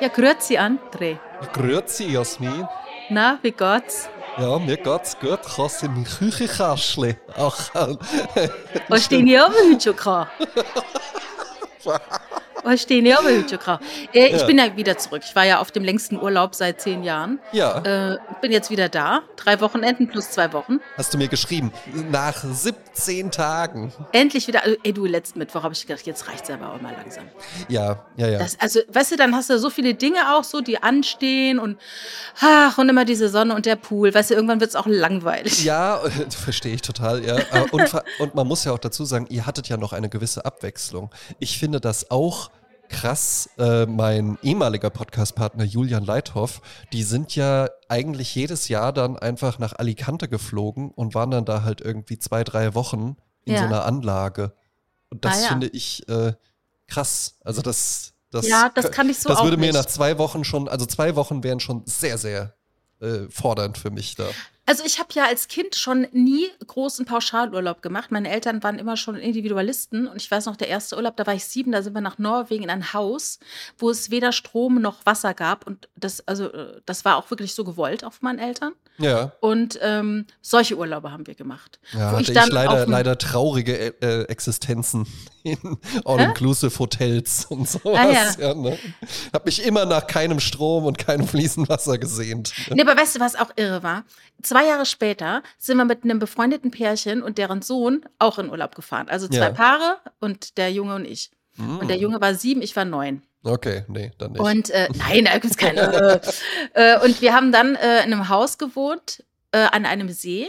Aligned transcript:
Ja, 0.00 0.08
grüezi, 0.08 0.58
André. 0.58 1.18
Grüezi, 1.52 2.04
Jasmin. 2.04 2.66
Na, 3.10 3.38
wie 3.42 3.52
geht's? 3.52 4.08
Ja, 4.38 4.58
mir 4.58 4.78
geht's 4.78 5.18
gut. 5.18 5.40
Du 5.56 5.86
in 5.86 5.92
mein 5.94 6.04
Küchenkästchen? 6.04 7.16
Ach, 7.36 7.70
Hast 8.88 9.12
du 9.12 9.16
deine 9.16 9.44
Abend 9.44 9.56
heute 9.58 9.80
schon 9.82 9.96
gehabt? 9.96 10.30
Abend 12.64 13.26
heute 13.26 13.48
schon 13.48 13.58
gehabt? 13.58 13.84
Äh, 14.12 14.26
ich 14.28 14.40
Ja. 14.40 14.46
bin 14.46 14.58
ja 14.58 14.76
wieder 14.76 14.98
zurück. 14.98 15.22
Ich 15.24 15.34
war 15.36 15.44
ja 15.44 15.60
auf 15.60 15.70
dem 15.70 15.84
längsten 15.84 16.16
Urlaub 16.20 16.54
seit 16.54 16.80
zehn 16.80 17.02
Jahren. 17.02 17.38
Ja. 17.52 17.78
Äh, 18.12 18.18
bin 18.40 18.52
jetzt 18.52 18.70
wieder 18.70 18.88
da. 18.88 19.20
Drei 19.36 19.60
Wochenenden 19.60 20.08
plus 20.08 20.30
zwei 20.30 20.52
Wochen. 20.52 20.78
Hast 20.96 21.12
du 21.14 21.18
mir 21.18 21.28
geschrieben? 21.28 21.72
Nach 22.10 22.42
17 22.42 23.30
Tagen. 23.30 23.92
Endlich 24.12 24.46
wieder. 24.48 24.62
Also, 24.64 24.76
ey, 24.82 24.92
du, 24.92 25.06
letzten 25.06 25.38
Mittwoch 25.38 25.62
habe 25.62 25.74
ich 25.74 25.86
gedacht, 25.86 26.06
jetzt 26.06 26.28
reicht's 26.28 26.50
aber 26.50 26.72
auch 26.74 26.80
mal 26.80 26.92
langsam. 26.92 27.24
Ja, 27.68 28.04
ja, 28.16 28.28
ja. 28.28 28.38
Das, 28.38 28.58
also, 28.60 28.80
weißt 28.88 29.12
du, 29.12 29.16
dann 29.16 29.34
hast 29.34 29.50
du 29.50 29.58
so 29.58 29.70
viele 29.70 29.94
Dinge 29.94 30.34
auch 30.36 30.44
so, 30.44 30.60
die 30.60 30.82
anstehen 30.82 31.58
und 31.58 31.78
ach, 32.40 32.78
und 32.78 32.88
immer 32.88 33.04
diese 33.04 33.28
Sonne 33.28 33.54
und 33.54 33.66
der 33.66 33.76
Pool. 33.76 34.12
Weißt 34.14 34.30
du, 34.30 34.34
irgendwann 34.34 34.60
wird's 34.60 34.76
auch 34.76 34.86
langweilig. 34.86 35.64
Ja, 35.64 36.00
äh, 36.04 36.10
verstehe 36.30 36.74
ich 36.74 36.82
total, 36.82 37.24
ja. 37.24 37.38
Äh, 37.38 37.66
Und, 37.70 37.90
und 38.18 38.34
man 38.34 38.46
muss 38.46 38.64
ja 38.64 38.72
auch 38.72 38.78
dazu 38.78 39.04
sagen, 39.04 39.26
ihr 39.30 39.46
hattet 39.46 39.68
ja 39.68 39.76
noch 39.76 39.92
eine 39.92 40.08
gewisse 40.08 40.44
Abwechslung. 40.44 41.10
Ich 41.38 41.58
finde 41.58 41.80
das 41.80 42.10
auch 42.10 42.50
krass. 42.90 43.48
Äh, 43.58 43.86
mein 43.86 44.38
ehemaliger 44.42 44.90
Podcastpartner 44.90 45.64
Julian 45.64 46.04
Leithoff, 46.04 46.60
die 46.92 47.02
sind 47.02 47.34
ja 47.36 47.68
eigentlich 47.88 48.34
jedes 48.34 48.68
Jahr 48.68 48.92
dann 48.92 49.16
einfach 49.18 49.58
nach 49.58 49.72
Alicante 49.74 50.28
geflogen 50.28 50.90
und 50.90 51.14
waren 51.14 51.30
dann 51.30 51.44
da 51.44 51.62
halt 51.62 51.80
irgendwie 51.80 52.18
zwei, 52.18 52.44
drei 52.44 52.74
Wochen 52.74 53.16
in 53.44 53.54
Ja. 53.54 53.60
so 53.60 53.66
einer 53.66 53.84
Anlage. 53.86 54.52
Und 55.08 55.24
das 55.24 55.38
Ah, 55.38 55.42
ja. 55.42 55.48
finde 55.48 55.68
ich 55.68 56.06
äh, 56.08 56.34
krass. 56.86 57.36
Also 57.44 57.62
das, 57.62 58.12
das, 58.30 58.46
Ja, 58.46 58.70
das 58.74 58.90
kann 58.90 59.08
ich 59.08 59.18
so 59.18 59.28
Das 59.28 59.42
würde 59.42 59.56
mir 59.56 59.66
nicht. 59.66 59.74
nach 59.74 59.86
zwei 59.86 60.18
Wochen 60.18 60.44
schon, 60.44 60.68
also 60.68 60.84
zwei 60.86 61.16
Wochen 61.16 61.42
wären 61.42 61.60
schon 61.60 61.82
sehr, 61.86 62.18
sehr 62.18 62.54
äh, 63.00 63.28
fordernd 63.30 63.78
für 63.78 63.90
mich 63.90 64.14
da. 64.16 64.24
Also 64.70 64.84
ich 64.84 65.00
habe 65.00 65.08
ja 65.14 65.24
als 65.24 65.48
Kind 65.48 65.74
schon 65.74 66.06
nie 66.12 66.46
großen 66.64 67.04
Pauschalurlaub 67.04 67.82
gemacht. 67.82 68.12
Meine 68.12 68.30
Eltern 68.30 68.62
waren 68.62 68.78
immer 68.78 68.96
schon 68.96 69.16
Individualisten 69.16 70.06
und 70.06 70.22
ich 70.22 70.30
weiß 70.30 70.46
noch, 70.46 70.54
der 70.54 70.68
erste 70.68 70.94
Urlaub, 70.94 71.16
da 71.16 71.26
war 71.26 71.34
ich 71.34 71.44
sieben, 71.44 71.72
da 71.72 71.82
sind 71.82 71.92
wir 71.92 72.00
nach 72.00 72.18
Norwegen 72.18 72.62
in 72.62 72.70
ein 72.70 72.92
Haus, 72.92 73.40
wo 73.78 73.90
es 73.90 74.12
weder 74.12 74.30
Strom 74.30 74.80
noch 74.80 75.04
Wasser 75.04 75.34
gab 75.34 75.66
und 75.66 75.88
das, 75.96 76.20
also 76.28 76.52
äh, 76.52 76.80
das 76.86 77.04
war 77.04 77.16
auch 77.16 77.28
wirklich 77.30 77.52
so 77.56 77.64
gewollt 77.64 78.04
auf 78.04 78.22
meinen 78.22 78.38
Eltern. 78.38 78.74
Ja. 78.98 79.32
Und 79.40 79.76
ähm, 79.82 80.26
solche 80.40 80.76
Urlaube 80.76 81.10
haben 81.10 81.26
wir 81.26 81.34
gemacht. 81.34 81.80
Ja, 81.92 81.98
Wo 81.98 82.16
hatte 82.18 82.22
ich 82.22 82.28
ich, 82.28 82.34
dann 82.34 82.50
leider, 82.50 82.70
auf 82.70 82.84
dem- 82.84 82.90
leider 82.92 83.18
traurige 83.18 84.00
äh, 84.00 84.22
Existenzen 84.28 85.06
in 85.42 85.78
All-Inclusive-Hotels 86.04 87.46
und 87.46 87.66
sowas. 87.68 87.98
Ah, 87.98 88.10
ja. 88.12 88.48
ja. 88.48 88.54
ne? 88.54 88.78
Hab 89.32 89.46
mich 89.46 89.64
immer 89.64 89.86
nach 89.86 90.06
keinem 90.06 90.38
Strom 90.38 90.84
und 90.84 90.98
keinem 90.98 91.26
fließend 91.26 91.68
Wasser 91.68 91.96
gesehnt. 91.98 92.52
Nee, 92.70 92.82
aber 92.82 92.94
weißt 92.94 93.16
du, 93.16 93.20
was 93.20 93.36
auch 93.36 93.50
irre 93.56 93.82
war? 93.82 94.04
Zwei 94.42 94.59
Jahre 94.66 94.86
später 94.86 95.42
sind 95.58 95.76
wir 95.76 95.84
mit 95.84 96.04
einem 96.04 96.18
befreundeten 96.18 96.70
Pärchen 96.70 97.22
und 97.22 97.38
deren 97.38 97.62
Sohn 97.62 98.04
auch 98.18 98.38
in 98.38 98.50
Urlaub 98.50 98.74
gefahren. 98.74 99.08
Also 99.08 99.28
zwei 99.28 99.36
Ja. 99.36 99.50
Paare 99.50 99.98
und 100.20 100.56
der 100.58 100.72
Junge 100.72 100.94
und 100.94 101.04
ich. 101.04 101.30
Und 101.58 101.88
der 101.88 101.98
Junge 101.98 102.20
war 102.20 102.34
sieben, 102.34 102.62
ich 102.62 102.74
war 102.74 102.84
neun. 102.86 103.22
Okay, 103.42 103.84
nee, 103.88 104.12
dann 104.18 104.32
nicht. 104.32 104.40
Und 104.40 104.70
äh, 104.70 104.88
nein, 104.94 105.26
da 105.26 105.32
gibt 105.38 105.52
es 105.52 105.56
keine. 105.56 106.20
äh, 106.74 106.98
und 107.04 107.20
wir 107.20 107.34
haben 107.34 107.52
dann 107.52 107.74
äh, 107.74 108.04
in 108.04 108.12
einem 108.12 108.28
Haus 108.28 108.56
gewohnt, 108.56 109.24
äh, 109.52 109.58
an 109.58 109.84
einem 109.84 110.08
See. 110.08 110.48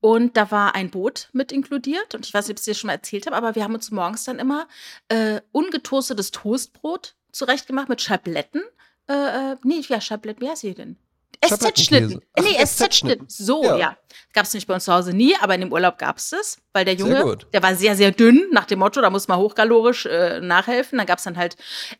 Und 0.00 0.36
da 0.36 0.50
war 0.50 0.74
ein 0.74 0.90
Boot 0.90 1.28
mit 1.32 1.52
inkludiert. 1.52 2.14
Und 2.14 2.26
ich 2.26 2.32
weiß 2.34 2.46
nicht, 2.46 2.54
ob 2.54 2.56
ich 2.58 2.60
es 2.60 2.64
dir 2.66 2.74
schon 2.74 2.88
mal 2.88 2.94
erzählt 2.94 3.26
habe, 3.26 3.36
aber 3.36 3.54
wir 3.54 3.64
haben 3.64 3.74
uns 3.74 3.90
morgens 3.90 4.24
dann 4.24 4.38
immer 4.38 4.68
äh, 5.08 5.40
ungetoastetes 5.52 6.30
Toastbrot 6.30 7.14
zurechtgemacht 7.32 7.88
mit 7.88 8.00
Schabletten. 8.00 8.62
Äh, 9.06 9.56
nee, 9.64 9.80
ja, 9.88 10.00
Schabletten, 10.00 10.42
wie 10.42 10.50
heißt 10.50 10.60
sie 10.62 10.74
denn? 10.74 10.96
SZ-Schnitten. 11.44 12.20
Nee, 12.40 12.64
SZ-Schnitten. 12.64 13.26
So, 13.28 13.62
Ja. 13.64 13.76
ja. 13.76 13.96
Gab 14.34 14.44
es 14.44 14.52
nicht 14.54 14.66
bei 14.66 14.74
uns 14.74 14.84
zu 14.84 14.92
Hause 14.92 15.14
nie, 15.14 15.34
aber 15.40 15.54
in 15.54 15.62
dem 15.62 15.72
Urlaub 15.72 15.96
gab 15.98 16.18
es 16.18 16.30
das, 16.30 16.58
weil 16.72 16.84
der 16.84 16.94
Junge, 16.94 17.38
der 17.52 17.62
war 17.62 17.74
sehr, 17.74 17.96
sehr 17.96 18.10
dünn, 18.10 18.46
nach 18.52 18.66
dem 18.66 18.78
Motto, 18.80 19.00
da 19.00 19.08
muss 19.10 19.26
man 19.26 19.38
hochkalorisch 19.38 20.04
äh, 20.06 20.40
nachhelfen. 20.40 20.98
Dann 20.98 21.06
gab 21.06 21.18
es 21.18 21.24
dann 21.24 21.36
halt 21.36 21.56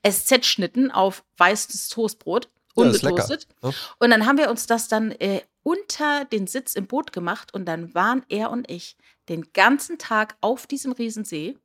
SZ-Schnitten 0.07 0.91
auf 0.91 1.25
weißes 1.39 1.89
Toastbrot, 1.89 2.49
Ja, 2.77 2.85
ungetoastet. 2.85 3.47
lecker. 3.63 3.75
Und 3.99 4.11
dann 4.11 4.27
haben 4.27 4.39
wir 4.39 4.51
uns 4.51 4.67
das 4.67 4.89
dann 4.89 5.11
äh, 5.13 5.41
unter 5.63 6.25
den 6.27 6.47
Sitz 6.47 6.75
im 6.75 6.87
Boot 6.87 7.13
gemacht 7.13 7.53
und 7.55 7.65
dann 7.67 7.95
waren 7.95 8.25
er 8.29 8.51
und 8.51 8.71
ich 8.71 8.97
den 9.29 9.53
ganzen 9.53 9.99
Tag 9.99 10.37
auf 10.41 10.67
diesem 10.67 10.93
Riesensee 10.93 11.57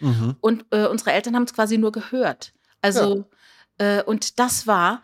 Mhm. 0.00 0.36
und 0.40 0.64
äh, 0.70 0.86
unsere 0.86 1.10
Eltern 1.12 1.34
haben 1.34 1.42
es 1.42 1.52
quasi 1.54 1.76
nur 1.76 1.90
gehört. 1.90 2.52
Also, 2.82 3.24
äh, 3.78 4.00
und 4.04 4.38
das 4.38 4.68
war, 4.68 5.02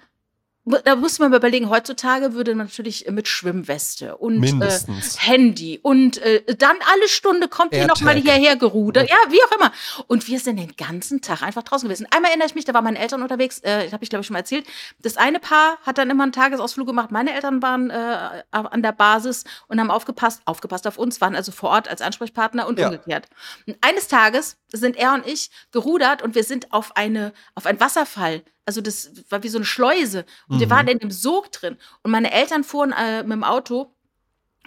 da 0.65 0.97
muss 0.97 1.19
man 1.19 1.31
mal 1.31 1.37
überlegen, 1.37 1.69
heutzutage 1.69 2.33
würde 2.35 2.55
man 2.55 2.67
natürlich 2.67 3.07
mit 3.11 3.29
Schwimmweste 3.29 4.17
und. 4.17 4.43
Äh, 4.45 4.79
Handy 5.19 5.79
und 5.83 6.19
äh, 6.19 6.43
dann 6.57 6.77
alle 6.93 7.09
Stunde 7.09 7.49
kommt 7.49 7.75
hier 7.75 7.87
nochmal 7.87 8.17
hierher 8.17 8.57
gerudert. 8.57 9.09
Ja, 9.11 9.17
wie 9.29 9.43
auch 9.43 9.53
immer. 9.53 9.73
Und 10.07 10.27
wir 10.29 10.41
sind 10.41 10.59
den 10.59 10.75
ganzen 10.77 11.21
Tag 11.21 11.43
einfach 11.43 11.63
draußen 11.63 11.89
gewesen. 11.89 12.07
Einmal 12.11 12.31
erinnere 12.31 12.49
ich 12.49 12.55
mich, 12.55 12.65
da 12.65 12.73
waren 12.75 12.85
meine 12.85 12.99
Eltern 12.99 13.23
unterwegs, 13.23 13.59
äh, 13.61 13.91
habe 13.91 14.03
ich 14.03 14.11
glaube 14.11 14.21
ich 14.23 14.27
schon 14.27 14.35
mal 14.35 14.41
erzählt. 14.41 14.67
Das 15.01 15.17
eine 15.17 15.39
Paar 15.39 15.79
hat 15.83 15.99
dann 15.99 16.11
immer 16.11 16.23
einen 16.23 16.33
Tagesausflug 16.33 16.87
gemacht. 16.87 17.11
Meine 17.11 17.35
Eltern 17.35 17.63
waren 17.63 17.91
äh, 17.91 18.43
an 18.51 18.83
der 18.83 18.93
Basis 18.93 19.45
und 19.69 19.79
haben 19.81 19.91
aufgepasst, 19.91 20.43
aufgepasst 20.47 20.87
auf 20.87 20.99
uns, 20.99 21.21
waren 21.21 21.37
also 21.37 21.53
vor 21.53 21.71
Ort 21.71 21.89
als 21.89 22.01
Ansprechpartner 22.01 22.67
und 22.67 22.79
Ja. 22.79 22.87
umgekehrt. 22.89 23.29
Und 23.67 23.77
eines 23.81 24.09
Tages 24.09 24.57
sind 24.73 24.97
er 24.97 25.15
und 25.15 25.27
ich 25.27 25.51
gerudert 25.73 26.23
und 26.23 26.35
wir 26.35 26.45
sind 26.45 26.73
auf 26.73 26.97
eine 26.97 27.33
auf 27.55 27.67
einen 27.67 27.81
Wasserfall. 27.81 28.43
Also 28.67 28.81
das 28.81 29.11
war 29.31 29.43
wie 29.43 29.49
so 29.49 29.59
eine 29.59 29.65
Schleuse 29.65 30.25
und 30.49 30.59
wir 30.61 30.67
Mhm. 30.67 30.71
waren 30.71 30.89
in 30.89 30.99
dem 30.99 31.11
Sog 31.11 31.53
drin 31.53 31.77
und 32.03 32.11
meine 32.11 32.33
Eltern 32.33 32.65
fuhren 32.65 32.93
äh, 32.93 33.23
mit 33.23 33.33
dem 33.33 33.45
Auto 33.45 33.93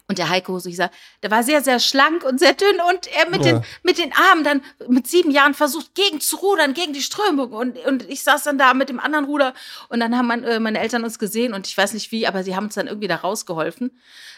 und 0.09 0.17
der 0.17 0.29
Heiko, 0.29 0.57
so 0.59 0.69
ich 0.69 0.77
sag, 0.77 0.91
der 1.21 1.31
war 1.31 1.43
sehr, 1.43 1.61
sehr 1.61 1.79
schlank 1.79 2.23
und 2.23 2.39
sehr 2.39 2.53
dünn 2.53 2.77
und 2.89 3.07
er 3.07 3.29
mit, 3.29 3.45
Ja. 3.45 3.53
den, 3.53 3.63
mit 3.83 3.97
den 3.97 4.13
Armen 4.13 4.43
dann 4.45 4.61
mit 4.87 5.05
sieben 5.07 5.31
Jahren 5.31 5.53
versucht, 5.53 5.93
gegen 5.95 6.21
zu 6.21 6.37
rudern, 6.37 6.73
gegen 6.73 6.93
die 6.93 7.01
Strömung. 7.01 7.51
Und, 7.51 7.77
und 7.85 8.09
ich 8.09 8.23
saß 8.23 8.43
dann 8.43 8.57
da 8.57 8.73
mit 8.73 8.87
dem 8.87 8.99
anderen 9.01 9.25
Ruder 9.25 9.53
und 9.89 9.99
dann 9.99 10.17
haben 10.17 10.27
mein, 10.27 10.43
äh, 10.45 10.59
meine 10.61 10.79
Eltern 10.79 11.03
uns 11.03 11.19
gesehen 11.19 11.53
und 11.53 11.67
ich 11.67 11.77
weiß 11.77 11.93
nicht 11.93 12.11
wie, 12.13 12.25
aber 12.25 12.43
sie 12.45 12.55
haben 12.55 12.65
uns 12.65 12.75
dann 12.75 12.87
irgendwie 12.87 13.09
da 13.09 13.17
rausgeholfen. 13.17 13.91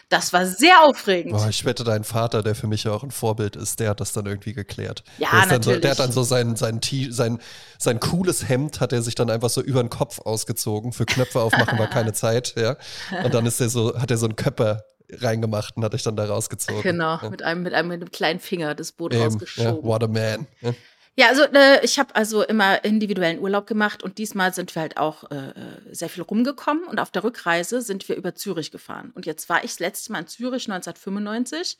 Das 0.08 0.32
war 0.32 0.44
sehr 0.44 0.82
aufregend. 0.82 1.34
Boah, 1.36 1.48
ich 1.48 1.64
wette, 1.64 1.84
dein 1.84 2.02
Vater, 2.02 2.42
der 2.42 2.56
für 2.56 2.66
mich 2.66 2.82
ja 2.82 2.90
auch 2.90 3.04
ein 3.04 3.12
Vorbild 3.12 3.54
ist, 3.54 3.78
der 3.78 3.90
hat 3.90 4.00
das 4.00 4.12
dann 4.12 4.26
irgendwie 4.26 4.54
geklärt. 4.54 5.04
Ja, 5.18 5.28
der 5.30 5.42
So, 5.42 5.48
natürlich. 5.50 5.80
der 5.82 5.90
hat 5.92 6.00
dann 6.00 6.10
so 6.10 6.24
sein, 6.24 6.56
sein, 6.56 6.80
sein, 7.10 7.38
sein 7.78 8.00
cooles 8.00 8.48
Hemd, 8.48 8.80
hat 8.80 8.92
er 8.92 9.02
sich 9.02 9.14
dann 9.14 9.30
einfach 9.30 9.50
so 9.50 9.60
über 9.62 9.80
den 9.84 9.88
Kopf 9.90 10.18
ausgezogen. 10.18 10.92
Für 10.92 11.06
Knöpfe 11.06 11.40
aufmachen 11.40 11.78
war 11.78 11.86
keine 11.86 12.12
Zeit, 12.12 12.54
ja. 12.56 12.76
Und 13.22 13.34
dann 13.34 13.46
ist 13.46 13.60
er 13.60 13.68
so, 13.68 13.96
hat 14.00 14.10
er 14.10 14.16
so 14.18 14.26
einen 14.26 14.34
Köpper 14.34 14.82
reingemacht 15.18 15.76
und 15.76 15.84
hat 15.84 15.92
dich 15.92 16.02
dann 16.02 16.16
da 16.16 16.24
rausgezogen. 16.26 16.82
Genau, 16.82 17.18
Ja. 17.22 17.30
mit 17.30 17.42
einem, 17.42 17.62
mit 17.62 17.74
einem, 17.74 17.88
mit 17.88 18.00
einem 18.00 18.10
kleinen 18.10 18.40
Finger 18.40 18.74
das 18.74 18.92
Boot 18.92 19.12
Eben, 19.12 19.20
ja, 19.22 19.26
rausgeschoben. 19.28 19.82
what 19.82 20.02
a 20.02 20.06
man. 20.08 20.46
Ja. 20.60 20.74
Ja, 21.16 21.26
also 21.28 21.42
äh, 21.42 21.84
ich 21.84 21.98
habe 21.98 22.14
also 22.14 22.42
immer 22.44 22.82
individuellen 22.84 23.40
Urlaub 23.40 23.66
gemacht 23.66 24.02
und 24.02 24.16
diesmal 24.16 24.54
sind 24.54 24.74
wir 24.74 24.80
halt 24.80 24.96
auch 24.96 25.30
äh, 25.30 25.52
sehr 25.90 26.08
viel 26.08 26.22
rumgekommen 26.22 26.84
und 26.84 26.98
auf 27.00 27.10
der 27.10 27.24
Rückreise 27.24 27.82
sind 27.82 28.08
wir 28.08 28.16
über 28.16 28.34
Zürich 28.36 28.70
gefahren. 28.70 29.10
Und 29.14 29.26
jetzt 29.26 29.48
war 29.48 29.58
ich 29.64 29.72
das 29.72 29.80
letzte 29.80 30.12
Mal 30.12 30.20
in 30.20 30.28
Zürich 30.28 30.70
1995 30.70 31.76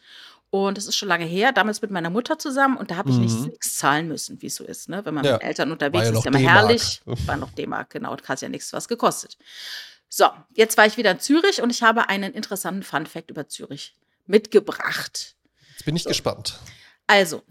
und 0.51 0.77
das 0.77 0.87
ist 0.87 0.97
schon 0.97 1.09
lange 1.09 1.25
her, 1.25 1.53
damals 1.53 1.81
mit 1.81 1.91
meiner 1.93 2.11
Mutter 2.11 2.39
zusammen 2.39 2.77
und 2.77 2.91
da 2.91 2.97
habe 2.97 3.09
ich 3.11 3.17
Mhm. 3.17 3.23
nichts, 3.23 3.41
nichts 3.47 3.79
zahlen 3.79 4.09
müssen, 4.09 4.43
wie 4.43 4.47
es 4.49 4.57
so 4.57 4.65
ist, 4.65 4.89
ne? 4.89 5.05
Wenn 5.07 5.15
man 5.15 5.25
Ja. 5.25 5.35
mit 5.35 5.43
Eltern 5.45 5.71
unterwegs 5.71 6.05
ja 6.05 6.11
ist, 6.11 6.15
noch 6.17 6.27
immer 6.27 6.39
herrlich. 6.39 7.01
War 7.27 7.37
noch 7.37 7.53
D-Mark, 7.53 7.91
genau, 7.91 8.11
und 8.13 8.29
hat 8.29 8.41
ja 8.43 8.49
nichts 8.49 8.73
was 8.73 8.89
gekostet. 8.89 9.39
So, 10.12 10.26
jetzt 10.54 10.76
war 10.76 10.87
ich 10.87 10.97
wieder 10.97 11.12
in 11.12 11.21
Zürich 11.21 11.62
und 11.62 11.71
ich 11.71 11.82
habe 11.84 12.09
einen 12.09 12.32
interessanten 12.34 12.82
Fun-Fact 12.82 13.31
über 13.31 13.48
Zürich 13.48 13.97
mitgebracht. 14.26 15.37
Jetzt 15.71 15.84
bin 15.84 15.94
ich 15.94 16.04
gespannt. 16.04 16.59
Also, 17.06 17.43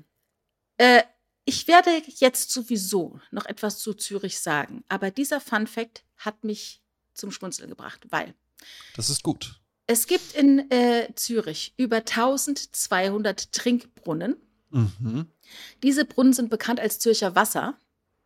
äh, 0.78 1.04
ich 1.46 1.68
werde 1.70 1.90
jetzt 2.08 2.52
sowieso 2.52 3.20
noch 3.32 3.46
etwas 3.46 3.80
zu 3.80 3.94
Zürich 3.94 4.40
sagen, 4.40 4.84
aber 4.90 5.10
dieser 5.10 5.40
Fun 5.40 5.68
Fact 5.68 6.04
hat 6.18 6.44
mich 6.44 6.82
zum 7.14 7.32
Schmunzeln 7.32 7.70
gebracht, 7.70 8.06
weil 8.10 8.36
Das 8.96 9.10
ist 9.10 9.24
gut. 9.24 9.60
es 9.88 10.06
gibt 10.06 10.34
in 10.36 10.70
äh, 10.70 11.08
Zürich 11.16 11.74
über 11.78 11.98
1200 11.98 13.52
Trinkbrunnen. 13.54 14.36
Mhm. 14.70 15.28
Diese 15.82 16.04
Brunnen 16.06 16.34
sind 16.34 16.50
bekannt 16.50 16.80
als 16.82 17.00
Zürcher 17.00 17.36
Wasser, 17.36 17.80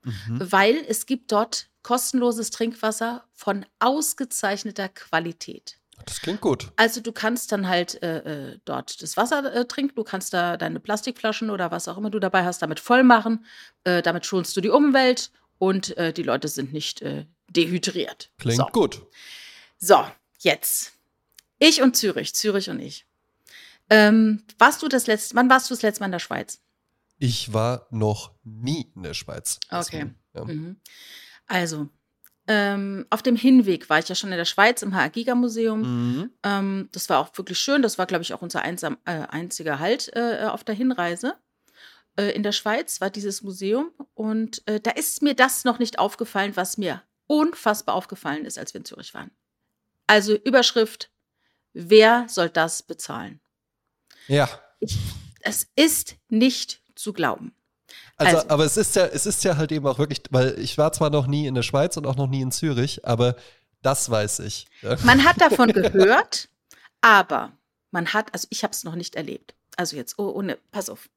Mhm. 0.03 0.51
weil 0.51 0.75
es 0.89 1.05
gibt 1.05 1.31
dort 1.31 1.69
kostenloses 1.83 2.49
Trinkwasser 2.49 3.25
von 3.33 3.65
ausgezeichneter 3.79 4.89
Qualität. 4.89 5.77
Das 6.05 6.21
klingt 6.21 6.41
gut. 6.41 6.71
Also 6.75 7.01
du 7.01 7.11
kannst 7.11 7.51
dann 7.51 7.67
halt 7.67 8.01
äh, 8.01 8.51
äh, 8.51 8.59
dort 8.65 9.01
das 9.01 9.15
Wasser 9.15 9.53
äh, 9.53 9.65
trinken, 9.65 9.95
du 9.95 10.03
kannst 10.03 10.33
da 10.33 10.57
deine 10.57 10.79
Plastikflaschen 10.79 11.49
oder 11.49 11.71
was 11.71 11.87
auch 11.87 11.97
immer 11.97 12.09
du 12.09 12.19
dabei 12.19 12.43
hast, 12.43 12.61
damit 12.61 12.79
voll 12.79 13.03
machen. 13.03 13.45
Äh, 13.83 14.01
damit 14.01 14.25
schonst 14.25 14.57
du 14.57 14.61
die 14.61 14.69
Umwelt 14.69 15.31
und 15.59 15.95
äh, 15.97 16.11
die 16.11 16.23
Leute 16.23 16.47
sind 16.47 16.73
nicht 16.73 17.01
äh, 17.01 17.25
dehydriert. 17.49 18.31
Klingt 18.37 18.57
so. 18.57 18.65
gut. 18.67 19.05
so, 19.77 20.05
jetzt. 20.39 20.93
Ich 21.59 21.81
und 21.81 21.95
Zürich, 21.95 22.33
Zürich 22.33 22.69
und 22.69 22.79
ich. 22.79 23.05
Ähm, 23.89 24.43
warst 24.57 24.81
du 24.81 24.87
das 24.87 25.07
letzte, 25.07 25.35
wann 25.35 25.49
warst 25.49 25.69
du 25.69 25.75
das 25.75 25.83
letzte 25.83 26.01
Mal 26.01 26.07
in 26.07 26.13
der 26.13 26.19
Schweiz? 26.19 26.59
Ich 27.19 27.53
war 27.53 27.87
noch 27.91 28.31
nie 28.43 28.91
in 28.95 29.03
der 29.03 29.13
Schweiz. 29.13 29.59
Okay. 29.69 30.11
Ja. 30.33 30.45
Mhm. 30.45 30.77
Also, 31.47 31.89
Ähm, 32.45 33.05
auf 33.09 33.21
dem 33.21 33.37
Hinweg 33.37 33.89
war 33.89 33.99
ich 33.99 34.09
ja 34.09 34.15
schon 34.15 34.31
in 34.33 34.37
der 34.37 34.43
Schweiz 34.43 34.81
im 34.81 34.93
HR-Giga-Museum. 34.93 35.79
Mhm. 35.81 36.29
Ähm, 36.43 36.89
das 36.91 37.07
war 37.07 37.19
auch 37.19 37.37
wirklich 37.37 37.57
schön. 37.57 37.81
Das 37.81 37.97
war, 37.97 38.05
glaube 38.05 38.23
ich, 38.23 38.33
auch 38.33 38.41
unser 38.41 38.63
einsam, 38.63 38.97
äh, 39.05 39.21
einziger 39.29 39.79
Halt 39.79 40.11
äh, 40.13 40.47
auf 40.49 40.65
der 40.65 40.75
Hinreise. 40.75 41.37
Äh, 42.17 42.31
in 42.31 42.43
der 42.43 42.51
Schweiz 42.51 42.99
war 42.99 43.09
dieses 43.09 43.43
Museum. 43.43 43.91
Und 44.13 44.61
äh, 44.67 44.81
da 44.81 44.91
ist 44.91 45.21
mir 45.21 45.35
das 45.35 45.63
noch 45.63 45.79
nicht 45.79 45.99
aufgefallen, 45.99 46.51
was 46.55 46.77
mir 46.77 47.01
unfassbar 47.27 47.95
aufgefallen 47.95 48.43
ist, 48.43 48.59
als 48.59 48.73
wir 48.73 48.79
in 48.79 48.85
Zürich 48.85 49.13
waren. 49.13 49.31
Also 50.05 50.35
Überschrift, 50.35 51.11
wer 51.71 52.25
soll 52.27 52.49
das 52.49 52.83
bezahlen? 52.83 53.39
Ja. 54.27 54.49
Ich, 54.81 54.97
es 55.41 55.69
ist 55.77 56.17
nicht 56.27 56.81
zu 56.95 57.13
glauben. 57.13 57.55
Also, 58.25 58.37
Also. 58.37 58.49
aber 58.49 58.65
es 58.65 58.77
ist 58.77 58.95
ja, 58.95 59.05
es 59.05 59.25
ist 59.25 59.43
ja 59.43 59.57
halt 59.57 59.71
eben 59.71 59.85
auch 59.85 59.99
wirklich, 59.99 60.21
weil 60.29 60.57
ich 60.59 60.77
war 60.77 60.91
zwar 60.91 61.09
noch 61.09 61.27
nie 61.27 61.47
in 61.47 61.55
der 61.55 61.63
Schweiz 61.63 61.97
und 61.97 62.05
auch 62.05 62.15
noch 62.15 62.27
nie 62.27 62.41
in 62.41 62.51
Zürich, 62.51 63.05
aber 63.05 63.35
das 63.81 64.09
weiß 64.09 64.39
ich. 64.39 64.65
Man 65.03 65.23
hat 65.23 65.39
davon 65.41 65.69
gehört, 65.71 66.49
aber 67.01 67.51
man 67.91 68.13
hat, 68.13 68.33
also 68.33 68.47
ich 68.49 68.63
habe 68.63 68.71
es 68.71 68.83
noch 68.83 68.95
nicht 68.95 69.15
erlebt. 69.15 69.53
Also 69.77 69.95
jetzt, 69.95 70.17
oh, 70.17 70.29
ohne, 70.29 70.57
pass 70.71 70.89
auf. 70.89 71.09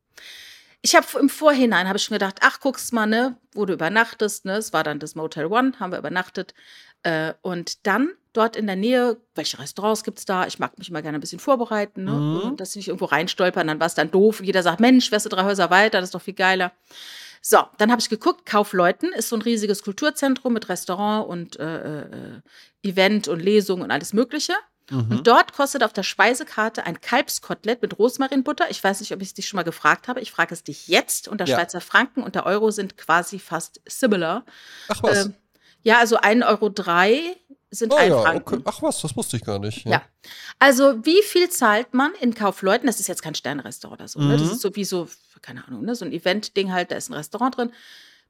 Ich 0.83 0.95
habe 0.95 1.07
im 1.19 1.29
Vorhinein 1.29 1.89
habe 1.89 1.99
ich 1.99 2.05
schon 2.05 2.15
gedacht, 2.15 2.39
ach, 2.43 2.61
guck's 2.61 2.93
mal, 2.93 3.07
ne, 3.07 3.37
wo 3.53 3.65
du 3.65 3.73
übernachtest, 3.73 4.45
ne? 4.45 4.57
Es 4.57 4.73
war 4.73 4.85
dann 4.85 5.01
das 5.01 5.15
Motel 5.15 5.47
One, 5.47 5.73
haben 5.81 5.91
wir 5.91 5.99
übernachtet. 5.99 6.55
Äh, 7.03 7.35
und 7.43 7.87
dann 7.87 8.11
dort 8.37 8.57
in 8.57 8.67
der 8.67 8.77
Nähe, 8.77 9.17
welche 9.35 9.59
Restaurants 9.59 10.05
gibt's 10.05 10.25
da? 10.25 10.47
Ich 10.47 10.59
mag 10.59 10.79
mich 10.79 10.89
immer 10.89 11.03
gerne 11.03 11.19
ein 11.19 11.21
bisschen 11.21 11.39
vorbereiten, 11.39 12.05
ne? 12.05 12.13
Mhm. 12.13 12.57
Dass 12.57 12.71
ich 12.71 12.77
nicht 12.77 12.89
irgendwo 12.89 13.07
reinstolpern, 13.07 13.67
dann 13.67 13.81
war 13.81 13.87
es 13.87 13.95
dann 13.95 14.11
doof. 14.11 14.41
Jeder 14.43 14.63
sagt, 14.63 14.81
Mensch, 14.81 15.11
wärst 15.11 15.27
du 15.27 15.31
drei 15.31 15.45
Häuser 15.45 15.71
weiter, 15.71 16.01
das 16.01 16.09
ist 16.09 16.15
doch 16.15 16.23
viel 16.23 16.35
geiler. 16.35 16.73
So, 17.41 17.59
dann 17.79 17.91
habe 17.93 18.01
ich 18.01 18.09
geguckt, 18.09 18.45
Kaufleuten 18.45 19.13
ist 19.13 19.29
so 19.29 19.37
ein 19.37 19.43
riesiges 19.43 19.83
Kulturzentrum 19.83 20.53
mit 20.53 20.69
Restaurant 20.69 21.29
und 21.29 21.59
äh, 21.61 22.01
äh, 22.03 22.41
Event 22.83 23.29
und 23.29 23.41
Lesung 23.41 23.83
und 23.83 23.91
alles 23.91 24.13
Mögliche. 24.13 24.55
Mhm. 24.91 25.11
Und 25.11 25.27
dort 25.27 25.53
kostet 25.53 25.83
auf 25.83 25.93
der 25.93 26.03
Speisekarte 26.03 26.85
ein 26.87 27.01
Kalbskotelett 27.01 27.83
mit 27.83 27.99
Rosmarinbutter. 27.99 28.71
Ich 28.71 28.83
weiß 28.83 29.01
nicht, 29.01 29.13
ob 29.13 29.21
ich 29.21 29.29
es 29.29 29.35
dich 29.35 29.49
schon 29.49 29.59
mal 29.59 29.65
gefragt 29.65 30.09
habe. 30.09 30.21
Ich 30.21 30.31
frage 30.31 30.55
es 30.55 30.63
dich 30.65 30.89
jetzt. 30.89 31.29
Und 31.29 31.39
der 31.39 31.47
Ja. 31.47 31.57
Schweizer 31.57 31.81
Franken 31.81 32.23
und 32.23 32.35
der 32.35 32.47
Euro 32.47 32.71
sind 32.71 32.97
quasi 32.97 33.39
fast 33.39 33.81
similar. 33.87 34.45
Ach 34.89 35.03
was. 35.03 35.27
Ähm, 35.27 35.35
ja, 35.83 35.99
also 35.99 36.19
1,03 36.19 36.49
Euro 36.49 37.37
sind 37.71 37.93
oh 37.93 37.97
ein 37.97 38.11
ja, 38.11 38.35
okay. 38.35 38.59
Ach 38.65 38.81
was, 38.83 39.01
das 39.01 39.17
wusste 39.17 39.37
ich 39.37 39.45
gar 39.45 39.59
nicht. 39.59 39.85
Ja. 39.87 40.03
Also, 40.59 41.05
wie 41.05 41.23
viel 41.23 41.49
zahlt 41.51 41.95
man 41.95 42.13
in 42.21 42.35
Kaufleuten? 42.35 42.87
Das 42.87 43.01
ist 43.01 43.07
jetzt 43.09 43.23
kein 43.23 43.35
Sternrestaurant 43.35 44.01
oder 44.01 44.09
so. 44.09 44.21
Ne? 44.21 44.37
Das 44.37 44.47
Mhm. 44.47 44.53
ist 44.53 44.61
so 44.61 44.75
wie 44.77 44.85
so, 44.85 45.09
keine 45.43 45.67
Ahnung, 45.67 45.85
ne? 45.85 45.95
so 45.95 46.05
ein 46.05 46.13
Event-Ding 46.13 46.73
halt, 46.73 46.91
da 46.91 46.97
ist 46.97 47.11
ein 47.11 47.15
Restaurant 47.15 47.57
drin. 47.57 47.73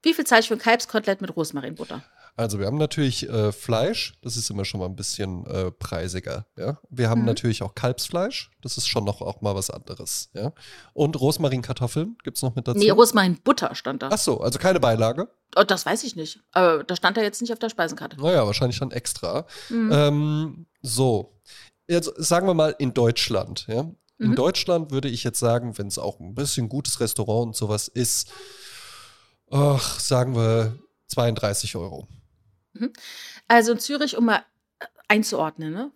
Wie 0.03 0.15
viel 0.15 0.25
zahle 0.27 0.41
ich 0.41 0.49
für 0.49 0.55
ein 0.55 0.61
Kalbskotelett 0.61 1.21
mit 1.21 1.35
Rosmarinbutter? 1.37 2.03
Also 2.39 2.59
wir 2.59 2.67
haben 2.67 2.77
natürlich 2.77 3.27
äh, 3.29 3.51
Fleisch, 3.51 4.13
das 4.21 4.37
ist 4.37 4.51
immer 4.51 4.67
schon 4.67 4.81
mal 4.81 4.87
ein 4.87 4.95
bisschen 4.97 5.47
äh, 5.47 5.71
preisiger. 5.71 6.47
Ja? 6.59 6.79
Wir 6.91 7.09
haben 7.09 7.21
Mhm. 7.23 7.27
natürlich 7.27 7.63
auch 7.63 7.75
Kalbsfleisch, 7.75 8.51
das 8.61 8.77
ist 8.77 8.87
schon 8.89 9.05
noch 9.05 9.23
auch 9.23 9.41
mal 9.41 9.55
was 9.55 9.71
anderes. 9.71 10.29
Ja? 10.35 10.53
Und 10.93 11.19
Rosmarinkartoffeln 11.19 12.19
gibt 12.25 12.37
es 12.37 12.43
noch 12.43 12.55
mit 12.55 12.69
dazu. 12.69 12.79
Nee, 12.79 12.91
Rosmarinbutter 12.91 13.75
stand 13.75 14.03
da. 14.03 14.11
Ach 14.13 14.19
so, 14.19 14.41
also 14.41 14.59
keine 14.59 14.81
Beilage. 14.81 15.29
Oh, 15.57 15.63
das 15.63 15.87
weiß 15.87 16.05
ich 16.05 16.15
nicht. 16.15 16.41
Aber 16.53 16.85
da 16.85 16.95
stand 16.95 17.17
er 17.17 17.23
jetzt 17.23 17.41
nicht 17.41 17.53
auf 17.55 17.59
der 17.59 17.71
Speisenkarte. 17.71 18.21
Naja, 18.21 18.47
wahrscheinlich 18.47 18.79
dann 18.79 18.91
extra. 18.91 19.47
Mhm. 19.71 19.91
Ähm, 19.93 20.67
so, 20.83 21.41
jetzt 21.89 22.13
sagen 22.19 22.47
wir 22.47 22.55
mal 22.55 22.75
in 22.79 22.93
Deutschland. 22.93 23.65
Ja? 23.67 23.91
In 24.19 24.31
Mhm. 24.31 24.35
Deutschland 24.37 24.91
würde 24.91 25.09
ich 25.09 25.25
jetzt 25.25 25.39
sagen, 25.39 25.79
wenn 25.79 25.87
es 25.87 25.99
auch 25.99 26.21
ein 26.21 26.35
bisschen 26.35 26.69
gutes 26.69 27.01
Restaurant 27.01 27.47
und 27.49 27.57
sowas 27.57 27.89
ist, 27.89 28.31
ach, 29.51 30.01
sagen 30.01 30.35
wir 30.37 30.79
32 31.09 31.77
Euro. 31.77 32.09
Also 33.49 33.73
in 33.73 33.79
Zürich, 33.79 34.17
um 34.17 34.25
mal 34.27 34.45
äh, 34.79 34.87
einzuordnen, 35.09 35.73
ne? 35.73 35.91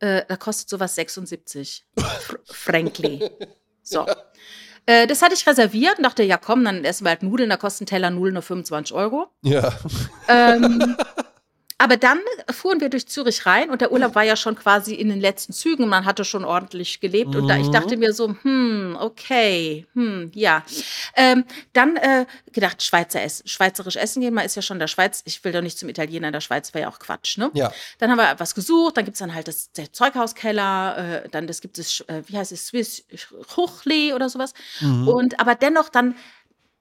Äh, 0.00 0.24
da 0.28 0.36
kostet 0.36 0.68
sowas 0.68 0.94
76. 0.94 1.84
Fr- 1.96 2.38
Frankly. 2.44 3.30
So. 3.82 4.04
Äh, 4.84 5.06
das 5.06 5.22
hatte 5.22 5.32
ich 5.32 5.46
reserviert 5.46 5.96
und 5.96 6.04
dachte, 6.04 6.22
ja 6.22 6.36
komm, 6.36 6.62
dann 6.62 6.84
essen 6.84 7.04
wir 7.06 7.08
halt 7.10 7.22
Nudeln, 7.22 7.48
da 7.48 7.56
kosten 7.56 7.86
Teller 7.86 8.10
Nudeln 8.10 8.34
nur 8.34 8.42
25 8.42 8.94
Euro. 8.94 9.28
Ja. 9.40 9.72
Ähm, 10.28 10.94
aber 11.80 11.96
dann 11.96 12.18
fuhren 12.50 12.80
wir 12.80 12.88
durch 12.88 13.06
Zürich 13.08 13.46
rein 13.46 13.70
und 13.70 13.80
der 13.80 13.92
Urlaub 13.92 14.16
war 14.16 14.24
ja 14.24 14.34
schon 14.34 14.56
quasi 14.56 14.94
in 14.94 15.08
den 15.08 15.20
letzten 15.20 15.52
Zügen 15.52 15.84
und 15.84 15.88
man 15.90 16.04
hatte 16.04 16.24
schon 16.24 16.44
ordentlich 16.44 16.98
gelebt. 17.00 17.36
Und 17.36 17.46
da, 17.46 17.56
ich 17.56 17.68
Mhm. 17.68 17.72
dachte 17.72 17.96
mir 17.96 18.12
so, 18.12 18.34
hm, 18.42 18.96
okay, 19.00 19.86
hm, 19.94 20.32
ja. 20.34 20.64
Ähm, 21.14 21.44
dann 21.72 21.96
äh, 21.96 22.26
gedacht, 22.52 22.82
Schweizer 22.82 23.22
Essen, 23.22 23.46
schweizerisch 23.46 23.94
essen 23.96 24.20
gehen, 24.20 24.34
man 24.34 24.44
ist 24.44 24.56
ja 24.56 24.62
schon 24.62 24.74
in 24.76 24.80
der 24.80 24.88
Schweiz. 24.88 25.22
Ich 25.24 25.42
will 25.44 25.52
doch 25.52 25.62
nicht 25.62 25.78
zum 25.78 25.88
Italiener 25.88 26.26
in 26.28 26.32
der 26.32 26.40
Schweiz, 26.40 26.74
wäre 26.74 26.82
ja 26.82 26.88
auch 26.90 26.98
Quatsch, 26.98 27.38
ne? 27.38 27.50
Ja. 27.54 27.72
Dann 27.98 28.10
haben 28.10 28.18
wir 28.18 28.34
was 28.38 28.56
gesucht, 28.56 28.96
dann 28.96 29.04
gibt 29.04 29.14
es 29.14 29.20
dann 29.20 29.34
halt 29.34 29.46
das, 29.46 29.70
der 29.72 29.92
Zeughauskeller, 29.92 31.22
äh, 31.24 31.28
dann 31.28 31.46
das 31.46 31.60
gibt 31.60 31.78
es, 31.78 32.00
äh, 32.08 32.22
wie 32.26 32.36
heißt 32.36 32.50
es, 32.52 32.66
Swiss 32.66 33.04
Huchli 33.56 34.12
oder 34.12 34.28
sowas. 34.28 34.52
Mhm. 34.80 35.06
Und 35.08 35.40
aber 35.40 35.54
dennoch 35.54 35.88
dann, 35.90 36.16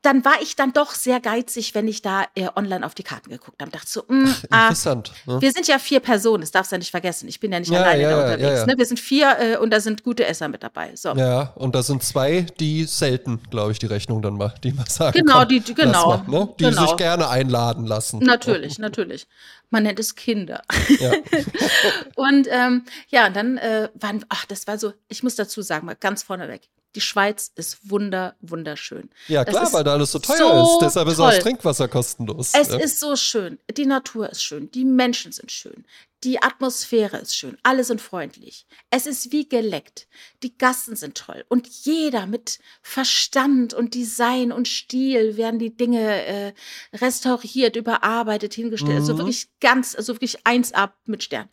dann 0.03 0.23
war 0.23 0.35
ich 0.41 0.55
dann 0.55 0.73
doch 0.73 0.91
sehr 0.93 1.19
geizig, 1.19 1.73
wenn 1.75 1.87
ich 1.87 2.01
da 2.01 2.25
äh, 2.35 2.47
online 2.55 2.85
auf 2.85 2.93
die 2.93 3.03
Karten 3.03 3.29
geguckt 3.29 3.61
habe. 3.61 3.71
Dachte 3.71 3.87
so, 3.89 4.03
mh, 4.07 4.35
ah, 4.51 4.61
Interessant. 4.67 5.11
Ne? 5.25 5.41
wir 5.41 5.51
sind 5.51 5.67
ja 5.67 5.79
vier 5.79 5.99
Personen, 5.99 6.41
das 6.41 6.51
darfst 6.51 6.71
du 6.71 6.75
ja 6.75 6.77
nicht 6.77 6.91
vergessen. 6.91 7.27
Ich 7.27 7.39
bin 7.39 7.51
ja 7.51 7.59
nicht 7.59 7.71
Ja, 7.71 7.81
alleine 7.81 8.03
ja, 8.03 8.09
da 8.11 8.17
unterwegs. 8.33 8.59
ja. 8.59 8.65
Ne? 8.67 8.73
Wir 8.77 8.85
sind 8.85 8.99
vier 8.99 9.37
äh, 9.39 9.57
und 9.57 9.71
da 9.71 9.79
sind 9.79 10.03
gute 10.03 10.25
Esser 10.25 10.47
mit 10.47 10.63
dabei. 10.63 10.95
So. 10.95 11.13
Ja, 11.15 11.51
und 11.55 11.73
da 11.75 11.81
sind 11.83 12.03
zwei, 12.03 12.45
die 12.59 12.85
selten, 12.85 13.41
glaube 13.49 13.71
ich, 13.71 13.79
die 13.79 13.87
Rechnung 13.87 14.21
dann 14.21 14.35
mal, 14.37 14.53
die 14.63 14.71
mal 14.71 14.87
sagen. 14.87 15.17
Genau, 15.19 15.39
komm, 15.39 15.47
die- 15.49 15.59
die- 15.61 15.73
genau, 15.73 16.23
mal, 16.25 16.39
ne? 16.39 16.53
Die 16.59 16.63
genau. 16.65 16.87
sich 16.87 16.95
gerne 16.97 17.27
einladen 17.29 17.85
lassen. 17.85 18.19
Natürlich, 18.19 18.77
natürlich. 18.79 19.27
Man 19.71 19.83
nennt 19.83 19.99
es 19.99 20.15
Kinder. 20.15 20.61
Und 22.15 22.47
ähm, 22.49 22.85
ja, 23.09 23.29
dann 23.29 23.57
äh, 23.57 23.89
waren, 23.95 24.23
ach, 24.29 24.45
das 24.45 24.67
war 24.67 24.77
so, 24.77 24.93
ich 25.07 25.23
muss 25.23 25.35
dazu 25.35 25.61
sagen, 25.61 25.85
mal 25.85 25.95
ganz 25.95 26.23
vorneweg. 26.23 26.69
Die 26.97 27.01
Schweiz 27.01 27.51
ist 27.53 27.91
wunder, 27.91 28.35
wunderschön. 28.41 29.11
Ja, 29.27 29.45
Das 29.45 29.53
klar, 29.53 29.71
weil 29.71 29.83
da 29.83 29.93
alles 29.93 30.11
so 30.11 30.17
teuer 30.17 30.65
so 30.65 30.77
ist. 30.79 30.81
Deshalb 30.81 31.07
ist 31.09 31.19
auch 31.19 31.27
das 31.27 31.35
toll. 31.35 31.43
Trinkwasser 31.43 31.87
kostenlos. 31.87 32.53
Es 32.59 32.69
ja. 32.69 32.77
ist 32.77 32.99
so 32.99 33.15
schön. 33.15 33.59
Die 33.71 33.85
Natur 33.85 34.27
ist 34.31 34.41
schön. 34.41 34.71
Die 34.71 34.83
Menschen 34.83 35.31
sind 35.31 35.51
schön. 35.51 35.85
Die 36.23 36.41
Atmosphäre 36.41 37.17
ist 37.17 37.35
schön. 37.35 37.55
Alle 37.61 37.83
sind 37.83 38.01
freundlich. 38.01 38.65
Es 38.89 39.05
ist 39.05 39.31
wie 39.31 39.47
geleckt. 39.47 40.07
Die 40.41 40.57
Gassen 40.57 40.95
sind 40.95 41.15
toll. 41.15 41.45
Und 41.49 41.67
jeder 41.67 42.25
mit 42.25 42.57
Verstand 42.81 43.75
und 43.75 43.93
Design 43.93 44.51
und 44.51 44.67
Stil 44.67 45.37
werden 45.37 45.59
die 45.59 45.77
Dinge 45.77 46.25
äh, 46.25 46.53
restauriert, 46.95 47.75
überarbeitet, 47.75 48.55
hingestellt. 48.55 48.97
Also 49.01 49.13
Mhm. 49.13 49.17
wirklich 49.19 49.49
ganz, 49.59 49.93
also 49.95 50.15
wirklich 50.15 50.47
eins 50.47 50.73
ab 50.73 50.95
mit 51.05 51.21
Stern. 51.21 51.49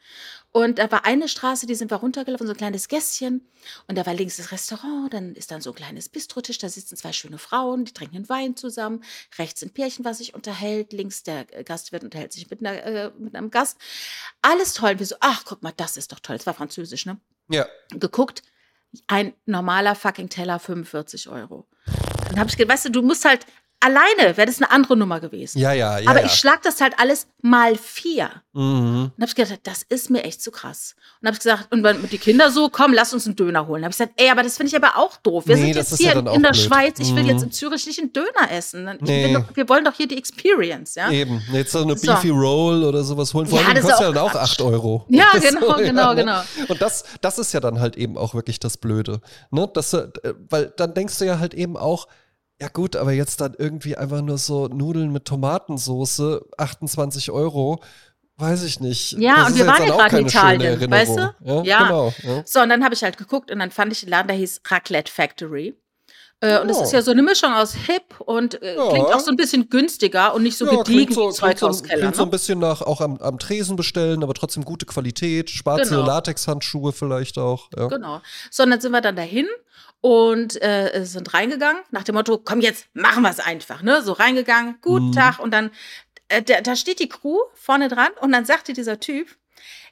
Und 0.57 0.79
da 0.79 0.89
war 0.93 1.05
eine 1.05 1.29
Straße, 1.29 1.67
die 1.67 1.75
sind 1.75 1.91
wir 1.91 1.97
runtergelaufen, 1.97 2.47
so 2.47 2.53
ein 2.53 2.57
kleines 2.57 2.87
Gässchen. 2.87 3.45
Und 3.89 3.99
da 3.99 4.07
war 4.07 4.15
links 4.15 4.37
das 4.37 4.53
Restaurant, 4.53 5.13
dann 5.13 5.35
ist 5.35 5.51
dann 5.51 5.61
so 5.61 5.71
ein 5.71 5.75
kleines 5.75 6.09
Bistrotisch, 6.09 6.59
da 6.59 6.69
sitzen 6.69 6.97
zwei 6.97 7.13
schöne 7.13 7.39
Frauen, 7.39 7.85
die 7.85 7.93
trinken 7.93 8.15
einen 8.15 8.29
Wein 8.29 8.55
zusammen. 8.55 9.03
Rechts 9.37 9.65
ein 9.65 9.71
Pärchen, 9.71 10.05
was 10.05 10.19
sich 10.19 10.33
unterhält, 10.33 10.93
links 10.93 11.25
der 11.25 11.53
äh, 11.59 11.65
Gastwirt 11.65 12.05
unterhält 12.05 12.33
sich 12.33 12.49
mit, 12.51 12.61
einer, 12.61 12.85
äh, 12.85 13.11
mit 13.19 13.35
einem 13.35 13.51
Gast. 13.51 13.79
Alles 14.43 14.75
toll. 14.75 15.01
Wir 15.01 15.07
so, 15.07 15.17
ach, 15.19 15.43
guck 15.45 15.65
mal, 15.65 15.73
das 15.77 15.97
ist 15.97 16.13
doch 16.13 16.21
toll. 16.21 16.37
Das 16.37 16.47
war 16.47 16.55
französisch, 16.55 17.05
ne? 17.05 17.19
ja. 17.49 17.67
Geguckt, 17.91 18.45
ein 19.09 19.35
normaler 19.47 19.97
fucking 19.97 20.29
Teller 20.29 20.61
45 20.61 21.31
Euro. 21.31 21.67
Dann 22.29 22.39
habe 22.39 22.49
ich 22.49 22.57
gedacht, 22.57 22.75
weißt 22.75 22.85
du, 22.85 22.91
du 22.91 23.03
musst 23.03 23.25
halt, 23.25 23.45
alleine 23.85 24.37
wäre 24.37 24.47
das 24.47 24.61
eine 24.61 24.71
andere 24.71 24.97
Nummer 24.97 25.21
gewesen. 25.21 25.59
ja, 25.59 25.73
ja, 25.73 25.99
ja. 25.99 26.09
Aber 26.11 26.21
ja. 26.21 26.27
ich 26.27 26.33
schlag 26.33 26.63
das 26.63 26.81
halt 26.81 26.95
alles 26.99 27.27
mal 27.43 27.77
vier. 27.77 28.31
Mhm. 28.53 29.11
Und 29.17 29.21
habe 29.21 29.27
ich 29.27 29.35
gedacht, 29.35 29.61
das 29.65 29.83
ist 29.83 30.11
mir 30.11 30.25
echt 30.25 30.41
zu 30.43 30.51
krass. 30.51 30.95
Und 31.21 31.27
habe 31.29 31.35
ich 31.35 31.43
gesagt, 31.43 31.71
und 31.73 31.83
mit 31.83 32.13
die 32.13 32.19
Kinder 32.19 32.51
so, 32.51 32.69
komm, 32.71 32.93
lass 32.93 33.13
uns 33.13 33.27
einen 33.27 33.37
Döner 33.37 33.67
holen. 33.67 33.83
Habe 33.85 33.91
ich 33.93 33.99
gesagt, 33.99 34.13
ey, 34.17 34.31
aber 34.31 34.43
das 34.43 34.57
finde 34.57 34.69
ich 34.71 34.77
aber 34.77 34.97
auch 34.97 35.17
doof. 35.19 35.47
Wir 35.47 35.57
Nee, 35.57 35.65
sind 35.73 35.77
das 35.77 35.91
jetzt 35.91 35.99
hier 36.01 36.13
ja 36.15 36.19
in, 36.21 36.27
in 36.27 36.43
der 36.43 36.51
blöd. 36.51 36.57
Schweiz. 36.63 36.99
Ich 37.01 37.15
will 37.15 37.23
Mhm. 37.25 37.29
jetzt 37.29 37.43
in 37.43 37.53
Zürich 37.53 37.87
nicht 37.87 37.99
einen 38.01 38.13
Döner 38.13 38.51
essen. 38.51 38.89
Nee. 39.01 39.25
will 39.27 39.35
doch, 39.35 39.57
wir 39.57 39.69
wollen 39.69 39.85
doch 39.85 39.95
hier 39.95 40.09
die 40.09 40.17
Experience, 40.17 40.95
ja? 40.95 41.11
Eben. 41.11 41.43
Jetzt 41.53 41.73
so 41.73 41.83
eine 41.83 41.97
So. 41.99 42.07
Beefy 42.13 42.31
Roll 42.31 42.85
oder 42.85 43.03
sowas 43.05 43.35
holen. 43.35 43.47
Vor 43.47 43.61
Ja, 43.61 43.67
allem 43.67 43.75
das 43.77 43.85
ist 43.85 43.91
kostet 43.91 44.03
ja 44.05 44.09
auch 44.11 44.15
dann 44.15 44.23
auch 44.25 44.31
Quatsch. 44.33 44.53
8 44.53 44.63
Euro. 44.63 45.05
Ja, 45.09 45.27
So, 45.35 45.41
genau, 45.41 45.77
genau, 45.77 46.15
ne? 46.15 46.21
genau. 46.23 46.41
Und 46.69 46.81
das, 46.81 47.05
das 47.21 47.39
ist 47.39 47.53
ja 47.53 47.61
dann 47.61 47.81
halt 47.81 47.97
eben 47.97 48.17
auch 48.17 48.35
wirklich 48.35 48.59
das 48.61 48.77
Blöde. 48.79 49.21
Ne? 49.51 49.69
Dass, 49.75 49.91
du- 49.91 50.11
äh, 50.23 50.35
weil 50.49 50.73
dann 50.77 50.95
denkst 50.95 51.19
du 51.19 51.25
ja 51.27 51.39
halt 51.39 51.53
eben 51.55 51.77
auch, 51.77 52.07
ja 52.61 52.69
gut, 52.69 52.97
aber 52.97 53.13
jetzt 53.13 53.41
dann 53.41 53.55
irgendwie 53.59 53.97
einfach 53.97 54.23
nur 54.23 54.39
so 54.39 54.69
Nudeln 54.69 55.13
mit 55.13 55.25
Tomatensoße, 55.25 56.47
28 56.59 57.31
Euro, 57.31 57.83
weiß 58.37 58.65
ich 58.65 58.81
nicht. 58.81 59.13
Ja, 59.13 59.37
Das 59.37 59.49
und 59.51 59.59
wir 59.59 59.67
waren 59.67 59.85
ja 59.87 59.95
auch 59.95 59.99
gerade 59.99 60.19
in 60.19 60.27
Italien, 60.27 60.91
weißt 60.91 61.17
du? 61.17 61.21
Erinnerung. 61.21 61.65
Ja. 61.67 61.83
Genau. 61.85 62.15
Ja. 62.23 62.43
So, 62.47 62.61
und 62.61 62.69
dann 62.69 62.85
habe 62.85 62.95
ich 62.95 63.03
halt 63.03 63.17
geguckt 63.17 63.51
und 63.51 63.59
dann 63.59 63.71
fand 63.71 63.93
ich 63.93 64.03
einen 64.03 64.11
Laden, 64.11 64.29
der 64.29 64.37
hieß 64.37 64.63
Raclette 64.69 65.11
Factory. 65.13 65.75
Äh, 66.41 66.59
Und 66.61 66.69
das 66.69 66.79
Oh. 66.79 66.83
ist 66.83 66.93
ja 66.93 67.01
so 67.01 67.13
eine 67.13 67.23
Mischung 67.23 67.53
aus 67.55 67.75
hip 67.75 68.21
und 68.21 68.61
äh, 68.61 68.75
Ja. 68.77 68.89
klingt 68.91 69.07
auch 69.15 69.21
so 69.21 69.31
ein 69.31 69.37
bisschen 69.37 69.71
günstiger 69.71 70.35
und 70.35 70.43
nicht 70.43 70.59
so 70.59 70.65
Ja, 70.67 70.73
gediegen 70.83 71.07
klingt 71.07 71.15
so, 71.15 71.21
wie 71.31 71.39
klingt 71.39 71.59
so, 71.59 71.67
Zeughauskeller. 71.69 71.99
klingt 72.01 72.17
so 72.17 72.23
ein 72.23 72.27
Ne? 72.27 72.31
bisschen 72.33 72.59
nach 72.59 72.83
auch 72.83 73.01
am, 73.01 73.19
am 73.19 73.39
Tresen 73.39 73.77
bestellen, 73.77 74.23
aber 74.25 74.35
trotzdem 74.35 74.65
gute 74.65 74.85
Qualität, 74.85 75.49
schwarze 75.49 75.91
Genau. 75.95 76.07
Latexhandschuhe 76.07 76.93
vielleicht 76.93 77.39
auch. 77.39 77.71
Ja. 77.77 77.87
Genau. 77.87 78.21
So, 78.51 78.65
und 78.65 78.71
dann 78.71 78.81
sind 78.81 78.91
wir 78.93 79.01
dann 79.01 79.15
dahin 79.17 79.47
und 80.05 80.61
äh, 80.61 81.03
sind 81.07 81.33
reingegangen 81.33 81.81
nach 81.91 82.05
dem 82.05 82.15
Motto, 82.15 82.37
komm 82.37 82.61
jetzt, 82.61 82.89
machen 82.93 83.23
wir 83.23 83.31
es 83.31 83.41
einfach. 83.41 83.81
Ne? 83.81 84.03
So 84.03 84.13
reingegangen, 84.13 84.77
guten 84.83 85.07
Mhm. 85.07 85.13
Tag 85.13 85.39
und 85.39 85.51
dann 85.51 85.71
äh, 86.29 86.43
da, 86.43 86.61
da 86.61 86.77
steht 86.77 87.01
die 87.01 87.09
Crew 87.09 87.39
vorne 87.55 87.89
dran 87.89 88.11
und 88.21 88.31
dann 88.31 88.45
sagte 88.45 88.75
dieser 88.75 89.01
Typ, 89.01 89.35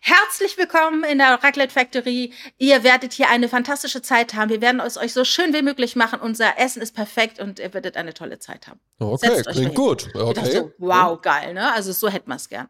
Herzlich 0.05 0.59
willkommen 0.59 1.05
in 1.05 1.19
der 1.19 1.45
Raclette 1.45 1.73
Factory. 1.73 2.33
Ihr 2.59 2.83
werdet 2.83 3.13
hier 3.13 3.31
eine 3.31 3.49
fantastische 3.49 4.03
Zeit 4.03 4.35
haben. 4.35 4.51
Wir 4.51 4.61
werden 4.61 4.81
es 4.81 4.99
euch 4.99 5.13
so 5.13 5.23
schön 5.23 5.55
wie 5.55 5.63
möglich 5.63 5.95
machen. 5.95 6.19
Unser 6.19 6.59
Essen 6.59 6.83
ist 6.83 6.93
perfekt 6.93 7.39
und 7.39 7.61
ihr 7.61 7.73
werdet 7.73 7.97
eine 7.97 8.13
tolle 8.13 8.41
Zeit 8.41 8.67
haben. 8.67 8.81
Okay, 8.99 9.43
klingt 9.45 9.77
gut. 9.77 10.09
Okay. 10.13 10.51
So, 10.51 10.73
wow, 10.79 11.23
geil, 11.23 11.55
ne? 11.55 11.73
Also 11.73 11.93
so 11.93 12.09
hätten 12.09 12.29
wir 12.29 12.35
es 12.35 12.49
gern. 12.49 12.69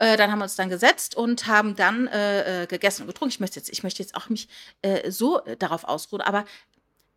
Äh, 0.00 0.16
dann 0.16 0.32
haben 0.32 0.40
wir 0.40 0.44
uns 0.44 0.56
dann 0.56 0.70
gesetzt 0.70 1.14
und 1.14 1.46
haben 1.46 1.76
dann 1.76 2.08
äh, 2.08 2.64
äh, 2.64 2.66
gegessen 2.66 3.02
und 3.02 3.06
getrunken. 3.06 3.32
Ich 3.32 3.38
möchte 3.40 3.60
jetzt, 3.60 3.70
ich 3.70 3.84
möchte 3.84 4.02
jetzt 4.02 4.16
auch 4.16 4.28
mich 4.28 4.48
äh, 4.82 5.08
so 5.08 5.40
darauf 5.60 5.84
ausruhen, 5.84 6.20
aber 6.20 6.44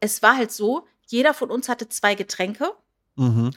es 0.06 0.22
war 0.22 0.38
halt 0.38 0.52
so, 0.52 0.88
jeder 1.08 1.34
von 1.34 1.52
uns 1.52 1.68
hatte 1.70 1.90
zwei 1.90 2.16
Getränke 2.16 2.72
Mhm. 3.16 3.52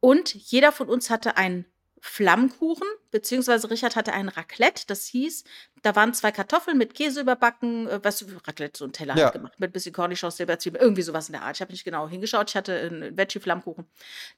und 0.00 0.34
jeder 0.34 0.72
von 0.72 0.88
uns 0.88 1.10
hatte 1.10 1.36
einen 1.36 1.66
Flammkuchen, 2.00 2.86
beziehungsweise 3.10 3.70
Richard 3.70 3.96
hatte 3.96 4.12
ein 4.12 4.28
Raclette, 4.28 4.84
das 4.86 5.06
hieß, 5.06 5.44
da 5.82 5.96
waren 5.96 6.12
zwei 6.12 6.32
Kartoffeln 6.32 6.76
mit 6.76 6.92
Käse 6.94 7.20
überbacken, 7.22 7.88
äh, 7.88 7.98
was 8.02 8.24
Raclette, 8.46 8.76
so 8.78 8.84
ein 8.84 8.92
Teller 8.92 9.16
Ja. 9.16 9.30
gemacht, 9.30 9.58
mit 9.58 9.70
ein 9.70 9.72
bisschen 9.72 9.94
Cornichons, 9.94 10.36
Silberzwiebeln, 10.36 10.82
irgendwie 10.82 11.00
sowas 11.02 11.28
in 11.28 11.32
der 11.32 11.42
Art. 11.42 11.56
Ich 11.56 11.62
habe 11.62 11.72
nicht 11.72 11.84
genau 11.84 12.06
hingeschaut, 12.08 12.50
ich 12.50 12.56
hatte 12.56 12.74
einen 12.78 13.16
Veggie-Flammkuchen. 13.16 13.86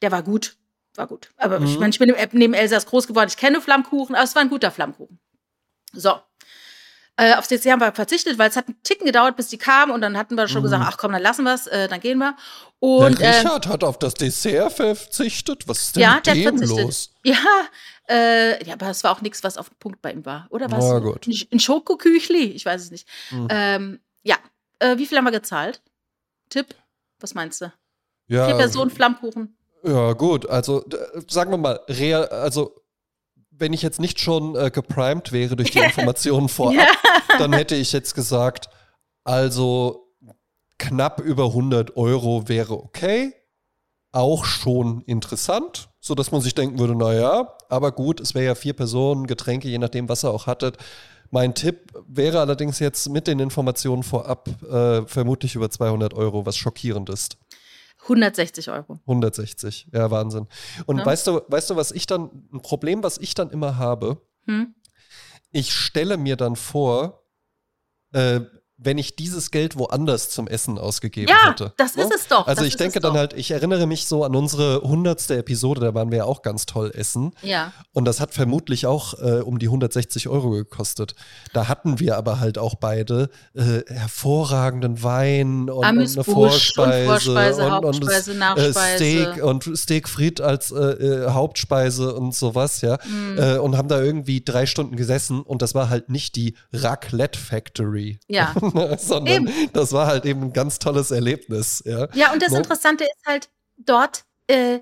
Der 0.00 0.12
war 0.12 0.22
gut, 0.22 0.56
war 0.94 1.08
gut. 1.08 1.30
Aber 1.38 1.60
ich, 1.60 1.74
Mhm. 1.74 1.80
meine, 1.80 1.90
ich 1.90 1.98
bin 1.98 2.14
neben 2.38 2.54
Elsass 2.54 2.86
groß 2.86 3.08
geworden, 3.08 3.28
ich 3.28 3.36
kenne 3.36 3.60
Flammkuchen, 3.60 4.14
aber 4.14 4.24
es 4.24 4.34
war 4.36 4.42
ein 4.42 4.48
guter 4.50 4.70
Flammkuchen. 4.70 5.18
So. 5.92 6.20
Äh, 7.18 7.34
auf 7.34 7.48
CC 7.48 7.72
haben 7.72 7.80
wir 7.80 7.92
verzichtet, 7.92 8.38
weil 8.38 8.50
es 8.50 8.56
hat 8.56 8.66
einen 8.68 8.82
Ticken 8.82 9.06
gedauert, 9.06 9.36
bis 9.36 9.48
die 9.48 9.56
kamen 9.56 9.90
und 9.92 10.02
dann 10.02 10.18
hatten 10.18 10.34
wir 10.34 10.48
schon 10.48 10.60
Mhm. 10.60 10.64
gesagt, 10.64 10.84
ach 10.86 10.98
komm, 10.98 11.12
dann 11.12 11.22
lassen 11.22 11.44
wir 11.44 11.54
es, 11.54 11.66
äh, 11.66 11.88
dann 11.88 12.00
gehen 12.00 12.18
wir. 12.18 12.36
Und 12.78 13.18
der 13.18 13.28
äh, 13.28 13.38
Richard 13.38 13.66
hat 13.68 13.82
auf 13.84 13.98
das 13.98 14.12
Dessert 14.14 14.72
verzichtet. 14.74 15.66
Was 15.66 15.82
ist 15.82 15.96
denn 15.96 16.02
ja, 16.02 16.16
mit 16.16 16.26
dem 16.26 16.58
los? 16.60 17.10
Ja, 17.24 17.36
äh, 18.08 18.62
ja, 18.66 18.74
aber 18.74 18.90
es 18.90 19.02
war 19.02 19.12
auch 19.12 19.22
nichts, 19.22 19.42
was 19.42 19.56
auf 19.56 19.70
den 19.70 19.78
Punkt 19.78 20.02
bei 20.02 20.12
ihm 20.12 20.26
war. 20.26 20.46
Oder 20.50 20.70
was? 20.70 20.84
Na 20.84 20.98
gut. 20.98 21.26
Ein, 21.26 21.58
Schokoküchli? 21.58 22.44
Ich 22.50 22.66
weiß 22.66 22.82
es 22.82 22.90
nicht. 22.90 23.08
Hm. 23.30 23.48
Ähm, 23.50 24.00
ja, 24.22 24.36
äh, 24.78 24.98
wie 24.98 25.06
viel 25.06 25.16
haben 25.16 25.24
wir 25.24 25.30
gezahlt? 25.32 25.80
Tipp? 26.50 26.74
Was 27.20 27.34
meinst 27.34 27.62
du? 27.62 27.72
Ja, 28.28 28.46
Vier 28.46 28.56
Personen, 28.56 28.90
Flammkuchen. 28.90 29.56
Ja, 29.82 30.12
gut. 30.12 30.48
Also, 30.50 30.84
sagen 31.28 31.50
wir 31.50 31.56
mal, 31.58 31.80
real, 31.88 32.26
also, 32.26 32.82
wenn 33.58 33.72
ich 33.72 33.82
jetzt 33.82 34.00
nicht 34.00 34.20
schon 34.20 34.54
äh, 34.56 34.70
geprimed 34.70 35.32
wäre 35.32 35.56
durch 35.56 35.70
die 35.70 35.78
Informationen 35.84 36.48
vorab, 36.48 36.74
Ja. 36.74 37.38
dann 37.38 37.52
hätte 37.52 37.74
ich 37.74 37.92
jetzt 37.92 38.14
gesagt, 38.14 38.68
also 39.24 40.08
knapp 40.78 41.20
über 41.20 41.46
100 41.46 41.96
Euro 41.96 42.48
wäre 42.48 42.74
okay. 42.74 43.32
Auch 44.12 44.44
schon 44.46 45.02
interessant, 45.02 45.88
so 46.00 46.14
dass 46.14 46.32
man 46.32 46.40
sich 46.40 46.54
denken 46.54 46.78
würde, 46.78 46.94
naja, 46.94 47.52
aber 47.68 47.92
gut, 47.92 48.20
es 48.20 48.34
wäre 48.34 48.46
ja 48.46 48.54
vier 48.54 48.72
Personen, 48.72 49.26
Getränke, 49.26 49.68
je 49.68 49.76
nachdem, 49.78 50.08
was 50.08 50.24
ihr 50.24 50.30
auch 50.30 50.46
hattet. 50.46 50.78
Mein 51.30 51.54
Tipp 51.54 51.92
wäre 52.06 52.40
allerdings 52.40 52.78
jetzt 52.78 53.08
mit 53.10 53.26
den 53.26 53.40
Informationen 53.40 54.02
vorab 54.04 54.48
äh, 54.70 55.02
vermutlich 55.06 55.54
über 55.54 55.68
200 55.70 56.14
Euro, 56.14 56.46
was 56.46 56.56
schockierend 56.56 57.10
ist. 57.10 57.36
160 58.08 58.70
Euro. 58.70 58.98
160, 59.06 59.88
ja, 59.92 60.10
Wahnsinn. 60.10 60.46
Und 60.86 60.98
Ja. 60.98 61.06
weißt 61.06 61.26
du, 61.26 61.40
weißt 61.48 61.70
du, 61.70 61.76
was 61.76 61.90
ich 61.92 62.06
dann, 62.06 62.48
ein 62.52 62.62
Problem, 62.62 63.02
was 63.02 63.18
ich 63.18 63.34
dann 63.34 63.50
immer 63.50 63.76
habe, 63.78 64.20
Hm? 64.46 64.74
ich 65.52 65.72
stelle 65.72 66.16
mir 66.16 66.36
dann 66.36 66.56
vor, 66.56 67.22
äh, 68.12 68.40
wenn 68.78 68.98
ich 68.98 69.16
dieses 69.16 69.50
Geld 69.50 69.78
woanders 69.78 70.30
zum 70.30 70.46
Essen 70.48 70.78
ausgegeben 70.78 71.28
Ja, 71.30 71.50
hätte. 71.50 71.72
das 71.78 71.96
ne? 71.96 72.02
ist 72.02 72.14
es 72.14 72.28
doch. 72.28 72.46
Also 72.46 72.60
das 72.60 72.68
ich 72.68 72.76
denke 72.76 73.00
dann 73.00 73.14
doch. 73.14 73.18
halt, 73.18 73.32
ich 73.32 73.50
erinnere 73.50 73.86
mich 73.86 74.06
so 74.06 74.22
an 74.24 74.36
unsere 74.36 74.82
hundertste 74.82 75.36
Episode, 75.38 75.80
da 75.80 75.94
waren 75.94 76.10
wir 76.10 76.18
ja 76.18 76.24
auch 76.24 76.42
ganz 76.42 76.66
toll 76.66 76.92
essen. 76.94 77.32
Ja. 77.42 77.72
Und 77.92 78.04
das 78.04 78.20
hat 78.20 78.34
vermutlich 78.34 78.86
auch 78.86 79.14
äh, 79.14 79.40
um 79.40 79.58
die 79.58 79.66
160 79.66 80.28
Euro 80.28 80.50
gekostet. 80.50 81.14
Da 81.54 81.68
hatten 81.68 82.00
wir 82.00 82.18
aber 82.18 82.38
halt 82.38 82.58
auch 82.58 82.74
beide 82.74 83.30
äh, 83.54 83.80
hervorragenden 83.86 85.02
Wein 85.02 85.62
und, 85.62 85.70
und 85.70 85.84
eine 85.84 86.00
Amüsbusch 86.00 86.26
und 86.26 86.34
Vorspeise 86.34 87.06
Vorspeise, 87.06 87.64
und, 87.64 87.72
Hauptspeise, 87.72 88.32
und. 88.32 88.58
Äh, 88.58 88.72
Steak 88.96 89.44
und 89.44 89.78
Steak 89.78 90.08
frit 90.08 90.40
als 90.40 90.70
äh, 90.70 90.76
äh, 90.76 91.30
Hauptspeise 91.30 92.14
und 92.14 92.34
sowas, 92.34 92.82
ja. 92.82 92.98
Mhm. 93.06 93.38
Äh, 93.38 93.58
und 93.58 93.76
haben 93.76 93.88
da 93.88 94.02
irgendwie 94.02 94.42
drei 94.44 94.66
Stunden 94.66 94.96
gesessen 94.96 95.40
und 95.40 95.62
das 95.62 95.74
war 95.74 95.88
halt 95.88 96.10
nicht 96.10 96.36
die 96.36 96.56
Raclette 96.72 97.38
Factory, 97.38 98.18
Ja. 98.28 98.54
sondern 98.98 99.50
das 99.72 99.92
war 99.92 100.06
halt 100.06 100.24
eben 100.24 100.42
ein 100.42 100.52
ganz 100.52 100.78
tolles 100.78 101.10
Erlebnis, 101.10 101.82
ja. 101.86 102.08
Ja, 102.14 102.32
und 102.32 102.42
das 102.42 102.52
Ne? 102.52 102.58
Interessante 102.58 103.04
ist 103.04 103.26
halt, 103.26 103.48
dort 103.78 104.24
äh, 104.46 104.80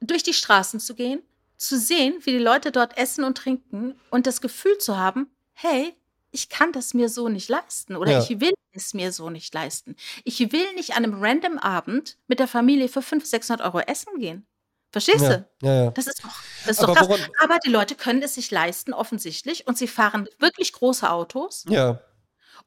durch 0.00 0.22
die 0.22 0.32
Straßen 0.34 0.80
zu 0.80 0.94
gehen, 0.94 1.22
zu 1.56 1.78
sehen, 1.78 2.14
wie 2.24 2.32
die 2.32 2.38
Leute 2.38 2.72
dort 2.72 2.98
essen 2.98 3.24
und 3.24 3.38
trinken 3.38 3.94
und 4.10 4.26
das 4.26 4.40
Gefühl 4.40 4.76
zu 4.78 4.96
haben, 4.98 5.30
hey, 5.54 5.94
ich 6.32 6.48
kann 6.48 6.72
das 6.72 6.92
mir 6.92 7.08
so 7.08 7.28
nicht 7.28 7.48
leisten 7.48 7.96
oder 7.96 8.12
Ja. 8.12 8.18
ich 8.22 8.40
will 8.40 8.52
es 8.72 8.92
mir 8.92 9.10
so 9.12 9.30
nicht 9.30 9.54
leisten. 9.54 9.96
Ich 10.24 10.40
will 10.52 10.74
nicht 10.74 10.90
an 10.96 11.04
einem 11.04 11.22
random 11.22 11.58
Abend 11.58 12.18
mit 12.26 12.40
der 12.40 12.48
Familie 12.48 12.88
für 12.88 13.00
500, 13.00 13.26
600 13.26 13.64
Euro 13.66 13.78
essen 13.80 14.18
gehen. 14.18 14.46
Verstehst 14.92 15.22
Ja, 15.22 15.36
du? 15.38 15.46
ja, 15.66 15.84
ja. 15.84 15.90
Das 15.92 16.06
ist 16.06 16.22
doch, 16.22 16.30
das 16.66 16.78
ist 16.78 16.84
Aber 16.84 16.94
doch 16.94 17.08
krass. 17.08 17.20
Aber 17.42 17.58
die 17.64 17.70
Leute 17.70 17.94
können 17.94 18.22
es 18.22 18.34
sich 18.34 18.50
leisten, 18.50 18.92
offensichtlich, 18.92 19.66
und 19.66 19.78
sie 19.78 19.88
fahren 19.88 20.28
wirklich 20.38 20.72
große 20.72 21.08
Autos. 21.10 21.64
Ja, 21.68 22.00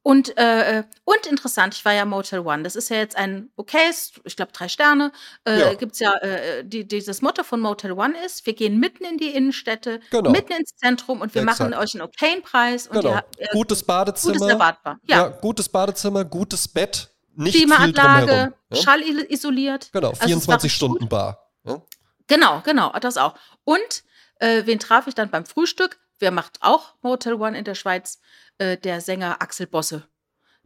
Und, 0.09 0.35
äh, 0.37 0.85
und 1.03 1.27
interessant, 1.27 1.75
ich 1.75 1.85
war 1.85 1.93
ja 1.93 2.03
Motel 2.03 2.39
One. 2.39 2.63
Das 2.63 2.75
ist 2.75 2.89
ja 2.89 2.97
jetzt 2.97 3.15
ein 3.15 3.51
okayes, 3.57 4.13
ich 4.23 4.35
glaube 4.35 4.51
drei 4.51 4.67
Sterne. 4.67 5.11
Äh, 5.45 5.59
Ja. 5.59 5.73
Gibt's 5.75 5.99
ja, 5.99 6.15
äh, 6.15 6.65
die, 6.65 6.87
dieses 6.87 7.21
Motto 7.21 7.43
von 7.43 7.59
Motel 7.59 7.91
One 7.91 8.15
ist, 8.25 8.43
wir 8.47 8.53
gehen 8.55 8.79
mitten 8.79 9.03
in 9.05 9.17
die 9.19 9.29
Innenstädte, 9.35 9.99
Genau. 10.09 10.31
mitten 10.31 10.53
ins 10.53 10.75
Zentrum 10.77 11.21
und 11.21 11.35
wir 11.35 11.43
machen 11.43 11.67
Exakt. 11.67 11.83
euch 11.83 11.93
einen 11.93 12.01
okayen 12.01 12.41
Preis. 12.41 12.87
Und 12.87 13.01
genau. 13.01 13.17
ihr, 13.17 13.23
äh, 13.37 13.47
gutes 13.51 13.83
Badezimmer. 13.83 14.33
Gutes 14.33 14.49
erwartbar. 14.49 14.99
Ja. 15.03 15.17
Ja. 15.17 15.27
gutes 15.27 15.69
Badezimmer, 15.69 16.25
gutes 16.25 16.67
Bett, 16.67 17.11
nicht 17.35 17.55
viel 17.55 17.67
Klimaanlage, 17.67 18.25
drumherum. 18.25 18.53
Ja? 18.71 18.81
schallisoliert. 18.81 19.91
Genau, 19.93 20.07
Also 20.09 20.15
es 20.15 20.21
war 20.21 20.27
24 20.27 20.63
richtig 20.63 20.75
Stunden 20.75 20.99
gut. 21.01 21.09
Bar. 21.09 21.51
Ja? 21.65 21.83
Genau, 22.25 22.61
genau, 22.65 22.91
das 22.99 23.17
auch. 23.17 23.35
Und 23.63 24.03
äh, 24.39 24.63
wen 24.65 24.79
traf 24.79 25.05
ich 25.05 25.13
dann 25.13 25.29
beim 25.29 25.45
Frühstück? 25.45 25.99
Wer 26.19 26.31
macht 26.31 26.57
auch 26.61 26.93
Motel 27.01 27.33
One 27.35 27.57
in 27.57 27.63
der 27.63 27.75
Schweiz? 27.75 28.19
Äh, 28.57 28.77
der 28.77 29.01
Sänger 29.01 29.41
Axel 29.41 29.67
Bosse. 29.67 30.03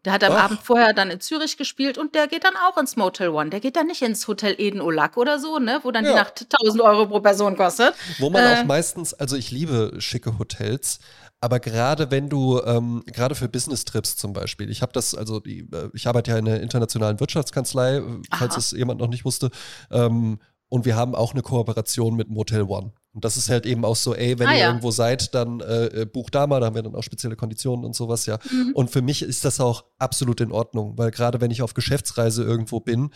Der 0.05 0.12
hat 0.12 0.24
am 0.25 0.33
Ach. 0.33 0.43
Abend 0.45 0.60
vorher 0.62 0.91
dann 0.93 1.10
in 1.12 1.22
Zürich 1.22 1.55
gespielt 1.55 1.98
und 1.98 2.13
der 2.13 2.27
geht 2.27 2.43
dann 2.43 2.55
auch 2.67 2.77
ins 2.77 2.98
Motel 2.98 3.29
One. 3.29 3.50
Der 3.51 3.62
geht 3.62 3.77
dann 3.77 3.88
nicht 3.88 4.01
ins 4.01 4.27
Hotel 4.27 4.55
Eden 4.57 4.81
Olac 4.81 5.15
oder 5.15 5.39
so, 5.39 5.60
ne, 5.60 5.79
wo 5.83 5.91
dann 5.91 6.03
die 6.03 6.10
Ja. 6.10 6.17
Nacht 6.17 6.45
1000 6.62 6.81
Euro 6.83 7.07
pro 7.07 7.22
Person 7.22 7.55
kostet. 7.55 7.93
Wo 8.19 8.29
man 8.29 8.43
Äh. 8.43 8.60
auch 8.60 8.65
meistens, 8.65 9.13
also 9.13 9.38
ich 9.38 9.50
liebe 9.51 9.93
schicke 10.00 10.38
Hotels, 10.39 11.00
aber 11.39 11.62
gerade 11.62 12.12
wenn 12.12 12.27
du, 12.27 12.62
ähm, 12.65 13.03
gerade 13.05 13.33
für 13.36 13.48
Business-Trips 13.48 14.17
zum 14.17 14.33
Beispiel, 14.33 14.69
ich 14.69 14.81
habe 14.81 14.91
das, 14.91 15.15
also 15.15 15.39
die, 15.39 15.60
äh, 15.72 15.89
ich 15.93 16.05
arbeite 16.07 16.31
ja 16.31 16.38
in 16.38 16.48
einer 16.50 16.60
internationalen 16.60 17.22
Wirtschaftskanzlei, 17.22 18.01
falls 18.36 18.53
Aha. 18.53 18.60
es 18.60 18.72
jemand 18.72 19.00
noch 19.00 19.07
nicht 19.07 19.24
wusste, 19.24 19.51
ähm, 19.89 20.39
und 20.67 20.83
wir 20.86 20.98
haben 20.98 21.15
auch 21.15 21.31
eine 21.33 21.43
Kooperation 21.43 22.15
mit 22.15 22.27
Motel 22.29 22.63
One. 22.63 22.91
Und 23.13 23.24
das 23.24 23.38
ist 23.38 23.50
halt 23.50 23.65
eben 23.65 23.86
auch 23.86 23.96
so, 23.96 24.15
ey, 24.15 24.39
wenn 24.39 24.48
Ah, 24.48 24.53
ihr 24.53 24.60
ja. 24.60 24.67
irgendwo 24.67 24.89
seid, 24.91 25.36
dann 25.36 25.60
äh, 25.60 26.01
äh, 26.01 26.05
bucht 26.05 26.34
da 26.34 26.48
mal, 26.48 26.60
da 26.60 26.65
haben 26.65 26.75
wir 26.75 26.82
dann 26.82 26.96
auch 26.96 27.03
spezielle 27.03 27.36
Konditionen 27.36 27.86
und 27.86 27.96
sowas, 27.96 28.25
ja. 28.25 28.39
Mhm. 28.51 28.72
Und 28.74 28.89
für 28.89 29.01
mich 29.03 29.22
ist 29.22 29.46
das 29.46 29.60
auch 29.60 29.86
absolut 30.00 30.41
in 30.41 30.51
Ordnung, 30.51 30.98
weil 30.98 31.12
gerade 31.12 31.39
wenn 31.39 31.51
ich 31.51 31.62
auf 31.62 31.74
Geschäftsreise 31.75 32.43
irgendwo 32.43 32.79
bin, 32.79 33.12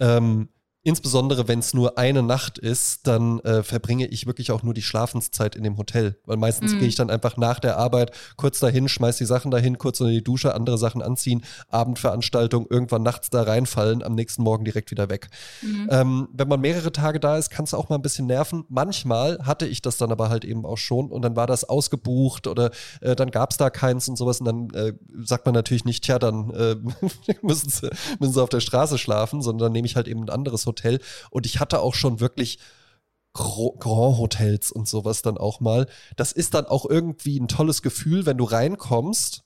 ähm, 0.00 0.48
insbesondere 0.86 1.48
wenn 1.48 1.58
es 1.58 1.74
nur 1.74 1.98
eine 1.98 2.22
Nacht 2.22 2.58
ist, 2.58 3.08
dann 3.08 3.40
äh, 3.40 3.64
verbringe 3.64 4.06
ich 4.06 4.26
wirklich 4.26 4.52
auch 4.52 4.62
nur 4.62 4.72
die 4.72 4.82
Schlafenszeit 4.82 5.56
in 5.56 5.64
dem 5.64 5.78
Hotel. 5.78 6.16
Weil 6.26 6.36
meistens 6.36 6.74
Mhm. 6.74 6.78
gehe 6.78 6.86
ich 6.86 6.94
dann 6.94 7.10
einfach 7.10 7.36
nach 7.36 7.58
der 7.58 7.76
Arbeit 7.76 8.12
kurz 8.36 8.60
dahin, 8.60 8.88
schmeiß 8.88 9.16
die 9.16 9.24
Sachen 9.24 9.50
dahin, 9.50 9.78
kurz 9.78 10.00
unter 10.00 10.12
die 10.12 10.22
Dusche, 10.22 10.54
andere 10.54 10.78
Sachen 10.78 11.02
anziehen, 11.02 11.42
Abendveranstaltung, 11.70 12.68
irgendwann 12.70 13.02
nachts 13.02 13.30
da 13.30 13.42
reinfallen, 13.42 14.04
am 14.04 14.14
nächsten 14.14 14.44
Morgen 14.44 14.64
direkt 14.64 14.92
wieder 14.92 15.10
weg. 15.10 15.28
Mhm. 15.60 15.88
Ähm, 15.90 16.28
wenn 16.32 16.46
man 16.46 16.60
mehrere 16.60 16.92
Tage 16.92 17.18
da 17.18 17.36
ist, 17.36 17.50
kann 17.50 17.64
es 17.64 17.74
auch 17.74 17.88
mal 17.88 17.96
ein 17.96 18.02
bisschen 18.02 18.28
nerven. 18.28 18.64
Manchmal 18.68 19.40
hatte 19.44 19.66
ich 19.66 19.82
das 19.82 19.96
dann 19.96 20.12
aber 20.12 20.28
halt 20.28 20.44
eben 20.44 20.64
auch 20.64 20.78
schon 20.78 21.10
und 21.10 21.22
dann 21.22 21.34
war 21.34 21.48
das 21.48 21.64
ausgebucht 21.64 22.46
oder 22.46 22.70
äh, 23.00 23.16
dann 23.16 23.32
gab 23.32 23.50
es 23.50 23.56
da 23.56 23.70
keins 23.70 24.08
und 24.08 24.14
sowas 24.14 24.40
und 24.40 24.46
dann 24.46 24.70
äh, 24.70 24.92
sagt 25.24 25.46
man 25.46 25.54
natürlich 25.54 25.84
nicht, 25.84 26.04
tja, 26.04 26.20
dann 26.20 26.50
äh, 26.50 26.76
müssen, 27.42 27.70
sie, 27.70 27.90
müssen 28.20 28.34
sie 28.34 28.42
auf 28.42 28.50
der 28.50 28.60
Straße 28.60 28.98
schlafen, 28.98 29.42
sondern 29.42 29.66
dann 29.66 29.72
nehme 29.72 29.86
ich 29.86 29.96
halt 29.96 30.06
eben 30.06 30.22
ein 30.22 30.30
anderes 30.30 30.64
Hotel 30.64 30.75
und 31.30 31.46
ich 31.46 31.60
hatte 31.60 31.80
auch 31.80 31.94
schon 31.94 32.20
wirklich 32.20 32.58
Grand 33.32 34.18
Hotels 34.18 34.72
und 34.72 34.88
sowas 34.88 35.22
dann 35.22 35.36
auch 35.36 35.60
mal. 35.60 35.86
Das 36.16 36.32
ist 36.32 36.54
dann 36.54 36.64
auch 36.66 36.86
irgendwie 36.88 37.38
ein 37.38 37.48
tolles 37.48 37.82
Gefühl, 37.82 38.24
wenn 38.24 38.38
du 38.38 38.44
reinkommst 38.44 39.42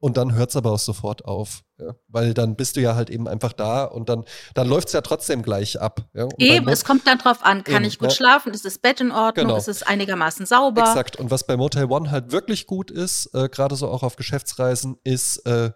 und 0.00 0.16
dann 0.16 0.34
hört 0.34 0.50
es 0.50 0.56
aber 0.56 0.72
auch 0.72 0.78
sofort 0.78 1.24
auf. 1.24 1.62
Ja? 1.78 1.94
Weil 2.08 2.34
dann 2.34 2.56
bist 2.56 2.76
du 2.76 2.80
ja 2.80 2.94
halt 2.94 3.10
eben 3.10 3.26
einfach 3.26 3.52
da 3.52 3.84
und 3.84 4.08
dann, 4.08 4.24
dann 4.54 4.68
läuft 4.68 4.88
es 4.88 4.92
ja 4.94 5.00
trotzdem 5.00 5.42
gleich 5.42 5.80
ab. 5.80 6.08
Ja? 6.14 6.28
Eben, 6.36 6.68
es 6.68 6.84
kommt 6.84 7.06
dann 7.06 7.18
drauf 7.18 7.42
an, 7.42 7.64
kann 7.64 7.76
Eben, 7.76 7.84
ich 7.86 7.98
gut 7.98 8.10
ja. 8.10 8.14
schlafen, 8.14 8.52
ist 8.52 8.64
das 8.64 8.78
Bett 8.78 9.00
in 9.00 9.10
Ordnung, 9.12 9.46
Genau. 9.46 9.56
ist 9.56 9.68
es 9.68 9.82
einigermaßen 9.82 10.46
sauber. 10.46 10.82
Exakt. 10.82 11.16
Und 11.16 11.30
was 11.30 11.46
bei 11.46 11.56
Motel 11.56 11.86
One 11.86 12.10
halt 12.10 12.32
wirklich 12.32 12.66
gut 12.66 12.90
ist, 12.90 13.34
äh, 13.34 13.48
gerade 13.48 13.76
so 13.76 13.88
auch 13.88 14.02
auf 14.02 14.16
Geschäftsreisen, 14.16 14.98
ist, 15.04 15.38
äh, 15.46 15.72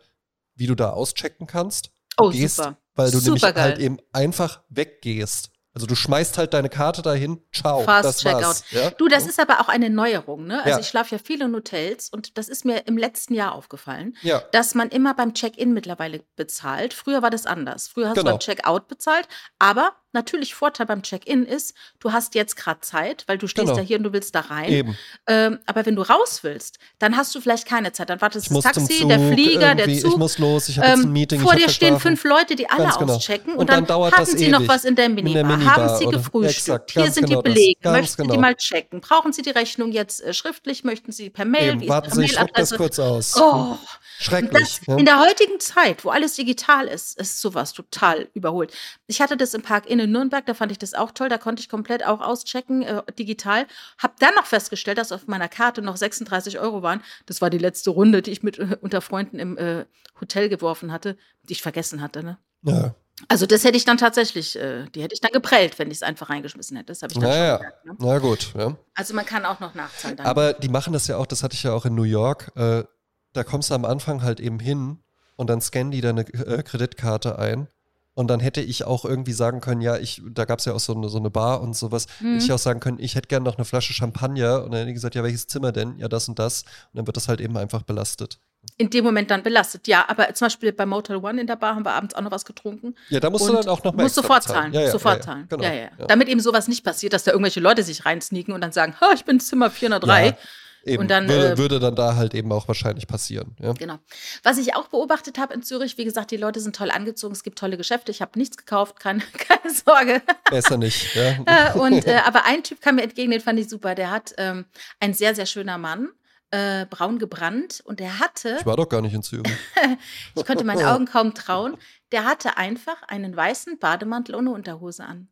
wie 0.54 0.66
du 0.66 0.74
da 0.74 0.90
auschecken 0.90 1.46
kannst. 1.46 1.86
Du 2.16 2.24
Oh, 2.26 2.30
gehst, 2.30 2.56
super. 2.56 2.76
Weil 2.94 3.10
du 3.10 3.18
nämlich 3.18 3.40
Supergeil. 3.42 3.62
halt 3.64 3.78
eben 3.78 3.98
einfach 4.12 4.62
weggehst. 4.68 5.50
Also 5.74 5.86
du 5.86 5.94
schmeißt 5.94 6.36
halt 6.36 6.52
deine 6.52 6.68
Karte 6.68 7.00
dahin, 7.00 7.42
ciao, 7.50 7.80
Fast 7.84 8.04
das 8.04 8.24
war's. 8.26 8.64
Checkout. 8.66 8.82
Ja? 8.82 8.90
Du, 8.90 9.08
das 9.08 9.26
ist 9.26 9.40
aber 9.40 9.58
auch 9.60 9.68
eine 9.68 9.88
Neuerung, 9.88 10.44
ne? 10.46 10.58
Also 10.58 10.68
Ja. 10.68 10.78
ich 10.80 10.88
schlafe 10.88 11.14
ja 11.16 11.18
viel 11.18 11.40
in 11.40 11.54
Hotels 11.54 12.10
und 12.10 12.36
das 12.36 12.50
ist 12.50 12.66
mir 12.66 12.86
im 12.86 12.98
letzten 12.98 13.32
Jahr 13.32 13.52
aufgefallen, 13.54 14.14
Ja, 14.20 14.42
dass 14.52 14.74
man 14.74 14.90
immer 14.90 15.14
beim 15.14 15.32
Check-in 15.32 15.72
mittlerweile 15.72 16.24
bezahlt. 16.36 16.92
Früher 16.92 17.22
war 17.22 17.30
das 17.30 17.46
anders. 17.46 17.88
Früher 17.88 18.08
hast 18.10 18.16
Genau. 18.16 18.24
du 18.24 18.30
beim 18.32 18.40
Check-out 18.40 18.86
bezahlt, 18.86 19.26
aber 19.58 19.92
natürlich 20.12 20.54
Vorteil 20.54 20.86
beim 20.86 21.02
Check-in 21.02 21.44
ist, 21.44 21.74
du 22.00 22.12
hast 22.12 22.34
jetzt 22.34 22.56
gerade 22.56 22.80
Zeit, 22.80 23.24
weil 23.26 23.38
du 23.38 23.46
stehst 23.46 23.66
Genau. 23.68 23.78
ja 23.78 23.82
hier 23.82 23.96
und 23.98 24.04
du 24.04 24.12
willst 24.12 24.34
da 24.34 24.40
rein. 24.40 24.70
eben. 24.70 24.96
Ähm, 25.26 25.58
aber 25.66 25.86
wenn 25.86 25.96
du 25.96 26.02
raus 26.02 26.40
willst, 26.42 26.78
dann 26.98 27.16
hast 27.16 27.34
du 27.34 27.40
vielleicht 27.40 27.66
keine 27.66 27.92
Zeit. 27.92 28.10
Dann 28.10 28.20
wartet 28.20 28.42
Ich 28.42 28.48
das 28.48 28.62
Taxi, 28.62 29.00
Zug, 29.00 29.08
der 29.08 29.18
Flieger, 29.32 29.74
der 29.74 29.86
Zug. 29.86 30.12
ich 30.12 30.16
muss 30.16 30.38
los, 30.38 30.68
ich 30.68 30.78
habe 30.78 30.88
jetzt 30.88 30.98
ein 30.98 31.04
Ähm, 31.04 31.12
Meeting. 31.12 31.40
vor 31.40 31.54
ich 31.54 31.64
dir 31.64 31.70
stehen 31.70 31.98
fünf 32.00 32.24
Leute, 32.24 32.54
die 32.56 32.68
alle 32.68 32.88
genau. 32.98 33.14
auschecken. 33.14 33.52
Und, 33.54 33.60
Und 33.60 33.70
dann, 33.70 33.86
dann 33.86 34.10
das 34.10 34.32
sie 34.32 34.48
noch 34.48 34.60
ewig. 34.60 34.68
was 34.68 34.84
in 34.84 34.94
der 34.96 35.06
In 35.06 35.14
Minibar. 35.14 35.42
der 35.42 35.56
Minibar 35.56 35.76
haben 35.76 35.98
sie 35.98 36.06
gefrühstückt. 36.06 36.90
Hier 36.92 37.10
sind 37.10 37.26
genau 37.28 37.42
die. 37.42 37.48
Belege. 37.52 37.90
Möchten 37.90 38.22
genau. 38.22 38.34
die 38.34 38.40
mal 38.40 38.54
checken? 38.54 39.00
Brauchen 39.00 39.32
sie 39.32 39.42
die 39.42 39.50
Rechnung 39.50 39.92
jetzt 39.92 40.22
äh, 40.22 40.32
schriftlich? 40.34 40.84
Möchten 40.84 41.12
sie 41.12 41.30
per 41.30 41.44
Mail? 41.44 41.70
Eben, 41.72 41.80
Wie 41.80 41.84
ist 41.84 41.90
warten 41.90 42.06
ihre 42.08 42.16
Sie, 42.16 42.24
ich 42.24 42.32
schreib 42.32 42.54
das 42.54 42.70
kurz 42.72 42.98
aus. 42.98 43.34
Oh, 43.40 43.78
Schrecklich. 44.22 44.78
das, 44.78 44.86
ja. 44.86 44.96
in 44.96 45.04
der 45.04 45.20
heutigen 45.20 45.60
Zeit, 45.60 46.04
wo 46.04 46.10
alles 46.10 46.34
digital 46.34 46.86
ist, 46.86 47.18
ist 47.18 47.40
sowas 47.40 47.72
total 47.72 48.28
überholt. 48.34 48.72
Ich 49.06 49.20
hatte 49.20 49.36
das 49.36 49.54
im 49.54 49.62
Park 49.62 49.86
Inn 49.86 49.98
in 49.98 50.10
Nürnberg, 50.10 50.46
da 50.46 50.54
fand 50.54 50.72
ich 50.72 50.78
das 50.78 50.94
auch 50.94 51.10
toll, 51.10 51.28
da 51.28 51.38
konnte 51.38 51.60
ich 51.60 51.68
komplett 51.68 52.04
auch 52.04 52.20
auschecken, 52.20 52.82
äh, 52.82 53.02
digital. 53.18 53.66
Hab 53.98 54.18
dann 54.20 54.34
noch 54.34 54.46
festgestellt, 54.46 54.98
dass 54.98 55.12
auf 55.12 55.26
meiner 55.26 55.48
Karte 55.48 55.82
noch 55.82 55.96
36 55.96 56.58
Euro 56.58 56.82
waren. 56.82 57.02
Das 57.26 57.40
war 57.40 57.50
die 57.50 57.58
letzte 57.58 57.90
Runde, 57.90 58.22
die 58.22 58.30
ich 58.30 58.42
mit 58.42 58.58
äh, 58.58 58.76
unter 58.80 59.00
Freunden 59.00 59.38
im 59.38 59.58
äh, 59.58 59.84
Hotel 60.20 60.48
geworfen 60.48 60.92
hatte, 60.92 61.16
die 61.42 61.52
ich 61.52 61.62
vergessen 61.62 62.00
hatte. 62.00 62.22
Ne? 62.22 62.38
ja. 62.62 62.94
Also 63.28 63.46
das 63.46 63.64
hätte 63.64 63.76
ich 63.76 63.84
dann 63.84 63.98
tatsächlich, 63.98 64.58
äh, 64.58 64.86
die 64.94 65.02
hätte 65.02 65.14
ich 65.14 65.20
dann 65.20 65.32
geprellt, 65.32 65.78
wenn 65.78 65.90
ich 65.90 65.98
es 65.98 66.02
einfach 66.02 66.30
reingeschmissen 66.30 66.76
hätte. 66.76 66.86
Das 66.86 67.02
habe 67.02 67.12
ich 67.12 67.18
dann 67.18 67.28
Naja, 67.28 67.56
schon 67.56 67.58
gemerkt. 67.58 67.84
Ne? 67.84 67.96
na 67.98 68.18
gut. 68.18 68.52
Ja. 68.56 68.76
Also 68.94 69.14
man 69.14 69.26
kann 69.26 69.44
auch 69.44 69.60
noch 69.60 69.74
nachzahlen. 69.74 70.16
Dann. 70.16 70.26
Aber 70.26 70.54
die 70.54 70.68
machen 70.68 70.92
das 70.92 71.06
ja 71.06 71.16
auch, 71.16 71.26
das 71.26 71.42
hatte 71.42 71.54
ich 71.54 71.62
ja 71.62 71.72
auch 71.72 71.84
in 71.84 71.94
New 71.94 72.02
York. 72.02 72.50
Äh, 72.56 72.84
da 73.32 73.44
kommst 73.44 73.70
du 73.70 73.74
am 73.74 73.84
Anfang 73.84 74.22
halt 74.22 74.40
eben 74.40 74.58
hin 74.60 74.98
und 75.36 75.48
dann 75.50 75.60
scannen 75.60 75.90
die 75.92 76.00
deine 76.00 76.22
äh, 76.22 76.62
Kreditkarte 76.62 77.38
ein. 77.38 77.68
Und 78.14 78.28
dann 78.28 78.40
hätte 78.40 78.60
ich 78.60 78.84
auch 78.84 79.06
irgendwie 79.06 79.32
sagen 79.32 79.62
können, 79.62 79.80
ja, 79.80 79.96
ich, 79.96 80.20
da 80.34 80.44
gab 80.44 80.58
es 80.58 80.66
ja 80.66 80.74
auch 80.74 80.80
so 80.80 80.94
eine, 80.94 81.08
so 81.08 81.16
eine 81.16 81.30
Bar 81.30 81.62
und 81.62 81.74
sowas, 81.74 82.06
Mhm. 82.20 82.34
hätte 82.34 82.44
ich 82.44 82.52
auch 82.52 82.58
sagen 82.58 82.78
können, 82.78 82.98
ich 83.00 83.14
hätte 83.14 83.26
gerne 83.28 83.44
noch 83.44 83.56
eine 83.56 83.64
Flasche 83.64 83.94
Champagner. 83.94 84.62
Und 84.64 84.72
dann 84.72 84.80
hätte 84.80 84.90
ich 84.90 84.94
gesagt, 84.96 85.14
ja, 85.14 85.22
welches 85.22 85.46
Zimmer 85.46 85.72
denn? 85.72 85.96
Ja, 85.96 86.08
das 86.08 86.28
und 86.28 86.38
das. 86.38 86.62
Und 86.92 86.98
dann 86.98 87.06
wird 87.06 87.16
das 87.16 87.28
halt 87.28 87.40
eben 87.40 87.56
einfach 87.56 87.82
belastet. 87.84 88.38
in 88.76 88.90
dem 88.90 89.02
Moment 89.02 89.30
dann 89.30 89.42
belastet. 89.42 89.88
Ja, 89.88 90.04
aber 90.08 90.32
zum 90.34 90.44
Beispiel 90.44 90.72
bei 90.74 90.84
Motel 90.84 91.16
One 91.16 91.40
in 91.40 91.46
der 91.46 91.56
Bar 91.56 91.74
haben 91.74 91.86
wir 91.86 91.92
abends 91.94 92.14
auch 92.14 92.20
noch 92.20 92.30
was 92.30 92.44
getrunken. 92.44 92.94
Ja, 93.08 93.18
da 93.18 93.30
musst 93.30 93.48
du 93.48 93.52
dann 93.54 93.66
auch 93.66 93.82
noch 93.82 93.94
mal 93.94 94.02
musst 94.02 94.14
sofort 94.16 94.42
bezahlen. 94.44 94.72
zahlen. 94.72 94.74
Ja, 94.74 94.80
ja, 94.82 94.90
sofort 94.92 95.16
ja, 95.16 95.22
zahlen. 95.22 95.46
Genau. 95.48 96.06
Damit 96.06 96.28
eben 96.28 96.40
sowas 96.40 96.68
nicht 96.68 96.84
passiert, 96.84 97.14
dass 97.14 97.24
da 97.24 97.30
irgendwelche 97.32 97.60
Leute 97.60 97.82
sich 97.82 98.04
reinsneaken 98.04 98.52
und 98.52 98.60
dann 98.60 98.72
sagen, 98.72 98.94
ha, 99.00 99.06
ich 99.14 99.24
bin 99.24 99.40
Zimmer 99.40 99.70
403. 99.70 100.36
Eben. 100.84 101.02
Und 101.02 101.10
dann, 101.10 101.28
würde, 101.28 101.52
äh, 101.52 101.58
würde 101.58 101.78
dann 101.78 101.94
da 101.94 102.16
halt 102.16 102.34
eben 102.34 102.50
auch 102.50 102.66
wahrscheinlich 102.66 103.06
passieren. 103.06 103.56
Ja. 103.60 103.72
Genau. 103.72 103.98
Was 104.42 104.58
ich 104.58 104.74
auch 104.74 104.88
beobachtet 104.88 105.38
habe 105.38 105.54
in 105.54 105.62
Zürich, 105.62 105.96
wie 105.96 106.04
gesagt, 106.04 106.30
die 106.30 106.36
Leute 106.36 106.60
sind 106.60 106.74
toll 106.74 106.90
angezogen, 106.90 107.32
es 107.32 107.44
gibt 107.44 107.58
tolle 107.58 107.76
Geschäfte, 107.76 108.10
ich 108.10 108.20
habe 108.20 108.38
nichts 108.38 108.56
gekauft, 108.56 108.98
keine, 108.98 109.20
keine 109.38 109.72
Sorge. 109.72 110.22
Besser 110.50 110.76
nicht. 110.76 111.14
Ja. 111.14 111.32
Äh, 111.52 111.78
und, 111.78 112.06
äh, 112.06 112.20
aber 112.24 112.44
ein 112.46 112.62
Typ 112.62 112.80
kam 112.80 112.96
mir 112.96 113.02
entgegen, 113.02 113.30
den 113.30 113.40
fand 113.40 113.58
ich 113.58 113.68
super. 113.68 113.94
Der 113.94 114.10
hat 114.10 114.32
ähm, 114.38 114.64
ein 115.00 115.12
sehr, 115.12 115.34
sehr 115.34 115.46
schöner 115.46 115.76
Mann, 115.76 116.08
äh, 116.50 116.86
braun 116.86 117.18
gebrannt 117.18 117.82
und 117.84 118.00
der 118.00 118.18
hatte, 118.18 118.58
Ich 118.60 118.66
war 118.66 118.76
doch 118.76 118.88
gar 118.88 119.00
nicht 119.00 119.14
in 119.14 119.22
Zürich. 119.22 119.52
ich 120.36 120.44
konnte 120.44 120.64
meinen 120.64 120.84
Augen 120.84 121.06
kaum 121.06 121.34
trauen, 121.34 121.76
der 122.12 122.24
hatte 122.24 122.56
einfach 122.56 123.02
einen 123.08 123.34
weißen 123.34 123.78
Bademantel 123.78 124.34
ohne 124.34 124.50
Unterhose 124.50 125.04
an. 125.04 125.28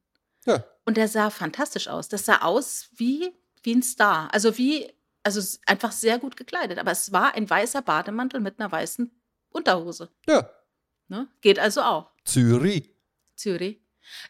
Ja. 0.47 0.65
Und 0.85 0.97
der 0.97 1.09
sah 1.09 1.31
fantastisch 1.31 1.89
aus. 1.89 2.09
Das 2.09 2.25
sah 2.25 2.39
aus 2.39 2.89
wie, 2.97 3.31
wie 3.63 3.75
ein 3.75 3.83
Star. 3.83 4.29
Also 4.33 4.57
wie, 4.59 4.91
also 5.23 5.59
einfach 5.67 5.93
sehr 5.93 6.19
gut 6.19 6.37
gekleidet. 6.37 6.79
Aber 6.79 6.91
es 6.91 7.13
war 7.13 7.35
ein 7.35 7.49
weißer 7.49 7.83
Bademantel 7.83 8.41
mit 8.41 8.59
einer 8.59 8.71
weißen 8.71 9.11
Unterhose. 9.51 10.11
Ja. 10.27 10.49
Ne? 11.09 11.29
Geht 11.41 11.59
also 11.59 11.83
auch. 11.83 12.11
Zürich. 12.25 12.91
Zürich. 13.35 13.81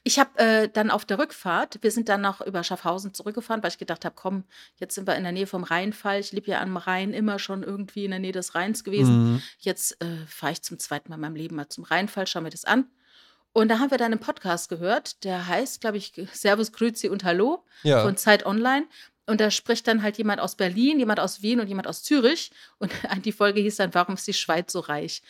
Ich 0.03 0.19
habe 0.19 0.39
äh, 0.39 0.69
dann 0.69 0.91
auf 0.91 1.05
der 1.05 1.19
Rückfahrt, 1.19 1.79
wir 1.83 1.91
sind 1.91 2.09
dann 2.09 2.21
noch 2.21 2.41
über 2.41 2.63
Schaffhausen 2.63 3.15
zurückgefahren, 3.15 3.63
weil 3.63 3.71
ich 3.71 3.79
gedacht 3.79 4.05
habe, 4.05 4.15
komm, 4.15 4.45
jetzt 4.77 4.95
sind 4.95 5.07
wir 5.07 5.17
in 5.17 5.23
der 5.23 5.33
Nähe 5.33 5.47
vom 5.47 5.65
Rheinfall. 5.65 6.21
Ich 6.21 6.33
lebe 6.33 6.51
ja 6.51 6.61
am 6.61 6.77
Rhein, 6.77 7.15
immer 7.15 7.39
schon 7.39 7.63
irgendwie 7.63 8.05
in 8.05 8.11
der 8.11 8.21
Nähe 8.21 8.33
des 8.33 8.55
Rheins 8.55 8.85
gewesen. 8.85 9.33
Mhm. 9.35 9.43
Jetzt 9.59 10.03
äh, 10.03 10.27
fahre 10.27 10.53
ich 10.53 10.63
zum 10.63 10.79
zweiten 10.79 11.09
Mal 11.09 11.15
in 11.17 11.21
meinem 11.23 11.37
Leben 11.37 11.57
mal 11.57 11.69
zum 11.69 11.85
Rheinfall, 11.85 12.27
schaue 12.27 12.43
mir 12.43 12.51
das 12.51 12.65
an. 12.65 12.91
Und 13.53 13.69
da 13.69 13.79
haben 13.79 13.91
wir 13.91 13.99
dann 13.99 14.13
einen 14.13 14.21
Podcast 14.21 14.69
gehört, 14.69 15.25
der 15.25 15.47
heißt, 15.47 15.81
glaube 15.81 15.97
ich, 15.97 16.13
Servus, 16.33 16.73
Grüezi 16.73 17.09
und 17.09 17.25
Hallo 17.25 17.65
Ja. 17.83 18.03
von 18.03 18.17
Zeit 18.17 18.47
Online. 18.47 18.87
Und 19.31 19.41
da 19.41 19.53
spricht 19.53 19.87
dann 19.87 20.03
halt 20.03 20.19
jemand 20.19 20.41
aus 20.41 20.57
Berlin, 20.57 20.99
jemand 20.99 21.21
aus 21.21 21.41
Wien 21.41 21.61
und 21.61 21.69
jemand 21.69 21.87
aus 21.87 22.03
Zürich. 22.03 22.51
Und 22.79 22.91
die 23.25 23.31
Folge 23.31 23.61
hieß 23.61 23.77
dann, 23.77 23.95
warum 23.95 24.15
ist 24.15 24.27
die 24.27 24.33
Schweiz 24.33 24.73
so 24.73 24.81
reich? 24.81 25.23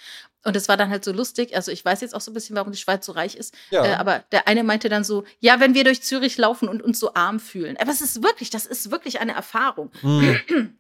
Und 0.43 0.57
es 0.57 0.69
war 0.69 0.79
dann 0.79 0.89
halt 0.89 1.05
so 1.05 1.13
lustig. 1.13 1.55
Also 1.55 1.71
ich 1.71 1.85
weiß 1.85 2.01
jetzt 2.01 2.15
auch 2.15 2.23
so 2.23 2.31
ein 2.31 2.35
bisschen, 2.35 2.57
warum 2.57 2.73
die 2.73 2.79
Schweiz 2.79 3.05
so 3.05 3.13
reich 3.13 3.35
ist. 3.35 3.55
Ja. 3.71 3.85
Äh, 3.85 3.95
aber 3.97 4.25
der 4.33 4.49
eine 4.49 4.65
meinte 4.65 4.89
dann 4.89 5.05
so, 5.05 5.25
ja, 5.39 5.61
wenn 5.61 5.75
wir 5.75 5.85
durch 5.85 6.03
Zürich 6.03 6.39
laufen 6.39 6.67
und 6.67 6.83
uns 6.83 6.99
so 6.99 7.13
arm 7.13 7.41
fühlen. 7.41 7.77
Aber 7.79 7.91
es 7.91 8.01
ist 8.01 8.23
wirklich, 8.23 8.49
das 8.49 8.65
ist 8.65 8.91
wirklich 8.91 9.21
eine 9.21 9.35
Erfahrung. 9.35 9.91
Mhm. 10.01 10.79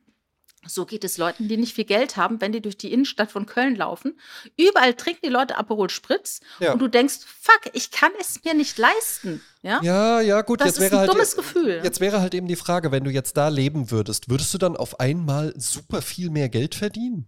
So 0.66 0.84
geht 0.84 1.04
es 1.04 1.16
Leuten, 1.16 1.48
die 1.48 1.56
nicht 1.56 1.74
viel 1.74 1.86
Geld 1.86 2.18
haben, 2.18 2.40
wenn 2.42 2.52
die 2.52 2.60
durch 2.60 2.76
die 2.76 2.92
Innenstadt 2.92 3.32
von 3.32 3.46
Köln 3.46 3.76
laufen. 3.76 4.20
Überall 4.58 4.92
trinken 4.92 5.20
die 5.24 5.30
Leute 5.30 5.56
Aperol 5.56 5.88
Spritz 5.88 6.40
Ja. 6.58 6.74
und 6.74 6.80
du 6.80 6.86
denkst, 6.88 7.20
fuck, 7.24 7.60
ich 7.72 7.90
kann 7.90 8.10
es 8.20 8.44
mir 8.44 8.52
nicht 8.52 8.76
leisten. 8.76 9.40
Ja? 9.62 9.80
Ja, 9.82 10.20
ja, 10.20 10.42
gut, 10.42 10.60
Das 10.60 10.66
jetzt 10.68 10.74
ist 10.76 10.80
wäre 10.82 10.94
ein 10.96 10.98
halt. 11.00 11.10
dummes 11.10 11.34
Gefühl. 11.34 11.80
Jetzt 11.82 12.00
wäre 12.00 12.20
halt 12.20 12.34
eben 12.34 12.46
die 12.46 12.56
Frage, 12.56 12.92
wenn 12.92 13.04
du 13.04 13.10
jetzt 13.10 13.38
da 13.38 13.48
leben 13.48 13.90
würdest, 13.90 14.28
würdest 14.28 14.52
du 14.52 14.58
dann 14.58 14.76
auf 14.76 15.00
einmal 15.00 15.54
super 15.56 16.02
viel 16.02 16.28
mehr 16.28 16.50
Geld 16.50 16.74
verdienen? 16.74 17.26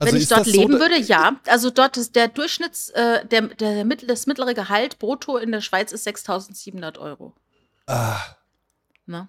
Also 0.00 0.14
Wenn 0.14 0.20
ich 0.22 0.28
dort 0.28 0.44
so, 0.44 0.50
leben 0.50 0.72
da- 0.72 0.80
würde, 0.80 0.98
ja. 0.98 1.40
Also 1.46 1.70
dort 1.70 1.96
ist 1.96 2.16
der 2.16 2.26
Durchschnitts, 2.28 2.90
äh, 2.90 3.26
der, 3.26 3.42
der, 3.48 3.84
das 3.84 4.26
mittlere 4.26 4.54
Gehalt 4.54 4.98
brutto 4.98 5.36
in 5.38 5.52
der 5.52 5.60
Schweiz 5.60 5.92
ist 5.92 6.06
6.700 6.06 6.98
Euro. 6.98 7.34
Ah, 7.86 8.20
Ne? 9.06 9.28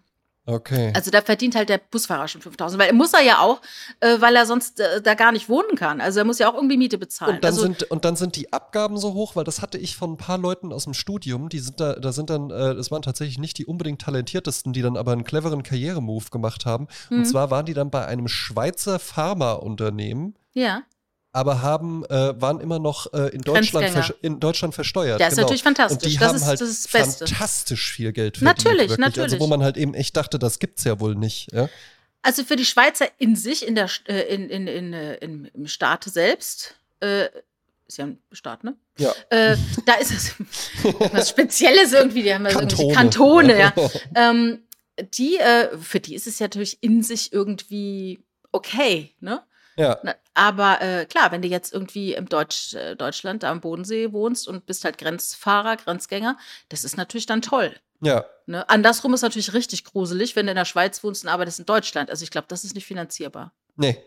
Okay. 0.49 0.91
Also 0.95 1.11
da 1.11 1.21
verdient 1.21 1.55
halt 1.55 1.69
der 1.69 1.77
Busfahrer 1.77 2.27
schon 2.27 2.41
5.000, 2.41 2.77
weil 2.77 2.87
er 2.87 2.93
muss 2.93 3.13
er 3.13 3.21
ja 3.21 3.39
auch, 3.39 3.61
äh, 3.99 4.19
weil 4.19 4.35
er 4.35 4.45
sonst 4.45 4.79
äh, 4.79 5.01
da 5.01 5.13
gar 5.13 5.31
nicht 5.31 5.49
wohnen 5.49 5.75
kann. 5.75 6.01
Also 6.01 6.19
er 6.19 6.25
muss 6.25 6.39
ja 6.39 6.49
auch 6.49 6.55
irgendwie 6.55 6.77
Miete 6.77 6.97
bezahlen. 6.97 7.35
Und 7.35 7.43
dann, 7.43 7.51
also, 7.51 7.61
sind, 7.61 7.83
und 7.83 8.05
dann 8.05 8.15
sind 8.15 8.35
die 8.35 8.51
Abgaben 8.51 8.97
so 8.97 9.13
hoch, 9.13 9.35
weil 9.35 9.43
das 9.43 9.61
hatte 9.61 9.77
ich 9.77 9.95
von 9.95 10.13
ein 10.13 10.17
paar 10.17 10.37
Leuten 10.37 10.73
aus 10.73 10.85
dem 10.85 10.93
Studium, 10.93 11.49
die 11.49 11.59
sind 11.59 11.79
da, 11.79 11.93
da 11.93 12.11
sind 12.11 12.29
dann, 12.29 12.49
äh, 12.49 12.75
das 12.75 12.91
waren 12.91 13.01
tatsächlich 13.01 13.37
nicht 13.37 13.57
die 13.57 13.65
unbedingt 13.65 14.01
talentiertesten, 14.01 14.73
die 14.73 14.81
dann 14.81 14.97
aber 14.97 15.11
einen 15.11 15.23
cleveren 15.23 15.63
Karrieremove 15.63 16.29
gemacht 16.29 16.65
haben. 16.65 16.87
Mhm. 17.09 17.19
Und 17.19 17.25
zwar 17.25 17.51
waren 17.51 17.65
die 17.65 17.73
dann 17.73 17.91
bei 17.91 18.05
einem 18.05 18.27
Schweizer 18.27 18.99
Pharmaunternehmen, 18.99 20.35
ja, 20.53 20.83
aber 21.31 21.61
haben, 21.61 22.03
äh, 22.05 22.39
waren 22.41 22.59
immer 22.59 22.79
noch 22.79 23.13
äh, 23.13 23.29
in, 23.29 23.41
Deutschland 23.41 24.13
in 24.21 24.39
Deutschland 24.39 24.73
versteuert. 24.73 25.19
Der 25.19 25.27
ist 25.27 25.37
natürlich 25.37 25.63
fantastisch. 25.63 26.03
Und 26.03 26.11
die 26.13 26.17
Das 26.17 26.27
haben 26.27 26.35
ist- 26.35 26.45
halt 26.45 26.61
das 26.61 26.69
ist 26.69 26.85
das 26.85 26.91
Beste. 26.91 27.27
fantastisch 27.27 27.91
viel 27.93 28.11
Geld 28.11 28.37
verdient. 28.37 28.57
Natürlich, 28.57 28.89
wirklich. 28.89 29.05
Also 29.05 29.21
natürlich. 29.21 29.39
wo 29.39 29.47
man 29.47 29.63
halt 29.63 29.77
eben 29.77 29.93
echt 29.93 30.17
dachte, 30.17 30.39
das 30.39 30.59
gibt's 30.59 30.83
ja 30.83 30.99
wohl 30.99 31.15
nicht. 31.15 31.51
Ja? 31.51 31.69
Also 32.21 32.43
für 32.43 32.55
die 32.55 32.65
Schweizer 32.65 33.07
in 33.17 33.35
sich, 33.35 33.65
in 33.65 33.75
der, 33.75 33.89
äh, 34.07 34.21
in, 34.33 34.49
in, 34.49 34.67
in, 34.67 34.93
äh, 34.93 35.15
in, 35.15 35.45
im 35.53 35.67
Staat 35.67 36.03
selbst, 36.05 36.75
äh, 36.99 37.25
ist 37.87 37.97
ja 37.97 38.05
ein 38.05 38.19
Staat, 38.31 38.63
ne? 38.63 38.75
Ja. 38.97 39.13
Äh, 39.29 39.55
da 39.85 39.93
ist 39.95 40.11
es 40.11 40.33
was 41.13 41.29
Spezielles 41.29 41.93
irgendwie, 41.93 42.23
die 42.23 42.33
haben 42.33 42.45
ja 42.45 42.51
Kantone. 42.51 42.93
Kantone, 42.93 43.57
Kantone 43.57 43.91
ja. 44.15 44.29
ähm, 44.29 44.59
die, 45.13 45.37
äh, 45.37 45.77
für 45.77 45.99
die 45.99 46.13
ist 46.15 46.27
es 46.27 46.39
ja 46.39 46.45
natürlich 46.45 46.77
in 46.81 47.03
sich 47.03 47.31
irgendwie 47.31 48.19
okay, 48.51 49.11
ne? 49.21 49.41
Ja, 49.79 49.97
Na, 50.03 50.13
Aber 50.33 50.81
äh, 50.81 51.05
klar, 51.05 51.31
wenn 51.31 51.41
du 51.41 51.47
jetzt 51.47 51.73
irgendwie 51.73 52.13
im 52.13 52.27
Deutsch, 52.27 52.73
äh, 52.73 52.95
Deutschland 52.97 53.45
am 53.45 53.61
Bodensee 53.61 54.11
wohnst 54.11 54.45
und 54.45 54.65
bist 54.65 54.83
halt 54.83 54.97
Grenzfahrer, 54.97 55.77
Grenzgänger, 55.77 56.37
das 56.67 56.83
ist 56.83 56.97
natürlich 56.97 57.27
dann 57.27 57.41
toll. 57.41 57.73
ja. 58.01 58.25
Ne? 58.45 58.67
Andersrum 58.67 59.13
ist 59.13 59.21
natürlich 59.21 59.53
richtig 59.53 59.85
gruselig, 59.85 60.35
wenn 60.35 60.47
du 60.47 60.51
in 60.51 60.57
der 60.57 60.65
Schweiz 60.65 61.01
wohnst 61.03 61.23
und 61.23 61.29
arbeitest 61.29 61.59
in 61.59 61.65
Deutschland. 61.65 62.09
Also 62.09 62.23
ich 62.23 62.31
glaube, 62.31 62.47
das 62.49 62.65
ist 62.65 62.75
nicht 62.75 62.87
finanzierbar. 62.87 63.53
Nee. 63.77 63.97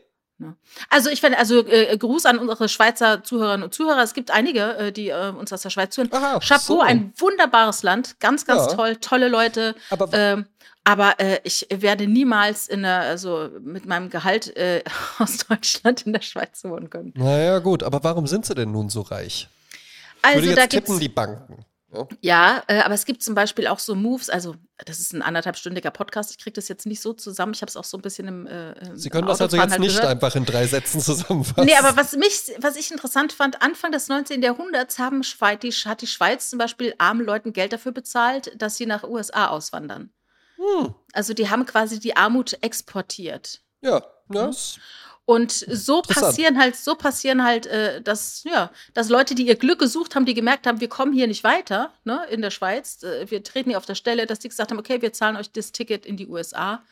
Also 0.90 1.10
ich 1.10 1.20
finde, 1.20 1.38
also 1.38 1.66
äh, 1.66 1.96
Gruß 1.96 2.26
an 2.26 2.38
unsere 2.38 2.68
Schweizer 2.68 3.22
Zuhörerinnen 3.24 3.64
und 3.64 3.74
Zuhörer. 3.74 4.02
Es 4.02 4.14
gibt 4.14 4.30
einige, 4.30 4.76
äh, 4.76 4.92
die 4.92 5.08
äh, 5.08 5.30
uns 5.30 5.52
aus 5.52 5.62
der 5.62 5.70
Schweiz 5.70 5.94
zuhören. 5.94 6.12
Aha, 6.12 6.38
Chapeau, 6.40 6.58
so. 6.76 6.80
ein 6.80 7.12
wunderbares 7.16 7.82
Land, 7.82 8.18
ganz, 8.20 8.44
ganz 8.46 8.66
Ja. 8.70 8.74
toll, 8.76 8.96
tolle 8.96 9.28
Leute. 9.28 9.74
Aber 9.90 10.08
Ähm, 10.12 10.46
aber 10.84 11.20
äh, 11.20 11.38
ich 11.44 11.68
werde 11.70 12.08
niemals 12.08 12.66
in 12.66 12.82
der, 12.82 13.02
also 13.02 13.50
mit 13.60 13.86
meinem 13.86 14.10
Gehalt 14.10 14.56
äh, 14.56 14.82
aus 15.18 15.38
Deutschland 15.48 16.02
in 16.06 16.12
der 16.12 16.22
Schweiz 16.22 16.64
wohnen 16.64 16.90
können. 16.90 17.12
naja, 17.16 17.60
gut, 17.60 17.84
aber 17.84 18.02
warum 18.02 18.26
sind 18.26 18.44
sie 18.46 18.54
denn 18.56 18.72
nun 18.72 18.88
so 18.88 19.02
reich? 19.02 19.48
Ich 19.72 20.24
Also 20.24 20.42
würde 20.42 20.54
da 20.56 20.62
jetzt 20.62 20.70
gibt's 20.72 20.86
tippen, 20.90 21.00
die 21.00 21.08
Banken. 21.08 21.64
Ja. 21.94 22.08
Ja, 22.20 22.62
äh, 22.68 22.80
aber 22.80 22.94
es 22.94 23.04
gibt 23.04 23.22
zum 23.22 23.34
Beispiel 23.34 23.66
auch 23.66 23.78
so 23.78 23.94
Moves, 23.94 24.30
also 24.30 24.54
das 24.86 24.98
ist 24.98 25.12
ein 25.12 25.20
anderthalbstündiger 25.20 25.90
Podcast, 25.90 26.30
ich 26.30 26.38
kriege 26.38 26.54
das 26.54 26.68
jetzt 26.68 26.86
nicht 26.86 27.02
so 27.02 27.12
zusammen, 27.12 27.52
ich 27.52 27.60
habe 27.60 27.68
es 27.68 27.76
auch 27.76 27.84
so 27.84 27.98
ein 27.98 28.02
bisschen 28.02 28.26
im 28.28 28.46
äh, 28.46 28.72
im 28.72 28.96
Sie 28.96 29.10
können 29.10 29.26
das 29.26 29.40
also 29.40 29.56
jetzt 29.56 29.70
halt 29.70 29.80
nicht 29.80 29.96
gehört. 29.96 30.10
einfach 30.10 30.34
in 30.34 30.44
drei 30.46 30.66
Sätzen 30.66 31.00
zusammenfassen. 31.00 31.64
Nee, 31.66 31.74
aber 31.76 31.96
was 31.96 32.12
mich, 32.16 32.52
was 32.58 32.76
ich 32.76 32.90
interessant 32.90 33.32
fand, 33.32 33.60
Anfang 33.60 33.92
des 33.92 34.08
19. 34.08 34.42
Jahrhunderts 34.42 34.98
haben 34.98 35.22
Schweiz, 35.22 35.60
die, 35.60 35.70
hat 35.70 36.00
die 36.00 36.06
Schweiz 36.06 36.48
zum 36.48 36.58
Beispiel 36.58 36.94
armen 36.98 37.24
Leuten 37.26 37.52
Geld 37.52 37.72
dafür 37.74 37.92
bezahlt, 37.92 38.52
dass 38.56 38.76
sie 38.76 38.86
nach 38.86 39.04
USA 39.04 39.48
auswandern. 39.48 40.10
Hm. 40.56 40.94
Also 41.12 41.34
die 41.34 41.50
haben 41.50 41.66
quasi 41.66 42.00
die 42.00 42.16
Armut 42.16 42.56
exportiert. 42.62 43.60
Ja, 43.82 44.02
ja. 44.32 44.48
s- 44.48 44.78
Und 45.24 45.52
so 45.52 46.02
passieren 46.02 46.58
halt, 46.58 46.74
so 46.74 46.96
passieren 46.96 47.44
halt, 47.44 47.66
äh, 47.66 48.02
dass, 48.02 48.42
ja, 48.44 48.70
dass 48.92 49.08
Leute, 49.08 49.34
die 49.36 49.46
ihr 49.46 49.54
Glück 49.56 49.78
gesucht 49.78 50.14
haben, 50.16 50.26
die 50.26 50.34
gemerkt 50.34 50.66
haben, 50.66 50.80
wir 50.80 50.88
kommen 50.88 51.12
hier 51.12 51.28
nicht 51.28 51.44
weiter, 51.44 51.92
ne, 52.04 52.26
in 52.30 52.42
der 52.42 52.50
Schweiz, 52.50 53.02
äh, 53.04 53.30
wir 53.30 53.42
treten 53.44 53.70
hier 53.70 53.78
auf 53.78 53.86
der 53.86 53.94
Stelle, 53.94 54.26
dass 54.26 54.40
die 54.40 54.48
gesagt 54.48 54.70
haben, 54.72 54.78
okay, 54.80 55.00
wir 55.00 55.12
zahlen 55.12 55.36
euch 55.36 55.50
das 55.52 55.70
Ticket 55.70 56.06
in 56.06 56.16
die 56.16 56.26
USA, 56.26 56.82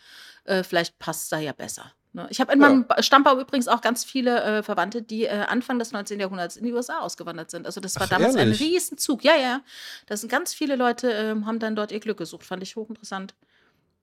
äh, 0.45 0.63
vielleicht 0.63 0.99
passt 1.01 1.33
da 1.33 1.39
ja 1.39 1.53
besser. 1.53 1.93
Ne? 2.13 2.27
Ich 2.31 2.41
habe 2.41 2.53
in 2.53 2.61
Ja. 2.61 2.69
meinem 2.69 2.87
Ba- 2.87 3.03
Stammbaum 3.03 3.39
übrigens 3.41 3.67
auch 3.69 3.81
ganz 3.81 4.05
viele 4.05 4.41
äh, 4.43 4.63
Verwandte, 4.63 5.03
die 5.03 5.25
äh, 5.25 5.31
Anfang 5.31 5.79
des 5.81 5.91
19. 5.93 6.19
Jahrhunderts 6.21 6.57
in 6.57 6.65
die 6.65 6.73
USA 6.73 7.01
ausgewandert 7.01 7.51
sind. 7.51 7.67
Also 7.67 7.81
das 7.81 7.97
war 7.97 8.05
Ach, 8.07 8.11
damals 8.11 8.35
ehrlich? 8.37 8.61
ein 8.61 8.65
Riesenzug. 8.67 9.23
Ja, 9.25 9.37
ja. 9.37 9.61
Da 10.07 10.17
sind 10.17 10.29
ganz 10.29 10.55
viele 10.55 10.75
Leute, 10.77 11.11
ähm, 11.11 11.47
haben 11.47 11.59
dann 11.61 11.77
dort 11.77 11.93
ihr 11.93 12.01
Glück 12.01 12.19
gesucht. 12.19 12.45
Fand 12.45 12.63
ich 12.63 12.75
hochinteressant 12.77 13.35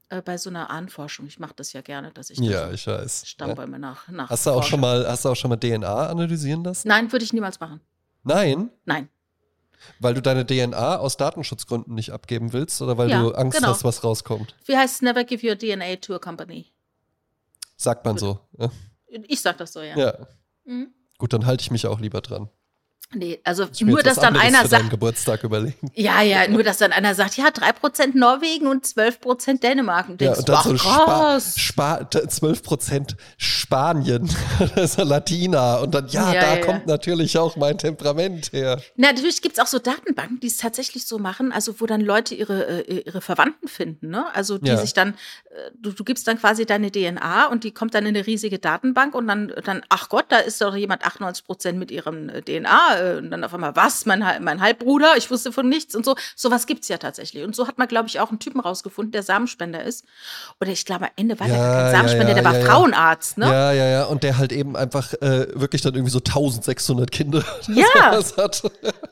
äh, 0.09 0.21
bei 0.21 0.37
so 0.37 0.49
einer 0.49 0.69
Ahnenforschung. 0.69 1.27
Ich 1.27 1.39
mache 1.39 1.53
das 1.55 1.73
ja 1.73 1.81
gerne, 1.81 2.11
dass 2.11 2.29
ich 2.29 2.39
Ja, 2.39 2.71
ich 2.71 2.87
weiß. 2.87 3.21
Ja. 3.21 3.27
Stammbäume 3.27 3.79
nach, 3.79 4.07
nach 4.09 4.29
Hast 4.29 4.45
du 4.45 4.51
auch 4.51 4.63
schon 4.63 4.79
mal, 4.79 5.07
hast 5.07 5.25
du 5.25 5.29
auch 5.29 5.35
schon 5.35 5.49
mal 5.49 5.57
DNA 5.57 6.07
analysieren 6.07 6.63
lassen? 6.63 6.87
Nein, 6.87 7.11
würde 7.11 7.25
ich 7.25 7.33
niemals 7.33 7.59
machen. 7.59 7.81
Nein, 8.23 8.69
Nein. 8.85 9.09
weil 9.99 10.13
du 10.13 10.21
deine 10.21 10.45
DNA 10.45 10.97
aus 10.97 11.17
Datenschutzgründen 11.17 11.93
nicht 11.95 12.11
abgeben 12.11 12.51
willst 12.53 12.81
oder 12.81 12.97
weil 12.97 13.09
Ja, 13.09 13.21
du 13.21 13.31
Angst 13.31 13.57
genau. 13.57 13.69
hast, 13.69 13.83
was 13.83 14.03
rauskommt? 14.03 14.55
Wie 14.65 14.75
heißt 14.75 15.01
Never 15.01 15.23
give 15.23 15.47
your 15.47 15.57
DNA 15.57 15.97
to 15.97 16.15
a 16.15 16.19
company? 16.19 16.71
Sagt 17.77 18.05
man 18.05 18.17
so. 18.17 18.39
Ja. 18.57 18.69
Ich 19.27 19.41
sag 19.41 19.57
das 19.57 19.71
so, 19.73 19.81
ja. 19.81 19.95
ja. 19.97 20.27
Mhm. 20.65 20.93
Gut, 21.17 21.31
dann 21.33 21.45
halte 21.45 21.61
ich 21.61 21.71
mich 21.71 21.87
auch 21.87 21.99
lieber 21.99 22.21
dran. 22.21 22.49
Nee, 23.13 23.39
also 23.45 23.67
nur, 23.79 24.03
dass 24.03 24.15
dann 24.19 24.35
einer 24.35 24.67
sagt, 24.67 24.89
Geburtstag 24.89 25.41
überlegen. 25.45 25.89
ja, 25.95 26.21
ja, 26.21 26.45
nur, 26.49 26.61
dass 26.63 26.77
dann 26.79 26.91
einer 26.91 27.15
sagt, 27.15 27.37
ja, 27.37 27.45
3% 27.47 28.17
Norwegen 28.17 28.67
und 28.67 28.85
12% 28.85 29.61
Dänemark. 29.61 30.09
Und 30.09 30.21
Ja, 30.21 30.33
und 30.35 30.49
dann 30.49 30.61
so 30.63 30.77
Spa 30.77 31.05
krass. 31.05 31.57
Spa 31.57 31.95
12% 32.01 33.15
Spanien, 33.37 34.29
ja 34.75 35.03
Latina. 35.03 35.77
Und 35.77 35.93
dann, 35.95 36.07
ja, 36.09 36.33
Ja, 36.33 36.41
da 36.41 36.55
ja, 36.55 36.61
kommt 36.65 36.85
natürlich 36.87 37.37
auch 37.37 37.55
mein 37.55 37.77
Temperament 37.77 38.51
her. 38.51 38.81
Na, 38.97 39.07
natürlich 39.13 39.41
gibt 39.41 39.57
es 39.57 39.63
auch 39.63 39.67
so 39.67 39.79
Datenbanken, 39.79 40.41
die 40.41 40.47
es 40.47 40.57
tatsächlich 40.57 41.07
so 41.07 41.17
machen, 41.17 41.53
also 41.53 41.79
wo 41.79 41.85
dann 41.85 42.01
Leute 42.01 42.35
ihre, 42.35 42.85
äh, 42.87 43.03
ihre 43.05 43.21
Verwandten 43.21 43.69
finden, 43.69 44.09
ne? 44.09 44.25
Also 44.33 44.57
die 44.57 44.67
Ja. 44.67 44.77
sich 44.77 44.93
dann, 44.93 45.09
äh, 45.49 45.71
du, 45.79 45.91
du 45.93 46.03
gibst 46.03 46.27
dann 46.27 46.37
quasi 46.39 46.65
deine 46.65 46.91
DNA 46.91 47.47
und 47.47 47.63
die 47.63 47.71
kommt 47.71 47.93
dann 47.93 48.05
in 48.05 48.15
eine 48.17 48.27
riesige 48.27 48.59
Datenbank 48.59 49.15
und 49.15 49.27
dann, 49.27 49.53
dann 49.63 49.81
ach 49.87 50.09
Gott, 50.09 50.25
da 50.27 50.39
ist 50.39 50.59
doch 50.61 50.75
jemand 50.75 51.05
98 51.05 51.45
Prozent 51.45 51.79
mit 51.79 51.89
ihrem 51.89 52.27
äh, 52.27 52.41
DNA 52.41 52.96
äh, 52.99 53.17
und 53.17 53.31
dann 53.31 53.43
auf 53.43 53.53
einmal, 53.53 53.75
was, 53.75 54.05
mein, 54.05 54.19
mein 54.43 54.61
Halbbruder, 54.61 55.17
ich 55.17 55.29
wusste 55.31 55.51
von 55.51 55.67
nichts 55.69 55.95
und 55.95 56.05
so. 56.05 56.15
Sowas 56.35 56.65
gibt 56.67 56.83
es 56.83 56.89
ja 56.89 56.97
tatsächlich. 56.97 57.43
Und 57.43 57.55
so 57.55 57.67
hat 57.67 57.77
man, 57.77 57.87
glaube 57.87 58.07
ich, 58.07 58.19
auch 58.19 58.29
einen 58.29 58.39
Typen 58.39 58.59
rausgefunden, 58.59 59.11
der 59.11 59.23
Samenspender 59.23 59.83
ist. 59.83 60.05
Oder 60.61 60.71
ich 60.71 60.85
glaube, 60.85 61.05
am 61.05 61.11
Ende 61.15 61.39
war 61.39 61.47
der 61.47 61.57
Ja, 61.57 61.63
gar 61.63 61.73
kein 61.75 61.85
ja, 61.85 61.91
Samenspender, 61.91 62.29
ja, 62.29 62.33
der 62.35 62.45
war 62.45 62.53
ja, 62.53 62.59
ja. 62.59 62.65
Frauenarzt, 62.65 63.37
ne? 63.37 63.45
Ja, 63.45 63.71
ja, 63.71 63.85
ja. 63.85 64.03
Und 64.05 64.23
der 64.23 64.37
halt 64.37 64.51
eben 64.51 64.75
einfach 64.75 65.13
äh, 65.15 65.47
wirklich 65.59 65.81
dann 65.81 65.93
irgendwie 65.93 66.11
so 66.11 66.19
1600 66.19 67.11
Kinder 67.11 67.43
Ja. 67.67 68.21
hat. 68.37 68.63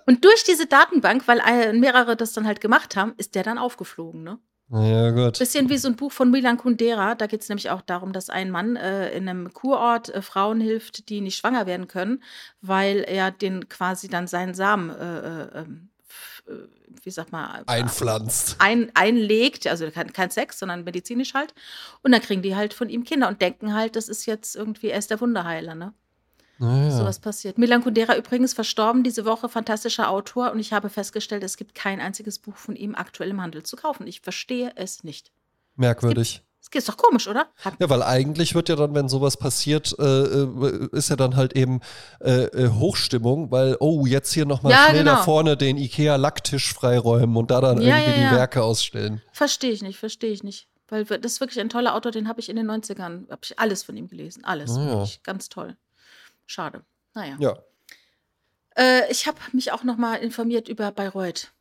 Und 0.06 0.24
durch 0.24 0.44
diese 0.44 0.66
Datenbank, 0.66 1.28
weil 1.28 1.42
mehrere 1.74 2.16
das 2.16 2.34
dann 2.34 2.46
halt 2.48 2.62
gemacht 2.62 2.96
haben, 2.96 3.14
ist 3.18 3.36
der 3.36 3.44
dann 3.44 3.58
aufgeflogen, 3.58 4.24
ne? 4.24 4.40
Ja, 4.70 5.12
gut. 5.12 5.38
Bisschen 5.38 5.70
wie 5.70 5.78
so 5.78 5.88
ein 5.88 5.96
Buch 5.96 6.12
von 6.12 6.32
Milan 6.32 6.58
Kundera. 6.58 7.16
Da 7.16 7.28
geht 7.28 7.42
es 7.42 7.50
nämlich 7.50 7.70
auch 7.70 7.82
darum, 7.82 8.14
dass 8.14 8.30
ein 8.30 8.50
Mann 8.50 8.76
äh, 8.76 9.12
in 9.12 9.30
einem 9.30 9.54
Kurort 9.54 10.10
äh, 10.10 10.22
Frauen 10.22 10.60
hilft, 10.60 11.10
die 11.10 11.22
nicht 11.22 11.38
schwanger 11.38 11.68
werden 11.68 11.88
können, 11.88 12.24
weil 12.62 13.04
er 13.08 13.30
den 13.30 13.70
quasi 13.70 14.08
dann 14.08 14.28
seinen 14.28 14.56
Samen, 14.56 14.90
äh, 14.90 15.20
äh, 15.20 15.60
ähm, 15.60 15.90
äh, 16.48 16.52
wie 17.04 17.12
sag 17.12 17.32
mal, 17.32 17.64
Einpflanzt. 17.68 18.56
ein, 18.58 18.92
einlegt, 18.96 19.68
also 19.68 19.92
kein, 19.92 20.12
kein 20.14 20.32
Sex, 20.32 20.58
sondern 20.58 20.84
medizinisch 20.84 21.36
halt. 21.36 21.54
Und 22.02 22.12
dann 22.12 22.22
kriegen 22.22 22.42
die 22.42 22.56
halt 22.56 22.74
von 22.74 22.90
ihm 22.90 23.04
Kinder 23.04 23.28
und 23.28 23.42
denken 23.42 23.76
halt, 23.76 23.96
das 23.96 24.10
ist 24.10 24.26
jetzt 24.26 24.56
irgendwie, 24.56 24.90
er 24.90 24.98
ist 24.98 25.12
der 25.12 25.22
Wunderheiler, 25.22 25.76
ne? 25.76 25.94
Naja. 26.58 26.92
Sowas 26.92 27.20
passiert. 27.20 27.58
Milan 27.58 27.84
Kundera 27.84 28.16
übrigens 28.16 28.54
verstorben 28.54 29.04
diese 29.04 29.26
Woche, 29.26 29.50
fantastischer 29.50 30.10
Autor. 30.10 30.52
Und 30.52 30.60
ich 30.60 30.74
habe 30.74 30.90
festgestellt, 30.90 31.44
es 31.44 31.58
gibt 31.58 31.76
kein 31.76 32.00
einziges 32.00 32.40
Buch 32.40 32.56
von 32.56 32.76
ihm 32.76 32.96
aktuell 32.96 33.30
im 33.30 33.42
Handel 33.42 33.64
zu 33.64 33.76
kaufen. 33.76 34.08
Ich 34.08 34.22
verstehe 34.22 34.72
es 34.76 35.04
nicht. 35.04 35.32
Merkwürdig. 35.76 36.42
Das 36.72 36.84
ist 36.84 36.90
doch 36.90 36.98
komisch, 36.98 37.28
oder? 37.28 37.48
Hat, 37.64 37.76
Ja, 37.80 37.90
weil 37.90 38.02
eigentlich 38.02 38.56
wird 38.56 38.70
ja 38.70 38.76
dann, 38.76 38.96
wenn 38.96 39.08
sowas 39.08 39.38
passiert, 39.38 39.96
äh, 40.00 40.04
äh, 40.04 40.90
ist 40.94 41.10
ja 41.10 41.16
dann 41.16 41.36
halt 41.36 41.54
eben 41.54 41.80
äh, 42.22 42.46
äh, 42.46 42.70
Hochstimmung, 42.70 43.52
weil, 43.52 43.78
oh, 43.80 44.06
jetzt 44.08 44.34
hier 44.34 44.46
nochmal 44.46 44.72
Ja, 44.72 44.86
schnell 44.90 45.04
genau. 45.04 45.16
da 45.18 45.24
vorne 45.24 45.58
den 45.58 45.78
IKEA-Lacktisch 45.78 46.74
freiräumen 46.74 47.38
und 47.38 47.52
da 47.52 47.62
dann 47.62 47.80
Ja, 47.82 48.00
irgendwie 48.00 48.22
ja, 48.22 48.30
die. 48.32 48.36
Werke 48.36 48.64
ausstellen. 48.64 49.22
Verstehe 49.32 49.72
ich 49.72 49.84
nicht, 49.84 50.00
verstehe 50.00 50.32
ich 50.32 50.44
nicht. 50.44 50.68
Weil 50.88 51.06
das 51.06 51.34
ist 51.34 51.40
wirklich 51.40 51.60
ein 51.60 51.70
toller 51.70 51.96
Autor, 51.96 52.12
den 52.12 52.28
habe 52.28 52.40
ich 52.40 52.50
in 52.50 52.56
den 52.56 52.70
90ern, 52.70 53.30
habe 53.30 53.42
ich 53.44 53.58
alles 53.60 53.84
von 53.84 53.96
ihm 53.96 54.08
gelesen. 54.08 54.44
Alles. 54.44 54.76
Wirklich. 54.76 55.22
Ganz 55.24 55.50
toll. 55.50 55.76
Schade. 56.46 56.84
Naja. 57.14 57.36
Ja. 57.40 57.58
Äh, 58.78 59.12
ich 59.12 59.28
habe 59.28 59.38
mich 59.54 59.72
auch 59.72 59.84
noch 59.84 59.98
mal 59.98 60.16
informiert 60.16 60.68
über 60.68 60.92
Bayreuth. 60.92 61.52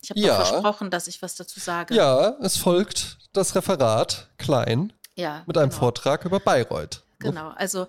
Ich 0.00 0.10
habe 0.10 0.20
Ja. 0.20 0.44
versprochen, 0.44 0.90
dass 0.90 1.06
ich 1.06 1.22
was 1.22 1.34
dazu 1.36 1.60
sage. 1.60 1.94
Ja, 1.94 2.36
es 2.40 2.56
folgt 2.56 3.18
das 3.32 3.54
Referat 3.54 4.28
klein 4.38 4.92
ja 5.14 5.42
mit 5.46 5.56
einem 5.56 5.68
genau. 5.70 5.80
Vortrag 5.80 6.24
über 6.24 6.40
Bayreuth. 6.40 7.04
Genau, 7.20 7.50
also 7.50 7.86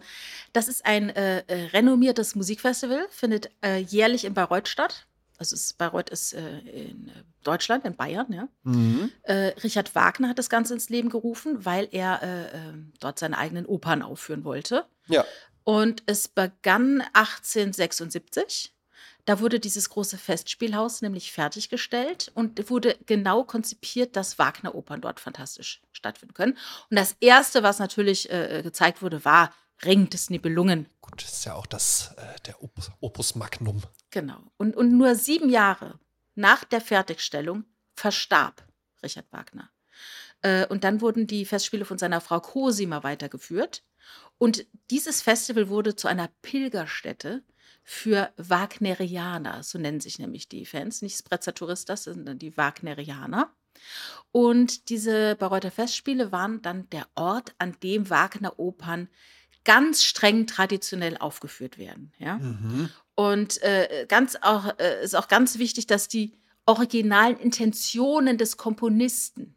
das 0.52 0.68
ist 0.68 0.86
ein 0.86 1.10
äh, 1.10 1.40
äh, 1.48 1.66
renommiertes 1.70 2.36
Musikfestival, 2.36 3.08
findet 3.10 3.50
äh, 3.64 3.78
jährlich 3.80 4.26
in 4.26 4.36
Bayreuth 4.36 4.68
statt. 4.68 5.08
Also 5.40 5.56
es, 5.56 5.74
Bayreuth 5.74 6.12
ist 6.12 6.34
äh, 6.34 6.60
in 6.60 7.12
Deutschland, 7.44 7.84
in 7.86 7.96
Bayern, 7.96 8.32
ja. 8.32 8.48
Mhm. 8.62 9.12
Äh, 9.24 9.54
Richard 9.64 9.96
Wagner 9.96 10.30
hat 10.30 10.38
das 10.38 10.52
Ganze 10.52 10.76
ins 10.76 10.90
Leben 10.90 11.10
gerufen, 11.10 11.66
weil 11.66 11.88
er 11.92 12.22
äh, 12.22 12.44
äh, 12.44 12.74
dort 13.00 13.18
seine 13.18 13.38
eigenen 13.40 13.66
Opern 13.66 14.04
aufführen 14.04 14.44
wollte. 14.44 14.86
Ja. 15.08 15.26
Und 15.64 16.04
es 16.06 16.28
begann 16.28 17.02
1876. 17.14 18.74
Da 19.26 19.40
wurde 19.40 19.60
dieses 19.62 19.90
große 19.90 20.18
Festspielhaus 20.18 21.02
nämlich 21.02 21.32
fertiggestellt 21.32 22.32
und 22.36 22.70
wurde 22.70 22.98
genau 23.06 23.46
konzipiert, 23.46 24.18
dass 24.18 24.38
Wagner-Opern 24.38 25.00
dort 25.00 25.22
fantastisch 25.22 25.82
stattfinden 25.94 26.34
können. 26.34 26.58
Und 26.90 26.98
das 26.98 27.16
Erste, 27.22 27.64
was 27.64 27.80
natürlich 27.80 28.30
äh, 28.30 28.62
gezeigt 28.64 29.02
wurde, 29.02 29.24
war 29.24 29.54
Ring 29.86 30.10
des 30.10 30.30
Nibelungen. 30.30 30.90
Gut, 31.02 31.24
das 31.24 31.34
ist 31.34 31.46
ja 31.46 31.56
auch 31.56 31.66
das, 31.66 32.14
äh, 32.18 32.40
der 32.46 32.62
Opus, 32.62 32.92
Opus 33.00 33.36
Magnum. 33.36 33.82
Genau. 34.12 34.40
Und, 34.58 34.76
und 34.76 34.92
nur 34.92 35.16
sieben 35.16 35.50
Jahre 35.50 36.00
nach 36.36 36.66
der 36.66 36.82
Fertigstellung 36.82 37.64
verstarb 37.96 38.66
Richard 39.02 39.32
Wagner. 39.32 39.70
Äh, 40.42 40.68
und 40.68 40.84
dann 40.84 41.02
wurden 41.02 41.28
die 41.28 41.46
Festspiele 41.46 41.86
von 41.86 41.98
seiner 41.98 42.22
Frau 42.22 42.40
Cosima 42.40 43.04
weitergeführt. 43.04 43.84
Und 44.38 44.66
dieses 44.90 45.22
Festival 45.22 45.70
wurde 45.70 45.96
zu 45.96 46.08
einer 46.08 46.30
Pilgerstätte 46.42 47.44
für 47.84 48.32
Wagnerianer, 48.38 49.64
so 49.64 49.78
nennen 49.78 50.00
sich 50.00 50.20
nämlich 50.20 50.48
die 50.48 50.66
Fans, 50.66 51.02
nicht 51.02 51.18
Sprezza 51.18 51.52
Touristas, 51.52 52.06
sondern 52.06 52.40
die 52.40 52.56
Wagnerianer. 52.56 53.54
Und 54.32 54.90
diese 54.90 55.36
Bayreuther 55.36 55.72
Festspiele 55.72 56.32
waren 56.32 56.62
dann 56.62 56.90
der 56.92 57.08
Ort, 57.16 57.54
an 57.58 57.76
dem 57.84 58.10
Wagner-Opern 58.10 59.10
ganz 59.66 60.04
streng 60.04 60.48
traditionell 60.48 61.18
aufgeführt 61.18 61.78
werden. 61.78 62.12
Ja? 62.20 62.38
Mhm. 62.38 62.90
Und 63.16 63.62
äh, 63.64 64.06
ganz 64.08 64.38
auch, 64.42 64.78
äh, 64.80 65.04
ist 65.04 65.16
auch 65.16 65.28
ganz 65.28 65.58
wichtig, 65.58 65.88
dass 65.88 66.08
die 66.08 66.34
originalen 66.66 67.38
Intentionen 67.38 68.38
des 68.38 68.58
Komponisten 68.58 69.56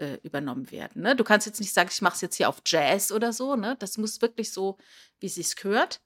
äh, 0.00 0.18
übernommen 0.22 0.70
werden. 0.70 1.02
Ne? 1.02 1.14
Du 1.14 1.24
kannst 1.24 1.46
jetzt 1.46 1.60
nicht 1.60 1.72
sagen, 1.72 1.90
ich 1.92 2.02
mache 2.02 2.14
es 2.14 2.20
jetzt 2.20 2.36
hier 2.36 2.48
auf 2.48 2.62
Jazz 2.66 3.12
oder 3.12 3.32
so. 3.32 3.56
Ne? 3.56 3.76
Das 3.78 3.98
muss 3.98 4.22
wirklich 4.22 4.52
so, 4.52 4.78
wie 5.20 5.26
es 5.26 5.34
sich 5.34 5.54
gehört. 5.56 6.00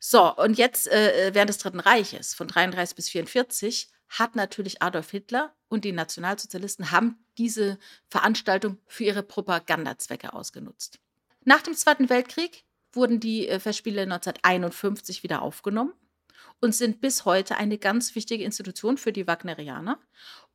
So, 0.00 0.34
und 0.36 0.58
jetzt 0.58 0.88
äh, 0.88 1.30
während 1.34 1.50
des 1.50 1.58
Dritten 1.58 1.80
Reiches 1.80 2.34
von 2.34 2.48
33 2.48 2.96
bis 2.96 3.08
44 3.08 3.90
hat 4.08 4.36
natürlich 4.36 4.80
Adolf 4.82 5.10
Hitler 5.10 5.54
und 5.68 5.84
die 5.84 5.92
Nationalsozialisten 5.92 6.90
haben 6.90 7.18
diese 7.36 7.78
Veranstaltung 8.08 8.78
für 8.86 9.04
ihre 9.04 9.22
Propagandazwecke 9.22 10.32
ausgenutzt. 10.32 10.98
Nach 11.44 11.62
dem 11.62 11.74
Zweiten 11.74 12.08
Weltkrieg 12.08 12.64
wurden 12.92 13.20
die 13.20 13.48
äh, 13.48 13.60
Festspiele 13.60 14.02
1951 14.02 15.22
wieder 15.22 15.42
aufgenommen 15.42 15.92
und 16.60 16.74
sind 16.74 17.00
bis 17.00 17.24
heute 17.24 17.56
eine 17.56 17.78
ganz 17.78 18.14
wichtige 18.14 18.44
Institution 18.44 18.98
für 18.98 19.12
die 19.12 19.26
Wagnerianer. 19.26 19.98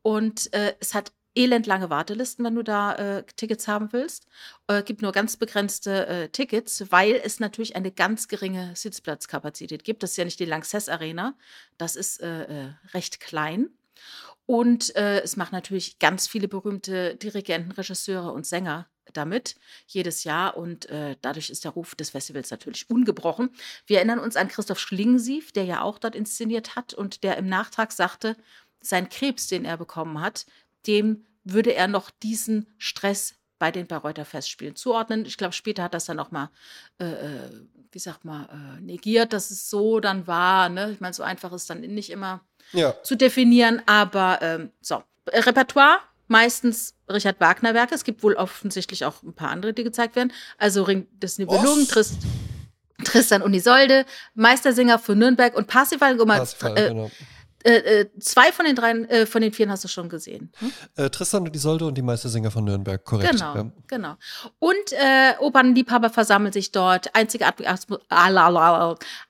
Und 0.01 0.53
äh, 0.53 0.75
es 0.79 0.93
hat 0.93 1.13
elendlange 1.35 1.89
Wartelisten, 1.89 2.45
wenn 2.45 2.55
du 2.55 2.63
da 2.63 2.95
äh, 2.95 3.23
Tickets 3.35 3.67
haben 3.67 3.91
willst. 3.91 4.27
Äh, 4.67 4.83
gibt 4.83 5.01
nur 5.01 5.11
ganz 5.11 5.37
begrenzte 5.37 6.07
äh, 6.07 6.29
Tickets, 6.29 6.91
weil 6.91 7.19
es 7.23 7.39
natürlich 7.39 7.75
eine 7.75 7.91
ganz 7.91 8.27
geringe 8.27 8.75
Sitzplatzkapazität 8.75 9.83
gibt. 9.83 10.03
Das 10.03 10.11
ist 10.11 10.17
ja 10.17 10.25
nicht 10.25 10.39
die 10.39 10.45
Lanxess 10.45 10.89
Arena, 10.89 11.35
das 11.77 11.95
ist 11.95 12.21
äh, 12.21 12.43
äh, 12.43 12.73
recht 12.93 13.19
klein. 13.19 13.69
Und 14.45 14.95
äh, 14.95 15.21
es 15.21 15.37
machen 15.37 15.55
natürlich 15.55 15.99
ganz 15.99 16.27
viele 16.27 16.47
berühmte 16.47 17.15
Dirigenten, 17.15 17.71
Regisseure 17.71 18.31
und 18.33 18.45
Sänger 18.45 18.87
damit 19.13 19.55
jedes 19.87 20.23
Jahr 20.23 20.57
und 20.57 20.89
äh, 20.89 21.15
dadurch 21.21 21.49
ist 21.49 21.63
der 21.63 21.71
Ruf 21.71 21.95
des 21.95 22.11
Festivals 22.11 22.51
natürlich 22.51 22.89
ungebrochen. 22.89 23.49
Wir 23.85 23.97
erinnern 23.97 24.19
uns 24.19 24.35
an 24.35 24.47
Christoph 24.47 24.79
Schlingensief, 24.79 25.51
der 25.51 25.65
ja 25.65 25.81
auch 25.81 25.99
dort 25.99 26.15
inszeniert 26.15 26.75
hat 26.75 26.93
und 26.93 27.23
der 27.23 27.37
im 27.37 27.47
Nachtrag 27.47 27.91
sagte, 27.91 28.35
sein 28.81 29.09
Krebs, 29.09 29.47
den 29.47 29.65
er 29.65 29.77
bekommen 29.77 30.19
hat, 30.19 30.45
dem 30.87 31.25
würde 31.43 31.73
er 31.73 31.87
noch 31.87 32.09
diesen 32.09 32.67
Stress 32.77 33.35
bei 33.59 33.71
den 33.71 33.87
Bayreuther 33.87 34.25
Festspielen 34.25 34.75
zuordnen. 34.75 35.25
Ich 35.25 35.37
glaube, 35.37 35.53
später 35.53 35.83
hat 35.83 35.93
das 35.93 36.05
dann 36.05 36.19
auch 36.19 36.31
mal, 36.31 36.49
äh, 36.99 37.05
äh 37.05 37.49
wie 37.91 37.99
sagt 37.99 38.25
man, 38.25 38.45
äh, 38.45 38.81
negiert, 38.81 39.33
dass 39.33 39.51
es 39.51 39.69
so 39.69 39.99
dann 39.99 40.25
war. 40.25 40.67
Ne? 40.67 40.91
Ich 40.91 40.99
meine, 40.99 41.13
so 41.13 41.21
einfach 41.21 41.53
ist 41.53 41.69
dann 41.69 41.81
nicht 41.81 42.09
immer 42.09 42.41
ja. 42.71 42.95
zu 43.03 43.15
definieren, 43.15 43.81
aber 43.85 44.39
ähm, 44.41 44.71
so. 44.81 45.03
Repertoire 45.27 45.99
meistens 46.27 46.95
Richard 47.09 47.39
Wagner 47.39 47.73
Werke. 47.73 47.95
Es 47.95 48.03
gibt 48.03 48.23
wohl 48.23 48.33
offensichtlich 48.33 49.05
auch 49.05 49.21
ein 49.23 49.33
paar 49.33 49.49
andere, 49.49 49.73
die 49.73 49.83
gezeigt 49.83 50.15
werden. 50.15 50.33
Also 50.57 50.83
Ring 50.83 51.07
des 51.19 51.37
Nibelungen, 51.37 51.87
Trist, 51.87 52.15
Tristan 53.03 53.41
und 53.41 53.53
Isolde, 53.53 54.05
Meistersinger 54.33 54.99
von 54.99 55.17
Nürnberg 55.17 55.55
und 55.55 55.67
Parsifal. 55.67 56.17
Parsifal 56.17 56.77
äh, 56.77 56.89
genau. 56.89 57.11
Äh, 57.63 58.01
äh, 58.01 58.09
zwei 58.19 58.51
von 58.51 58.65
den 58.65 58.75
drei, 58.75 58.91
äh, 58.91 59.25
von 59.25 59.41
den 59.41 59.53
vier 59.53 59.69
hast 59.69 59.83
du 59.83 59.87
schon 59.87 60.09
gesehen. 60.09 60.51
Hm? 60.59 60.73
Äh, 60.95 61.09
Tristan 61.09 61.43
und 61.43 61.55
Isolde 61.55 61.85
und 61.85 61.95
die 61.95 62.01
Meistersinger 62.01 62.51
von 62.51 62.65
Nürnberg, 62.65 63.03
korrekt. 63.03 63.31
Genau, 63.31 63.55
ja. 63.55 63.71
genau. 63.87 64.15
Und 64.59 64.91
äh, 64.91 65.33
Opernliebhaber 65.39 66.09
versammeln 66.09 66.51
sich 66.51 66.71
dort. 66.71 67.15
Einzigartige, 67.15 67.69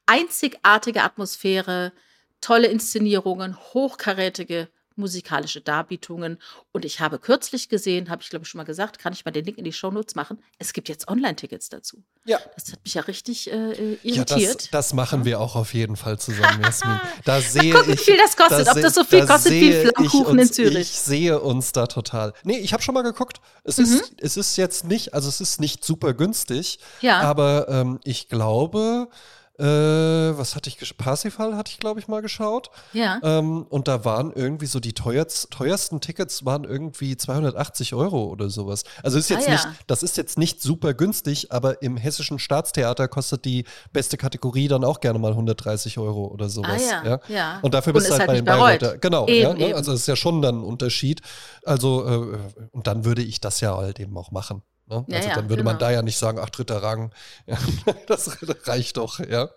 einzigartige 0.05 1.03
Atmosphäre, 1.03 1.93
tolle 2.41 2.67
Inszenierungen, 2.67 3.57
hochkarätige 3.73 4.67
musikalische 4.95 5.61
Darbietungen. 5.61 6.39
Und 6.71 6.85
ich 6.85 6.99
habe 6.99 7.19
kürzlich 7.19 7.69
gesehen, 7.69 8.09
habe 8.09 8.21
ich 8.21 8.29
glaube 8.29 8.43
ich 8.43 8.49
schon 8.49 8.57
mal 8.57 8.63
gesagt, 8.63 8.99
kann 8.99 9.13
ich 9.13 9.25
mal 9.25 9.31
den 9.31 9.45
Link 9.45 9.57
in 9.57 9.63
die 9.63 9.73
Shownotes 9.73 10.15
machen. 10.15 10.41
Es 10.59 10.73
gibt 10.73 10.89
jetzt 10.89 11.07
Online-Tickets 11.07 11.69
dazu. 11.69 12.03
Ja. 12.25 12.39
Das 12.55 12.71
hat 12.71 12.79
mich 12.83 12.93
ja 12.93 13.01
richtig 13.01 13.51
äh, 13.51 13.97
irritiert. 14.03 14.29
Ja, 14.29 14.53
das, 14.53 14.69
das 14.71 14.93
machen 14.93 15.25
wir 15.25 15.39
auch 15.39 15.55
auf 15.55 15.73
jeden 15.73 15.95
Fall 15.95 16.19
zusammen, 16.19 16.61
Jasmin. 16.61 16.99
Da 17.25 17.41
sehe 17.41 17.73
gucken, 17.73 17.93
ich, 17.93 17.99
wie 17.99 18.03
viel 18.03 18.17
das 18.17 18.35
kostet. 18.35 18.67
Da 18.67 18.71
Ob 18.71 18.81
das 18.81 18.93
so 18.93 19.03
viel 19.03 19.19
da 19.19 19.25
kostet 19.25 19.51
wie 19.53 19.71
Flammkuchen 19.73 20.39
uns, 20.39 20.49
in 20.49 20.53
Zürich. 20.53 20.77
Ich 20.79 20.99
sehe 20.99 21.39
uns 21.39 21.71
da 21.71 21.87
total. 21.87 22.33
Nee, 22.43 22.57
ich 22.57 22.73
habe 22.73 22.83
schon 22.83 22.93
mal 22.93 23.01
geguckt. 23.01 23.39
Es, 23.63 23.77
mhm. 23.77 23.85
ist, 23.85 24.13
es 24.19 24.37
ist 24.37 24.57
jetzt 24.57 24.85
nicht, 24.85 25.13
also 25.13 25.29
es 25.29 25.41
ist 25.41 25.59
nicht 25.59 25.83
super 25.83 26.13
günstig. 26.13 26.79
Ja. 27.01 27.21
Aber 27.21 27.67
ähm, 27.69 27.99
ich 28.03 28.29
glaube, 28.29 29.09
äh, 29.59 29.65
was 29.65 30.55
hatte 30.55 30.69
ich, 30.69 30.97
Parsifal 30.97 31.55
hatte 31.55 31.71
ich, 31.71 31.79
glaube 31.79 31.99
ich, 31.99 32.07
mal 32.07 32.21
geschaut. 32.21 32.71
Ja. 32.91 33.19
Ähm, 33.21 33.63
und 33.69 33.87
da 33.87 34.03
waren 34.03 34.31
irgendwie 34.33 34.65
so 34.65 34.79
die 34.79 34.93
teuerst, 34.93 35.51
teuersten 35.51 36.01
Tickets 36.01 36.43
waren 36.43 36.63
irgendwie 36.63 37.15
280 37.15 37.93
Euro 37.93 38.25
oder 38.25 38.49
sowas. 38.49 38.83
Also 39.03 39.19
ist 39.19 39.29
jetzt 39.29 39.47
ah, 39.47 39.51
nicht, 39.51 39.67
das 39.85 40.01
ist 40.01 40.17
jetzt 40.17 40.39
nicht 40.39 40.61
super 40.61 40.95
günstig, 40.95 41.51
aber 41.51 41.83
im 41.83 41.97
hessischen 41.97 42.39
Staatstheater 42.39 43.07
kostet 43.07 43.45
die 43.45 43.65
beste 43.91 44.17
Kategorie 44.17 44.67
dann 44.67 44.83
auch 44.83 44.99
gerne 45.01 45.19
mal 45.19 45.31
130 45.31 45.99
Euro 45.99 46.27
oder 46.27 46.49
sowas. 46.49 46.81
Ah, 46.89 47.05
ja. 47.05 47.05
ja. 47.05 47.19
ja. 47.27 47.59
Und 47.61 47.75
dafür 47.75 47.93
bist 47.93 48.07
du 48.07 48.11
halt, 48.11 48.21
halt 48.21 48.27
bei 48.27 48.35
den 48.35 48.45
Bayreuther. 48.45 48.97
Genau, 48.97 49.27
eben, 49.27 49.59
ja, 49.59 49.67
ne? 49.67 49.75
also 49.75 49.91
das 49.91 50.01
ist 50.01 50.07
ja 50.07 50.15
schon 50.15 50.41
dann 50.41 50.61
ein 50.61 50.63
Unterschied. 50.63 51.21
Also, 51.63 52.05
äh, 52.07 52.37
und 52.71 52.87
dann 52.87 53.05
würde 53.05 53.21
ich 53.21 53.39
das 53.39 53.61
ja 53.61 53.75
halt 53.77 53.99
eben 53.99 54.17
auch 54.17 54.31
machen. 54.31 54.63
Ne? 54.93 55.05
Ja, 55.07 55.17
also 55.17 55.29
dann 55.29 55.49
würde 55.49 55.63
genau. 55.63 55.71
man 55.71 55.79
da 55.79 55.91
ja 55.91 56.01
nicht 56.01 56.17
sagen, 56.17 56.39
ach, 56.41 56.49
dritter 56.49 56.81
Rang. 56.81 57.11
Ja, 57.45 57.57
das 58.07 58.37
reicht 58.67 58.97
doch, 58.97 59.19
ja. 59.19 59.49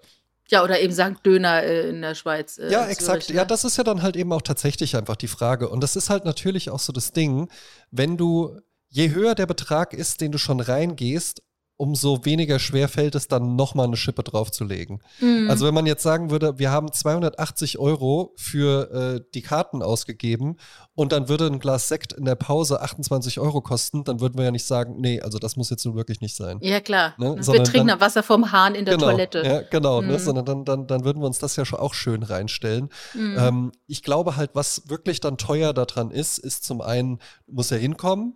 Ja, 0.48 0.62
oder 0.62 0.80
eben 0.80 0.92
sagen 0.92 1.18
Döner 1.24 1.62
äh, 1.62 1.88
in 1.88 2.02
der 2.02 2.14
Schweiz. 2.14 2.58
Äh, 2.58 2.70
ja, 2.70 2.86
exakt. 2.86 3.24
Zürich, 3.24 3.28
ne? 3.30 3.36
Ja, 3.36 3.44
das 3.44 3.64
ist 3.64 3.76
ja 3.76 3.84
dann 3.84 4.02
halt 4.02 4.16
eben 4.16 4.32
auch 4.32 4.42
tatsächlich 4.42 4.96
einfach 4.96 5.16
die 5.16 5.28
Frage. 5.28 5.68
Und 5.68 5.82
das 5.82 5.96
ist 5.96 6.08
halt 6.08 6.24
natürlich 6.24 6.70
auch 6.70 6.78
so 6.78 6.92
das 6.92 7.12
Ding, 7.12 7.48
wenn 7.90 8.16
du, 8.16 8.60
je 8.88 9.10
höher 9.10 9.34
der 9.34 9.46
Betrag 9.46 9.92
ist, 9.92 10.20
den 10.20 10.30
du 10.30 10.38
schon 10.38 10.60
reingehst, 10.60 11.42
umso 11.78 12.24
weniger 12.24 12.58
schwer 12.58 12.88
fällt 12.88 13.14
es 13.14 13.28
dann 13.28 13.54
nochmal 13.54 13.86
eine 13.86 13.96
Schippe 13.96 14.22
draufzulegen. 14.22 15.02
Mhm. 15.20 15.50
Also 15.50 15.66
wenn 15.66 15.74
man 15.74 15.84
jetzt 15.84 16.02
sagen 16.02 16.30
würde, 16.30 16.58
wir 16.58 16.70
haben 16.70 16.90
280 16.90 17.78
Euro 17.78 18.32
für 18.36 18.90
äh, 18.90 19.24
die 19.34 19.42
Karten 19.42 19.82
ausgegeben 19.82 20.56
und 20.94 21.12
dann 21.12 21.28
würde 21.28 21.46
ein 21.46 21.58
Glas 21.58 21.88
Sekt 21.88 22.14
in 22.14 22.24
der 22.24 22.34
Pause 22.34 22.80
28 22.80 23.40
Euro 23.40 23.60
kosten, 23.60 24.04
dann 24.04 24.20
würden 24.20 24.38
wir 24.38 24.44
ja 24.44 24.50
nicht 24.50 24.66
sagen, 24.66 24.96
nee, 24.98 25.20
also 25.20 25.38
das 25.38 25.56
muss 25.56 25.68
jetzt 25.68 25.84
nun 25.84 25.96
wirklich 25.96 26.20
nicht 26.20 26.34
sein. 26.34 26.58
Ja 26.62 26.80
klar, 26.80 27.14
ne? 27.18 27.36
wir 27.36 27.64
trinken 27.64 27.88
dann 27.88 28.00
Wasser 28.00 28.22
vom 28.22 28.52
Hahn 28.52 28.74
in 28.74 28.86
der 28.86 28.96
genau, 28.96 29.10
Toilette. 29.10 29.42
Ja, 29.44 29.60
genau, 29.62 30.00
ne? 30.00 30.06
mhm. 30.06 30.12
ne? 30.12 30.18
sondern 30.18 30.44
dann, 30.46 30.64
dann, 30.64 30.86
dann 30.86 31.04
würden 31.04 31.20
wir 31.20 31.26
uns 31.26 31.38
das 31.38 31.56
ja 31.56 31.66
schon 31.66 31.78
auch 31.78 31.92
schön 31.92 32.22
reinstellen. 32.22 32.88
Mhm. 33.12 33.36
Ähm, 33.38 33.72
ich 33.86 34.02
glaube 34.02 34.36
halt, 34.36 34.50
was 34.54 34.88
wirklich 34.88 35.20
dann 35.20 35.36
teuer 35.36 35.74
daran 35.74 36.10
ist, 36.10 36.38
ist 36.38 36.64
zum 36.64 36.80
einen, 36.80 37.18
muss 37.46 37.70
er 37.70 37.78
hinkommen 37.78 38.34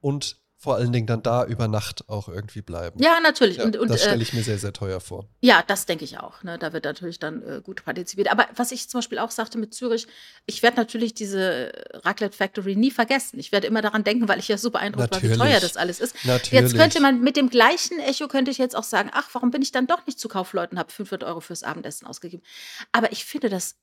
und 0.00 0.36
vor 0.66 0.74
allen 0.74 0.92
Dingen 0.92 1.06
dann 1.06 1.22
da 1.22 1.44
über 1.44 1.68
Nacht 1.68 2.08
auch 2.08 2.28
irgendwie 2.28 2.60
bleiben. 2.60 3.00
Ja, 3.00 3.20
natürlich. 3.20 3.58
Ja, 3.58 3.64
und, 3.66 3.76
und, 3.76 3.88
das 3.88 4.00
stelle 4.00 4.18
äh, 4.18 4.22
ich 4.22 4.32
mir 4.32 4.42
sehr, 4.42 4.58
sehr 4.58 4.72
teuer 4.72 4.98
vor. 4.98 5.28
Ja, 5.40 5.62
das 5.64 5.86
denke 5.86 6.04
ich 6.04 6.18
auch. 6.18 6.42
Ne? 6.42 6.58
Da 6.58 6.72
wird 6.72 6.86
natürlich 6.86 7.20
dann 7.20 7.40
äh, 7.44 7.60
gut 7.62 7.84
partizipiert. 7.84 8.32
Aber 8.32 8.48
was 8.56 8.72
ich 8.72 8.88
zum 8.88 8.98
Beispiel 8.98 9.20
auch 9.20 9.30
sagte 9.30 9.58
mit 9.58 9.74
Zürich, 9.74 10.08
ich 10.44 10.64
werde 10.64 10.76
natürlich 10.76 11.14
diese 11.14 11.70
Raclette 11.92 12.36
Factory 12.36 12.74
nie 12.74 12.90
vergessen. 12.90 13.38
Ich 13.38 13.52
werde 13.52 13.68
immer 13.68 13.80
daran 13.80 14.02
denken, 14.02 14.26
weil 14.26 14.40
ich 14.40 14.48
ja 14.48 14.58
so 14.58 14.72
beeindruckt 14.72 15.12
war, 15.12 15.22
wie 15.22 15.36
teuer 15.36 15.60
das 15.60 15.76
alles 15.76 16.00
ist. 16.00 16.16
Natürlich. 16.24 16.50
Jetzt 16.50 16.76
könnte 16.76 17.00
man 17.00 17.20
mit 17.20 17.36
dem 17.36 17.48
gleichen 17.48 18.00
Echo 18.00 18.26
könnte 18.26 18.50
ich 18.50 18.58
jetzt 18.58 18.74
auch 18.74 18.82
sagen, 18.82 19.10
ach, 19.12 19.28
warum 19.34 19.52
bin 19.52 19.62
ich 19.62 19.70
dann 19.70 19.86
doch 19.86 20.04
nicht 20.04 20.18
zu 20.18 20.26
Kaufleuten, 20.26 20.80
habe 20.80 20.90
500 20.90 21.28
Euro 21.28 21.38
fürs 21.38 21.62
Abendessen 21.62 22.08
ausgegeben. 22.08 22.42
Aber 22.90 23.12
ich 23.12 23.24
finde 23.24 23.50
das 23.50 23.76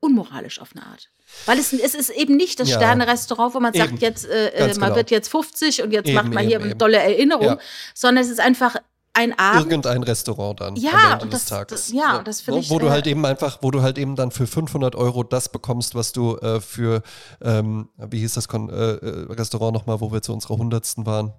unmoralisch 0.00 0.60
auf 0.60 0.70
eine 0.74 0.84
Art. 0.86 1.10
Weil 1.46 1.58
es, 1.58 1.72
es 1.72 1.94
ist 1.94 2.10
eben 2.10 2.36
nicht 2.36 2.58
das 2.58 2.70
ja. 2.70 2.76
Sterne-Restaurant, 2.76 3.54
wo 3.54 3.60
man 3.60 3.74
eben. 3.74 3.86
sagt, 3.86 4.00
jetzt, 4.00 4.26
äh, 4.26 4.48
äh 4.48 4.66
man 4.68 4.74
genau. 4.74 4.96
wird 4.96 5.10
jetzt 5.10 5.28
50 5.28 5.82
und 5.82 5.92
jetzt 5.92 6.08
eben, 6.08 6.16
macht 6.16 6.32
man 6.32 6.46
hier 6.46 6.60
eine 6.60 6.76
tolle 6.76 6.98
Erinnerung, 6.98 7.46
ja. 7.46 7.58
sondern 7.94 8.24
es 8.24 8.30
ist 8.30 8.40
einfach 8.40 8.76
ein 9.18 9.38
Abend. 9.38 9.62
Irgendein 9.62 10.02
Restaurant 10.02 10.60
dann 10.60 10.76
ja, 10.76 10.92
am 10.92 11.12
Ende 11.12 11.26
des 11.26 11.40
das, 11.40 11.46
Tages. 11.46 11.86
Das, 11.86 11.92
ja, 11.92 12.16
ja, 12.16 12.22
das 12.22 12.40
finde 12.40 12.60
ich. 12.60 12.70
Wo 12.70 12.78
du 12.78 12.90
halt 12.90 13.06
eben 13.06 13.26
einfach, 13.26 13.58
wo 13.62 13.70
du 13.70 13.82
halt 13.82 13.98
eben 13.98 14.16
dann 14.16 14.30
für 14.30 14.46
500 14.46 14.94
Euro 14.94 15.24
das 15.24 15.50
bekommst, 15.50 15.94
was 15.94 16.12
du 16.12 16.36
äh, 16.36 16.60
für, 16.60 17.02
ähm, 17.42 17.88
wie 17.96 18.20
hieß 18.20 18.34
das 18.34 18.48
Kon 18.48 18.70
äh, 18.70 18.74
äh 18.74 19.32
Restaurant 19.32 19.74
nochmal, 19.74 20.00
wo 20.00 20.12
wir 20.12 20.22
zu 20.22 20.32
unserer 20.32 20.56
Hundertsten 20.56 21.04
waren? 21.04 21.32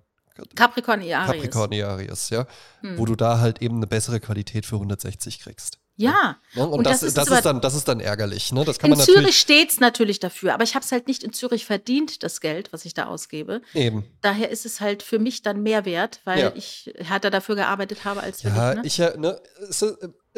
Capricorn 0.56 1.02
Iarius. 1.02 1.36
Capricorn 1.36 1.72
Iarius, 1.72 2.30
ja. 2.30 2.46
Hm. 2.82 2.98
Wo 2.98 3.06
du 3.06 3.16
da 3.16 3.40
halt 3.40 3.62
eben 3.62 3.78
eine 3.78 3.88
bessere 3.88 4.20
Qualität 4.20 4.66
für 4.66 4.76
160 4.76 5.40
kriegst. 5.40 5.80
Ja. 6.00 6.38
ja. 6.54 6.64
Und, 6.64 6.72
und, 6.72 6.84
das, 6.86 7.02
das, 7.02 7.10
ist, 7.10 7.18
das 7.18 7.30
ist, 7.30 7.46
dann, 7.46 7.60
das 7.60 7.76
ist 7.76 7.88
dann 7.90 8.00
ärgerlich. 8.00 8.54
Ne? 8.54 8.64
Das 8.64 8.80
kann 8.80 8.90
in 8.90 8.98
man 8.98 9.06
Zürich 9.06 9.38
steht 9.38 9.70
es 9.72 9.80
natürlich 9.82 10.20
dafür, 10.20 10.54
aber 10.54 10.64
ich 10.64 10.74
habe 10.74 10.86
es 10.86 10.92
halt 10.94 11.08
nicht 11.08 11.24
in 11.24 11.34
Zürich 11.34 11.66
verdient, 11.66 12.24
das 12.24 12.40
Geld, 12.40 12.72
was 12.72 12.86
ich 12.86 12.94
da 12.94 13.08
ausgebe. 13.08 13.62
Eben. 13.74 14.06
Daher 14.22 14.50
ist 14.50 14.66
es 14.66 14.80
halt 14.80 15.04
für 15.04 15.20
mich 15.20 15.42
dann 15.42 15.62
mehr 15.62 15.84
wert, 15.84 16.22
weil 16.24 16.40
ja. 16.40 16.52
ich 16.56 16.94
härter 17.00 17.30
dafür 17.30 17.56
gearbeitet 17.56 18.06
habe 18.06 18.22
als 18.22 18.42
für 18.42 18.48
ja, 18.48 18.76
dich. 18.76 18.82
Ne? 18.82 18.88
Ich, 18.88 18.98
ja, 18.98 19.18
ne, 19.18 19.42
es, 19.70 19.86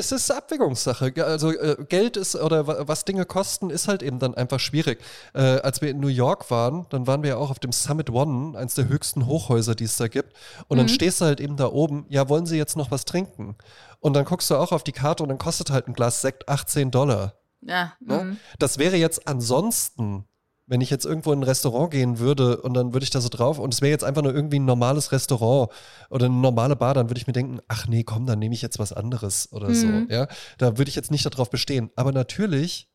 es 0.02 0.12
ist 0.12 0.32
Abwägungssache. 0.32 1.14
Also 1.24 1.52
äh, 1.52 1.78
Geld 1.88 2.18
ist 2.18 2.36
oder 2.36 2.88
was 2.88 3.06
Dinge 3.06 3.26
kosten, 3.26 3.70
ist 3.70 3.88
halt 3.88 4.02
eben 4.02 4.20
dann 4.20 4.34
einfach 4.34 4.60
schwierig. 4.60 5.00
Äh, 5.34 5.40
als 5.40 5.82
wir 5.82 5.90
in 5.90 6.00
New 6.00 6.08
York 6.08 6.50
waren, 6.50 6.88
dann 6.90 7.08
waren 7.08 7.22
wir 7.24 7.32
ja 7.32 7.38
auch 7.38 7.52
auf 7.52 7.60
dem 7.60 7.72
Summit 7.72 8.10
One, 8.10 8.58
eines 8.58 8.74
der 8.76 8.88
höchsten 8.88 9.28
Hochhäuser, 9.28 9.76
die 9.76 9.84
es 9.84 9.98
da 9.98 10.08
gibt. 10.08 10.34
Und 10.68 10.78
mhm. 10.78 10.82
dann 10.82 10.90
stehst 10.90 11.22
du 11.22 11.26
halt 11.26 11.40
eben 11.40 11.56
da 11.56 11.68
oben, 11.68 12.06
ja, 12.10 12.28
wollen 12.30 12.46
Sie 12.46 12.58
jetzt 12.58 12.76
noch 12.76 12.92
was 12.92 13.06
trinken? 13.06 13.56
Und 14.00 14.14
dann 14.14 14.26
guckst 14.26 14.50
du 14.50 14.56
auch 14.56 14.72
auf 14.72 14.84
die 14.84 14.92
Karte 14.92 15.24
und 15.24 15.30
dann 15.30 15.38
kostet 15.38 15.70
halt 15.70 15.88
ein 15.88 15.94
Glas 15.94 16.22
Sekt 16.22 16.50
18 16.50 16.92
Dollar. 16.92 17.36
Ja. 17.62 17.94
Ne? 18.00 18.24
Mhm. 18.24 18.38
Das 18.58 18.78
wäre 18.78 18.98
jetzt 18.98 19.28
ansonsten, 19.28 20.26
wenn 20.72 20.80
ich 20.80 20.90
jetzt 20.90 21.06
irgendwo 21.06 21.34
in 21.34 21.40
ein 21.40 21.44
Restaurant 21.44 21.92
gehen 21.92 22.18
würde 22.18 22.62
und 22.62 22.74
dann 22.74 22.94
würde 22.94 23.04
ich 23.04 23.10
da 23.10 23.20
so 23.20 23.28
drauf 23.28 23.60
und 23.60 23.74
es 23.74 23.82
wäre 23.82 23.92
jetzt 23.92 24.06
einfach 24.06 24.22
nur 24.22 24.34
irgendwie 24.34 24.58
ein 24.58 24.64
normales 24.64 25.12
Restaurant 25.12 25.70
oder 26.10 26.28
eine 26.28 26.36
normale 26.36 26.78
Bar, 26.78 26.94
dann 26.94 27.10
würde 27.10 27.20
ich 27.20 27.28
mir 27.28 27.34
denken, 27.34 27.60
ach 27.68 27.88
nee, 27.88 28.06
komm, 28.06 28.26
dann 28.26 28.40
nehme 28.40 28.56
ich 28.56 28.62
jetzt 28.62 28.80
was 28.80 28.94
anderes 28.94 29.52
oder 29.52 29.68
mhm. 29.68 29.76
so. 29.76 29.88
Ja, 30.14 30.28
da 30.58 30.78
würde 30.78 30.88
ich 30.88 30.96
jetzt 30.96 31.12
nicht 31.12 31.26
darauf 31.26 31.50
bestehen. 31.50 31.92
Aber 31.98 32.14
natürlich 32.14 32.88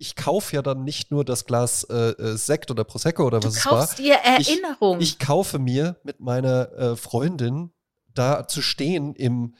ich 0.00 0.14
kaufe 0.14 0.54
ja 0.54 0.62
dann 0.62 0.84
nicht 0.84 1.10
nur 1.10 1.24
das 1.24 1.44
Glas 1.44 1.82
äh, 1.90 2.10
äh 2.10 2.36
Sekt 2.36 2.70
oder 2.70 2.84
Prosecco 2.84 3.24
oder 3.24 3.42
was 3.42 3.54
du 3.54 3.58
es 3.58 3.66
war. 3.66 3.72
Du 3.72 3.78
kaufst 3.80 3.98
dir 3.98 4.14
Erinnerung. 4.14 5.00
Ich, 5.00 5.14
ich, 5.14 5.18
kaufe 5.18 5.58
mir 5.58 5.96
mit 6.04 6.20
meiner 6.20 6.70
äh, 6.72 6.96
Freundin 6.96 7.72
da 8.14 8.46
zu 8.46 8.62
stehen 8.62 9.16
im 9.16 9.56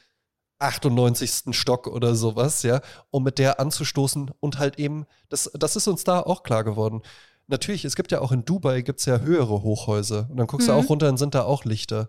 98. 0.59 1.53
Stock 1.53 1.87
oder 1.87 2.15
sowas, 2.15 2.63
ja, 2.63 2.79
um 3.11 3.23
mit 3.23 3.37
der 3.37 3.59
anzustoßen 3.59 4.31
und 4.39 4.59
halt 4.59 4.79
eben, 4.79 5.05
das, 5.27 5.51
das 5.53 5.75
ist 5.75 5.89
uns 5.89 6.05
da 6.05 6.21
auch 6.21 6.43
klar 6.43 6.63
geworden. 6.63 7.01
Natürlich, 7.49 7.83
es 7.83 7.95
gibt 7.95 8.11
ja 8.11 8.21
auch 8.21 8.31
in 8.31 8.45
Dubai 8.45 8.81
gibt 8.81 8.99
es 8.99 9.05
ja 9.05 9.19
höhere 9.19 9.63
Hochhäuser 9.63 10.27
und 10.29 10.37
dann 10.37 10.47
guckst 10.47 10.67
mhm. 10.67 10.73
du 10.73 10.77
auch 10.77 10.89
runter 10.89 11.09
und 11.09 11.17
sind 11.17 11.33
da 11.33 11.43
auch 11.43 11.65
Lichter. 11.65 12.07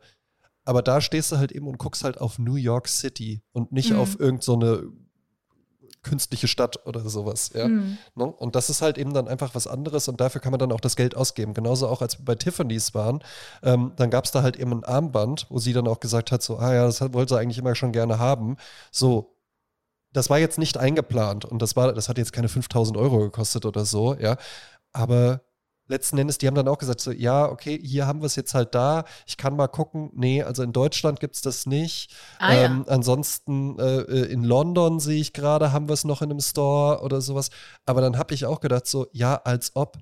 Aber 0.65 0.83
da 0.83 1.01
stehst 1.01 1.33
du 1.33 1.39
halt 1.39 1.51
eben 1.51 1.67
und 1.67 1.79
guckst 1.79 2.05
halt 2.05 2.21
auf 2.21 2.39
New 2.39 2.57
York 2.57 2.89
City 2.89 3.43
und 3.53 3.73
nicht 3.73 3.91
mhm. 3.91 3.99
auf 4.01 4.21
irgendeine 4.21 4.77
so 4.77 4.93
künstliche 6.03 6.49
Stadt 6.49 6.87
oder 6.87 7.09
sowas. 7.09 7.51
Ja? 7.55 7.69
Mhm. 7.69 7.99
Ne? 8.15 8.25
Und 8.25 8.55
das 8.55 8.71
ist 8.71 8.83
halt 8.83 8.99
eben 8.99 9.13
dann 9.13 9.29
einfach 9.29 9.55
was 9.55 9.67
anderes 9.67 10.09
und 10.09 10.21
dafür 10.21 10.41
kann 10.41 10.51
man 10.51 10.59
dann 10.59 10.73
auch 10.73 10.81
das 10.81 10.97
Geld 10.97 11.17
ausgeben. 11.17 11.55
Genauso 11.55 11.89
auch 11.89 12.03
als 12.03 12.19
wir 12.19 12.25
bei 12.25 12.35
Tiffany's 12.35 12.95
waren, 12.95 13.21
ähm, 13.63 13.93
dann 13.97 14.11
gab 14.11 14.25
es 14.25 14.33
da 14.33 14.43
halt 14.43 14.57
eben 14.57 14.73
ein 14.73 14.85
Armband, 14.85 15.47
wo 15.51 15.59
sie 15.59 15.73
dann 15.73 15.89
auch 15.89 16.01
gesagt 16.01 16.33
hat, 16.33 16.43
so, 16.43 16.59
ah 16.59 16.75
ja, 16.75 16.85
das 16.85 17.01
wollte 17.01 17.35
sie 17.35 17.41
eigentlich 17.41 17.59
immer 17.59 17.75
schon 17.75 17.93
gerne 17.93 18.19
haben. 18.19 18.57
So, 18.91 19.37
das 20.13 20.31
war 20.31 20.39
jetzt 20.39 20.59
nicht 20.59 20.77
eingeplant 20.77 21.45
und 21.45 21.61
das 21.63 21.77
war, 21.77 21.93
das 21.93 22.09
hat 22.09 22.19
jetzt 22.19 22.33
keine 22.33 22.49
5000 22.49 22.97
Euro 22.97 23.19
gekostet 23.21 23.65
oder 23.65 23.85
so, 23.85 24.15
ja. 24.15 24.37
Aber 24.93 25.43
letzten 25.91 26.17
Endes, 26.19 26.39
die 26.39 26.47
haben 26.47 26.55
dann 26.55 26.69
auch 26.69 26.79
gesagt, 26.79 27.01
so, 27.01 27.11
ja, 27.11 27.47
okay, 27.47 27.79
hier 27.83 28.07
haben 28.07 28.23
wir 28.23 28.27
es 28.27 28.37
jetzt 28.37 28.55
halt 28.55 28.75
da. 28.75 29.05
Ich 29.27 29.37
kann 29.37 29.57
mal 29.57 29.67
gucken. 29.67 30.11
Nee, 30.15 30.43
also 30.43 30.63
in 30.63 30.73
Deutschland 30.73 31.21
gibt 31.21 31.35
es 31.35 31.43
das 31.43 31.67
nicht. 31.67 32.15
Ah, 32.39 32.55
ja. 32.55 32.65
ähm, 32.65 32.85
ansonsten 32.89 33.79
äh, 33.79 34.01
äh, 34.01 34.33
in 34.33 34.45
London 34.45 35.01
sehe 35.01 35.21
ich 35.21 35.33
gerade, 35.33 35.73
haben 35.73 35.89
wir 35.89 35.95
es 35.95 36.05
noch 36.05 36.23
in 36.23 36.31
einem 36.31 36.41
Store 36.41 37.03
oder 37.03 37.21
sowas. 37.21 37.51
Aber 37.85 38.01
dann 38.01 38.17
habe 38.17 38.33
ich 38.33 38.47
auch 38.47 38.61
gedacht, 38.61 38.87
so, 38.87 39.09
ja, 39.13 39.35
als 39.35 39.73
ob, 39.75 39.99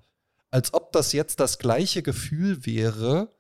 als 0.51 0.75
ob 0.75 0.93
das 0.93 1.13
jetzt 1.13 1.41
das 1.41 1.59
gleiche 1.59 2.03
Gefühl 2.03 2.65
wäre, 2.67 3.33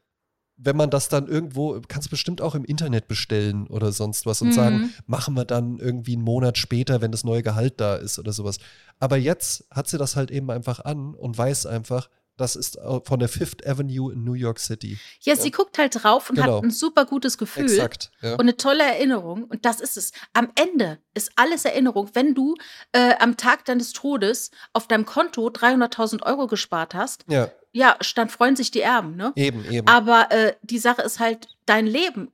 wenn 0.60 0.76
man 0.76 0.90
das 0.90 1.08
dann 1.08 1.28
irgendwo, 1.28 1.80
kannst 1.86 2.08
du 2.08 2.10
bestimmt 2.10 2.40
auch 2.42 2.54
im 2.56 2.64
Internet 2.64 3.06
bestellen 3.08 3.66
oder 3.68 3.92
sonst 3.92 4.26
was 4.26 4.42
und 4.42 4.48
Mhm. 4.48 4.52
sagen, 4.52 4.94
machen 5.06 5.34
wir 5.34 5.44
dann 5.44 5.78
irgendwie 5.78 6.14
einen 6.14 6.22
Monat 6.24 6.58
später, 6.58 7.00
wenn 7.00 7.12
das 7.12 7.22
neue 7.24 7.42
Gehalt 7.44 7.80
da 7.80 7.94
ist 7.94 8.18
oder 8.18 8.32
sowas. 8.32 8.58
Aber 8.98 9.16
jetzt 9.16 9.64
hat 9.70 9.88
sie 9.88 9.98
das 9.98 10.16
halt 10.16 10.30
eben 10.32 10.50
einfach 10.50 10.80
an 10.84 11.14
und 11.14 11.38
weiß 11.38 11.66
einfach, 11.66 12.10
das 12.36 12.54
ist 12.54 12.78
von 13.04 13.18
der 13.18 13.28
Fifth 13.28 13.66
Avenue 13.66 14.12
in 14.12 14.22
New 14.22 14.34
York 14.34 14.60
City. 14.60 14.96
Ja, 15.22 15.34
sie 15.34 15.50
guckt 15.50 15.76
halt 15.76 16.02
drauf 16.02 16.30
und 16.30 16.36
Genau. 16.36 16.58
hat 16.58 16.62
ein 16.64 16.70
super 16.70 17.04
gutes 17.04 17.36
Gefühl. 17.36 17.64
Exakt. 17.64 18.12
Ja. 18.20 18.34
Und 18.34 18.42
eine 18.42 18.56
tolle 18.56 18.84
Erinnerung. 18.84 19.42
Und 19.44 19.64
das 19.64 19.80
ist 19.80 19.96
es. 19.96 20.12
Am 20.34 20.48
Ende 20.54 20.98
ist 21.14 21.32
alles 21.34 21.64
Erinnerung. 21.64 22.10
Wenn 22.14 22.36
du 22.36 22.54
äh, 22.92 23.14
am 23.18 23.36
Tag 23.36 23.64
deines 23.64 23.92
Todes 23.92 24.52
auf 24.72 24.86
deinem 24.86 25.04
Konto 25.04 25.48
300.000 25.48 26.22
Euro 26.24 26.46
gespart 26.46 26.94
hast, 26.94 27.24
ja, 27.28 27.50
ja, 27.78 27.96
dann 28.14 28.28
freuen 28.28 28.56
sich 28.56 28.70
die 28.70 28.80
Erben, 28.80 29.16
ne? 29.16 29.32
eben, 29.36 29.64
eben. 29.70 29.86
Aber 29.86 30.30
äh, 30.30 30.54
die 30.62 30.78
Sache 30.78 31.02
ist 31.02 31.20
halt 31.20 31.48
dein 31.66 31.86
Leben. 31.86 32.32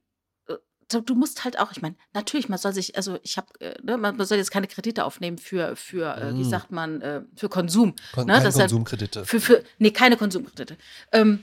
Äh, 0.49 0.55
Du 1.03 1.15
musst 1.15 1.45
halt 1.45 1.59
auch, 1.59 1.73
ich 1.73 1.83
meine, 1.83 1.97
natürlich, 2.13 2.49
man 2.49 2.59
soll 2.59 2.73
sich, 2.73 2.97
also 2.97 3.19
ich 3.23 3.37
habe, 3.37 3.49
äh, 3.61 3.75
ne, 3.83 3.97
man 3.97 4.23
soll 4.25 4.39
jetzt 4.39 4.51
keine 4.51 4.67
Kredite 4.69 5.05
aufnehmen 5.05 5.39
für, 5.39 5.77
für 5.77 6.17
äh, 6.17 6.35
wie 6.35 6.45
Mm. 6.45 6.51
sagt 6.51 6.71
man, 6.73 7.27
für 7.37 7.49
Konsum. 7.49 7.95
Kon 8.13 8.27
ne, 8.27 8.35
keine 8.35 8.45
das 8.45 8.55
Konsumkredite. 8.57 9.25
Für, 9.25 9.41
für, 9.41 9.65
nee, 9.79 9.91
keine 9.91 10.17
Konsumkredite. 10.17 10.77
Ähm, 11.13 11.43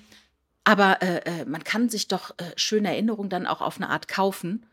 aber 0.64 1.02
äh, 1.02 1.46
man 1.46 1.64
kann 1.64 1.90
sich 1.90 2.08
doch 2.08 2.32
äh, 2.38 2.44
schöne 2.56 2.90
Erinnerungen 2.90 3.30
dann 3.30 3.48
auch 3.48 3.62
auf 3.62 3.78
eine 3.78 3.90
Art 3.90 4.08
kaufen. 4.08 4.66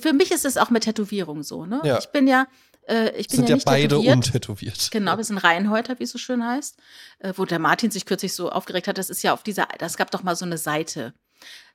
Für 0.00 0.12
mich 0.12 0.30
ist 0.30 0.44
es 0.44 0.56
auch 0.56 0.70
mit 0.70 0.84
Tätowierung 0.84 1.42
so, 1.42 1.66
ne? 1.66 1.82
Ja. 1.84 1.98
Ich 1.98 2.06
bin 2.06 2.26
ja, 2.28 2.46
äh, 2.88 3.10
ich 3.16 3.28
bin 3.28 3.36
Sind 3.36 3.44
ja 3.44 3.50
ja 3.50 3.54
nicht 3.56 3.64
beide 3.66 3.88
tätowiert. 3.88 4.14
untätowiert. 4.14 4.88
Genau, 4.90 5.16
wir 5.16 5.24
sind 5.24 5.38
Reihenhäuter, 5.38 5.98
wie 5.98 6.04
es 6.04 6.10
so 6.12 6.18
schön 6.18 6.44
heißt. 6.44 6.78
Äh, 7.18 7.32
wo 7.36 7.44
der 7.44 7.58
Martin 7.58 7.90
sich 7.90 8.06
kürzlich 8.06 8.34
so 8.34 8.50
aufgeregt 8.50 8.88
hat, 8.88 8.98
das 8.98 9.10
ist 9.10 9.22
ja 9.22 9.32
auf 9.32 9.42
dieser, 9.42 9.68
das 9.78 9.96
gab 9.96 10.10
doch 10.10 10.22
mal 10.22 10.36
so 10.36 10.44
eine 10.44 10.58
Seite. 10.58 11.14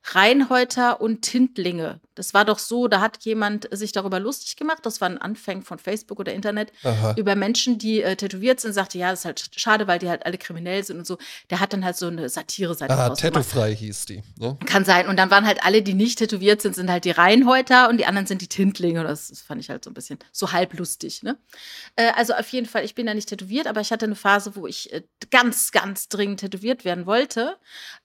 Reinhäuter 0.04 1.00
und 1.00 1.22
Tintlinge. 1.22 2.00
Das 2.14 2.34
war 2.34 2.44
doch 2.44 2.58
so, 2.58 2.88
da 2.88 3.00
hat 3.00 3.24
jemand 3.24 3.68
sich 3.70 3.92
darüber 3.92 4.20
lustig 4.20 4.56
gemacht. 4.56 4.80
Das 4.82 5.00
war 5.00 5.08
ein 5.08 5.16
Anfang 5.18 5.62
von 5.62 5.78
Facebook 5.78 6.20
oder 6.20 6.34
Internet 6.34 6.72
Aha. 6.82 7.14
über 7.16 7.36
Menschen, 7.36 7.78
die 7.78 8.02
äh, 8.02 8.16
tätowiert 8.16 8.60
sind, 8.60 8.74
sagte, 8.74 8.98
ja, 8.98 9.10
das 9.10 9.20
ist 9.20 9.24
halt 9.24 9.50
schade, 9.56 9.86
weil 9.86 9.98
die 9.98 10.10
halt 10.10 10.26
alle 10.26 10.36
kriminell 10.36 10.84
sind 10.84 10.98
und 10.98 11.06
so. 11.06 11.16
Der 11.48 11.60
hat 11.60 11.72
dann 11.72 11.84
halt 11.84 11.96
so 11.96 12.08
eine 12.08 12.28
Satire-Seite 12.28 12.92
Ah. 12.92 13.08
Tattoo-frei 13.10 13.74
hieß 13.74 14.06
die. 14.06 14.22
Ne? 14.38 14.58
Kann 14.66 14.84
sein. 14.84 15.08
Und 15.08 15.16
dann 15.16 15.30
waren 15.30 15.46
halt 15.46 15.64
alle, 15.64 15.82
die 15.82 15.94
nicht 15.94 16.18
tätowiert 16.18 16.60
sind, 16.60 16.74
sind 16.74 16.90
halt 16.90 17.04
die 17.04 17.10
Reinhäuter 17.12 17.88
und 17.88 17.96
die 17.96 18.04
anderen 18.04 18.26
sind 18.26 18.42
die 18.42 18.48
Tintlinge. 18.48 19.02
Das, 19.04 19.28
das 19.28 19.40
fand 19.40 19.60
ich 19.62 19.70
halt 19.70 19.84
so 19.84 19.90
ein 19.90 19.94
bisschen 19.94 20.18
so 20.32 20.52
halblustig. 20.52 21.22
Ne? 21.22 21.38
Äh, 21.96 22.10
also 22.16 22.34
auf 22.34 22.48
jeden 22.48 22.66
Fall, 22.66 22.84
ich 22.84 22.94
bin 22.94 23.06
ja 23.06 23.14
nicht 23.14 23.28
tätowiert, 23.28 23.66
aber 23.66 23.80
ich 23.80 23.90
hatte 23.90 24.04
eine 24.04 24.16
Phase, 24.16 24.54
wo 24.54 24.66
ich 24.66 24.92
äh, 24.92 25.02
ganz, 25.30 25.72
ganz 25.72 26.08
dringend 26.08 26.40
tätowiert 26.40 26.84
werden 26.84 27.06
wollte. 27.06 27.56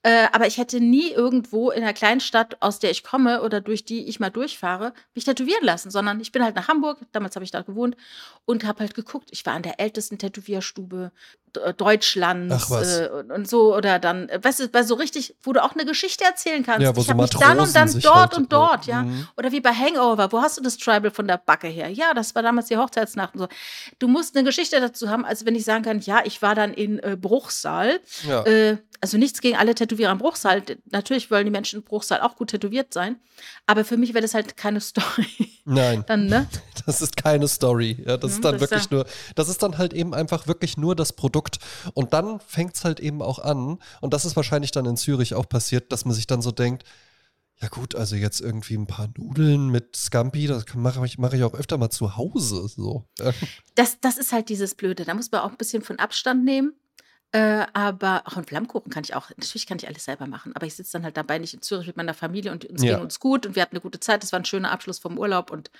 Äh, 0.02 0.28
aber 0.32 0.46
ich 0.46 0.56
hätte 0.56 0.80
nie 0.80 1.10
irgendwo 1.10 1.70
in 1.70 1.82
einer 1.88 1.94
Kleinstadt, 1.94 2.58
aus 2.60 2.78
der 2.78 2.90
ich 2.90 3.02
komme 3.02 3.42
oder 3.42 3.60
durch 3.60 3.84
die 3.84 4.08
ich 4.08 4.20
mal 4.20 4.30
durchfahre, 4.30 4.92
mich 5.14 5.24
tätowieren 5.24 5.64
lassen, 5.64 5.90
sondern 5.90 6.20
ich 6.20 6.32
bin 6.32 6.42
halt 6.42 6.54
nach 6.54 6.68
Hamburg, 6.68 6.98
damals 7.12 7.34
habe 7.34 7.44
ich 7.44 7.50
da 7.50 7.62
gewohnt 7.62 7.96
und 8.44 8.64
habe 8.64 8.80
halt 8.80 8.94
geguckt. 8.94 9.30
Ich 9.32 9.44
war 9.46 9.54
an 9.54 9.62
der 9.62 9.80
ältesten 9.80 10.18
Tätowierstube 10.18 11.10
D- 11.56 11.72
Deutschlands 11.76 12.70
äh, 12.70 13.08
und, 13.34 13.48
so 13.48 13.74
oder 13.74 13.98
dann, 13.98 14.28
äh, 14.28 14.38
weißt 14.42 14.60
du, 14.60 14.68
bei 14.68 14.82
so 14.82 14.94
richtig, 14.94 15.34
wo 15.42 15.52
du 15.52 15.64
auch 15.64 15.72
eine 15.72 15.86
Geschichte 15.86 16.24
erzählen 16.24 16.62
kannst. 16.62 16.82
Ja, 16.82 16.94
wo 16.94 17.00
ich 17.00 17.06
so 17.06 17.12
habe 17.12 17.22
mich 17.22 17.30
dann 17.30 17.58
und 17.58 17.74
dann 17.74 18.00
dort 18.00 18.16
halt, 18.16 18.34
und 18.36 18.52
dort, 18.52 18.86
ja. 18.86 19.02
Mhm. 19.02 19.28
Oder 19.36 19.50
wie 19.50 19.60
bei 19.60 19.72
Hangover, 19.72 20.30
wo 20.30 20.42
hast 20.42 20.58
du 20.58 20.62
das 20.62 20.76
Tribal 20.76 21.10
von 21.10 21.26
der 21.26 21.38
Backe 21.38 21.68
her? 21.68 21.88
Ja, 21.88 22.12
das 22.12 22.34
war 22.34 22.42
damals 22.42 22.66
die 22.66 22.76
Hochzeitsnacht 22.76 23.34
und 23.34 23.40
so. 23.40 23.48
Du 23.98 24.08
musst 24.08 24.36
eine 24.36 24.44
Geschichte 24.44 24.78
dazu 24.80 25.08
haben, 25.08 25.24
als 25.24 25.46
wenn 25.46 25.54
ich 25.54 25.64
sagen 25.64 25.84
kann, 25.84 26.00
ja, 26.00 26.20
ich 26.24 26.42
war 26.42 26.54
dann 26.54 26.74
in 26.74 26.98
äh, 26.98 27.16
Bruchsal. 27.18 28.00
Ja. 28.26 28.44
Äh, 28.44 28.76
also 29.00 29.16
nichts 29.16 29.40
gegen 29.40 29.56
alle 29.56 29.74
Tätowierer 29.74 30.10
im 30.10 30.18
Bruchsal. 30.18 30.62
Natürlich 30.90 31.30
wollen 31.30 31.44
die 31.44 31.52
Menschen 31.52 31.77
im 31.78 31.84
Bruchsal 31.84 32.20
auch 32.20 32.36
gut 32.36 32.50
tätowiert 32.50 32.92
sein. 32.92 33.16
Aber 33.66 33.84
für 33.84 33.96
mich 33.96 34.10
wäre 34.14 34.22
das 34.22 34.34
halt 34.34 34.56
keine 34.56 34.80
Story. 34.82 35.26
Nein, 35.64 36.04
dann, 36.06 36.26
ne? 36.26 36.48
das 36.86 37.00
ist 37.02 37.16
keine 37.16 37.48
Story. 37.48 38.02
Ja, 38.06 38.16
das 38.16 38.32
Mhm, 38.32 38.36
ist 38.36 38.44
dann 38.44 38.52
das 38.54 38.62
ist 38.62 38.70
wirklich 38.70 38.90
nur, 38.90 39.06
das 39.34 39.48
ist 39.48 39.62
dann 39.62 39.78
halt 39.78 39.92
eben 39.92 40.14
einfach 40.14 40.46
wirklich 40.46 40.76
nur 40.76 40.94
das 40.96 41.12
Produkt. 41.12 41.58
Und 41.94 42.12
dann 42.12 42.40
fängt 42.40 42.74
es 42.76 42.84
halt 42.84 43.00
eben 43.00 43.22
auch 43.22 43.38
an. 43.38 43.78
Und 44.00 44.14
das 44.14 44.24
ist 44.24 44.36
wahrscheinlich 44.36 44.70
dann 44.70 44.86
in 44.86 44.96
Zürich 44.96 45.34
auch 45.34 45.48
passiert, 45.48 45.92
dass 45.92 46.04
man 46.04 46.14
sich 46.14 46.26
dann 46.26 46.42
so 46.42 46.50
denkt, 46.50 46.84
ja 47.60 47.66
gut, 47.68 47.96
also 47.96 48.14
jetzt 48.14 48.40
irgendwie 48.40 48.74
ein 48.76 48.86
paar 48.86 49.08
Nudeln 49.16 49.68
mit 49.68 49.96
Scampi, 49.96 50.46
das 50.46 50.64
mache 50.76 51.04
ich, 51.04 51.18
mach 51.18 51.32
ich 51.32 51.42
auch 51.42 51.54
öfter 51.54 51.76
mal 51.76 51.90
zu 51.90 52.16
Hause. 52.16 52.68
So. 52.68 53.04
Ja. 53.18 53.32
Das, 53.74 53.98
das 54.00 54.16
ist 54.16 54.32
halt 54.32 54.48
dieses 54.48 54.76
Blöde. 54.76 55.04
Da 55.04 55.12
muss 55.14 55.30
man 55.32 55.40
auch 55.40 55.50
ein 55.50 55.56
bisschen 55.56 55.82
von 55.82 55.98
Abstand 55.98 56.44
nehmen. 56.44 56.74
Äh, 57.32 57.66
aber 57.74 58.22
auch 58.24 58.36
einen 58.36 58.46
Flammkuchen 58.46 58.90
kann 58.90 59.04
ich 59.04 59.14
auch. 59.14 59.28
Natürlich 59.30 59.66
kann 59.66 59.76
ich 59.78 59.86
alles 59.86 60.04
selber 60.04 60.26
machen. 60.26 60.56
Aber 60.56 60.64
ich 60.66 60.74
sitze 60.74 60.92
dann 60.92 61.04
halt 61.04 61.16
dabei 61.16 61.38
nicht 61.38 61.52
in 61.54 61.60
Zürich 61.62 61.86
mit 61.86 61.96
meiner 61.96 62.14
Familie 62.14 62.52
und 62.52 62.64
uns 62.64 62.82
Ja. 62.82 62.94
ging 62.94 63.02
uns 63.04 63.20
gut 63.20 63.44
und 63.44 63.54
wir 63.54 63.62
hatten 63.62 63.74
eine 63.76 63.82
gute 63.82 64.00
Zeit. 64.00 64.22
Das 64.22 64.32
war 64.32 64.40
ein 64.40 64.44
schöner 64.46 64.70
Abschluss 64.70 64.98
vom 64.98 65.18
Urlaub 65.18 65.50
und 65.50 65.70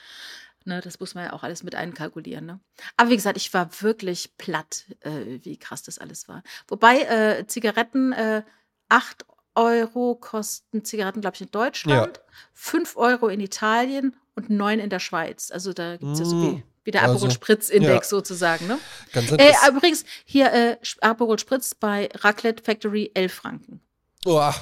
ne, 0.66 0.80
das 0.82 1.00
muss 1.00 1.14
man 1.14 1.24
ja 1.24 1.32
auch 1.32 1.42
alles 1.42 1.62
mit 1.62 1.74
einkalkulieren. 1.74 2.44
Ne? 2.44 2.60
Aber 2.98 3.08
wie 3.08 3.16
gesagt, 3.16 3.38
ich 3.38 3.54
war 3.54 3.70
wirklich 3.80 4.36
platt, 4.36 4.84
äh, 5.00 5.38
wie 5.42 5.56
krass 5.56 5.82
das 5.82 5.98
alles 5.98 6.28
war. 6.28 6.42
Wobei 6.68 7.00
äh, 7.02 7.46
Zigaretten 7.46 8.12
äh, 8.12 8.42
8 8.90 9.24
Euro 9.54 10.14
kosten 10.16 10.84
Zigaretten, 10.84 11.20
glaube 11.22 11.34
ich, 11.36 11.40
in 11.40 11.50
Deutschland, 11.50 12.20
5 12.52 12.96
Euro 12.96 13.28
in 13.28 13.40
Italien 13.40 14.14
und 14.36 14.50
9 14.50 14.78
in 14.78 14.90
der 14.90 15.00
Schweiz. 15.00 15.50
Also 15.50 15.72
da 15.72 15.96
gibt 15.96 16.12
es 16.12 16.18
ja 16.20 16.24
so 16.26 16.36
Mm. 16.36 16.42
wie, 16.42 16.62
wie 16.88 16.90
der 16.90 17.02
Also, 17.02 17.16
Aperol 17.16 17.30
Spritz 17.30 17.68
Index 17.68 18.10
ja. 18.10 18.16
sozusagen. 18.16 18.66
Ne? 18.66 18.78
Ganz 19.12 19.30
Äh, 19.32 19.52
übrigens, 19.68 20.06
hier 20.24 20.50
äh, 20.54 20.76
Aperol 21.02 21.38
Spritz 21.38 21.74
bei 21.74 22.08
Raclette 22.14 22.64
Factory 22.64 23.10
11 23.12 23.34
Franken. 23.34 23.80
Uah. 24.24 24.54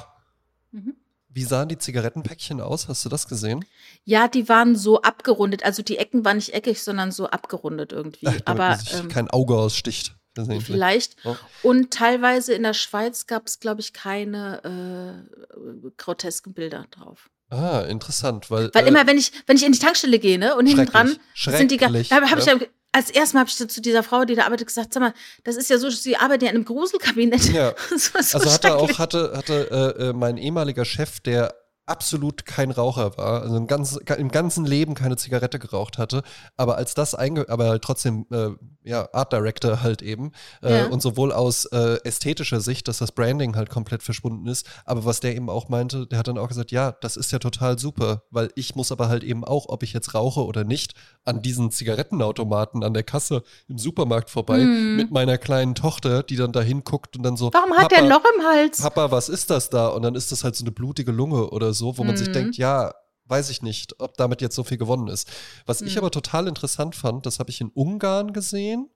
Mhm. 0.71 0.97
Wie 1.29 1.45
sahen 1.45 1.69
die 1.69 1.77
Zigarettenpäckchen 1.77 2.59
aus? 2.59 2.89
Hast 2.89 3.05
du 3.05 3.09
das 3.09 3.29
gesehen? 3.29 3.63
Ja, 4.03 4.27
die 4.27 4.49
waren 4.49 4.75
so 4.75 5.01
abgerundet. 5.01 5.63
Also 5.63 5.83
die 5.83 5.97
Ecken 5.97 6.25
waren 6.25 6.35
nicht 6.35 6.53
eckig, 6.53 6.83
sondern 6.83 7.13
so 7.13 7.27
abgerundet 7.27 7.93
irgendwie. 7.93 8.25
Damit 8.25 8.45
Aber 8.45 8.77
ähm, 8.93 9.07
kein 9.07 9.29
Auge 9.29 9.55
aussticht. 9.55 10.13
vielleicht. 10.35 11.15
Ja. 11.23 11.39
Und 11.63 11.91
teilweise 11.91 12.53
in 12.55 12.63
der 12.63 12.73
Schweiz 12.73 13.25
gab 13.25 13.47
es, 13.47 13.61
glaube 13.61 13.79
ich, 13.79 13.93
keine 13.93 15.25
äh, 15.31 15.89
grotesken 15.95 16.53
Bilder 16.53 16.87
drauf. 16.91 17.29
Ah, 17.49 17.81
interessant, 17.81 18.51
weil. 18.51 18.69
Weil 18.73 18.85
äh, 18.85 18.89
immer, 18.89 19.07
wenn 19.07 19.17
ich, 19.17 19.31
wenn 19.45 19.55
ich 19.55 19.65
in 19.65 19.71
die 19.71 19.79
Tankstelle 19.79 20.19
gehe, 20.19 20.37
ne, 20.37 20.55
und 20.55 20.65
hinten 20.65 20.85
dran 20.85 21.17
sind 21.35 21.71
die 21.71 21.77
da 21.77 21.87
habe 21.87 22.39
ich 22.39 22.45
ja. 22.45 22.55
dann, 22.55 22.67
als 22.91 23.09
erstes 23.09 23.33
Mal 23.33 23.41
habe 23.41 23.49
ich 23.49 23.55
zu 23.55 23.81
dieser 23.81 24.03
Frau, 24.03 24.25
die 24.25 24.35
da 24.35 24.45
arbeitet, 24.45 24.67
gesagt, 24.67 24.93
sag 24.93 25.01
mal, 25.01 25.13
das 25.43 25.55
ist 25.55 25.69
ja 25.69 25.77
so, 25.77 25.89
sie 25.89 26.17
arbeiten 26.17 26.43
ja 26.43 26.49
in 26.49 26.57
einem 26.57 26.65
Gruselkabinett. 26.65 27.53
Ja. 27.53 27.73
So 27.95 28.17
Also 28.17 28.51
hatte 28.51 28.75
auch, 28.75 28.99
hatte, 28.99 29.33
hatte 29.35 29.95
äh, 29.97 30.09
äh, 30.09 30.13
mein 30.13 30.37
ehemaliger 30.37 30.83
Chef, 30.83 31.19
der 31.19 31.53
absolut 31.87 32.45
kein 32.45 32.69
Raucher 32.71 33.17
war, 33.17 33.41
also 33.41 33.55
im 33.57 33.65
ganzen, 33.67 33.99
im 34.17 34.29
ganzen 34.29 34.65
Leben 34.65 34.93
keine 34.93 35.17
Zigarette 35.17 35.57
geraucht 35.57 35.97
hatte, 35.97 36.21
aber 36.55 36.77
als 36.77 36.93
das 36.93 37.15
einge 37.15 37.49
aber 37.49 37.67
halt 37.69 37.81
trotzdem 37.83 38.25
äh, 38.31 38.49
ja, 38.83 39.07
Art 39.13 39.33
Director 39.33 39.81
halt 39.81 40.01
eben 40.01 40.31
äh, 40.61 40.79
Ja. 40.81 40.85
und 40.87 41.01
sowohl 41.01 41.31
aus 41.31 41.65
äh, 41.65 41.97
ästhetischer 42.03 42.59
Sicht, 42.61 42.87
dass 42.87 42.99
das 42.99 43.11
Branding 43.11 43.55
halt 43.55 43.69
komplett 43.69 44.03
verschwunden 44.03 44.47
ist, 44.47 44.67
aber 44.85 45.05
was 45.05 45.19
der 45.21 45.35
eben 45.35 45.49
auch 45.49 45.69
meinte, 45.69 46.07
der 46.07 46.19
hat 46.19 46.27
dann 46.27 46.37
auch 46.37 46.47
gesagt, 46.49 46.71
ja, 46.71 46.91
das 47.01 47.17
ist 47.17 47.31
ja 47.31 47.39
total 47.39 47.79
super, 47.79 48.23
weil 48.31 48.49
ich 48.55 48.75
muss 48.75 48.91
aber 48.91 49.09
halt 49.09 49.23
eben 49.23 49.43
auch, 49.45 49.65
ob 49.69 49.83
ich 49.83 49.93
jetzt 49.93 50.13
rauche 50.13 50.45
oder 50.45 50.63
nicht, 50.63 50.93
an 51.25 51.41
diesen 51.41 51.71
Zigarettenautomaten 52.11 52.83
an 52.83 52.93
der 52.93 53.03
Kasse 53.03 53.43
im 53.67 53.77
Supermarkt 53.77 54.29
vorbei 54.29 54.57
Mhm. 54.59 54.95
mit 54.97 55.11
meiner 55.11 55.37
kleinen 55.37 55.75
Tochter, 55.75 56.23
die 56.23 56.35
dann 56.35 56.51
dahin 56.51 56.83
guckt 56.83 57.15
und 57.17 57.23
dann 57.23 57.37
so 57.37 57.51
Warum 57.53 57.73
hat 57.73 57.91
der 57.91 58.03
noch 58.03 58.23
im 58.37 58.43
Hals? 58.45 58.81
Papa, 58.81 59.11
was 59.11 59.29
ist 59.29 59.49
das 59.49 59.69
da? 59.69 59.87
Und 59.89 60.01
dann 60.01 60.15
ist 60.15 60.31
das 60.31 60.43
halt 60.43 60.55
so 60.55 60.63
eine 60.63 60.71
blutige 60.71 61.11
Lunge 61.11 61.49
oder 61.49 61.73
so, 61.73 61.76
wo 61.85 62.03
man 62.03 62.17
sich 62.17 62.29
Mhm. 62.29 62.33
denkt, 62.33 62.57
ja, 62.57 62.93
weiß 63.25 63.49
ich 63.49 63.61
nicht, 63.61 63.99
ob 63.99 64.15
damit 64.17 64.41
jetzt 64.41 64.55
so 64.55 64.63
viel 64.63 64.77
gewonnen 64.77 65.07
ist. 65.07 65.29
Was 65.65 65.81
ich 65.81 65.93
Mhm. 65.93 65.99
aber 65.99 66.11
total 66.11 66.47
interessant 66.47 66.95
fand, 66.95 67.25
das 67.25 67.39
habe 67.39 67.49
ich 67.49 67.59
in 67.61 67.69
Ungarn 67.69 68.33
gesehen. 68.33 68.89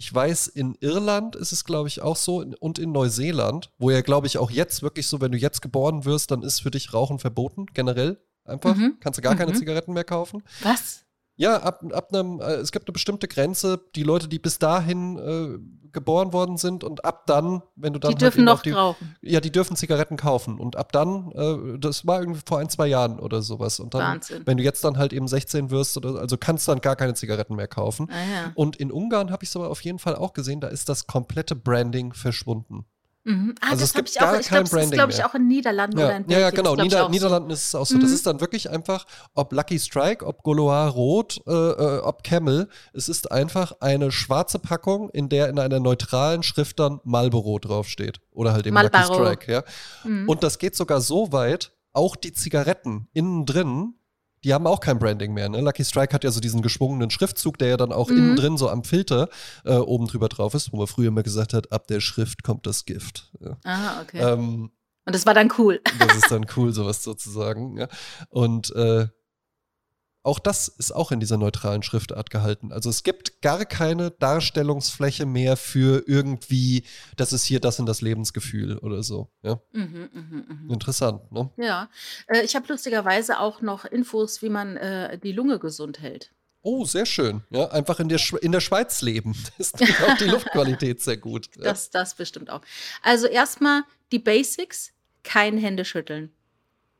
Ich 0.00 0.12
weiß, 0.14 0.46
in 0.46 0.76
Irland 0.80 1.34
ist 1.36 1.52
es, 1.52 1.64
glaube 1.64 1.88
ich, 1.88 2.00
auch 2.02 2.16
so 2.16 2.44
und 2.60 2.78
in 2.78 2.92
Neuseeland, 2.92 3.70
wo 3.78 3.90
ja, 3.90 4.00
glaube 4.00 4.26
ich, 4.28 4.38
auch 4.38 4.50
jetzt 4.50 4.82
wirklich 4.82 5.06
so, 5.08 5.20
wenn 5.20 5.32
du 5.32 5.38
jetzt 5.38 5.60
geboren 5.60 6.04
wirst, 6.04 6.30
dann 6.30 6.42
ist 6.42 6.60
für 6.62 6.70
dich 6.70 6.94
Rauchen 6.94 7.18
verboten, 7.18 7.66
generell 7.74 8.18
einfach. 8.44 8.76
Mhm. 8.76 8.96
Kannst 9.00 9.18
du 9.18 9.22
gar 9.22 9.34
keine 9.36 9.52
Mhm. 9.52 9.56
Zigaretten 9.56 9.92
mehr 9.92 10.04
kaufen. 10.04 10.42
Was? 10.62 11.04
Ja, 11.38 11.62
ab, 11.62 11.84
ab 11.92 12.12
einem, 12.12 12.40
äh, 12.40 12.54
es 12.54 12.72
gibt 12.72 12.88
eine 12.88 12.92
bestimmte 12.92 13.28
Grenze, 13.28 13.80
die 13.94 14.02
Leute, 14.02 14.26
die 14.26 14.40
bis 14.40 14.58
dahin 14.58 15.18
äh, 15.18 15.88
geboren 15.92 16.32
worden 16.32 16.56
sind 16.56 16.82
und 16.82 17.04
ab 17.04 17.26
dann, 17.26 17.62
wenn 17.76 17.92
du 17.92 18.00
dann. 18.00 18.10
Die 18.10 18.14
halt 18.14 18.22
dürfen 18.22 18.44
noch 18.44 18.60
die, 18.60 18.72
rauchen. 18.72 19.14
Ja, 19.22 19.40
die 19.40 19.52
dürfen 19.52 19.76
Zigaretten 19.76 20.16
kaufen. 20.16 20.58
Und 20.58 20.74
ab 20.74 20.90
dann, 20.90 21.30
äh, 21.30 21.78
das 21.78 22.04
war 22.08 22.18
irgendwie 22.18 22.40
vor 22.44 22.58
ein, 22.58 22.68
zwei 22.68 22.88
Jahren 22.88 23.20
oder 23.20 23.40
sowas. 23.40 23.78
Und 23.78 23.94
dann, 23.94 24.14
Wahnsinn. 24.14 24.42
wenn 24.46 24.56
du 24.56 24.64
jetzt 24.64 24.82
dann 24.82 24.98
halt 24.98 25.12
eben 25.12 25.28
16 25.28 25.70
wirst, 25.70 25.96
oder, 25.96 26.18
also 26.18 26.36
kannst 26.36 26.66
du 26.66 26.72
dann 26.72 26.80
gar 26.80 26.96
keine 26.96 27.14
Zigaretten 27.14 27.54
mehr 27.54 27.68
kaufen. 27.68 28.08
Ah, 28.10 28.14
ja. 28.14 28.52
Und 28.56 28.74
in 28.74 28.90
Ungarn 28.90 29.30
habe 29.30 29.44
ich 29.44 29.50
es 29.50 29.56
aber 29.56 29.70
auf 29.70 29.80
jeden 29.82 30.00
Fall 30.00 30.16
auch 30.16 30.32
gesehen, 30.32 30.60
da 30.60 30.66
ist 30.66 30.88
das 30.88 31.06
komplette 31.06 31.54
Branding 31.54 32.14
verschwunden. 32.14 32.84
Mhm. 33.28 33.54
Ah, 33.60 33.72
also 33.72 33.84
es 33.84 33.92
gibt 33.92 34.08
ich 34.08 34.14
gar 34.14 34.30
auch, 34.30 34.40
kein 34.40 34.40
glaub, 34.40 34.70
Branding 34.70 34.70
Das 34.70 34.84
ist, 34.84 34.92
glaube 34.92 35.12
ich, 35.12 35.24
auch 35.24 35.34
in 35.34 35.48
Niederlanden 35.48 35.98
ja. 35.98 36.06
oder 36.06 36.16
in 36.16 36.22
Belgien. 36.24 36.40
Ja, 36.40 36.46
ja, 36.46 36.50
genau. 36.50 36.76
Nieder 36.76 37.08
Niederlanden 37.10 37.50
so. 37.50 37.54
ist 37.54 37.66
es 37.66 37.74
auch 37.74 37.84
so. 37.84 37.96
Mhm. 37.96 38.00
Das 38.00 38.10
ist 38.10 38.26
dann 38.26 38.40
wirklich 38.40 38.70
einfach, 38.70 39.04
ob 39.34 39.52
Lucky 39.52 39.78
Strike, 39.78 40.24
ob 40.24 40.42
Goloir 40.42 40.88
Rot, 40.88 41.38
äh, 41.46 41.52
äh, 41.52 41.98
ob 41.98 42.24
Camel. 42.24 42.70
Es 42.94 43.10
ist 43.10 43.30
einfach 43.30 43.72
eine 43.80 44.10
schwarze 44.10 44.58
Packung, 44.58 45.10
in 45.10 45.28
der 45.28 45.50
in 45.50 45.58
einer 45.58 45.78
neutralen 45.78 46.42
Schrift 46.42 46.80
dann 46.80 47.00
Marlboro 47.04 47.58
draufsteht. 47.58 48.20
Oder 48.30 48.54
halt 48.54 48.66
eben 48.66 48.72
Marlboro. 48.72 49.02
Lucky 49.02 49.22
Strike, 49.22 49.52
ja. 49.52 49.62
Mhm. 50.04 50.26
Und 50.26 50.42
das 50.42 50.58
geht 50.58 50.74
sogar 50.74 51.02
so 51.02 51.30
weit, 51.30 51.72
auch 51.92 52.16
die 52.16 52.32
Zigaretten 52.32 53.08
innen 53.12 53.44
drin 53.44 53.94
die 54.44 54.54
haben 54.54 54.66
auch 54.66 54.80
kein 54.80 54.98
Branding 54.98 55.32
mehr. 55.34 55.48
Ne? 55.48 55.60
Lucky 55.60 55.84
Strike 55.84 56.14
hat 56.14 56.24
ja 56.24 56.30
so 56.30 56.40
diesen 56.40 56.62
geschwungenen 56.62 57.10
Schriftzug, 57.10 57.58
der 57.58 57.68
ja 57.68 57.76
dann 57.76 57.92
auch 57.92 58.10
mhm. 58.10 58.16
innen 58.16 58.36
drin 58.36 58.56
so 58.56 58.68
am 58.68 58.84
Filter 58.84 59.28
äh, 59.64 59.74
oben 59.74 60.06
drüber 60.06 60.28
drauf 60.28 60.54
ist, 60.54 60.72
wo 60.72 60.76
man 60.76 60.86
früher 60.86 61.08
immer 61.08 61.22
gesagt 61.22 61.54
hat, 61.54 61.72
ab 61.72 61.86
der 61.86 62.00
Schrift 62.00 62.42
kommt 62.42 62.66
das 62.66 62.84
Gift. 62.84 63.32
Ja. 63.40 63.56
Ah, 63.64 64.00
okay. 64.02 64.20
Ähm, 64.20 64.70
und 65.04 65.14
das 65.14 65.24
war 65.24 65.34
dann 65.34 65.50
cool. 65.58 65.80
das 65.98 66.16
ist 66.16 66.30
dann 66.30 66.46
cool, 66.56 66.72
sowas 66.72 67.02
sozusagen. 67.02 67.78
Ja. 67.78 67.88
Und 68.28 68.74
äh, 68.76 69.08
auch 70.28 70.38
das 70.38 70.68
ist 70.68 70.94
auch 70.94 71.10
in 71.10 71.20
dieser 71.20 71.38
neutralen 71.38 71.82
Schriftart 71.82 72.28
gehalten. 72.28 72.70
Also 72.70 72.90
es 72.90 73.02
gibt 73.02 73.40
gar 73.40 73.64
keine 73.64 74.10
Darstellungsfläche 74.10 75.24
mehr 75.24 75.56
für 75.56 76.04
irgendwie, 76.06 76.84
das 77.16 77.32
ist 77.32 77.44
hier 77.44 77.60
das 77.60 77.78
in 77.78 77.86
das 77.86 78.02
Lebensgefühl 78.02 78.76
oder 78.78 79.02
so. 79.02 79.30
Ja? 79.42 79.60
Mhm, 79.72 80.10
mh, 80.12 80.44
mh. 80.66 80.72
Interessant, 80.74 81.32
ne? 81.32 81.50
Ja. 81.56 81.88
Äh, 82.26 82.42
ich 82.42 82.54
habe 82.54 82.66
lustigerweise 82.68 83.40
auch 83.40 83.62
noch 83.62 83.86
Infos, 83.86 84.42
wie 84.42 84.50
man 84.50 84.76
äh, 84.76 85.18
die 85.18 85.32
Lunge 85.32 85.58
gesund 85.58 86.00
hält. 86.00 86.30
Oh, 86.60 86.84
sehr 86.84 87.06
schön. 87.06 87.42
Ja, 87.48 87.68
einfach 87.68 87.98
in 87.98 88.10
der, 88.10 88.18
Sch 88.18 88.34
in 88.34 88.52
der 88.52 88.60
Schweiz 88.60 89.00
leben. 89.00 89.34
ist 89.58 89.76
auch 89.76 90.16
die 90.18 90.24
Luftqualität 90.30 91.00
sehr 91.00 91.16
gut. 91.16 91.48
Ja. 91.56 91.62
Das, 91.62 91.88
das 91.88 92.14
bestimmt 92.14 92.50
auch. 92.50 92.60
Also 93.02 93.26
erstmal 93.26 93.84
die 94.12 94.18
Basics, 94.18 94.92
kein 95.22 95.56
Händeschütteln. 95.56 96.32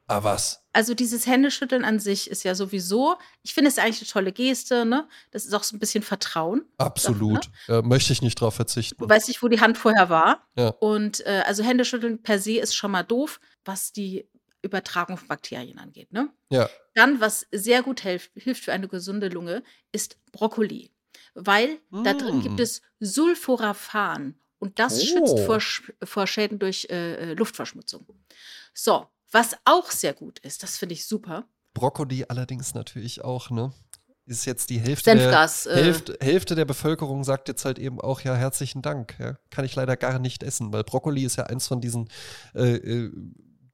Ah, 0.08 0.24
was? 0.24 0.64
Also 0.72 0.94
dieses 0.94 1.26
Händeschütteln 1.26 1.84
an 1.84 2.00
sich 2.00 2.30
ist 2.30 2.42
ja 2.42 2.54
sowieso, 2.54 3.16
ich 3.42 3.52
finde 3.52 3.68
es 3.68 3.78
eigentlich 3.78 4.00
eine 4.00 4.08
tolle 4.08 4.32
Geste, 4.32 4.86
ne? 4.86 5.06
Das 5.30 5.44
ist 5.44 5.52
auch 5.52 5.62
so 5.62 5.76
ein 5.76 5.78
bisschen 5.78 6.02
Vertrauen. 6.02 6.64
Absolut. 6.78 7.50
Ne? 7.68 7.76
äh, 7.76 7.82
möchte 7.82 8.14
ich 8.14 8.22
nicht 8.22 8.40
drauf 8.40 8.54
verzichten. 8.54 8.96
Du 8.98 9.08
weißt 9.08 9.28
nicht, 9.28 9.42
wo 9.42 9.48
die 9.48 9.60
Hand 9.60 9.76
vorher 9.76 10.08
war. 10.08 10.48
Ja. 10.56 10.68
Und 10.68 11.24
äh, 11.26 11.42
also 11.46 11.62
Händeschütteln 11.62 12.22
per 12.22 12.38
se 12.38 12.58
ist 12.58 12.74
schon 12.74 12.90
mal 12.90 13.02
doof, 13.02 13.38
was 13.66 13.92
die 13.92 14.26
Übertragung 14.62 15.18
von 15.18 15.28
Bakterien 15.28 15.78
angeht, 15.78 16.10
ne? 16.10 16.30
Ja. 16.50 16.70
Dann, 16.94 17.20
was 17.20 17.46
sehr 17.52 17.82
gut 17.82 18.00
hilft, 18.00 18.30
hilft 18.34 18.64
für 18.64 18.72
eine 18.72 18.88
gesunde 18.88 19.28
Lunge, 19.28 19.62
ist 19.92 20.16
Brokkoli. 20.32 20.90
Weil 21.34 21.78
mm. 21.90 22.02
da 22.02 22.14
drin 22.14 22.42
gibt 22.42 22.58
mm. 22.58 22.62
es 22.62 22.82
Sulforaphan 22.98 24.34
und 24.58 24.78
das 24.78 25.00
oh. 25.00 25.04
schützt 25.04 25.40
vor, 25.40 25.60
vor 26.02 26.26
Schäden 26.26 26.58
durch 26.58 26.88
äh, 26.90 27.32
äh 27.32 27.34
Luftverschmutzung. 27.34 28.06
So, 28.72 29.06
was 29.30 29.56
auch 29.64 29.90
sehr 29.90 30.14
gut 30.14 30.38
ist, 30.40 30.62
das 30.62 30.78
finde 30.78 30.94
ich 30.94 31.06
super. 31.06 31.48
Brokkoli 31.74 32.24
allerdings 32.28 32.74
natürlich 32.74 33.22
auch, 33.22 33.50
ne? 33.50 33.72
Ist 34.26 34.44
jetzt 34.44 34.68
die 34.68 34.78
Hälfte 34.78 35.10
Senfgas, 35.10 35.64
der, 35.64 35.72
äh. 35.72 35.84
Hälfte, 35.84 36.18
Hälfte, 36.20 36.54
der 36.54 36.66
Bevölkerung 36.66 37.24
sagt 37.24 37.48
jetzt 37.48 37.64
halt 37.64 37.78
eben 37.78 38.00
auch, 38.00 38.20
ja, 38.20 38.34
herzlichen 38.34 38.82
Dank. 38.82 39.16
Ja, 39.18 39.38
kann 39.50 39.64
ich 39.64 39.74
leider 39.74 39.96
gar 39.96 40.18
nicht 40.18 40.42
essen, 40.42 40.72
weil 40.72 40.84
Brokkoli 40.84 41.24
ist 41.24 41.36
ja 41.36 41.44
eins 41.44 41.66
von 41.66 41.80
diesen 41.80 42.10
äh, 42.54 42.74
äh, 42.74 43.12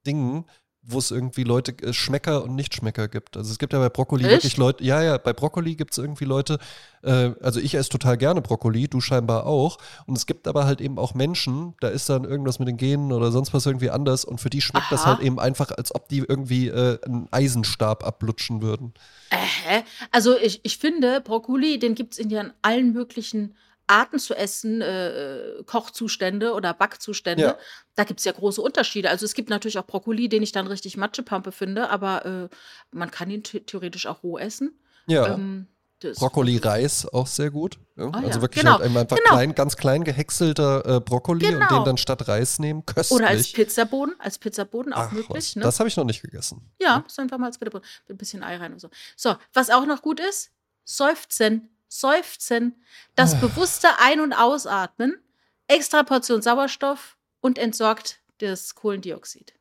Dingen, 0.07 0.44
wo 0.87 0.99
es 0.99 1.11
irgendwie 1.11 1.45
Leute 1.45 1.72
äh, 1.82 1.93
Schmecker 1.93 2.45
und 2.45 2.55
Nichtschmecker 2.55 3.09
gibt. 3.09 3.37
Also 3.37 3.51
es 3.51 3.59
gibt 3.59 3.72
ja 3.72 3.78
bei 3.78 3.89
Brokkoli 3.89 4.24
Echt? 4.24 4.32
wirklich 4.32 4.57
Leute, 4.57 4.85
ja, 4.85 5.03
ja, 5.03 5.18
bei 5.18 5.32
Brokkoli 5.32 5.74
gibt 5.76 5.93
es 5.93 5.99
irgendwie 5.99 6.24
Leute, 6.24 6.59
äh, 7.03 7.30
also 7.41 7.61
ich 7.61 7.74
esse 7.74 7.89
total 7.89 8.16
gerne 8.16 8.43
Brokkoli, 8.43 8.89
du 8.89 9.01
scheinbar 9.01 9.47
auch. 9.47 9.78
Und 10.07 10.16
es 10.16 10.26
gibt 10.26 10.47
aber 10.47 10.66
halt 10.66 10.80
eben 10.80 10.99
auch 10.99 11.14
Menschen, 11.14 11.74
da 11.80 11.89
ist 11.89 12.09
dann 12.11 12.24
irgendwas 12.24 12.59
mit 12.59 12.68
den 12.68 12.76
Genen 12.76 13.12
oder 13.12 13.32
sonst 13.32 13.55
was 13.55 13.66
irgendwie 13.66 13.91
anders 13.91 14.24
und 14.24 14.41
für 14.41 14.51
die 14.51 14.61
schmeckt 14.61 14.87
Aha. 14.87 14.95
das 14.95 15.07
halt 15.07 15.20
eben 15.20 15.41
einfach, 15.41 15.70
als 15.70 15.95
ob 15.95 16.09
die 16.09 16.18
irgendwie 16.18 16.68
äh, 16.68 16.99
einen 17.05 17.28
Eisenstab 17.30 18.07
ablutschen 18.07 18.62
würden. 18.62 18.93
Äh, 19.30 19.82
also 20.11 20.37
ich, 20.37 20.61
ich 20.64 20.78
finde, 20.78 21.20
Brokkoli, 21.20 21.78
den 21.78 21.95
gibt 21.95 22.14
es 22.14 22.18
in 22.18 22.53
allen 22.62 22.93
möglichen 22.93 23.55
Arten 23.87 24.18
zu 24.18 24.35
essen, 24.35 24.80
äh, 24.80 25.62
Kochzustände 25.66 26.53
oder 26.55 26.72
Backzustände, 26.72 27.43
ja. 27.43 27.59
da 27.95 28.05
gibt 28.05 28.20
es 28.20 28.24
ja 28.24 28.32
große 28.32 28.61
Unterschiede. 28.61 29.11
Also 29.11 29.24
es 29.24 29.35
gibt 29.35 29.51
natürlich 29.51 29.78
auch 29.78 29.87
Brokkoli, 29.87 30.28
den 30.28 30.43
ich 30.43 30.53
dann 30.53 30.66
richtig 30.66 30.97
Matschepampe 30.97 31.53
finde, 31.53 31.91
aber 31.91 32.24
äh, 32.24 32.49
man 32.91 33.11
kann 33.11 33.30
ihn 33.30 33.43
theoretisch 33.43 34.07
auch 34.07 34.22
roh 34.22 34.39
essen. 34.39 34.78
Ja. 35.07 35.35
Ähm, 35.35 35.68
Brokkoli-Reis 36.01 37.07
auch 37.12 37.26
sehr 37.26 37.51
gut. 37.51 37.78
Ja? 37.97 38.07
Oh, 38.07 38.11
also 38.11 38.41
wirklich 38.43 38.62
genau. 38.62 38.78
halt 38.78 38.97
einfach 38.97 39.16
genau. 39.16 39.30
klein, 39.30 39.55
ganz 39.55 39.76
klein 39.76 40.05
gehäckselter 40.05 40.97
äh, 40.97 41.01
Brokkoli 41.01 41.47
genau. 41.47 41.61
und 41.61 41.70
den 41.70 41.85
dann 41.85 41.97
statt 41.97 42.28
Reis 42.28 42.59
nehmen. 42.59 42.85
Köstlich. 42.85 43.16
Oder 43.16 43.28
als 43.28 43.53
Pizzaboden, 43.53 44.14
als 44.18 44.39
Pizzaboden 44.39 44.93
auch 44.93 45.05
Ach, 45.05 45.12
möglich. 45.12 45.57
Ne? 45.57 45.62
Das 45.62 45.78
habe 45.78 45.89
ich 45.89 45.97
noch 45.97 46.05
nicht 46.05 46.22
gegessen. 46.22 46.70
Ja, 46.80 46.89
ja. 46.89 47.05
ist 47.07 47.18
einfach 47.18 47.39
mal 47.39 47.47
als 47.47 47.59
Pizzaboden. 47.59 47.87
Mit 48.07 48.16
ein 48.16 48.18
bisschen 48.18 48.43
Ei 48.43 48.57
rein 48.57 48.72
und 48.72 48.80
so. 48.80 48.89
So, 49.16 49.35
was 49.53 49.70
auch 49.70 49.87
noch 49.87 50.03
gut 50.03 50.20
ist, 50.20 50.51
Seufzen. 50.85 51.70
Seufzen, 52.01 52.82
das 53.14 53.34
oh. 53.34 53.38
bewusste 53.38 53.88
Ein- 53.99 54.20
und 54.20 54.32
Ausatmen, 54.32 55.16
extra 55.68 56.03
Portion 56.03 56.42
Sauerstoff 56.42 57.16
und 57.40 57.59
entsorgt 57.59 58.20
das 58.38 58.74
Kohlendioxid. 58.74 59.55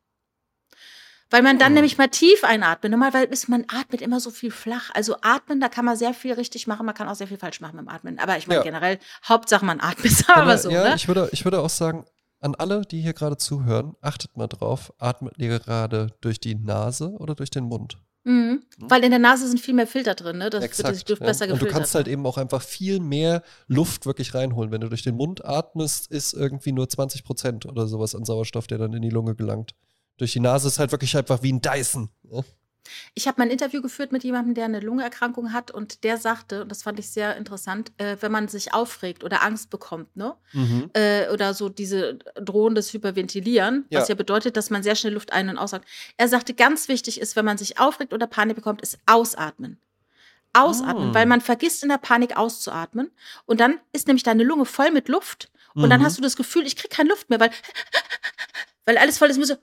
Weil 1.30 1.42
man 1.42 1.58
dann 1.58 1.72
oh. 1.72 1.74
nämlich 1.76 1.96
mal 1.96 2.08
tief 2.08 2.44
einatmet. 2.44 2.90
Normalerweise 2.90 3.26
ist 3.26 3.48
man 3.48 3.64
atmet 3.68 4.02
immer 4.02 4.20
so 4.20 4.30
viel 4.30 4.50
flach. 4.50 4.90
Also 4.94 5.16
atmen, 5.22 5.60
da 5.60 5.68
kann 5.68 5.84
man 5.84 5.96
sehr 5.96 6.12
viel 6.12 6.34
richtig 6.34 6.66
machen, 6.66 6.84
man 6.86 6.94
kann 6.94 7.08
auch 7.08 7.14
sehr 7.14 7.28
viel 7.28 7.38
falsch 7.38 7.60
machen 7.60 7.76
beim 7.76 7.88
Atmen. 7.88 8.18
Aber 8.18 8.36
ich 8.36 8.46
meine 8.46 8.60
ja. 8.60 8.64
generell, 8.64 8.98
Hauptsache 9.28 9.64
man 9.64 9.80
atmet, 9.80 10.24
aber, 10.28 10.42
aber 10.42 10.58
so. 10.58 10.70
Ja, 10.70 10.88
ne? 10.88 10.94
ich, 10.96 11.08
würde, 11.08 11.28
ich 11.32 11.44
würde 11.44 11.60
auch 11.60 11.70
sagen, 11.70 12.04
an 12.40 12.54
alle, 12.56 12.82
die 12.82 13.00
hier 13.00 13.14
gerade 13.14 13.36
zuhören, 13.36 13.94
achtet 14.00 14.36
mal 14.36 14.48
drauf, 14.48 14.92
atmet 14.98 15.34
ihr 15.38 15.58
gerade 15.58 16.08
durch 16.20 16.40
die 16.40 16.54
Nase 16.54 17.10
oder 17.10 17.34
durch 17.34 17.50
den 17.50 17.64
Mund? 17.64 17.96
Mhm. 18.24 18.62
Hm? 18.78 18.90
Weil 18.90 19.04
in 19.04 19.10
der 19.10 19.18
Nase 19.18 19.46
sind 19.46 19.60
viel 19.60 19.74
mehr 19.74 19.86
Filter 19.86 20.14
drin, 20.14 20.38
ne? 20.38 20.50
Das 20.50 20.64
Exakt, 20.64 20.88
wird 20.88 21.10
das 21.10 21.18
ja. 21.18 21.26
besser 21.26 21.46
gefiltert. 21.46 21.62
Und 21.62 21.68
du 21.68 21.78
kannst 21.78 21.94
halt 21.94 22.08
eben 22.08 22.26
auch 22.26 22.38
einfach 22.38 22.62
viel 22.62 22.98
mehr 23.00 23.42
Luft 23.68 24.06
wirklich 24.06 24.34
reinholen. 24.34 24.70
Wenn 24.70 24.80
du 24.80 24.88
durch 24.88 25.02
den 25.02 25.16
Mund 25.16 25.44
atmest, 25.44 26.10
ist 26.10 26.32
irgendwie 26.32 26.72
nur 26.72 26.88
20 26.88 27.24
Prozent 27.24 27.66
oder 27.66 27.86
sowas 27.86 28.14
an 28.14 28.24
Sauerstoff, 28.24 28.66
der 28.66 28.78
dann 28.78 28.92
in 28.94 29.02
die 29.02 29.10
Lunge 29.10 29.34
gelangt. 29.34 29.74
Durch 30.16 30.32
die 30.32 30.40
Nase 30.40 30.68
ist 30.68 30.78
halt 30.78 30.92
wirklich 30.92 31.16
einfach 31.16 31.42
wie 31.42 31.52
ein 31.52 31.60
Dyson. 31.60 32.08
Ne? 32.22 32.44
Ich 33.14 33.26
habe 33.26 33.40
mal 33.40 33.46
ein 33.46 33.50
Interview 33.50 33.82
geführt 33.82 34.12
mit 34.12 34.24
jemandem, 34.24 34.54
der 34.54 34.66
eine 34.66 34.80
Lungenerkrankung 34.80 35.52
hat 35.52 35.70
und 35.70 36.04
der 36.04 36.16
sagte, 36.16 36.62
und 36.62 36.70
das 36.70 36.82
fand 36.82 36.98
ich 36.98 37.08
sehr 37.10 37.36
interessant, 37.36 37.92
äh, 37.98 38.16
wenn 38.20 38.32
man 38.32 38.48
sich 38.48 38.74
aufregt 38.74 39.24
oder 39.24 39.42
Angst 39.42 39.70
bekommt, 39.70 40.16
ne? 40.16 40.34
Mhm. 40.52 40.90
Äh, 40.92 41.28
oder 41.30 41.54
so 41.54 41.68
diese 41.68 42.18
drohendes 42.34 42.92
Hyperventilieren, 42.92 43.86
ja. 43.90 44.00
was 44.00 44.08
ja 44.08 44.14
bedeutet, 44.14 44.56
dass 44.56 44.70
man 44.70 44.82
sehr 44.82 44.96
schnell 44.96 45.14
Luft 45.14 45.32
ein- 45.32 45.48
und 45.48 45.58
ausatmet. 45.58 45.88
Er 46.16 46.28
sagte, 46.28 46.54
ganz 46.54 46.88
wichtig 46.88 47.20
ist, 47.20 47.36
wenn 47.36 47.44
man 47.44 47.58
sich 47.58 47.78
aufregt 47.78 48.12
oder 48.12 48.26
Panik 48.26 48.56
bekommt, 48.56 48.82
ist 48.82 48.98
ausatmen. 49.06 49.78
Ausatmen, 50.52 51.10
oh. 51.10 51.14
weil 51.14 51.26
man 51.26 51.40
vergisst 51.40 51.82
in 51.82 51.88
der 51.88 51.98
Panik 51.98 52.36
auszuatmen 52.36 53.10
und 53.44 53.58
dann 53.58 53.80
ist 53.92 54.06
nämlich 54.06 54.22
deine 54.22 54.44
Lunge 54.44 54.66
voll 54.66 54.92
mit 54.92 55.08
Luft 55.08 55.50
und 55.74 55.86
mhm. 55.86 55.90
dann 55.90 56.04
hast 56.04 56.16
du 56.16 56.22
das 56.22 56.36
Gefühl, 56.36 56.66
ich 56.66 56.76
kriege 56.76 56.94
keine 56.94 57.08
Luft 57.08 57.28
mehr, 57.30 57.40
weil, 57.40 57.50
weil 58.84 58.96
alles 58.96 59.18
voll 59.18 59.28
ist, 59.28 59.38
muss 59.38 59.48
so 59.48 59.56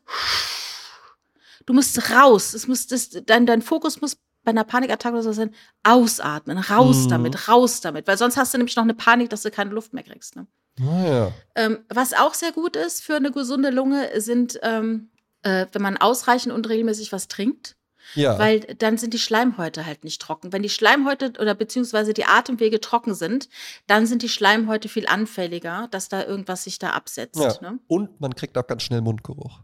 Du 1.65 1.73
musst 1.73 2.11
raus. 2.11 2.53
Es 2.53 2.67
muss, 2.67 2.87
das, 2.87 3.09
dein, 3.25 3.45
dein 3.45 3.61
Fokus 3.61 4.01
muss 4.01 4.17
bei 4.43 4.51
einer 4.51 4.63
Panikattacke 4.63 5.13
oder 5.13 5.23
so 5.23 5.33
sein, 5.33 5.53
ausatmen, 5.83 6.57
raus 6.57 7.05
mhm. 7.05 7.09
damit, 7.09 7.47
raus 7.47 7.81
damit. 7.81 8.07
Weil 8.07 8.17
sonst 8.17 8.37
hast 8.37 8.53
du 8.53 8.57
nämlich 8.57 8.75
noch 8.75 8.83
eine 8.83 8.93
Panik, 8.93 9.29
dass 9.29 9.43
du 9.43 9.51
keine 9.51 9.71
Luft 9.71 9.93
mehr 9.93 10.03
kriegst. 10.03 10.35
Ne? 10.35 10.47
Ah, 10.79 11.05
ja. 11.05 11.31
ähm, 11.55 11.79
was 11.89 12.13
auch 12.13 12.33
sehr 12.33 12.51
gut 12.51 12.75
ist 12.75 13.03
für 13.03 13.15
eine 13.15 13.31
gesunde 13.31 13.69
Lunge, 13.69 14.19
sind, 14.19 14.59
ähm, 14.63 15.11
äh, 15.43 15.67
wenn 15.71 15.81
man 15.81 15.97
ausreichend 15.97 16.53
und 16.53 16.67
regelmäßig 16.69 17.11
was 17.11 17.27
trinkt. 17.27 17.75
Ja. 18.15 18.39
Weil 18.39 18.61
dann 18.61 18.97
sind 18.97 19.13
die 19.13 19.19
Schleimhäute 19.19 19.85
halt 19.85 20.03
nicht 20.03 20.21
trocken. 20.21 20.51
Wenn 20.51 20.63
die 20.63 20.69
Schleimhäute 20.69 21.33
oder 21.39 21.53
beziehungsweise 21.53 22.13
die 22.13 22.25
Atemwege 22.25 22.81
trocken 22.81 23.13
sind, 23.13 23.47
dann 23.85 24.07
sind 24.07 24.23
die 24.23 24.27
Schleimhäute 24.27 24.89
viel 24.89 25.07
anfälliger, 25.07 25.87
dass 25.91 26.09
da 26.09 26.25
irgendwas 26.25 26.63
sich 26.63 26.79
da 26.79 26.89
absetzt. 26.89 27.39
Ja. 27.39 27.55
Ne? 27.61 27.79
Und 27.87 28.19
man 28.19 28.35
kriegt 28.35 28.57
auch 28.57 28.65
ganz 28.65 28.81
schnell 28.83 29.01
Mundgeruch. 29.01 29.59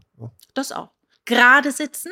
Das 0.54 0.70
auch 0.70 0.90
gerade 1.28 1.70
sitzen. 1.70 2.10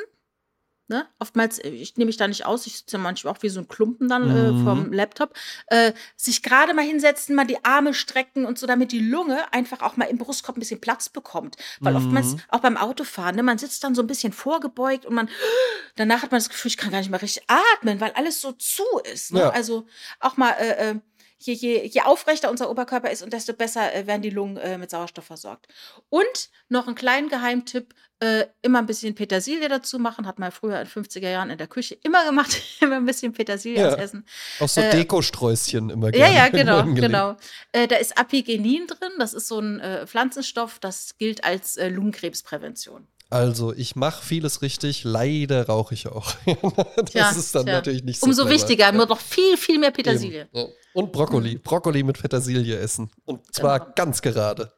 Ne? 0.89 1.05
Oftmals, 1.19 1.59
äh, 1.59 1.69
ich 1.71 1.97
nehme 1.97 2.07
mich 2.07 2.17
da 2.17 2.29
nicht 2.29 2.47
aus, 2.47 2.65
ich 2.69 2.79
sitze 2.79 2.97
manchmal 2.99 3.35
auch 3.35 3.43
wie 3.43 3.49
so 3.49 3.59
ein 3.59 3.67
Klumpen 3.67 4.09
dann 4.09 4.31
äh, 4.31 4.53
Mhm. 4.53 4.57
vom 4.63 4.93
Laptop. 4.93 5.35
Äh, 5.67 5.93
sich 6.15 6.45
gerade 6.45 6.75
mal 6.75 6.85
hinsetzen, 6.85 7.35
mal 7.35 7.45
die 7.45 7.65
Arme 7.65 7.93
strecken 7.93 8.47
und 8.47 8.57
so, 8.57 8.69
damit 8.69 8.93
die 8.93 9.01
Lunge 9.01 9.53
einfach 9.53 9.83
auch 9.83 9.97
mal 9.97 10.05
im 10.05 10.17
Brustkorb 10.19 10.57
ein 10.57 10.61
bisschen 10.61 10.81
Platz 10.81 11.09
bekommt. 11.09 11.57
Weil 11.81 11.95
Mhm. 11.95 11.97
oftmals 11.99 12.37
auch 12.51 12.61
beim 12.61 12.77
Autofahren, 12.77 13.35
ne, 13.35 13.43
man 13.43 13.59
sitzt 13.59 13.83
dann 13.83 13.97
so 13.97 14.03
ein 14.03 14.07
bisschen 14.07 14.33
vorgebeugt 14.33 15.05
und 15.07 15.15
man, 15.15 15.29
danach 15.97 16.23
hat 16.23 16.31
man 16.31 16.39
das 16.39 16.51
Gefühl, 16.51 16.69
ich 16.71 16.77
kann 16.77 16.93
gar 16.93 16.99
nicht 17.01 17.11
mal 17.11 17.17
richtig 17.17 17.43
atmen, 17.49 18.01
weil 18.01 18.13
alles 18.13 18.41
so 18.41 18.53
zu 18.53 18.85
ist. 19.13 19.33
Ne? 19.33 19.41
Ja. 19.41 19.49
Also 19.51 19.87
auch 20.21 20.37
mal, 20.37 20.53
äh, 20.53 20.91
äh, 20.91 20.95
je, 21.39 21.53
je, 21.55 21.87
je 21.87 22.03
aufrechter 22.03 22.51
unser 22.51 22.71
Oberkörper 22.71 23.11
ist 23.11 23.23
und 23.23 23.33
desto 23.33 23.53
besser 23.53 23.95
äh, 23.95 24.07
werden 24.07 24.23
die 24.23 24.31
Lungen 24.31 24.57
äh, 24.57 24.79
mit 24.79 24.91
Sauerstoff 24.91 25.25
versorgt. 25.27 25.67
Und 26.09 26.51
noch 26.69 26.87
einen 26.87 26.97
kleinen 26.97 27.29
Geheimtipp, 27.29 27.95
äh, 28.21 28.47
immer 28.63 28.79
ein 28.79 28.87
bisschen 28.87 29.15
Petersilie 29.15 29.69
dazu 29.69 29.99
machen. 29.99 30.27
Hat 30.27 30.39
man 30.39 30.51
früher 30.51 30.81
in 30.81 30.87
50er 30.87 31.29
Jahren 31.29 31.51
in 31.51 31.59
der 31.59 31.67
Küche 31.67 31.99
immer 32.03 32.25
gemacht. 32.25 32.63
immer 32.81 32.97
ein 32.97 33.05
bisschen 33.05 33.33
Petersilie 33.35 33.79
Ja. 33.83 33.95
Essen. 33.95 34.27
Auch 34.59 34.69
so 34.69 34.81
Äh, 34.81 34.91
Dekosträußchen 34.91 35.91
immer 35.91 36.15
Ja, 36.15 36.27
gerne. 36.31 36.35
ja, 36.37 36.47
in 36.85 36.95
genau, 36.95 36.95
genau. 36.95 37.37
Äh, 37.73 37.87
da 37.87 37.97
ist 37.97 38.17
Apigenin 38.19 38.87
drin. 38.87 39.13
Das 39.19 39.35
ist 39.35 39.49
so 39.49 39.59
ein 39.61 39.81
äh, 39.81 40.07
Pflanzenstoff, 40.07 40.79
das 40.79 41.19
gilt 41.19 41.45
als 41.45 41.77
äh, 41.77 41.89
Lungenkrebsprävention. 41.91 43.07
Also, 43.29 43.73
ich 43.73 43.97
mache 43.97 44.25
vieles 44.25 44.63
richtig, 44.63 45.03
leider 45.05 45.67
rauche 45.67 45.95
ich 45.95 46.07
auch. 46.07 46.33
das 46.97 47.11
Tja, 47.11 47.31
ist 47.31 47.55
dann 47.55 47.65
tja. 47.67 47.75
natürlich 47.75 48.05
nicht 48.05 48.21
so 48.21 48.27
Umso 48.27 48.43
clever. 48.45 48.55
wichtiger, 48.55 48.93
nur 48.93 49.07
noch 49.07 49.19
viel, 49.21 49.57
viel 49.57 49.79
mehr 49.79 49.91
Petersilie. 49.91 50.49
Ja. 50.53 50.67
Und 50.95 51.13
Brokkoli. 51.13 51.57
Brokkoli 51.59 52.03
mit 52.05 52.21
Petersilie 52.21 52.79
essen. 52.79 53.11
Und 53.25 53.53
zwar 53.55 53.81
Genau. 53.81 53.93
ganz 53.97 54.23
gerade. 54.23 54.73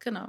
Genau. 0.00 0.28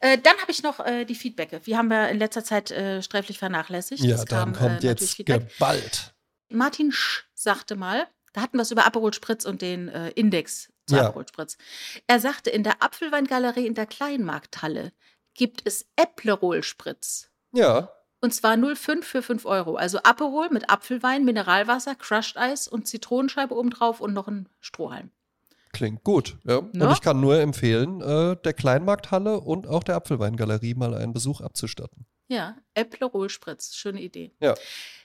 Äh, 0.00 0.18
dann 0.18 0.36
habe 0.38 0.50
ich 0.52 0.62
noch 0.62 0.78
äh, 0.80 1.04
die 1.04 1.14
Feedbacke. 1.14 1.60
Die 1.60 1.76
haben 1.76 1.88
wir 1.88 2.08
in 2.10 2.18
letzter 2.18 2.44
Zeit 2.44 2.70
äh, 2.70 3.02
sträflich 3.02 3.38
vernachlässigt. 3.38 4.02
Ja, 4.04 4.14
Es 4.16 4.24
dann 4.26 4.52
kam, 4.52 4.54
äh, 4.54 4.56
kommt 4.56 4.72
natürlich 4.84 5.00
jetzt 5.00 5.14
Feedback. 5.14 5.48
geballt. 5.50 6.14
Martin 6.50 6.92
Sch 6.92 7.24
sagte 7.34 7.74
mal, 7.76 8.06
da 8.32 8.42
hatten 8.42 8.58
wir 8.58 8.62
es 8.62 8.70
über 8.70 8.86
Aperol 8.86 9.12
Spritz 9.12 9.44
und 9.44 9.60
den 9.62 9.88
äh, 9.88 10.10
Index 10.10 10.68
zu 10.86 10.94
Ja. 10.96 11.06
Aperol 11.08 11.26
Spritz. 11.26 11.56
Er 12.06 12.20
sagte, 12.20 12.50
in 12.50 12.62
der 12.62 12.82
Apfelweingalerie 12.82 13.66
in 13.66 13.74
der 13.74 13.86
Kleinmarkthalle 13.86 14.92
gibt 15.36 15.62
es 15.64 15.86
Äpplerol 15.96 16.62
Spritz. 16.62 17.30
Ja, 17.52 17.90
Und 18.20 18.34
zwar 18.34 18.54
0,5 18.54 19.02
für 19.02 19.22
5 19.22 19.44
Euro. 19.46 19.76
Also 19.76 19.98
Aperol 20.02 20.48
mit 20.50 20.68
Apfelwein, 20.70 21.24
Mineralwasser, 21.24 21.94
Crushed 21.94 22.36
Eis 22.36 22.66
und 22.66 22.88
Zitronenscheibe 22.88 23.54
obendrauf 23.54 24.00
und 24.00 24.14
noch 24.14 24.26
ein 24.28 24.48
Strohhalm. 24.60 25.10
klingt 25.72 26.02
gut. 26.04 26.38
Ja. 26.44 26.62
Ne? 26.72 26.86
Und 26.86 26.92
ich 26.92 27.02
kann 27.02 27.20
nur 27.20 27.38
empfehlen, 27.38 28.00
äh, 28.00 28.36
der 28.42 28.54
Kleinmarkthalle 28.54 29.40
und 29.40 29.66
auch 29.66 29.84
der 29.84 29.96
Apfelweingalerie 29.96 30.74
mal 30.74 30.94
einen 30.94 31.12
Besuch 31.12 31.42
abzustatten. 31.42 32.06
Ja, 32.28 32.56
Äpplerol 32.74 33.28
Spritz. 33.28 33.74
Schöne 33.76 34.00
Idee. 34.00 34.32
Ja. 34.40 34.54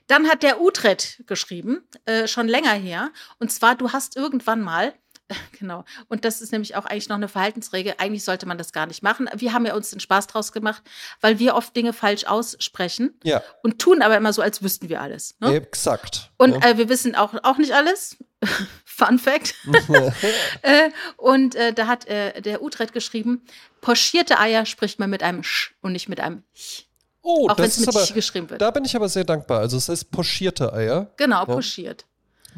Dann 0.07 0.27
hat 0.27 0.43
der 0.43 0.61
Utrecht 0.61 1.23
geschrieben, 1.27 1.83
äh, 2.05 2.27
schon 2.27 2.47
länger 2.47 2.73
her. 2.73 3.11
Und 3.39 3.51
zwar, 3.51 3.75
du 3.75 3.91
hast 3.91 4.15
irgendwann 4.15 4.61
mal, 4.61 4.93
genau, 5.59 5.83
und 6.07 6.25
das 6.25 6.41
ist 6.41 6.51
nämlich 6.51 6.75
auch 6.75 6.85
eigentlich 6.85 7.09
noch 7.09 7.17
eine 7.17 7.27
Verhaltensregel, 7.27 7.95
eigentlich 7.97 8.23
sollte 8.23 8.45
man 8.45 8.57
das 8.57 8.71
gar 8.71 8.85
nicht 8.85 9.03
machen. 9.03 9.29
Wir 9.35 9.53
haben 9.53 9.65
ja 9.65 9.75
uns 9.75 9.89
den 9.89 9.99
Spaß 9.99 10.27
draus 10.27 10.51
gemacht, 10.51 10.83
weil 11.21 11.39
wir 11.39 11.55
oft 11.55 11.75
Dinge 11.75 11.93
falsch 11.93 12.25
aussprechen 12.25 13.19
Ja, 13.23 13.41
und 13.63 13.79
tun 13.79 14.01
aber 14.01 14.17
immer 14.17 14.33
so, 14.33 14.41
als 14.41 14.61
wüssten 14.61 14.89
wir 14.89 15.01
alles. 15.01 15.35
Ne? 15.39 15.55
exakt. 15.55 16.31
Und 16.37 16.51
ja. 16.51 16.71
äh, 16.71 16.77
wir 16.77 16.89
wissen 16.89 17.15
auch, 17.15 17.33
auch 17.43 17.57
nicht 17.57 17.73
alles. 17.73 18.17
Fun 18.85 19.19
Fact. 19.19 19.55
äh, 20.61 20.89
und 21.17 21.55
äh, 21.55 21.73
da 21.73 21.87
hat 21.87 22.07
äh, 22.07 22.41
der 22.41 22.61
Utrecht 22.61 22.93
geschrieben, 22.93 23.43
pochierte 23.81 24.39
Eier 24.39 24.65
spricht 24.65 24.99
man 24.99 25.09
mit 25.09 25.23
einem 25.23 25.43
Sch 25.43 25.73
und 25.81 25.93
nicht 25.93 26.09
mit 26.09 26.19
einem 26.19 26.43
Ch. 26.53 26.85
oh, 27.21 27.47
auch 27.49 27.57
wenn 27.57 27.65
das 27.65 27.73
es 27.73 27.79
ist 27.79 27.87
mit 27.87 27.95
aber, 27.95 28.05
Ch 28.05 28.13
geschrieben 28.13 28.49
wird. 28.49 28.61
da 28.61 28.71
bin 28.71 28.85
ich 28.85 28.95
aber 28.95 29.09
sehr 29.09 29.23
dankbar. 29.23 29.59
Also 29.59 29.77
es 29.77 29.89
heißt 29.89 30.11
pochierte 30.11 30.73
Eier. 30.73 31.11
genau, 31.17 31.45
pochiert. 31.45 32.05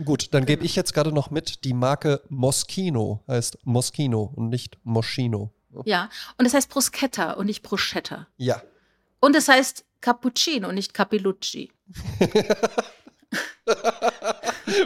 Gut, 0.04 0.34
dann 0.34 0.46
gebe 0.46 0.66
ich 0.66 0.76
jetzt 0.76 0.94
gerade 0.94 1.12
noch 1.12 1.30
mit, 1.30 1.64
die 1.64 1.74
Marke 1.74 2.22
Moschino 2.30 3.24
heißt 3.28 3.60
Moschino 3.64 4.32
und 4.36 4.50
nicht 4.50 4.78
Moschino. 4.84 5.54
Ja, 5.86 6.10
und 6.38 6.46
es 6.46 6.54
heißt 6.54 6.70
Bruschetta 6.70 7.32
und 7.34 7.48
nicht 7.48 7.64
Bruschetta. 7.64 8.28
Ja. 8.38 8.62
Und 9.20 9.36
es 9.36 9.48
heißt 9.48 9.86
Cappuccino 10.02 10.68
und 10.70 10.76
nicht 10.76 10.94
Capellucci. 10.94 11.72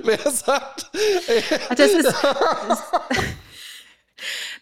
Wer 0.03 0.31
sagt? 0.31 0.91
Das 1.75 1.91
ist, 1.91 2.13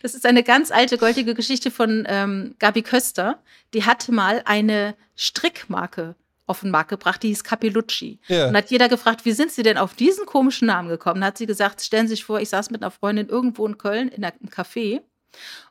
das 0.02 0.16
ist 0.16 0.26
eine 0.26 0.44
ganz 0.44 0.72
alte, 0.72 0.98
goldige 0.98 1.34
Geschichte 1.34 1.72
von 1.72 2.06
ähm, 2.08 2.56
Gabi 2.60 2.82
Köster. 2.82 3.42
Die 3.74 3.86
hatte 3.86 4.12
mal 4.12 4.42
eine 4.46 4.96
Strickmarke 5.16 6.16
auf 6.48 6.62
den 6.62 6.72
Markt 6.72 6.90
gebracht, 6.90 7.24
die 7.24 7.30
hieß 7.30 7.44
Capellucci. 7.44 8.20
Ja. 8.28 8.48
Und 8.48 8.56
hat 8.56 8.70
jeder 8.70 8.90
gefragt, 8.90 9.26
wie 9.26 9.32
sind 9.32 9.52
Sie 9.52 9.64
denn 9.64 9.78
auf 9.78 9.94
diesen 9.94 10.26
komischen 10.26 10.68
Namen 10.68 10.90
gekommen? 10.90 11.22
Da 11.22 11.28
hat 11.28 11.38
sie 11.38 11.46
gesagt, 11.46 11.82
stellen 11.82 12.08
Sie 12.08 12.16
sich 12.16 12.26
vor, 12.26 12.40
ich 12.40 12.50
saß 12.50 12.70
mit 12.70 12.82
einer 12.82 12.92
Freundin 12.92 13.28
irgendwo 13.28 13.66
in 13.66 13.78
Köln 13.78 14.10
in 14.10 14.24
einem 14.24 14.50
Café 14.50 15.02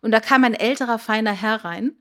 und 0.00 0.10
da 0.10 0.20
kam 0.20 0.44
ein 0.44 0.54
älterer, 0.54 0.98
feiner 0.98 1.32
Herr 1.32 1.64
rein 1.64 1.92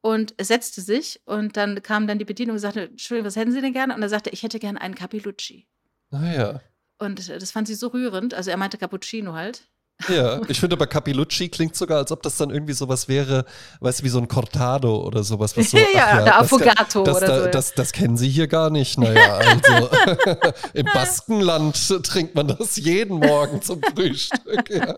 und 0.00 0.34
setzte 0.40 0.80
sich 0.80 1.20
und 1.26 1.56
dann 1.56 1.82
kam 1.82 2.06
dann 2.06 2.18
die 2.18 2.24
Bedienung 2.24 2.54
und 2.54 2.60
sagte, 2.60 2.82
Entschuldigung, 2.82 3.26
was 3.26 3.36
hätten 3.36 3.52
Sie 3.52 3.60
denn 3.60 3.72
gerne? 3.72 3.94
Und 3.94 4.02
er 4.02 4.08
sagte, 4.08 4.30
ich 4.30 4.42
hätte 4.42 4.58
gerne 4.58 4.80
einen 4.80 4.94
Capellucci. 4.94 5.66
Naja. 6.10 6.60
Und 6.98 7.28
das 7.28 7.50
fand 7.50 7.66
sie 7.66 7.74
so 7.74 7.88
rührend. 7.88 8.34
Also 8.34 8.50
er 8.50 8.58
meinte 8.58 8.76
Cappuccino 8.76 9.32
halt. 9.32 9.69
Ja, 10.08 10.40
ich 10.48 10.58
finde 10.60 10.76
aber 10.76 10.86
Capillucci 10.86 11.48
klingt 11.50 11.76
sogar, 11.76 11.98
als 11.98 12.10
ob 12.12 12.22
das 12.22 12.36
dann 12.36 12.50
irgendwie 12.50 12.72
sowas 12.72 13.06
wäre, 13.08 13.44
weißt 13.80 14.00
du, 14.00 14.04
wie 14.04 14.08
so 14.08 14.18
ein 14.18 14.28
Cortado 14.28 15.02
oder 15.04 15.22
sowas. 15.22 15.56
Was 15.56 15.70
so, 15.70 15.76
Ja, 15.94 16.14
oder 16.14 16.24
das- 16.24 16.34
Affogato 16.36 17.04
das, 17.04 17.16
oder 17.18 17.26
so, 17.38 17.44
ja. 17.44 17.50
Das, 17.50 17.74
das 17.74 17.92
kennen 17.92 18.16
Sie 18.16 18.28
hier 18.28 18.48
gar 18.48 18.70
nicht. 18.70 18.98
Naja, 18.98 19.34
also 19.38 19.90
im 20.74 20.86
Baskenland 20.86 21.76
trinkt 22.04 22.34
man 22.34 22.48
das 22.48 22.76
jeden 22.76 23.18
Morgen 23.18 23.60
zum 23.62 23.80
Frühstück. 23.94 24.70
Ja. 24.70 24.96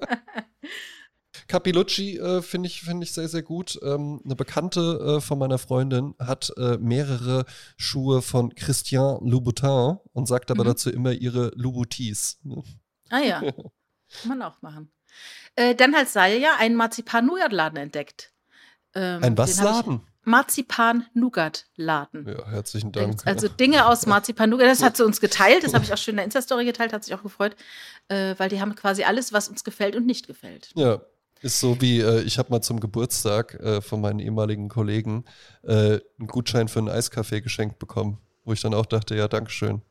Äh, 1.55 2.43
finde 2.43 2.67
ich, 2.69 2.81
find 2.83 3.03
ich 3.03 3.13
sehr, 3.13 3.29
sehr 3.29 3.43
gut. 3.43 3.79
Ähm, 3.83 4.21
eine 4.25 4.37
Bekannte 4.37 5.17
äh, 5.17 5.21
von 5.21 5.39
meiner 5.39 5.59
Freundin 5.59 6.15
hat 6.19 6.51
äh, 6.57 6.79
mehrere 6.79 7.45
Schuhe 7.77 8.23
von 8.23 8.55
Christian 8.55 9.19
Louboutin 9.27 9.99
und 10.13 10.27
sagt 10.29 10.51
aber 10.51 10.65
Mhm. 10.65 10.69
dazu 10.69 10.91
immer 10.91 11.13
ihre 11.13 11.51
Louboutis. 11.55 12.39
Ah 13.11 13.21
ja, 13.21 13.43
kann 14.21 14.29
man 14.29 14.43
auch 14.43 14.63
machen. 14.63 14.93
Äh, 15.57 15.75
dann 15.75 15.95
hat 15.95 16.09
Salja 16.09 16.57
einen 16.59 16.77
Marzipan-Nougat-Laden 16.77 17.79
entdeckt. 17.79 18.33
Ähm, 18.95 19.23
Ein 19.23 19.39
was 19.39 19.61
Laden? 19.61 20.03
Marzipan-Nougat-Laden. 20.25 22.29
Ja, 22.29 22.47
herzlichen 22.49 22.93
Dank. 22.93 23.27
Also 23.27 23.49
Dinge 23.49 23.87
aus 23.87 24.07
Marzipan-Nougat, 24.07 24.69
das 24.69 24.83
hat 24.83 24.97
sie 24.97 25.05
uns 25.05 25.21
geteilt, 25.21 25.65
das 25.65 25.75
habe 25.75 25.85
ich 25.85 25.93
auch 25.93 25.99
schön 25.99 26.13
in 26.13 26.19
der 26.19 26.25
Insta-Story 26.27 26.65
geteilt, 26.65 26.93
hat 26.93 27.05
sich 27.05 27.15
auch 27.15 27.23
gefreut, 27.23 27.57
äh, 28.09 28.35
weil 28.39 28.49
die 28.49 28.61
haben 28.61 28.75
quasi 28.75 29.05
alles, 29.05 29.33
was 29.33 29.49
uns 29.49 29.65
gefällt 29.65 29.97
und 29.97 30.07
nicht 30.07 30.29
gefällt. 30.29 30.71
Ja, 30.77 31.01
ist 31.41 31.59
so 31.59 31.81
wie, 31.81 32.01
äh, 32.01 32.23
ich 32.23 32.39
habe 32.39 32.51
mal 32.51 32.63
zum 32.63 32.79
Geburtstag 32.79 33.55
äh, 33.55 33.81
von 33.81 34.01
meinen 34.01 34.21
ehemaligen 34.21 34.69
Kollegen 34.69 35.25
äh, 35.65 35.99
einen 36.19 36.29
Gutschein 36.29 36.69
für 36.69 36.79
einen 36.79 36.89
Eiskaffee 36.89 37.41
geschenkt 37.41 37.81
bekommen, 37.81 38.19
wo 38.45 38.53
ich 38.53 38.61
dann 38.61 38.75
auch 38.75 38.87
dachte, 38.87 39.17
ja, 39.17 39.27
Dankeschön. 39.27 39.83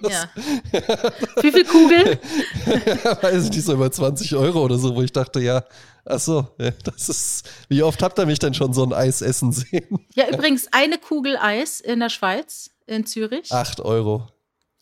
Ja. 0.00 0.28
Wie 1.42 1.52
viel 1.52 1.64
Kugeln? 1.64 2.18
Weiß 3.22 3.44
ich 3.44 3.50
nicht, 3.50 3.64
so 3.64 3.74
über 3.74 3.90
20 3.90 4.34
Euro 4.36 4.62
oder 4.64 4.78
so, 4.78 4.94
wo 4.94 5.02
ich 5.02 5.12
dachte, 5.12 5.40
ja, 5.40 5.64
ach 6.04 6.18
so, 6.20 6.48
das 6.84 7.08
ist, 7.08 7.48
wie 7.68 7.82
oft 7.82 8.02
habt 8.02 8.18
ihr 8.18 8.26
mich 8.26 8.38
denn 8.38 8.54
schon 8.54 8.72
so 8.72 8.84
ein 8.84 8.92
Eis 8.92 9.20
essen 9.22 9.52
sehen? 9.52 9.98
Ja, 10.14 10.28
übrigens, 10.28 10.68
eine 10.72 10.98
Kugel 10.98 11.36
Eis 11.36 11.80
in 11.80 12.00
der 12.00 12.08
Schweiz, 12.10 12.70
in 12.86 13.06
Zürich. 13.06 13.52
8 13.52 13.80
Euro. 13.80 14.28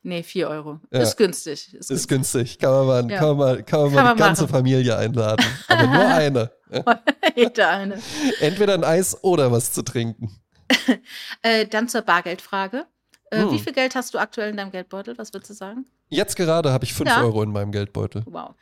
Nee, 0.04 0.22
4 0.24 0.48
Euro. 0.48 0.80
Ja. 0.90 1.00
Ist 1.00 1.16
günstig. 1.16 1.72
Ist 1.74 1.90
Ist 1.90 2.08
günstig. 2.08 2.58
Kann 2.58 2.70
man 2.72 2.86
mal, 3.06 3.10
Ja. 3.12 3.18
kann 3.18 3.28
man 3.28 3.36
mal, 3.38 3.62
kann 3.62 3.80
man 3.82 3.88
Kann 3.92 3.94
mal 3.94 4.04
man 4.04 4.16
die 4.16 4.22
ganze 4.22 4.42
machen. 4.42 4.52
Familie 4.52 4.96
einladen. 4.96 5.46
Aber 5.68 5.86
nur 5.86 6.06
eine. 6.06 6.50
Jeder 7.36 7.68
eine. 7.68 8.02
Entweder 8.40 8.74
ein 8.74 8.82
Eis 8.82 9.22
oder 9.22 9.52
was 9.52 9.72
zu 9.72 9.82
trinken. 9.82 10.40
Äh, 11.42 11.66
dann 11.66 11.88
zur 11.88 12.02
Bargeldfrage. 12.02 12.86
Äh, 13.32 13.42
Hm. 13.42 13.50
Wie 13.50 13.58
viel 13.58 13.72
Geld 13.72 13.94
hast 13.94 14.12
du 14.14 14.18
aktuell 14.18 14.50
in 14.50 14.56
deinem 14.56 14.70
Geldbeutel? 14.70 15.16
Was 15.18 15.32
würdest 15.32 15.50
du 15.50 15.54
sagen? 15.54 15.86
Jetzt 16.08 16.36
gerade 16.36 16.70
habe 16.72 16.84
ich 16.84 16.92
5 16.92 17.08
Ja. 17.08 17.22
Euro 17.22 17.42
in 17.42 17.50
meinem 17.50 17.72
Geldbeutel. 17.72 18.22
Wow. 18.26 18.54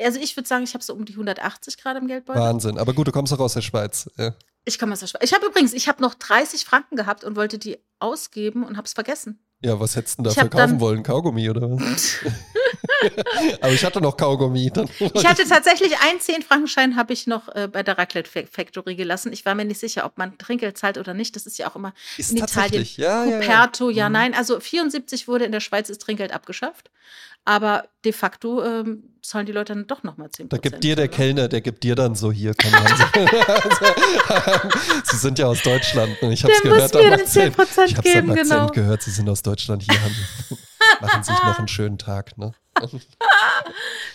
Also 0.00 0.20
ich 0.20 0.36
würde 0.36 0.46
sagen, 0.48 0.64
ich 0.64 0.74
habe 0.74 0.84
so 0.84 0.94
um 0.94 1.04
die 1.04 1.14
180 1.14 1.76
gerade 1.78 1.98
im 1.98 2.06
Geldbeutel. 2.06 2.40
Wahnsinn. 2.40 2.78
Aber 2.78 2.92
gut, 2.92 3.08
du 3.08 3.12
kommst 3.12 3.32
auch 3.32 3.40
aus 3.40 3.54
der 3.54 3.62
Schweiz. 3.62 4.08
Ja. 4.16 4.34
Ich 4.64 4.78
komme 4.78 4.92
aus 4.92 5.00
der 5.00 5.06
Schweiz. 5.06 5.22
Ich 5.24 5.32
habe 5.32 5.46
übrigens, 5.46 5.72
ich 5.72 5.88
habe 5.88 6.02
noch 6.02 6.14
30 6.14 6.64
Franken 6.64 6.94
gehabt 6.96 7.24
und 7.24 7.36
wollte 7.36 7.58
die 7.58 7.78
ausgeben 7.98 8.64
und 8.64 8.76
habe 8.76 8.84
es 8.86 8.92
vergessen. 8.92 9.40
Ja, 9.60 9.80
was 9.80 9.96
hättest 9.96 10.18
du 10.18 10.22
denn 10.22 10.32
da 10.34 10.40
verkaufen 10.40 10.78
wollen? 10.80 11.02
Kaugummi 11.02 11.50
oder 11.50 11.62
was? 11.62 12.14
Aber 13.60 13.72
ich 13.72 13.84
hatte 13.84 14.00
noch 14.00 14.16
Kaugummi. 14.16 14.70
Ich 15.14 15.26
hatte 15.26 15.44
tatsächlich 15.48 15.94
einen 16.00 16.20
10-Frankenschein 16.20 16.94
habe 16.96 17.12
ich 17.12 17.26
noch 17.26 17.48
äh, 17.54 17.66
bei 17.70 17.82
der 17.82 17.98
Raclette 17.98 18.30
Fa- 18.30 18.46
Factory 18.50 18.94
gelassen. 18.94 19.32
Ich 19.32 19.44
war 19.46 19.54
mir 19.56 19.64
nicht 19.64 19.80
sicher, 19.80 20.04
ob 20.04 20.16
man 20.16 20.38
Trinkgeld 20.38 20.78
zahlt 20.78 20.96
oder 20.96 21.12
nicht. 21.14 21.34
Das 21.34 21.46
ist 21.46 21.58
ja 21.58 21.68
auch 21.70 21.74
immer 21.76 21.92
ist 22.16 22.30
in 22.30 22.36
Italien. 22.38 22.86
Ja, 22.96 23.24
ja, 23.24 23.30
ja. 23.30 23.40
Cuperto, 23.40 23.90
ja, 23.90 24.08
Mhm. 24.08 24.12
nein. 24.12 24.34
Also 24.34 24.60
74 24.60 25.26
wurde 25.26 25.44
in 25.44 25.52
der 25.52 25.60
Schweiz 25.60 25.88
das 25.88 25.98
Trinkgeld 25.98 26.32
abgeschafft. 26.32 26.90
Aber 27.48 27.88
de 28.04 28.12
facto 28.12 28.62
ähm, 28.62 29.04
zahlen 29.22 29.46
die 29.46 29.52
Leute 29.52 29.72
dann 29.72 29.86
doch 29.86 30.02
nochmal 30.02 30.28
10% 30.28 30.48
Da 30.50 30.58
gibt 30.58 30.84
dir 30.84 30.96
der 30.96 31.06
ne? 31.06 31.08
Kellner, 31.08 31.48
der 31.48 31.62
gibt 31.62 31.82
dir 31.82 31.94
dann 31.94 32.14
so 32.14 32.30
hier. 32.30 32.52
Komm, 32.54 32.70
Sie 35.04 35.16
sind 35.16 35.38
ja 35.38 35.46
aus 35.46 35.62
Deutschland. 35.62 36.20
Ne? 36.20 36.34
Ich 36.34 36.44
habe 36.44 36.52
es 36.52 36.60
gehört. 36.60 36.92
Muss 36.92 37.02
mir 37.02 37.16
dann 37.16 37.26
10 37.26 37.54
ich 37.86 37.96
habe 37.96 38.02
geben, 38.02 38.32
am 38.32 38.36
Akzent 38.36 38.50
genau. 38.50 38.66
gehört, 38.66 39.02
Sie 39.02 39.12
sind 39.12 39.30
aus 39.30 39.40
Deutschland 39.40 39.82
hier. 39.82 39.98
machen 41.00 41.22
sich 41.22 41.42
noch 41.42 41.58
einen 41.58 41.68
schönen 41.68 41.96
Tag. 41.96 42.36
Ne? 42.36 42.52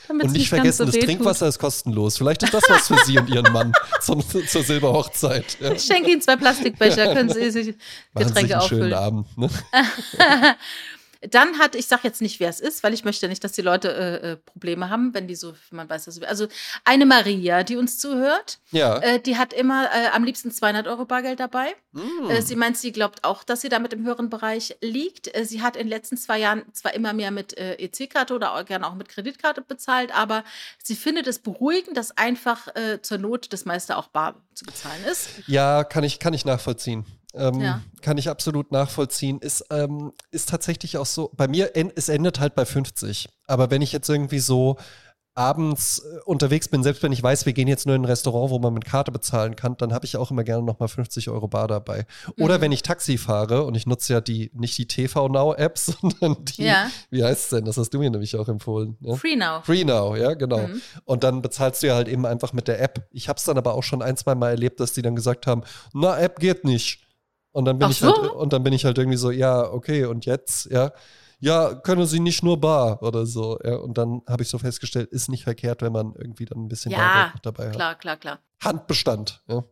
und 0.09 0.31
nicht 0.31 0.49
vergessen, 0.49 0.85
so 0.85 0.91
das 0.91 1.03
Trinkwasser 1.03 1.47
ist 1.47 1.57
kostenlos. 1.57 2.17
Vielleicht 2.17 2.43
ist 2.43 2.53
das 2.53 2.61
was 2.69 2.87
für 2.87 3.03
Sie 3.03 3.17
und 3.17 3.31
Ihren 3.31 3.51
Mann 3.51 3.73
zum, 3.99 4.23
zur 4.29 4.63
Silberhochzeit. 4.63 5.57
Ja. 5.59 5.71
Ich 5.71 5.85
schenke 5.85 6.11
Ihnen 6.11 6.21
zwei 6.21 6.35
Plastikbecher, 6.35 7.15
können 7.15 7.29
Sie 7.29 7.49
sich 7.49 7.65
Getränke 7.65 7.81
Machen 8.13 8.33
sich 8.35 8.43
einen 8.43 8.53
auffüllen. 8.53 8.83
schönen 8.83 8.93
Abend. 8.93 9.37
Ne? 9.39 9.49
Dann 11.29 11.59
hat, 11.59 11.75
ich 11.75 11.87
sage 11.87 12.01
jetzt 12.03 12.21
nicht, 12.21 12.39
wer 12.39 12.49
es 12.49 12.59
ist, 12.59 12.83
weil 12.83 12.93
ich 12.93 13.03
möchte 13.05 13.27
nicht, 13.27 13.43
dass 13.43 13.51
die 13.53 13.61
Leute 13.61 13.93
äh, 13.93 14.31
äh, 14.31 14.35
Probleme 14.37 14.89
haben, 14.89 15.13
wenn 15.13 15.27
die 15.27 15.35
so, 15.35 15.53
man 15.71 15.89
weiß 15.89 16.05
das. 16.05 16.21
Also 16.23 16.47
eine 16.83 17.05
Maria, 17.05 17.63
die 17.63 17.77
uns 17.77 17.97
zuhört, 17.97 18.59
Ja. 18.71 18.97
äh, 18.99 19.19
die 19.19 19.37
hat 19.37 19.53
immer 19.53 19.85
äh, 19.85 20.07
am 20.13 20.23
liebsten 20.23 20.51
200 20.51 20.87
Euro 20.87 21.05
Bargeld 21.05 21.39
dabei. 21.39 21.75
Mm. 21.91 22.29
Äh, 22.29 22.41
sie 22.41 22.55
meint, 22.55 22.77
sie 22.77 22.91
glaubt 22.91 23.23
auch, 23.23 23.43
dass 23.43 23.61
sie 23.61 23.69
damit 23.69 23.93
im 23.93 24.05
höheren 24.05 24.29
Bereich 24.29 24.75
liegt. 24.81 25.35
Äh, 25.35 25.45
sie 25.45 25.61
hat 25.61 25.75
in 25.75 25.83
den 25.83 25.89
letzten 25.89 26.17
zwei 26.17 26.39
Jahren 26.39 26.63
zwar 26.73 26.93
immer 26.93 27.13
mehr 27.13 27.31
mit 27.31 27.55
EC-Karte 27.57 28.33
oder 28.33 28.53
auch 28.55 28.65
gerne 28.65 28.87
auch 28.87 28.95
mit 28.95 29.09
Kreditkarte 29.09 29.61
bezahlt, 29.61 30.13
aber 30.15 30.43
sie 30.81 30.95
findet 30.95 31.27
es 31.27 31.39
beruhigend, 31.39 31.97
dass 31.97 32.17
einfach 32.17 32.67
zur 33.01 33.17
Not 33.17 33.53
das 33.53 33.65
meiste 33.65 33.97
auch 33.97 34.07
bar 34.07 34.35
zu 34.53 34.65
bezahlen 34.65 35.03
ist. 35.05 35.29
Ja, 35.47 35.83
kann 35.83 36.03
ich, 36.03 36.19
kann 36.19 36.33
ich 36.33 36.45
nachvollziehen. 36.45 37.05
Ähm, 37.35 37.59
Ja. 37.61 37.81
Kann 38.01 38.17
ich 38.17 38.29
absolut 38.29 38.71
nachvollziehen. 38.71 39.39
Ist, 39.39 39.65
ähm, 39.71 40.11
ist 40.31 40.49
tatsächlich 40.49 40.97
auch 40.97 41.05
so, 41.05 41.31
bei 41.35 41.47
mir, 41.47 41.75
en 41.75 41.91
es 41.95 42.09
endet 42.09 42.39
halt 42.39 42.53
bei 42.55 42.65
50. 42.65 43.29
Aber 43.47 43.71
wenn 43.71 43.81
ich 43.81 43.91
jetzt 43.91 44.09
irgendwie 44.09 44.39
so 44.39 44.77
abends 45.35 45.97
äh, 45.99 46.19
unterwegs 46.25 46.67
bin, 46.67 46.83
selbst 46.83 47.01
wenn 47.01 47.11
ich 47.11 47.23
weiß, 47.23 47.47
wir 47.47 47.53
gehen 47.53 47.67
jetzt 47.67 47.87
nur 47.87 47.95
in 47.95 48.03
ein 48.03 48.05
Restaurant, 48.05 48.51
wo 48.51 48.59
man 48.59 48.71
mit 48.71 48.85
Karte 48.85 49.11
bezahlen 49.11 49.55
kann, 49.55 49.75
dann 49.77 49.91
habe 49.91 50.05
ich 50.05 50.15
auch 50.15 50.29
immer 50.29 50.43
gerne 50.43 50.61
nochmal 50.63 50.89
50 50.89 51.27
Euro 51.31 51.47
bar 51.47 51.67
dabei. 51.67 52.05
Oder 52.37 52.57
Mhm. 52.57 52.61
wenn 52.61 52.71
ich 52.71 52.83
Taxi 52.83 53.17
fahre 53.17 53.63
und 53.63 53.73
ich 53.73 53.87
nutze 53.87 54.13
ja 54.13 54.21
die, 54.21 54.51
nicht 54.53 54.77
die 54.77 54.85
TV 54.87 55.27
Now 55.29 55.55
App, 55.55 55.77
sondern 55.79 56.45
die, 56.45 56.65
Ja. 56.65 56.87
wie 57.09 57.23
heißt 57.23 57.45
es 57.45 57.49
denn? 57.49 57.65
Das 57.65 57.77
hast 57.77 57.89
du 57.95 57.97
mir 57.97 58.11
nämlich 58.11 58.35
auch 58.37 58.47
empfohlen. 58.47 58.95
Ja? 59.01 59.15
Free 59.15 59.35
now. 59.35 59.61
Free 59.63 59.83
Now, 59.83 60.15
ja, 60.15 60.35
genau. 60.35 60.67
Mhm. 60.67 60.81
Und 61.05 61.23
dann 61.23 61.41
bezahlst 61.41 61.81
du 61.81 61.87
ja 61.87 61.95
halt 61.95 62.09
eben 62.09 62.27
einfach 62.27 62.53
mit 62.53 62.67
der 62.67 62.79
App. 62.79 63.07
Ich 63.11 63.27
habe 63.27 63.37
es 63.37 63.43
dann 63.45 63.57
aber 63.57 63.73
auch 63.73 63.83
schon 63.83 64.03
ein, 64.03 64.15
zwei 64.17 64.35
Mal 64.35 64.51
erlebt, 64.51 64.79
dass 64.79 64.93
die 64.93 65.01
dann 65.01 65.15
gesagt 65.15 65.47
haben, 65.47 65.63
na, 65.93 66.15
App 66.19 66.37
geht 66.39 66.63
nicht. 66.63 67.02
Und 67.53 67.65
dann 67.65 67.79
bin 67.79 67.85
Ach 67.87 67.91
ich 67.91 67.99
so? 67.99 68.07
halt, 68.07 68.31
und 68.33 68.51
dann 68.51 68.63
bin 68.63 68.73
ich 68.73 68.83
halt 68.83 68.97
irgendwie 68.97 69.17
so, 69.17 69.31
ja, 69.31 69.63
okay, 69.71 70.05
und 70.05 70.25
jetzt, 70.25 70.65
ja. 70.69 70.91
Ja, 71.39 71.73
können 71.75 72.05
sie 72.05 72.19
nicht 72.21 72.41
nur 72.41 72.59
bar 72.59 73.03
oder 73.03 73.25
so. 73.25 73.59
Ja, 73.63 73.75
und 73.75 73.97
dann 73.97 74.21
habe 74.29 74.43
ich 74.43 74.49
so 74.49 74.57
festgestellt, 74.57 75.11
ist 75.11 75.27
nicht 75.29 75.43
verkehrt, 75.43 75.81
wenn 75.81 75.91
man 75.91 76.13
irgendwie 76.17 76.45
dann 76.45 76.59
ein 76.65 76.69
bisschen 76.69 76.91
Ja, 76.93 77.33
dabei 77.41 77.67
hat. 77.67 77.75
Klar, 77.75 77.95
klar, 77.95 78.17
klar. 78.17 78.39
Handbestand, 78.63 79.41
ja. 79.47 79.63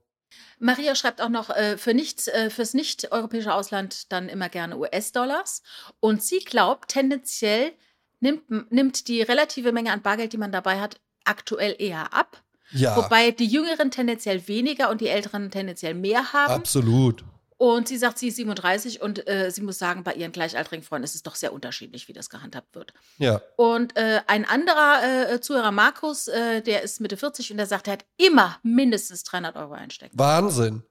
Maria 0.60 0.96
schreibt 0.96 1.22
auch 1.22 1.30
noch 1.30 1.50
äh, 1.50 1.78
für 1.78 1.94
nicht, 1.94 2.28
äh, 2.28 2.50
fürs 2.50 2.74
nicht-europäische 2.74 3.54
Ausland 3.54 4.12
dann 4.12 4.28
immer 4.30 4.50
gerne 4.50 4.78
US-Dollars. 4.78 5.64
Und 6.00 6.22
sie 6.22 6.40
glaubt, 6.40 6.90
tendenziell 6.90 7.72
nimmt, 8.20 8.50
nimmt 8.72 9.08
die 9.08 9.22
relative 9.22 9.72
Menge 9.72 9.92
an 9.92 10.02
Bargeld, 10.02 10.34
die 10.34 10.38
man 10.38 10.52
dabei 10.52 10.80
hat, 10.80 11.00
aktuell 11.24 11.76
eher 11.80 12.14
ab. 12.14 12.44
Ja, 12.72 12.96
Wobei 12.96 13.32
die 13.32 13.48
Jüngeren 13.48 13.92
tendenziell 13.92 14.48
weniger 14.48 14.90
und 14.90 15.02
die 15.02 15.08
Älteren 15.08 15.52
tendenziell 15.52 15.94
mehr 15.94 16.32
haben. 16.34 16.54
absolut. 16.54 17.24
Und 17.62 17.88
sie 17.88 17.98
sagt, 17.98 18.18
sie 18.18 18.30
ist 18.30 18.38
37 18.38 19.04
und 19.04 19.28
äh, 19.28 19.52
sie 19.52 19.62
muss 19.62 19.78
sagen, 19.78 20.04
bei 20.04 20.16
ihren 20.16 20.32
gleichaltrigen 20.32 20.84
Freunden 20.84 21.04
ist 21.04 21.14
es 21.14 21.22
doch 21.22 21.36
sehr 21.36 21.54
unterschiedlich, 21.54 22.08
wie 22.08 22.14
das 22.14 22.32
gehandhabt 22.32 22.74
wird. 22.74 22.92
Ja. 23.20 23.40
Und 23.56 23.96
äh, 23.98 24.22
ein 24.26 24.46
anderer 24.46 25.30
äh, 25.34 25.42
Zuhörer, 25.42 25.70
Markus, 25.72 26.28
äh, 26.28 26.64
der 26.64 26.82
ist 26.82 27.02
Mitte 27.02 27.18
40 27.18 27.52
und 27.52 27.58
der 27.58 27.68
sagt, 27.68 27.86
er 27.86 27.94
hat 27.94 28.06
immer 28.18 28.58
mindestens 28.64 29.24
300 29.26 29.56
Euro 29.58 29.74
einstecken. 29.74 30.18
Wahnsinn. 30.18 30.82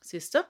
Siehst 0.00 0.36
du? 0.36 0.44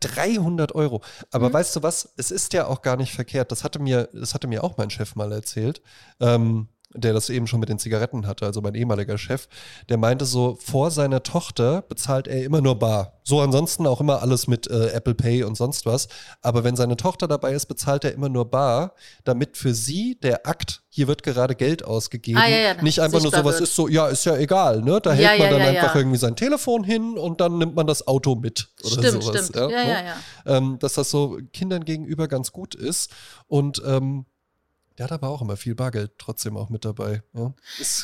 300 0.00 0.74
Euro. 0.74 1.02
Aber 1.30 1.50
Mhm. 1.50 1.52
weißt 1.52 1.76
du 1.76 1.82
was? 1.84 2.12
Es 2.16 2.32
ist 2.32 2.52
ja 2.52 2.66
auch 2.66 2.82
gar 2.82 2.96
nicht 2.96 3.12
verkehrt. 3.12 3.52
Das 3.52 3.62
hatte 3.62 3.78
mir, 3.78 4.08
das 4.12 4.34
hatte 4.34 4.48
mir 4.48 4.64
auch 4.64 4.76
mein 4.76 4.90
Chef 4.90 5.14
mal 5.14 5.30
erzählt, 5.30 5.82
ähm, 6.18 6.66
der 6.94 7.12
das 7.12 7.28
eben 7.28 7.46
schon 7.46 7.60
mit 7.60 7.68
den 7.68 7.78
Zigaretten 7.78 8.26
hatte, 8.26 8.46
also 8.46 8.60
mein 8.60 8.74
ehemaliger 8.74 9.18
Chef. 9.18 9.48
Der 9.88 9.96
meinte 9.96 10.24
so, 10.24 10.56
vor 10.60 10.90
seiner 10.90 11.22
Tochter 11.22 11.82
bezahlt 11.82 12.28
er 12.28 12.44
immer 12.44 12.60
nur 12.60 12.78
bar. 12.78 13.20
So 13.24 13.40
ansonsten 13.40 13.86
auch 13.86 14.00
immer 14.00 14.22
alles 14.22 14.46
mit 14.46 14.68
äh, 14.70 14.88
Apple 14.88 15.14
Pay 15.14 15.44
und 15.44 15.56
sonst 15.56 15.86
was. 15.86 16.08
Aber 16.42 16.62
wenn 16.62 16.76
seine 16.76 16.96
Tochter 16.96 17.26
dabei 17.26 17.52
ist, 17.52 17.66
bezahlt 17.66 18.04
er 18.04 18.12
immer 18.12 18.28
nur 18.28 18.50
bar, 18.50 18.94
damit 19.24 19.56
für 19.56 19.74
sie 19.74 20.18
der 20.22 20.46
Akt, 20.46 20.82
hier 20.88 21.08
wird 21.08 21.22
gerade 21.22 21.54
Geld 21.54 21.84
ausgegeben, 21.84 22.38
Ah, 22.38 22.48
ja, 22.48 22.56
ja, 22.58 22.82
nicht 22.82 23.00
einfach 23.00 23.20
nur 23.20 23.30
sowas 23.32 23.54
wird. 23.54 23.62
ist 23.62 23.74
so, 23.74 23.88
ja, 23.88 24.06
ist 24.08 24.24
ja 24.26 24.36
egal, 24.36 24.82
ne? 24.82 25.00
Da 25.02 25.14
Ja, 25.14 25.30
hält 25.30 25.40
man 25.40 25.50
dann 25.50 25.62
einfach 25.62 25.96
irgendwie 25.96 26.18
sein 26.18 26.36
Telefon 26.36 26.84
hin 26.84 27.18
und 27.18 27.40
dann 27.40 27.58
nimmt 27.58 27.74
man 27.74 27.86
das 27.86 28.06
Auto 28.06 28.34
mit. 28.36 28.68
Oder 28.84 29.02
Stimmt, 29.08 29.22
sowas, 29.24 29.46
stimmt. 29.46 29.56
Ja, 29.56 29.66
ne? 29.66 29.72
ja, 29.72 30.04
ja. 30.04 30.14
ähm, 30.46 30.78
dass 30.78 30.92
das 30.92 31.10
so 31.10 31.38
Kindern 31.52 31.84
gegenüber 31.84 32.28
ganz 32.28 32.52
gut 32.52 32.74
ist. 32.74 33.10
Und 33.48 33.82
ähm, 33.86 34.26
der 34.98 35.04
hat 35.04 35.12
aber 35.12 35.28
auch 35.28 35.42
immer 35.42 35.56
viel 35.56 35.74
Bargeld 35.74 36.12
trotzdem 36.18 36.56
auch 36.56 36.70
mit 36.70 36.84
dabei. 36.84 37.22
Ja, 37.34 37.52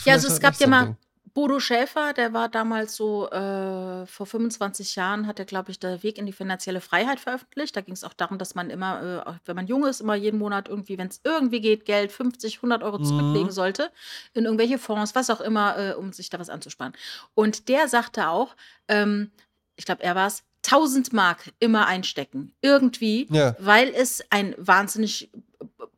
Ja, 0.04 0.14
also 0.14 0.26
es 0.26 0.34
halt 0.34 0.42
gab 0.42 0.54
ja 0.54 0.66
so 0.66 0.70
mal. 0.70 0.96
Bodo 1.32 1.60
Schäfer, 1.60 2.12
der 2.12 2.32
war 2.32 2.48
damals 2.48 2.96
so, 2.96 3.30
äh, 3.30 4.04
vor 4.06 4.26
25 4.26 4.96
Jahren 4.96 5.28
hat 5.28 5.38
er, 5.38 5.44
glaube 5.44 5.70
ich, 5.70 5.78
der 5.78 6.02
Weg 6.02 6.18
in 6.18 6.26
die 6.26 6.32
finanzielle 6.32 6.80
Freiheit 6.80 7.20
veröffentlicht. 7.20 7.76
Da 7.76 7.82
ging 7.82 7.94
es 7.94 8.02
auch 8.02 8.14
darum, 8.14 8.36
dass 8.36 8.56
man 8.56 8.68
immer, 8.68 9.24
äh, 9.28 9.32
wenn 9.44 9.54
man 9.54 9.68
jung 9.68 9.86
ist, 9.86 10.00
immer 10.00 10.16
jeden 10.16 10.40
Monat 10.40 10.68
irgendwie, 10.68 10.98
wenn 10.98 11.06
es 11.06 11.20
irgendwie 11.22 11.60
geht, 11.60 11.84
Geld 11.84 12.10
50, 12.10 12.62
100 12.62 12.82
Euro 12.82 12.98
Mhm. 12.98 13.04
zurücklegen 13.04 13.52
sollte 13.52 13.92
in 14.32 14.44
irgendwelche 14.44 14.78
Fonds, 14.78 15.14
was 15.14 15.30
auch 15.30 15.40
immer, 15.40 15.78
äh, 15.78 15.92
um 15.94 16.12
sich 16.12 16.30
da 16.30 16.40
was 16.40 16.48
anzusparen. 16.50 16.94
Und 17.34 17.68
der 17.68 17.86
sagte 17.86 18.28
auch, 18.28 18.56
ähm, 18.88 19.30
ich 19.76 19.84
glaube, 19.84 20.02
er 20.02 20.16
war 20.16 20.26
es, 20.26 20.42
1000 20.62 21.12
Mark 21.12 21.52
immer 21.60 21.86
einstecken. 21.86 22.52
Irgendwie, 22.60 23.28
Ja. 23.30 23.54
weil 23.60 23.88
es 23.94 24.20
ein 24.30 24.54
wahnsinnig 24.58 25.30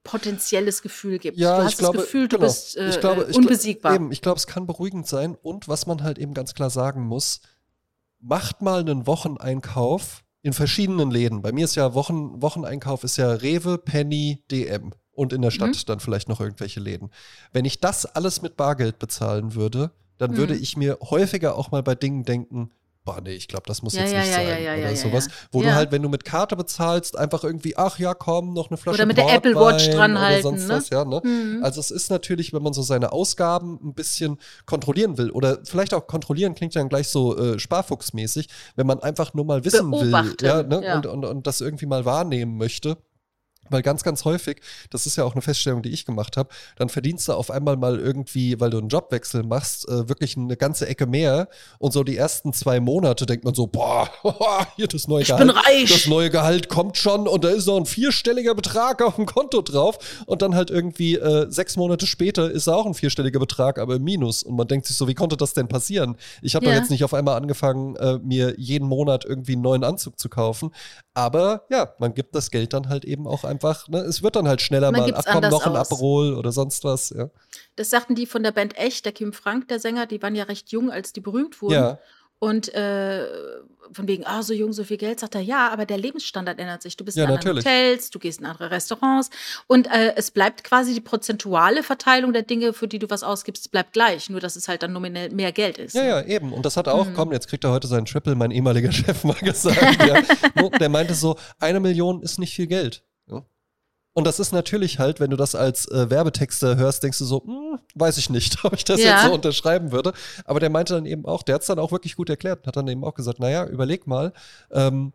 potenzielles 0.05 0.83
Gefühl 0.83 1.19
gibt. 1.19 1.39
Ja, 1.39 1.59
du 1.59 1.65
hast 1.65 1.73
ich 1.73 1.79
glaube, 1.79 1.99
das 1.99 2.07
Gefühl, 2.07 2.29
du 2.29 2.37
genau. 2.37 2.49
bist 2.49 2.77
äh, 2.77 2.89
ich 2.91 3.01
glaube, 3.01 3.25
äh, 3.27 3.31
ich, 3.31 3.37
unbesiegbar. 3.37 3.95
Eben, 3.95 4.13
ich 4.13 4.21
glaube, 4.21 4.39
es 4.39 4.47
kann 4.47 4.67
beruhigend 4.67 5.07
sein. 5.07 5.37
Und 5.43 5.69
was 5.69 5.87
man 5.87 6.03
halt 6.03 6.19
eben 6.19 6.35
ganz 6.35 6.55
klar 6.55 6.71
sagen 6.71 7.03
muss, 7.03 7.41
macht 8.21 8.63
mal 8.63 8.81
einen 8.81 9.07
Wocheneinkauf 9.07 10.25
in 10.43 10.53
verschiedenen 10.53 11.11
Läden. 11.11 11.43
Bei 11.43 11.53
mir 11.53 11.65
ist 11.65 11.75
ja 11.75 11.95
Wochen, 11.95 12.43
Wocheneinkauf 12.43 13.05
ist 13.05 13.17
ja 13.17 13.31
Rewe, 13.33 13.79
Penny, 13.79 14.43
DM. 14.51 14.93
Und 15.13 15.33
in 15.33 15.43
der 15.43 15.51
Stadt 15.51 15.69
Mhm. 15.71 15.87
dann 15.87 16.01
vielleicht 16.01 16.29
noch 16.29 16.41
irgendwelche 16.41 16.81
Läden. 16.81 17.11
Wenn 17.53 17.65
ich 17.67 17.81
das 17.81 18.07
alles 18.07 18.41
mit 18.41 18.57
Bargeld 18.57 18.99
bezahlen 18.99 19.55
würde, 19.55 19.91
dann 20.19 20.37
würde 20.37 20.55
Mhm. 20.55 20.63
ich 20.63 20.77
mir 20.77 20.99
häufiger 21.03 21.57
auch 21.57 21.71
mal 21.71 21.83
bei 21.83 21.95
Dingen 21.95 22.25
denken, 22.25 22.71
boah, 23.05 23.21
nee, 23.21 23.33
ich 23.33 23.49
glaube, 23.49 23.65
das 23.67 23.83
muss 23.83 23.95
Ja, 23.95 24.03
jetzt 24.03 24.13
ja, 24.13 24.19
nicht 24.21 24.29
ja, 24.29 24.35
sein 24.35 24.49
ja, 24.49 24.75
ja, 24.75 24.87
oder 24.87 24.97
sowas. 24.97 25.29
Wo 25.51 25.63
du 25.63 25.75
halt, 25.75 25.91
wenn 25.91 26.03
du 26.03 26.09
mit 26.09 26.25
Karte 26.25 26.57
bezahlst, 26.57 27.19
einfach 27.19 27.43
irgendwie, 27.43 27.77
ach 27.77 27.99
ja, 27.99 28.15
komm, 28.15 28.53
noch 28.53 28.71
eine 28.71 28.77
Flasche 28.77 28.99
Oder 28.99 29.07
mit 29.07 29.17
der 29.17 29.33
Apple 29.33 29.55
Watch 29.55 29.87
Portwein 29.87 29.97
dran 29.97 30.13
oder 30.13 30.21
halten, 30.21 30.43
sonst 30.43 30.69
ne? 30.69 30.75
was, 30.75 30.91
ja, 30.91 31.05
ne? 31.05 31.21
Mhm. 31.25 31.61
Also 31.63 31.81
es 31.81 31.91
ist 31.91 32.11
natürlich, 32.11 32.53
wenn 32.53 32.63
man 32.63 32.73
so 32.73 32.83
seine 32.83 33.13
Ausgaben 33.13 33.79
ein 33.83 33.95
bisschen 33.95 34.39
kontrollieren 34.67 35.19
will 35.19 35.31
oder 35.31 35.59
vielleicht 35.65 35.95
auch 35.95 36.07
kontrollieren 36.07 36.55
klingt 36.55 36.77
dann 36.77 36.89
gleich 36.89 37.09
so 37.09 37.37
äh, 37.37 37.59
sparfuchsmäßig, 37.59 38.49
wenn 38.77 38.87
man 38.87 39.01
einfach 39.01 39.35
nur 39.35 39.45
mal 39.45 39.65
wissen 39.65 39.91
Beobachten, 39.91 40.41
will 40.41 40.49
ja, 40.49 40.63
ne? 40.63 40.97
Und, 40.97 41.07
und, 41.07 41.25
und 41.25 41.47
das 41.47 41.61
irgendwie 41.61 41.87
mal 41.87 42.05
wahrnehmen 42.05 42.57
möchte. 42.57 42.97
Weil 43.73 43.83
ganz, 43.83 44.03
ganz 44.03 44.25
häufig, 44.25 44.61
das 44.91 45.07
ist 45.07 45.17
ja 45.17 45.25
auch 45.25 45.33
eine 45.33 45.43
Feststellung, 45.43 45.83
die 45.83 45.91
ich 45.91 46.05
gemacht 46.05 46.37
habe, 46.37 46.49
dann 46.77 46.89
verdienst 46.89 47.29
du 47.29 47.33
auf 47.33 47.51
einmal 47.51 47.77
mal 47.77 47.99
irgendwie, 47.99 48.61
weil 48.61 48.71
du 48.71 48.79
einen 48.79 48.89
Jobwechsel 48.89 49.43
machst, 49.43 49.89
äh, 49.89 50.09
wirklich 50.09 50.37
eine 50.37 50.57
ganze 50.57 50.87
Ecke 50.87 51.07
mehr. 51.07 51.49
Und 51.79 51.93
so 51.93 52.05
die 52.05 52.17
ersten 52.17 52.53
zwei 52.53 52.81
Monate 52.81 53.27
denkt 53.27 53.45
man 53.45 53.55
so, 53.55 53.67
boah, 53.67 54.09
hier 54.77 54.87
das 54.89 55.09
neue 55.09 55.23
Ich 55.23 55.29
Gehalt. 55.29 55.47
bin 55.47 55.57
reich. 55.57 55.91
Das 55.91 56.07
neue 56.07 56.31
Gehalt 56.31 56.69
kommt 56.69 56.97
schon 56.97 57.27
und 57.27 57.45
da 57.45 57.49
ist 57.49 57.67
noch 57.67 57.77
ein 57.77 57.87
vierstelliger 57.87 58.55
Betrag 58.55 59.03
auf 59.03 59.17
dem 59.17 59.27
Konto 59.27 59.63
drauf. 59.63 59.99
Und 60.27 60.43
dann 60.43 60.55
halt 60.55 60.71
irgendwie 60.71 61.17
äh, 61.17 61.47
sechs 61.51 61.77
Monate 61.77 62.07
später 62.07 62.51
ist 62.51 62.69
auch 62.69 62.87
ein 62.87 62.95
vierstelliger 62.95 63.39
Betrag, 63.41 63.79
aber 63.79 63.97
im 63.97 64.05
Minus. 64.05 64.43
Und 64.43 64.57
man 64.57 64.67
denkt 64.69 64.87
sich 64.87 64.97
so, 64.97 65.09
wie 65.09 65.15
konnte 65.15 65.37
das 65.37 65.55
denn 65.55 65.69
passieren? 65.69 66.17
Ich 66.43 66.55
habe 66.55 66.67
Ja. 66.67 66.73
doch 66.73 66.79
jetzt 66.79 66.91
nicht 66.91 67.05
auf 67.05 67.15
einmal 67.15 67.37
angefangen, 67.37 67.97
äh, 67.97 68.19
mir 68.19 68.55
jeden 68.59 68.87
Monat 68.89 69.25
irgendwie 69.25 69.53
einen 69.53 69.63
neuen 69.63 69.85
Anzug 69.85 70.19
zu 70.19 70.29
kaufen. 70.29 70.71
Aber 71.15 71.65
ja, 71.71 71.93
man 71.99 72.15
gibt 72.15 72.35
das 72.35 72.51
Geld 72.51 72.73
dann 72.73 72.89
halt 72.89 73.05
eben 73.05 73.27
auch 73.27 73.45
einfach, 73.45 73.62
ne? 73.89 73.99
es 74.01 74.23
wird 74.23 74.37
dann 74.37 74.49
halt 74.49 74.61
schneller 74.61 74.91
Man 74.93 75.01
mal, 75.03 75.15
ach 75.17 75.25
komm, 75.31 75.43
noch 75.51 75.67
ein. 75.67 75.77
Aperol 75.77 76.35
oder 76.35 76.53
sonst 76.53 76.85
was. 76.85 77.11
Ja. 77.11 77.31
Das 77.77 77.91
sagten 77.91 78.15
die 78.15 78.27
von 78.27 78.43
der 78.43 78.53
Band 78.53 78.77
Echt, 78.77 79.05
der 79.05 79.13
Kim 79.13 79.33
Frank, 79.33 79.69
der 79.69 79.79
Sänger, 79.81 80.07
die 80.07 80.21
waren 80.23 80.35
ja 80.35 80.45
recht 80.45 80.71
jung, 80.71 80.91
als 80.91 81.13
die 81.13 81.21
berühmt 81.21 81.61
wurden. 81.63 81.75
ja. 81.75 81.99
Und 82.39 82.75
äh, 82.75 83.25
von 83.93 84.09
wegen, 84.09 84.27
ah, 84.27 84.43
so 84.43 84.53
jung, 84.53 84.73
so 84.73 84.83
viel 84.83 84.97
Geld, 84.97 85.21
sagt 85.21 85.37
er, 85.37 85.41
ja, 85.41 85.69
aber 85.69 85.87
der 85.87 85.97
Lebensstandard 85.97 86.59
ändert 86.59 86.83
sich. 86.83 86.97
Du 86.97 87.05
bist 87.05 87.17
Ja, 87.17 87.23
in 87.23 87.31
anderen 87.31 87.55
natürlich. 87.57 87.65
Hotels, 87.65 88.11
du 88.11 88.19
gehst 88.19 88.41
in 88.41 88.47
andere 88.47 88.73
Restaurants 88.73 89.31
und 89.69 89.87
äh, 89.87 90.15
es 90.17 90.33
bleibt 90.33 90.65
quasi 90.65 90.93
die 90.93 91.01
prozentuale 91.01 91.85
Verteilung 91.85 92.33
der 92.33 92.43
Dinge, 92.43 92.73
für 92.73 92.89
die 92.89 92.99
du 92.99 93.09
was 93.11 93.23
ausgibst, 93.23 93.71
bleibt 93.71 93.93
gleich, 93.93 94.29
nur 94.29 94.41
dass 94.41 94.57
es 94.57 94.67
halt 94.67 94.83
dann 94.83 94.93
nominell 94.93 95.31
mehr 95.31 95.53
Geld 95.53 95.79
ist. 95.79 95.95
Ja, 95.95 96.03
ne? 96.03 96.09
ja, 96.09 96.23
eben. 96.23 96.53
Und 96.53 96.67
das 96.67 96.77
hat 96.77 96.89
auch, 96.89 97.07
Mhm. 97.07 97.15
komm, 97.15 97.31
jetzt 97.33 97.47
kriegt 97.47 97.63
er 97.63 97.71
heute 97.71 97.87
seinen 97.87 98.07
Triple, 98.07 98.35
mein 98.35 98.51
ehemaliger 98.51 98.91
Chef 98.93 99.23
mal 99.23 99.35
gesagt. 99.35 100.05
ja. 100.05 100.69
Der 100.81 100.89
meinte 100.89 101.15
so, 101.15 101.37
eine 101.61 101.79
Million 101.79 102.23
ist 102.23 102.41
nicht 102.41 102.57
viel 102.57 102.67
Geld. 102.67 103.05
Ja. 103.29 103.45
Und 104.15 104.27
das 104.27 104.39
ist 104.41 104.53
natürlich 104.53 104.99
halt, 104.99 105.21
wenn 105.21 105.31
du 105.31 105.37
das 105.37 105.55
als 105.55 105.87
äh, 105.89 106.11
Werbetexte 106.11 106.77
hörst, 106.77 107.03
denkst 107.03 107.19
du 107.19 107.25
so, 107.25 107.43
hm, 107.45 107.79
weiß 107.95 108.19
ich 108.19 108.29
nicht, 108.31 108.63
ob 108.65 108.75
ich 108.75 108.85
das 108.85 109.01
Ja. 109.03 109.13
jetzt 109.17 109.25
so 109.27 109.33
unterschreiben 109.33 109.91
würde. 109.93 110.13
Aber 110.45 110.61
der 110.61 110.71
meinte 110.71 110.95
dann 110.95 111.07
eben 111.07 111.25
auch, 111.25 111.43
der 111.43 111.55
hat 111.55 111.63
es 111.63 111.69
dann 111.69 111.79
auch 111.79 111.93
wirklich 111.93 112.17
gut 112.17 112.29
erklärt 112.29 112.61
und 112.61 112.67
hat 112.67 112.77
dann 112.77 112.89
eben 112.89 113.05
auch 113.05 113.15
gesagt, 113.15 113.41
naja, 113.41 113.65
überleg 113.67 114.07
mal, 114.07 114.33
ähm, 114.71 115.13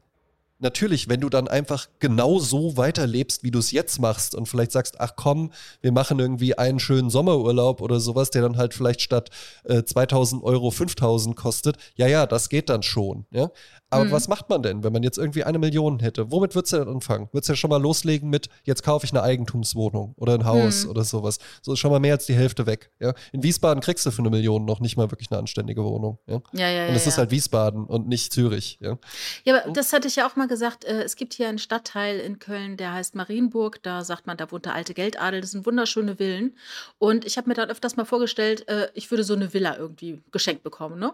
natürlich, 0.59 1.07
wenn 1.07 1.19
du 1.21 1.29
dann 1.29 1.47
einfach 1.47 1.87
genau 1.99 2.39
so 2.39 2.77
weiterlebst, 2.77 3.43
wie 3.43 3.51
du 3.51 3.59
es 3.59 3.69
jetzt 3.71 3.99
machst 3.99 4.33
und 4.33 4.47
vielleicht 4.47 4.71
sagst, 4.71 4.99
ach 4.99 5.11
komm, 5.15 5.51
wir 5.81 5.91
machen 5.91 6.17
irgendwie 6.17 6.57
einen 6.57 6.79
schönen 6.79 7.11
Sommerurlaub 7.11 7.79
oder 7.81 7.99
sowas, 7.99 8.31
der 8.31 8.41
dann 8.41 8.57
halt 8.57 8.73
vielleicht 8.73 9.01
statt 9.01 9.29
äh, 9.65 9.83
2000 9.83 10.43
Euro 10.43 10.71
5000 10.71 11.35
kostet, 11.35 11.77
ja, 11.95 12.07
ja, 12.07 12.25
das 12.25 12.49
geht 12.49 12.69
dann 12.69 12.81
schon, 12.81 13.27
ja. 13.29 13.51
Aber 13.89 14.03
Mhm. 14.05 14.11
was 14.11 14.27
macht 14.27 14.49
man 14.49 14.61
denn, 14.61 14.83
wenn 14.83 14.91
man 14.91 15.01
jetzt 15.03 15.17
irgendwie 15.17 15.43
eine 15.45 15.59
Million 15.59 15.99
hätte? 15.99 16.29
Womit 16.31 16.55
würdest 16.55 16.73
du 16.73 16.77
denn 16.77 16.89
anfangen? 16.89 17.29
Würdest 17.31 17.47
du 17.47 17.53
ja 17.53 17.57
schon 17.57 17.69
mal 17.69 17.81
loslegen 17.81 18.29
mit, 18.29 18.49
jetzt 18.63 18.83
kaufe 18.83 19.05
ich 19.05 19.11
eine 19.13 19.23
Eigentumswohnung 19.23 20.13
oder 20.17 20.33
ein 20.33 20.43
Haus 20.45 20.83
Mhm. 20.83 20.89
oder 20.91 21.03
sowas. 21.05 21.37
So 21.61 21.73
ist 21.73 21.79
schon 21.79 21.91
mal 21.91 21.99
mehr 21.99 22.15
als 22.15 22.25
die 22.25 22.33
Hälfte 22.33 22.65
weg. 22.65 22.91
Ja? 22.99 23.13
In 23.31 23.43
Wiesbaden 23.43 23.81
kriegst 23.81 24.05
du 24.05 24.11
für 24.11 24.21
eine 24.21 24.29
Million 24.29 24.65
noch 24.65 24.79
nicht 24.81 24.97
mal 24.97 25.09
wirklich 25.11 25.31
eine 25.31 25.39
anständige 25.39 25.83
Wohnung. 25.83 26.19
Ja? 26.27 26.41
Ja, 26.53 26.67
ja, 26.67 26.69
ja. 26.83 26.87
Und 26.89 26.95
es 26.95 27.05
ja. 27.05 27.09
ist 27.09 27.17
halt 27.17 27.31
Wiesbaden 27.31 27.85
und 27.85 28.07
nicht 28.09 28.33
Zürich. 28.33 28.77
Ja? 28.81 28.97
Ja, 29.45 29.61
aber 29.63 29.71
das 29.71 29.93
hatte 29.93 30.07
ich 30.09 30.17
ja 30.17 30.27
auch 30.27 30.35
mal 30.35 30.47
gesagt. 30.47 30.83
Äh, 30.83 31.03
es 31.03 31.15
gibt 31.15 31.33
hier 31.33 31.47
einen 31.47 31.57
Stadtteil 31.59 32.19
in 32.19 32.39
Köln, 32.39 32.75
der 32.77 32.93
heißt 32.93 33.15
Marienburg. 33.15 33.81
Da 33.83 34.03
sagt 34.03 34.27
man, 34.27 34.35
da 34.37 34.51
wohnt 34.51 34.65
der 34.65 34.73
alte 34.73 34.93
Geldadel. 34.93 35.39
Das 35.41 35.51
sind 35.51 35.65
wunderschöne 35.65 36.17
Villen. 36.17 36.57
Und 36.97 37.25
ich 37.25 37.37
habe 37.37 37.47
mir 37.47 37.53
dann 37.55 37.69
öfters 37.69 37.95
mal 37.95 38.05
vorgestellt, 38.05 38.67
äh, 38.67 38.89
ich 38.95 39.09
würde 39.11 39.23
so 39.23 39.33
eine 39.33 39.53
Villa 39.53 39.77
irgendwie 39.77 40.21
geschenkt 40.31 40.63
bekommen, 40.63 40.99
ne? 40.99 41.13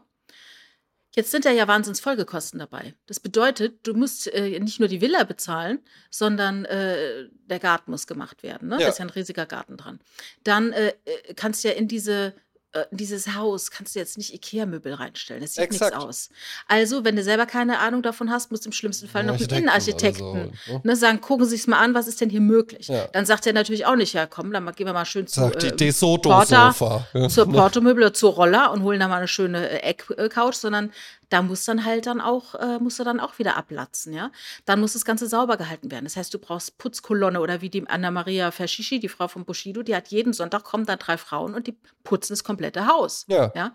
Jetzt 1.15 1.31
sind 1.31 1.45
da 1.45 1.51
ja 1.51 1.67
wahnsinns 1.67 1.99
Folgekosten 1.99 2.59
dabei. 2.59 2.95
Das 3.05 3.19
bedeutet, 3.19 3.85
du 3.85 3.93
musst 3.93 4.33
äh, 4.33 4.59
nicht 4.59 4.79
nur 4.79 4.89
die 4.89 4.99
Villa 4.99 5.23
bezahlen, 5.23 5.79
sondern 6.09 6.65
äh, 6.65 7.29
der 7.45 7.59
Garten 7.59 7.91
muss 7.91 8.07
gemacht 8.07 8.41
werden. 8.41 8.69
Ne? 8.69 8.75
Ja. 8.75 8.81
Da 8.81 8.87
ist 8.87 8.99
ja 8.99 9.05
ein 9.05 9.11
riesiger 9.11 9.45
Garten 9.45 9.77
dran. 9.77 9.99
Dann 10.43 10.71
äh, 10.71 10.93
äh, 11.05 11.33
kannst 11.35 11.63
du 11.63 11.67
ja 11.67 11.75
in 11.75 11.87
diese 11.87 12.33
äh, 12.73 12.85
in 12.91 12.97
dieses 12.97 13.35
Haus 13.35 13.71
kannst 13.71 13.95
du 13.95 13.99
jetzt 13.99 14.17
nicht 14.17 14.33
Ikea-Möbel 14.33 14.93
reinstellen. 14.93 15.41
Das 15.41 15.53
sieht 15.53 15.71
nichts 15.71 15.91
aus. 15.93 16.29
Also, 16.67 17.05
wenn 17.05 17.15
du 17.15 17.23
selber 17.23 17.45
keine 17.45 17.79
Ahnung 17.79 18.01
davon 18.01 18.31
hast, 18.31 18.51
musst 18.51 18.65
du 18.65 18.69
im 18.69 18.73
schlimmsten 18.73 19.07
Fall 19.07 19.23
noch 19.23 19.33
einen 19.33 19.35
Architekten 19.35 19.63
Innenarchitekten 19.63 20.25
oder 20.25 20.49
so, 20.65 20.73
ne? 20.73 20.81
ne, 20.83 20.95
sagen, 20.95 21.21
gucken 21.21 21.45
Sie 21.45 21.55
es 21.55 21.67
mal 21.67 21.79
an, 21.79 21.93
was 21.93 22.07
ist 22.07 22.21
denn 22.21 22.29
hier 22.29 22.41
möglich? 22.41 22.87
Ja. 22.87 23.07
Dann 23.13 23.25
sagt 23.25 23.47
er 23.47 23.53
natürlich 23.53 23.85
auch 23.85 23.95
nicht, 23.95 24.13
ja 24.13 24.25
komm, 24.25 24.51
dann 24.51 24.65
gehen 24.73 24.87
wir 24.87 24.93
mal 24.93 25.05
schön 25.05 25.27
zu, 25.27 25.49
die 25.49 25.67
äh, 25.67 25.75
DeSoto-Sofa. 25.75 27.07
Ja. 27.13 27.29
zur 27.29 27.45
Portomöbel 27.51 28.03
oder 28.03 28.13
zur 28.13 28.33
Roller 28.33 28.71
und 28.71 28.83
holen 28.83 28.99
da 28.99 29.07
mal 29.07 29.17
eine 29.17 29.27
schöne 29.27 29.69
äh, 29.69 29.89
Eckcouch, 29.89 30.53
sondern 30.53 30.91
da 31.33 31.41
muss 31.41 31.65
dann 31.65 31.83
halt 31.83 32.05
dann 32.05 32.21
auch, 32.21 32.53
äh, 32.55 32.77
musst 32.79 32.99
du 32.99 33.03
dann 33.03 33.19
auch 33.19 33.39
wieder 33.39 33.57
ablatzen, 33.57 34.13
ja. 34.13 34.29
Dann 34.65 34.79
muss 34.79 34.93
das 34.93 35.03
Ganze 35.03 35.27
sauber 35.27 35.57
gehalten 35.57 35.89
werden. 35.89 36.05
Das 36.05 36.15
heißt, 36.15 36.31
du 36.31 36.37
brauchst 36.37 36.77
Putzkolonne 36.77 37.41
oder 37.41 37.61
wie 37.61 37.71
die 37.71 37.87
Anna-Maria 37.87 38.51
Verschischi, 38.51 38.99
die 38.99 39.09
Frau 39.09 39.27
von 39.27 39.43
Bushido, 39.43 39.81
die 39.81 39.95
hat 39.95 40.09
jeden 40.09 40.33
Sonntag 40.33 40.63
kommen 40.63 40.85
da 40.85 40.95
drei 40.95 41.17
Frauen 41.17 41.55
und 41.55 41.65
die 41.65 41.75
putzen 42.03 42.33
das 42.33 42.43
komplette 42.43 42.85
Haus. 42.85 43.25
Ja. 43.27 43.51
Ja. 43.55 43.73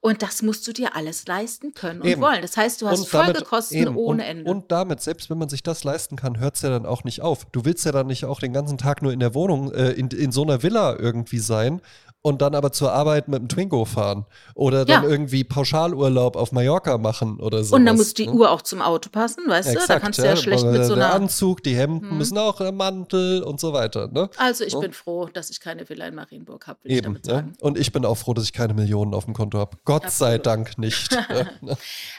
Und 0.00 0.22
das 0.22 0.42
musst 0.42 0.68
du 0.68 0.72
dir 0.74 0.94
alles 0.94 1.26
leisten 1.26 1.72
können 1.72 2.02
und 2.02 2.08
Eben. 2.08 2.20
wollen. 2.20 2.42
Das 2.42 2.56
heißt, 2.58 2.82
du 2.82 2.88
hast 2.88 3.00
Und 3.00 3.14
damit- 3.14 3.36
Folgekosten 3.36 3.78
eben. 3.78 3.96
ohne 3.96 4.22
und, 4.22 4.28
Ende. 4.28 4.50
Und 4.50 4.70
damit, 4.70 5.00
selbst 5.00 5.30
wenn 5.30 5.38
man 5.38 5.48
sich 5.48 5.62
das 5.62 5.84
leisten 5.84 6.16
kann, 6.16 6.38
hört 6.38 6.56
es 6.56 6.62
ja 6.62 6.68
dann 6.68 6.84
auch 6.84 7.04
nicht 7.04 7.22
auf. 7.22 7.46
Du 7.46 7.64
willst 7.64 7.86
ja 7.86 7.92
dann 7.92 8.06
nicht 8.08 8.26
auch 8.26 8.40
den 8.40 8.52
ganzen 8.52 8.76
Tag 8.76 9.00
nur 9.00 9.12
in 9.12 9.20
der 9.20 9.32
Wohnung, 9.32 9.72
äh, 9.72 9.92
in, 9.92 10.08
in 10.08 10.30
so 10.30 10.42
einer 10.42 10.62
Villa 10.62 10.94
irgendwie 10.98 11.38
sein 11.38 11.80
und 12.22 12.42
dann 12.42 12.54
aber 12.54 12.72
zur 12.72 12.92
Arbeit 12.92 13.28
mit 13.28 13.38
dem 13.40 13.48
Twingo 13.48 13.84
fahren. 13.84 14.26
Oder 14.54 14.84
dann 14.84 15.04
Ja. 15.04 15.08
irgendwie 15.08 15.44
Pauschalurlaub 15.44 16.36
auf 16.36 16.52
Mallorca 16.52 16.98
machen 16.98 17.38
oder 17.40 17.62
so. 17.64 17.76
und 17.76 17.86
dann 17.86 17.96
muss 17.96 18.12
die 18.14 18.28
Uhr 18.28 18.50
auch 18.50 18.62
zum 18.62 18.82
Auto 18.82 19.08
passen, 19.08 19.44
weißt 19.46 19.74
du? 19.74 19.78
Da 19.86 20.00
kannst 20.00 20.18
du 20.18 20.24
ja, 20.24 20.34
schlecht 20.36 20.64
weil 20.64 20.72
mit 20.72 20.84
so 20.84 20.94
der 20.96 21.06
einer. 21.06 21.14
Anzug, 21.14 21.62
die 21.62 21.76
Hemden 21.76 22.10
Mhm. 22.10 22.18
müssen 22.18 22.36
auch, 22.38 22.56
der 22.58 22.72
Mantel 22.72 23.42
und 23.42 23.60
so 23.60 23.72
weiter. 23.72 24.08
Ne? 24.08 24.28
Also 24.36 24.64
ich 24.64 24.72
So. 24.72 24.80
bin 24.80 24.92
froh, 24.92 25.26
dass 25.32 25.48
ich 25.50 25.60
keine 25.60 25.88
Villa 25.88 26.06
in 26.06 26.14
Marienburg 26.16 26.66
habe, 26.66 26.78
will 26.82 26.90
ich 26.92 26.98
Eben. 26.98 27.04
damit 27.04 27.26
Ne? 27.26 27.32
sagen. 27.32 27.52
Und 27.60 27.78
ich 27.78 27.92
bin 27.92 28.04
auch 28.04 28.16
froh, 28.16 28.34
dass 28.34 28.44
ich 28.44 28.52
keine 28.52 28.74
Millionen 28.74 29.14
auf 29.14 29.24
dem 29.24 29.34
Konto 29.34 29.58
habe. 29.58 29.76
Gott 29.84 30.10
sei 30.10 30.34
Absolut. 30.36 30.46
Dank 30.46 30.78
nicht. 30.78 31.12
ja, 31.12 31.20
ne? 31.60 31.76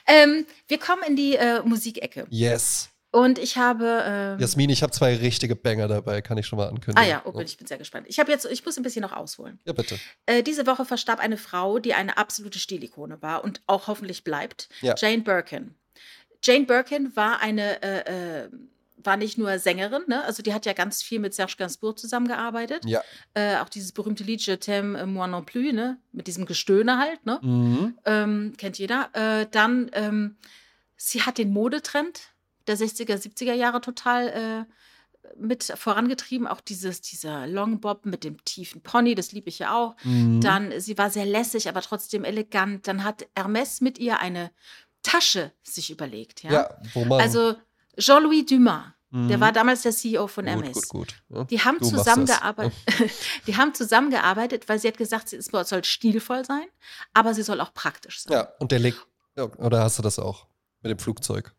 Ähm, 0.07 0.45
wir 0.67 0.77
kommen 0.79 1.03
in 1.07 1.15
die 1.15 1.35
äh, 1.35 1.61
Musikecke. 1.63 2.25
yes. 2.29 2.89
Und 3.11 3.39
ich 3.39 3.57
habe. 3.57 4.03
Ähm, 4.05 4.39
Jasmin, 4.39 4.69
ich 4.69 4.83
habe 4.83 4.91
zwei 4.91 5.15
richtige 5.15 5.55
Banger 5.55 5.87
dabei, 5.87 6.21
kann 6.21 6.37
ich 6.37 6.45
schon 6.45 6.57
mal 6.57 6.67
ankündigen. 6.67 6.97
ah 6.97 7.07
ja, 7.07 7.21
oh, 7.25 7.31
bin, 7.31 7.45
ich 7.45 7.57
bin 7.57 7.65
sehr 7.65 7.79
gespannt. 7.79 8.05
Ich 8.07 8.19
habe 8.19 8.31
jetzt, 8.31 8.45
ich 8.45 8.63
muss 8.63 8.77
ein 8.77 8.83
bisschen 8.83 9.01
noch 9.01 9.13
ausholen. 9.13 9.59
Ja, 9.65 9.73
bitte. 9.73 9.97
Äh, 10.27 10.43
diese 10.43 10.67
Woche 10.67 10.85
verstarb 10.85 11.19
eine 11.19 11.37
Frau, 11.37 11.79
die 11.79 11.95
eine 11.95 12.17
absolute 12.17 12.59
Stilikone 12.59 13.21
war 13.21 13.43
und 13.43 13.61
auch 13.65 13.87
hoffentlich 13.87 14.23
bleibt. 14.23 14.69
Ja. 14.81 14.93
Jane 14.95 15.23
Birkin. 15.23 15.73
Jane 16.43 16.65
Birkin 16.65 17.15
war 17.15 17.41
eine, 17.41 17.81
äh, 17.81 18.43
äh, 18.43 18.49
war 19.03 19.17
nicht 19.17 19.37
nur 19.37 19.57
Sängerin, 19.59 20.03
ne? 20.07 20.23
also 20.25 20.43
die 20.43 20.53
hat 20.53 20.65
ja 20.65 20.73
ganz 20.73 21.01
viel 21.01 21.19
mit 21.19 21.33
Serge 21.33 21.55
Gainsbourg 21.57 21.97
zusammengearbeitet. 21.97 22.85
Ja. 22.85 23.01
Äh, 23.33 23.57
auch 23.57 23.69
dieses 23.69 23.91
berühmte 23.91 24.23
Lied 24.23 24.45
Je 24.45 24.55
t'aime 24.55 25.05
moi 25.05 25.25
non 25.27 25.45
plus, 25.45 25.73
ne? 25.73 25.97
mit 26.11 26.27
diesem 26.27 26.45
Gestöhne 26.45 26.97
halt, 26.97 27.25
ne? 27.25 27.39
Mhm. 27.41 27.97
ähm, 28.05 28.53
kennt 28.57 28.77
jeder. 28.77 29.09
Äh, 29.13 29.47
dann, 29.49 29.89
ähm, 29.93 30.37
sie 30.95 31.23
hat 31.23 31.37
den 31.37 31.51
Modetrend 31.51 32.33
der 32.69 32.77
60er, 32.77 33.15
70er 33.17 33.53
Jahre 33.53 33.81
total 33.81 34.27
äh, 34.29 35.33
mit 35.37 35.63
vorangetrieben. 35.75 36.47
Auch 36.47 36.61
dieses, 36.61 37.01
dieser 37.01 37.45
Longbob 37.47 38.05
mit 38.05 38.23
dem 38.23 38.43
tiefen 38.45 38.81
Pony, 38.81 39.15
das 39.15 39.31
liebe 39.33 39.49
ich 39.49 39.59
ja 39.59 39.75
auch. 39.77 39.95
Mhm. 40.03 40.39
Dann, 40.41 40.79
sie 40.79 40.97
war 40.97 41.09
sehr 41.09 41.25
lässig, 41.25 41.67
aber 41.67 41.81
trotzdem 41.81 42.23
elegant. 42.23 42.87
Dann 42.87 43.03
hat 43.03 43.27
Hermes 43.35 43.81
mit 43.81 43.97
ihr 43.99 44.19
eine 44.19 44.51
Tasche 45.03 45.51
sich 45.63 45.91
überlegt. 45.91 46.43
Ja. 46.43 46.51
ja. 46.95 47.09
Also 47.11 47.55
Jean-Louis 47.97 48.45
Dumas, 48.45 48.85
der 49.11 49.37
Mhm. 49.37 49.41
war 49.41 49.51
damals 49.51 49.81
der 49.81 49.91
CEO 49.91 50.27
von 50.27 50.45
gut, 50.45 50.53
Hermes. 50.53 50.73
gut, 50.73 50.89
gut. 50.89 51.23
Ja. 51.29 51.43
Die 51.45 51.59
haben 51.61 51.81
zusammengearbeitet. 51.81 52.73
die 53.47 53.57
haben 53.57 53.73
zusammengearbeitet, 53.73 54.69
weil 54.69 54.77
sie 54.79 54.87
hat 54.87 54.97
gesagt, 54.97 55.29
sie 55.29 55.37
ist- 55.37 55.51
soll 55.51 55.83
stilvoll 55.83 56.45
sein, 56.45 56.65
aber 57.13 57.33
sie 57.33 57.41
soll 57.43 57.59
auch 57.61 57.73
praktisch 57.73 58.21
sein. 58.23 58.33
Ja, 58.33 58.49
und 58.59 58.71
der 58.71 58.79
Leg 58.79 58.95
ja, 59.35 59.45
oder 59.57 59.81
hast 59.81 59.97
du 59.97 60.03
das 60.03 60.19
auch 60.19 60.47
mit 60.81 60.91
dem 60.91 60.99
Flugzeug? 60.99 61.55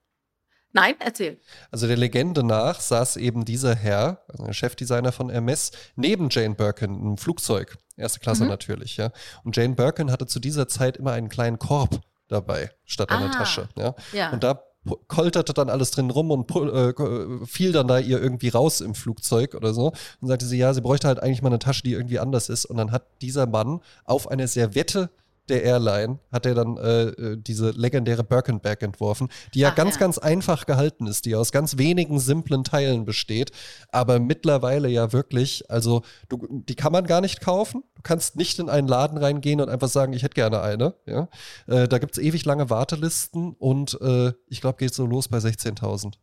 Nein, 0.72 0.94
erzähl. 1.00 1.38
Also 1.70 1.86
der 1.86 1.96
Legende 1.96 2.42
nach 2.44 2.80
saß 2.80 3.16
eben 3.16 3.44
dieser 3.44 3.74
Herr, 3.74 4.22
also 4.28 4.44
der 4.44 4.52
Chefdesigner 4.52 5.10
von 5.12 5.28
Hermes, 5.30 5.72
neben 5.96 6.28
Jane 6.30 6.54
Birkin 6.54 6.94
im 6.94 7.16
Flugzeug. 7.16 7.76
Erste 7.96 8.20
Klasse 8.20 8.44
Mhm. 8.44 8.50
natürlich, 8.50 8.96
ja. 8.96 9.10
Und 9.44 9.56
Jane 9.56 9.74
Birkin 9.74 10.10
hatte 10.10 10.26
zu 10.26 10.38
dieser 10.40 10.68
Zeit 10.68 10.96
immer 10.96 11.12
einen 11.12 11.28
kleinen 11.28 11.58
Korb 11.58 12.00
dabei, 12.28 12.70
statt 12.84 13.10
einer 13.10 13.26
Ah. 13.30 13.38
Tasche. 13.38 13.68
Ja. 13.76 13.94
Ja. 14.12 14.30
Und 14.30 14.44
da 14.44 14.62
kolterte 15.08 15.52
dann 15.52 15.68
alles 15.68 15.90
drin 15.90 16.08
rum 16.10 16.30
und 16.30 16.48
äh, 16.72 16.92
ko- 16.94 17.44
fiel 17.44 17.72
dann 17.72 17.86
da 17.88 17.98
ihr 17.98 18.22
irgendwie 18.22 18.48
raus 18.48 18.80
im 18.80 18.94
Flugzeug 18.94 19.54
oder 19.54 19.74
so. 19.74 19.92
Und 20.20 20.28
sagte 20.28 20.46
sie, 20.46 20.56
ja, 20.56 20.72
sie 20.72 20.80
bräuchte 20.80 21.06
halt 21.08 21.20
eigentlich 21.22 21.42
mal 21.42 21.48
eine 21.50 21.58
Tasche, 21.58 21.82
die 21.82 21.92
irgendwie 21.92 22.18
anders 22.18 22.48
ist. 22.48 22.64
Und 22.64 22.78
dann 22.78 22.90
hat 22.92 23.04
dieser 23.20 23.46
Mann 23.46 23.80
auf 24.04 24.30
eine 24.30 24.48
Servette 24.48 25.10
der 25.50 25.62
Airline, 25.62 26.18
hat 26.32 26.46
er 26.46 26.54
dann 26.54 26.76
äh, 26.76 27.02
äh, 27.08 27.36
diese 27.36 27.70
legendäre 27.70 28.24
Birkin-Bag 28.24 28.82
entworfen, 28.82 29.28
die 29.54 29.60
ja 29.60 29.70
Ach, 29.70 29.74
ganz, 29.74 29.94
ja. 29.94 30.00
ganz 30.00 30.18
einfach 30.18 30.66
gehalten 30.66 31.06
ist, 31.06 31.26
die 31.26 31.34
aus 31.34 31.52
ganz 31.52 31.76
wenigen 31.76 32.18
simplen 32.18 32.64
Teilen 32.64 33.04
besteht, 33.04 33.50
aber 33.90 34.18
mittlerweile 34.18 34.88
ja 34.88 35.12
wirklich, 35.12 35.70
also 35.70 36.02
du, 36.28 36.46
die 36.50 36.74
kann 36.74 36.92
man 36.92 37.06
gar 37.06 37.20
nicht 37.20 37.40
kaufen. 37.40 37.82
Du 37.96 38.02
kannst 38.02 38.36
nicht 38.36 38.58
in 38.58 38.70
einen 38.70 38.88
Laden 38.88 39.18
reingehen 39.18 39.60
und 39.60 39.68
einfach 39.68 39.88
sagen, 39.88 40.12
ich 40.12 40.22
hätte 40.22 40.34
gerne 40.34 40.62
eine. 40.62 40.94
Ja? 41.06 41.28
Äh, 41.66 41.88
da 41.88 41.98
gibt 41.98 42.16
es 42.16 42.22
ewig 42.22 42.44
lange 42.44 42.70
Wartelisten 42.70 43.54
und 43.58 44.00
äh, 44.00 44.32
ich 44.46 44.60
glaube, 44.60 44.78
geht 44.78 44.94
so 44.94 45.04
los 45.04 45.28
bei 45.28 45.38
16.000. 45.38 46.14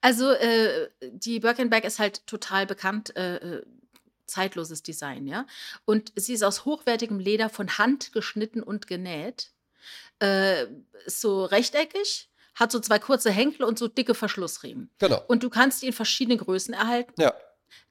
Also 0.00 0.32
äh, 0.32 0.88
die 1.12 1.40
Birkin 1.40 1.70
Bag 1.70 1.84
ist 1.84 1.98
halt 1.98 2.26
total 2.26 2.66
bekannt, 2.66 3.16
äh, 3.16 3.36
äh, 3.36 3.62
zeitloses 4.26 4.82
Design, 4.82 5.26
ja. 5.26 5.46
Und 5.84 6.12
sie 6.16 6.34
ist 6.34 6.42
aus 6.42 6.64
hochwertigem 6.64 7.18
Leder 7.18 7.48
von 7.48 7.78
Hand 7.78 8.12
geschnitten 8.12 8.62
und 8.62 8.86
genäht. 8.86 9.52
Äh, 10.20 10.64
ist 11.04 11.20
so 11.20 11.44
rechteckig, 11.44 12.30
hat 12.54 12.72
so 12.72 12.80
zwei 12.80 12.98
kurze 12.98 13.30
Henkel 13.30 13.64
und 13.64 13.78
so 13.78 13.88
dicke 13.88 14.14
Verschlussriemen. 14.14 14.90
Genau. 14.98 15.22
Und 15.28 15.42
du 15.42 15.50
kannst 15.50 15.82
die 15.82 15.88
in 15.88 15.92
verschiedenen 15.92 16.38
Größen 16.38 16.72
erhalten. 16.74 17.20
Ja. 17.20 17.34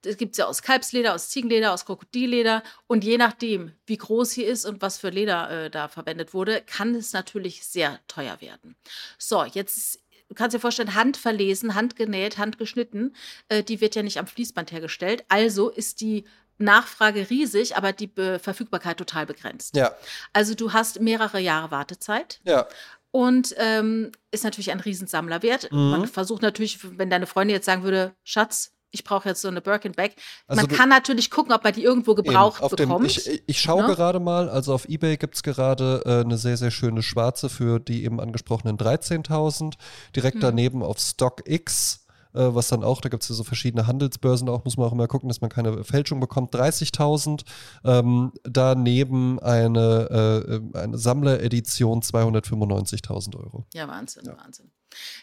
Das 0.02 0.18
gibt 0.18 0.34
es 0.34 0.38
ja 0.38 0.48
aus 0.48 0.62
Kalbsleder, 0.62 1.14
aus 1.14 1.30
Ziegenleder, 1.30 1.74
aus 1.74 1.86
Krokodilleder. 1.86 2.64
Und 2.88 3.04
je 3.04 3.18
nachdem, 3.18 3.74
wie 3.86 3.98
groß 3.98 4.32
sie 4.32 4.44
ist 4.44 4.66
und 4.66 4.82
was 4.82 4.98
für 4.98 5.10
Leder 5.10 5.50
äh, 5.66 5.70
da 5.70 5.88
verwendet 5.88 6.34
wurde, 6.34 6.62
kann 6.62 6.96
es 6.96 7.14
natürlich 7.14 7.66
sehr 7.66 8.00
teuer 8.08 8.40
werden. 8.42 8.76
So, 9.18 9.44
jetzt 9.44 10.03
du 10.30 10.36
kannst 10.36 10.56
dir 10.56 10.60
vorstellen, 10.60 10.96
handverlesen, 10.96 11.76
handgenäht, 11.76 12.38
handgeschnitten, 12.38 13.16
äh, 13.50 13.64
die 13.64 13.82
wird 13.82 13.96
ja 13.96 14.04
nicht 14.04 14.18
am 14.20 14.28
Fließband 14.28 14.72
hergestellt. 14.72 15.24
Also 15.30 15.70
ist 15.70 16.02
die 16.02 16.26
Nachfrage 16.58 17.30
riesig, 17.30 17.76
aber 17.76 17.94
die 17.94 18.08
Be 18.08 18.40
Verfügbarkeit 18.40 18.98
total 18.98 19.26
begrenzt. 19.26 19.76
Ja, 19.76 19.92
Also 20.34 20.54
du 20.56 20.74
hast 20.74 21.00
mehrere 21.02 21.40
Jahre 21.40 21.72
Wartezeit. 21.72 22.40
ja, 22.44 22.68
Und 23.12 23.54
ähm, 23.58 24.12
ist 24.32 24.44
natürlich 24.44 24.72
ein 24.72 24.80
Riesensammlerwert. 24.80 25.72
Mhm. 25.72 25.90
Man 25.92 26.08
versucht 26.08 26.42
natürlich, 26.42 26.80
wenn 26.98 27.10
deine 27.10 27.28
Freundin 27.28 27.56
jetzt 27.56 27.66
sagen 27.66 27.84
würde, 27.84 28.16
Schatz, 28.24 28.73
ich 28.94 29.04
brauche 29.04 29.28
jetzt 29.28 29.42
so 29.42 29.48
eine 29.48 29.60
Birkin 29.60 29.92
Bag. 29.92 30.12
Also 30.48 30.62
man 30.62 30.70
du- 30.70 30.76
kann 30.76 30.88
natürlich 30.88 31.30
gucken, 31.30 31.52
ob 31.52 31.64
man 31.64 31.74
die 31.74 31.84
irgendwo 31.84 32.14
gebraucht 32.16 32.58
Eben, 32.60 32.66
auf 32.66 32.76
dem, 32.76 32.90
bekommt. 32.90 33.06
ich, 33.08 33.44
ich 33.46 33.60
schaue 33.60 33.88
ne? 33.88 33.96
gerade 33.96 34.20
mal, 34.20 34.50
also 34.50 34.74
auf 34.74 34.88
Ebay 34.88 35.18
gibt 35.18 35.36
es 35.36 35.44
gerade 35.44 36.02
äh, 36.06 36.22
eine 36.22 36.38
sehr, 36.38 36.58
sehr 36.58 36.72
schöne 36.72 37.02
schwarze 37.04 37.50
für 37.50 37.80
die 37.80 38.04
eben 38.06 38.20
angesprochenen 38.22 38.78
13.000. 38.78 39.74
Direkt 40.16 40.36
Hm. 40.36 40.42
daneben 40.42 40.84
auf 40.84 41.00
StockX 41.00 42.00
äh, 42.36 42.56
was 42.56 42.68
dann 42.68 42.84
auch, 42.84 43.00
da 43.02 43.10
gibt 43.10 43.22
es 43.24 43.30
ja 43.30 43.36
so 43.36 43.44
verschiedene 43.44 43.86
Handelsbörsen 43.86 44.50
auch, 44.50 44.64
muss 44.66 44.76
man 44.76 44.88
auch 44.88 44.92
immer 44.92 45.08
gucken, 45.08 45.30
dass 45.30 45.42
man 45.42 45.52
keine 45.52 45.84
Fälschung 45.84 46.20
bekommt, 46.20 46.54
30.000. 46.56 47.44
Ähm, 47.84 48.32
daneben 48.44 49.40
eine, 49.40 50.62
äh, 50.74 50.78
eine 50.78 50.98
Sammleredition 50.98 52.02
295.000 52.02 53.36
Euro. 53.38 53.66
Ja, 53.74 53.88
Wahnsinn, 53.88 54.26
ja. 54.26 54.36
Wahnsinn. 54.38 54.72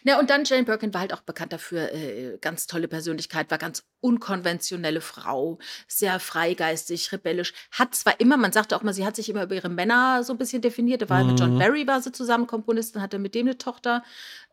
Ja, 0.03 0.19
und 0.19 0.29
dann 0.29 0.43
Jane 0.45 0.63
Birkin 0.63 0.93
war 0.93 1.01
halt 1.01 1.13
auch 1.13 1.21
bekannt 1.21 1.53
dafür, 1.53 1.93
äh, 1.93 2.37
ganz 2.39 2.67
tolle 2.67 2.87
Persönlichkeit, 2.87 3.51
war 3.51 3.57
ganz 3.57 3.83
unkonventionelle 4.01 5.01
Frau, 5.01 5.59
sehr 5.87 6.19
freigeistig, 6.19 7.11
rebellisch, 7.11 7.53
hat 7.71 7.93
zwar 7.95 8.19
immer, 8.19 8.37
man 8.37 8.51
sagte 8.51 8.75
auch 8.75 8.81
mal, 8.81 8.93
sie 8.93 9.05
hat 9.05 9.15
sich 9.15 9.29
immer 9.29 9.43
über 9.43 9.55
ihre 9.55 9.69
Männer 9.69 10.23
so 10.23 10.33
ein 10.33 10.37
bisschen 10.37 10.61
definiert, 10.61 11.03
da 11.03 11.09
war 11.09 11.23
mhm. 11.23 11.29
mit 11.31 11.39
John 11.39 11.53
mhm. 11.53 11.59
Barry 11.59 11.87
war 11.87 12.01
sie 12.01 12.11
zusammen 12.11 12.47
Komponistin, 12.47 13.01
hatte 13.01 13.19
mit 13.19 13.35
dem 13.35 13.47
eine 13.47 13.57
Tochter, 13.57 14.03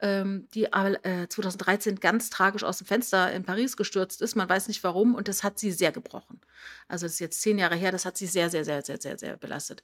ähm, 0.00 0.48
die 0.54 0.64
äh, 0.64 1.28
2013 1.28 2.00
ganz 2.00 2.30
tragisch 2.30 2.64
aus 2.64 2.78
dem 2.78 2.86
Fenster 2.86 3.32
in 3.32 3.44
Paris 3.44 3.76
gestürzt 3.76 4.22
ist, 4.22 4.36
man 4.36 4.48
weiß 4.48 4.68
nicht 4.68 4.84
warum 4.84 5.14
und 5.14 5.28
das 5.28 5.42
hat 5.42 5.58
sie 5.58 5.72
sehr 5.72 5.92
gebrochen. 5.92 6.40
Also 6.88 7.06
das 7.06 7.14
ist 7.14 7.20
jetzt 7.20 7.40
zehn 7.40 7.58
Jahre 7.58 7.76
her, 7.76 7.92
das 7.92 8.04
hat 8.04 8.16
sie 8.16 8.26
sehr, 8.26 8.50
sehr, 8.50 8.64
sehr, 8.64 8.82
sehr, 8.82 9.00
sehr, 9.00 9.18
sehr 9.18 9.36
belastet. 9.36 9.82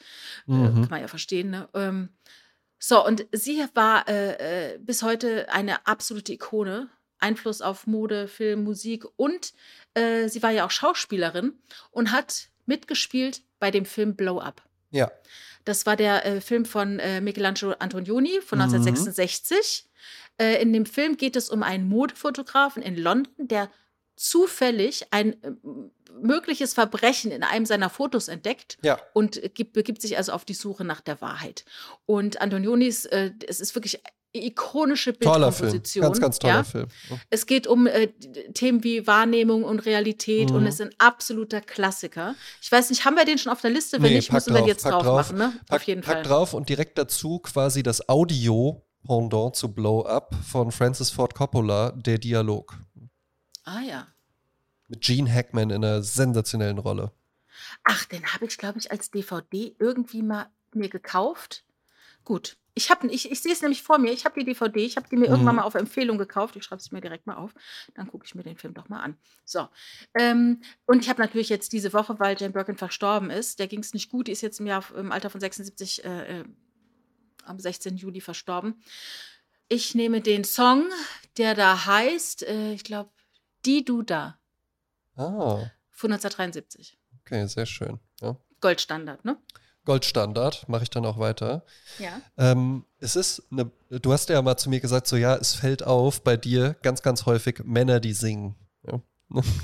Äh, 0.48 0.52
mhm. 0.52 0.64
Äh, 0.64 0.80
kann 0.80 0.90
man 0.90 1.00
ja 1.00 1.08
verstehen, 1.08 1.50
ne? 1.50 1.68
Ähm, 1.74 2.10
so, 2.78 3.04
und 3.04 3.26
sie 3.32 3.64
war 3.74 4.08
äh, 4.08 4.74
äh, 4.74 4.78
bis 4.78 5.02
heute 5.02 5.50
eine 5.50 5.86
absolute 5.86 6.32
Ikone. 6.32 6.90
Einfluss 7.24 7.62
auf 7.62 7.86
Mode, 7.86 8.28
Film, 8.28 8.64
Musik 8.64 9.06
und 9.16 9.54
äh, 9.94 10.28
sie 10.28 10.42
war 10.42 10.50
ja 10.50 10.66
auch 10.66 10.70
Schauspielerin 10.70 11.54
und 11.90 12.12
hat 12.12 12.48
mitgespielt 12.66 13.42
bei 13.58 13.70
dem 13.70 13.86
Film 13.86 14.14
Blow 14.14 14.38
Up. 14.40 14.62
Ja. 14.90 15.10
Das 15.64 15.86
war 15.86 15.96
der 15.96 16.26
äh, 16.26 16.40
Film 16.42 16.66
von 16.66 16.98
äh, 16.98 17.22
Michelangelo 17.22 17.72
Antonioni 17.78 18.40
von 18.42 18.58
mhm. 18.58 18.64
1966. 18.64 19.88
Äh, 20.38 20.60
in 20.60 20.72
dem 20.72 20.84
Film 20.84 21.16
geht 21.16 21.36
es 21.36 21.48
um 21.48 21.62
einen 21.62 21.88
Modefotografen 21.88 22.82
in 22.82 22.96
London, 22.96 23.32
der 23.38 23.70
zufällig 24.16 25.06
ein 25.10 25.36
mögliches 26.22 26.74
Verbrechen 26.74 27.30
in 27.30 27.42
einem 27.42 27.66
seiner 27.66 27.90
Fotos 27.90 28.28
entdeckt 28.28 28.78
ja. 28.82 28.98
und 29.12 29.40
gibt, 29.54 29.72
begibt 29.72 30.00
sich 30.00 30.16
also 30.16 30.32
auf 30.32 30.44
die 30.44 30.54
Suche 30.54 30.84
nach 30.84 31.00
der 31.00 31.20
Wahrheit. 31.20 31.64
Und 32.06 32.40
Antonionis, 32.40 33.04
äh, 33.06 33.32
es 33.46 33.60
ist 33.60 33.74
wirklich 33.74 34.00
ikonische 34.34 35.12
Bildkomposition. 35.12 36.02
Toller 36.02 36.12
Film. 36.12 36.12
Ganz, 36.12 36.20
ganz 36.20 36.38
toller 36.38 36.54
ja? 36.54 36.64
Film. 36.64 36.86
Es 37.30 37.46
geht 37.46 37.66
um 37.66 37.86
äh, 37.86 38.08
Themen 38.52 38.82
wie 38.82 39.06
Wahrnehmung 39.06 39.64
und 39.64 39.80
Realität 39.80 40.50
mhm. 40.50 40.56
und 40.56 40.66
es 40.66 40.74
ist 40.74 40.80
ein 40.82 40.94
absoluter 40.98 41.60
Klassiker. 41.60 42.34
Ich 42.60 42.70
weiß 42.70 42.90
nicht, 42.90 43.04
haben 43.04 43.16
wir 43.16 43.24
den 43.24 43.38
schon 43.38 43.52
auf 43.52 43.60
der 43.60 43.70
Liste? 43.70 44.02
Wenn 44.02 44.10
nee, 44.10 44.16
nicht, 44.16 44.32
müssen 44.32 44.52
drauf, 44.52 44.62
wir 44.62 44.68
jetzt 44.68 44.84
drauf, 44.84 45.02
drauf, 45.04 45.32
machen, 45.32 45.38
ne? 45.38 45.52
Pack, 45.66 45.80
auf 45.80 45.86
jeden 45.86 46.02
pack 46.02 46.14
Fall. 46.14 46.22
drauf 46.24 46.54
und 46.54 46.68
direkt 46.68 46.98
dazu 46.98 47.38
quasi 47.38 47.82
das 47.82 48.08
Audio 48.08 48.82
Pendant 49.06 49.54
zu 49.54 49.72
Blow 49.72 50.04
Up 50.04 50.34
von 50.50 50.72
Francis 50.72 51.10
Ford 51.10 51.34
Coppola, 51.34 51.92
der 51.92 52.18
Dialog. 52.18 52.76
Ah 53.64 53.80
ja. 53.80 54.08
Mit 54.88 55.00
Gene 55.00 55.32
Hackman 55.32 55.70
in 55.70 55.84
einer 55.84 56.02
sensationellen 56.02 56.78
Rolle. 56.78 57.12
Ach, 57.84 58.04
den 58.06 58.32
habe 58.32 58.46
ich, 58.46 58.58
glaube 58.58 58.78
ich, 58.78 58.90
als 58.90 59.10
DVD 59.10 59.74
irgendwie 59.78 60.22
mal 60.22 60.50
mir 60.72 60.88
gekauft. 60.88 61.64
Gut. 62.24 62.56
Ich, 62.76 62.90
hab, 62.90 63.04
ich, 63.04 63.30
ich 63.30 63.40
sehe 63.40 63.52
es 63.52 63.62
nämlich 63.62 63.82
vor 63.82 63.98
mir. 63.98 64.12
Ich 64.12 64.24
habe 64.24 64.38
die 64.38 64.44
DVD, 64.44 64.84
ich 64.84 64.96
habe 64.96 65.08
die 65.08 65.16
mir 65.16 65.26
mhm. 65.26 65.32
irgendwann 65.32 65.56
mal 65.56 65.62
auf 65.62 65.76
Empfehlung 65.76 66.18
gekauft. 66.18 66.56
Ich 66.56 66.64
schreibe 66.64 66.80
es 66.80 66.90
mir 66.90 67.00
direkt 67.00 67.26
mal 67.26 67.36
auf. 67.36 67.54
Dann 67.94 68.08
gucke 68.08 68.26
ich 68.26 68.34
mir 68.34 68.42
den 68.42 68.56
Film 68.56 68.74
doch 68.74 68.88
mal 68.88 69.00
an. 69.00 69.16
So. 69.44 69.68
Ähm, 70.18 70.60
und 70.84 71.00
ich 71.02 71.08
habe 71.08 71.22
natürlich 71.22 71.48
jetzt 71.48 71.72
diese 71.72 71.92
Woche, 71.92 72.18
weil 72.18 72.36
Jane 72.36 72.52
Birkin 72.52 72.76
verstorben 72.76 73.30
ist, 73.30 73.60
der 73.60 73.68
ging 73.68 73.80
es 73.80 73.94
nicht 73.94 74.10
gut, 74.10 74.26
die 74.26 74.32
ist 74.32 74.40
jetzt 74.40 74.58
im, 74.58 74.66
Jahr, 74.66 74.84
im 74.96 75.12
Alter 75.12 75.30
von 75.30 75.40
76 75.40 76.04
äh, 76.04 76.40
äh, 76.40 76.44
am 77.44 77.60
16. 77.60 77.96
Juli 77.96 78.20
verstorben. 78.20 78.82
Ich 79.68 79.94
nehme 79.94 80.20
den 80.20 80.42
Song, 80.42 80.86
der 81.36 81.54
da 81.54 81.86
heißt, 81.86 82.42
äh, 82.42 82.72
ich 82.72 82.82
glaube, 82.82 83.10
Die 83.64 83.84
Du 83.84 84.02
Da. 84.02 84.38
Ah. 85.16 85.70
Von 85.90 86.12
1973. 86.12 86.98
Okay, 87.20 87.46
sehr 87.46 87.66
schön. 87.66 88.00
Ja. 88.20 88.36
Goldstandard, 88.60 89.24
ne? 89.24 89.38
Goldstandard, 89.84 90.68
mache 90.68 90.84
ich 90.84 90.90
dann 90.90 91.04
auch 91.04 91.18
weiter. 91.18 91.64
Ja. 91.98 92.20
Ähm, 92.38 92.84
es 92.98 93.16
ist 93.16 93.42
eine, 93.50 93.70
du 93.90 94.12
hast 94.12 94.28
ja 94.30 94.40
mal 94.40 94.56
zu 94.56 94.70
mir 94.70 94.80
gesagt, 94.80 95.06
so 95.06 95.16
ja, 95.16 95.36
es 95.36 95.54
fällt 95.54 95.82
auf 95.82 96.22
bei 96.22 96.36
dir 96.36 96.74
ganz, 96.82 97.02
ganz 97.02 97.26
häufig 97.26 97.62
Männer, 97.64 98.00
die 98.00 98.14
singen. 98.14 98.56
Ja. 98.86 99.00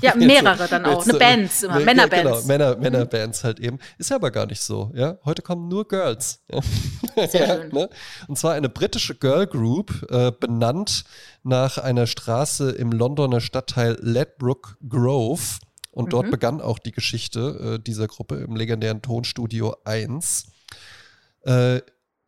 Ja, 0.01 0.15
mehrere 0.17 0.67
dann 0.67 0.85
auch, 0.85 1.03
eine 1.03 1.17
Bands 1.17 1.63
immer, 1.63 1.79
Männerbands. 1.79 2.23
Genau, 2.23 2.41
Männer, 2.47 2.75
mhm. 2.75 2.81
Männerbands 2.81 3.43
halt 3.43 3.59
eben. 3.59 3.79
Ist 3.97 4.09
ja 4.09 4.17
aber 4.17 4.31
gar 4.31 4.45
nicht 4.45 4.61
so, 4.61 4.91
ja. 4.93 5.17
Heute 5.25 5.41
kommen 5.41 5.67
nur 5.67 5.87
Girls. 5.87 6.41
Ja. 6.51 7.27
Sehr 7.27 7.47
schön. 7.61 7.71
ne? 7.71 7.89
Und 8.27 8.37
zwar 8.37 8.53
eine 8.53 8.69
britische 8.69 9.15
Girl 9.15 9.47
Group, 9.47 10.07
äh, 10.09 10.31
benannt 10.31 11.03
nach 11.43 11.77
einer 11.77 12.07
Straße 12.07 12.71
im 12.71 12.91
Londoner 12.91 13.41
Stadtteil 13.41 13.97
Ledbrook 14.01 14.77
Grove. 14.87 15.41
Und 15.91 16.05
mhm. 16.05 16.09
dort 16.09 16.31
begann 16.31 16.61
auch 16.61 16.79
die 16.79 16.91
Geschichte 16.91 17.75
äh, 17.77 17.83
dieser 17.83 18.07
Gruppe 18.07 18.35
im 18.37 18.55
legendären 18.55 19.01
Tonstudio 19.01 19.75
1. 19.83 20.47
Äh, 21.43 21.81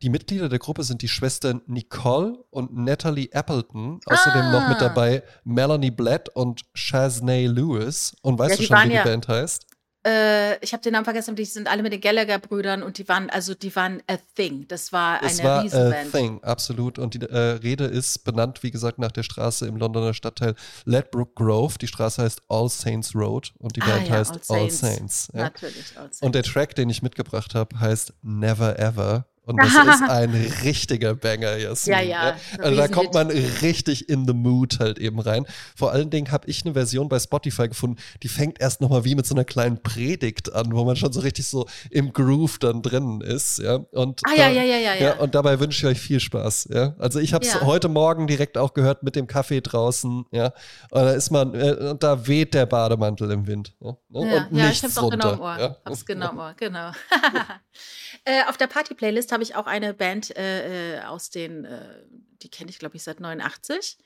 die 0.03 0.09
Mitglieder 0.09 0.49
der 0.49 0.59
Gruppe 0.59 0.83
sind 0.83 1.01
die 1.01 1.07
Schwestern 1.07 1.61
Nicole 1.65 2.37
und 2.49 2.75
Natalie 2.75 3.29
Appleton. 3.31 4.01
Außerdem 4.05 4.41
ah. 4.41 4.51
noch 4.51 4.67
mit 4.67 4.77
ah. 4.77 4.89
dabei 4.89 5.23
Melanie 5.45 5.91
Blatt 5.91 6.27
und 6.27 6.63
Shaznay 6.73 7.47
Lewis. 7.47 8.13
Und 8.21 8.37
weißt 8.37 8.51
ja, 8.51 8.57
du 8.57 8.63
schon, 8.63 8.77
wie 8.83 8.89
die 8.89 8.95
ja, 8.95 9.03
Band 9.05 9.29
heißt? 9.29 9.65
Äh, 10.05 10.57
ich 10.61 10.73
habe 10.73 10.83
den 10.83 10.91
Namen 10.91 11.05
vergessen, 11.05 11.37
die 11.37 11.45
sind 11.45 11.69
alle 11.69 11.81
mit 11.81 11.93
den 11.93 12.01
Gallagher-Brüdern 12.01 12.83
und 12.83 12.97
die 12.97 13.07
waren, 13.07 13.29
also 13.29 13.53
die 13.53 13.73
waren 13.73 14.03
a 14.07 14.17
thing. 14.35 14.67
Das 14.67 14.91
war 14.91 15.21
eine 15.21 15.31
es 15.31 15.41
war 15.41 15.63
Riesenband. 15.63 16.13
A 16.13 16.17
thing, 16.17 16.43
absolut. 16.43 16.99
Und 16.99 17.13
die 17.13 17.21
äh, 17.21 17.37
Rede 17.37 17.85
ist 17.85 18.25
benannt, 18.25 18.61
wie 18.61 18.71
gesagt, 18.71 18.99
nach 18.99 19.13
der 19.13 19.23
Straße 19.23 19.65
im 19.65 19.77
Londoner 19.77 20.13
Stadtteil 20.13 20.55
Ledbrook 20.83 21.35
Grove. 21.35 21.77
Die 21.79 21.87
Straße 21.87 22.21
heißt 22.21 22.41
All 22.49 22.67
Saints 22.67 23.15
Road 23.15 23.53
und 23.59 23.77
die 23.77 23.81
ah, 23.83 23.85
Band 23.85 24.09
ja, 24.09 24.15
heißt 24.15 24.33
All 24.33 24.69
Saints. 24.69 24.83
All 24.83 24.91
Saints. 24.91 25.29
Natürlich, 25.33 25.85
All 25.95 26.03
Saints. 26.03 26.21
Und 26.21 26.35
der 26.35 26.43
Track, 26.43 26.75
den 26.75 26.89
ich 26.89 27.01
mitgebracht 27.01 27.55
habe, 27.55 27.79
heißt 27.79 28.13
Never 28.21 28.77
Ever. 28.77 29.25
Und 29.45 29.57
das 29.57 29.71
ist 29.71 30.01
ein 30.09 30.33
richtiger 30.63 31.15
Banger, 31.15 31.57
Jasmin. 31.57 31.97
Ja, 31.97 32.01
ja. 32.01 32.35
Also 32.59 32.77
da 32.77 32.87
kommt 32.87 33.13
man 33.13 33.27
richtig 33.29 34.07
in 34.07 34.25
the 34.25 34.33
mood 34.33 34.79
halt 34.79 34.99
eben 34.99 35.19
rein. 35.19 35.45
Vor 35.75 35.91
allen 35.91 36.09
Dingen 36.09 36.31
habe 36.31 36.47
ich 36.47 36.63
eine 36.63 36.73
Version 36.73 37.09
bei 37.09 37.19
Spotify 37.19 37.67
gefunden, 37.67 37.97
die 38.21 38.29
fängt 38.29 38.61
erst 38.61 38.79
nochmal 38.79 39.03
wie 39.03 39.15
mit 39.15 39.25
so 39.25 39.35
einer 39.35 39.43
kleinen 39.43 39.81
Predigt 39.81 40.53
an, 40.53 40.73
wo 40.73 40.85
man 40.85 40.95
schon 40.95 41.11
so 41.11 41.19
richtig 41.19 41.47
so 41.47 41.67
im 41.91 42.13
Groove 42.13 42.57
dann 42.59 42.81
drin 42.81 43.19
ist. 43.21 43.59
Ja? 43.59 43.75
Und 43.91 44.21
ah, 44.25 44.33
ja, 44.35 44.49
ja, 44.49 44.63
ja, 44.63 44.77
ja, 44.77 44.95
ja. 44.95 45.13
Und 45.19 45.35
dabei 45.35 45.59
wünsche 45.59 45.85
ich 45.85 45.97
euch 45.97 46.01
viel 46.01 46.21
Spaß. 46.21 46.69
Ja? 46.71 46.95
Also 46.97 47.19
ich 47.19 47.33
habe 47.33 47.45
es 47.45 47.53
ja. 47.53 47.61
heute 47.61 47.89
Morgen 47.89 48.27
direkt 48.27 48.57
auch 48.57 48.73
gehört 48.73 49.03
mit 49.03 49.17
dem 49.17 49.27
Kaffee 49.27 49.59
draußen. 49.59 50.25
Ja? 50.31 50.53
Und 50.89 51.01
da 51.01 51.11
ist 51.11 51.31
man, 51.31 51.53
äh, 51.53 51.89
und 51.91 52.01
da 52.01 52.27
weht 52.27 52.53
der 52.53 52.65
Bademantel 52.65 53.29
im 53.31 53.45
Wind. 53.45 53.75
Ja, 53.81 53.97
ja, 54.09 54.47
ja 54.51 54.69
ich 54.69 54.83
hab's 54.83 54.97
auch 54.97 55.09
genau 55.09 55.33
im 55.33 55.39
Ohr. 55.41 55.59
Ja? 55.59 55.77
Hab's 55.83 56.05
genau 56.05 56.31
im 56.31 56.37
Ohr, 56.37 56.53
genau. 56.57 56.91
Äh, 58.25 58.43
auf 58.45 58.57
der 58.57 58.67
Party-Playlist 58.67 59.31
habe 59.31 59.43
ich 59.43 59.55
auch 59.55 59.67
eine 59.67 59.93
Band 59.93 60.35
äh, 60.37 60.97
äh 60.97 61.01
aus 61.03 61.29
den, 61.29 61.65
äh, 61.65 62.03
die 62.41 62.49
kenne 62.49 62.69
ich 62.69 62.79
glaube 62.79 62.95
ich 62.95 63.03
seit 63.03 63.19
89. 63.19 63.97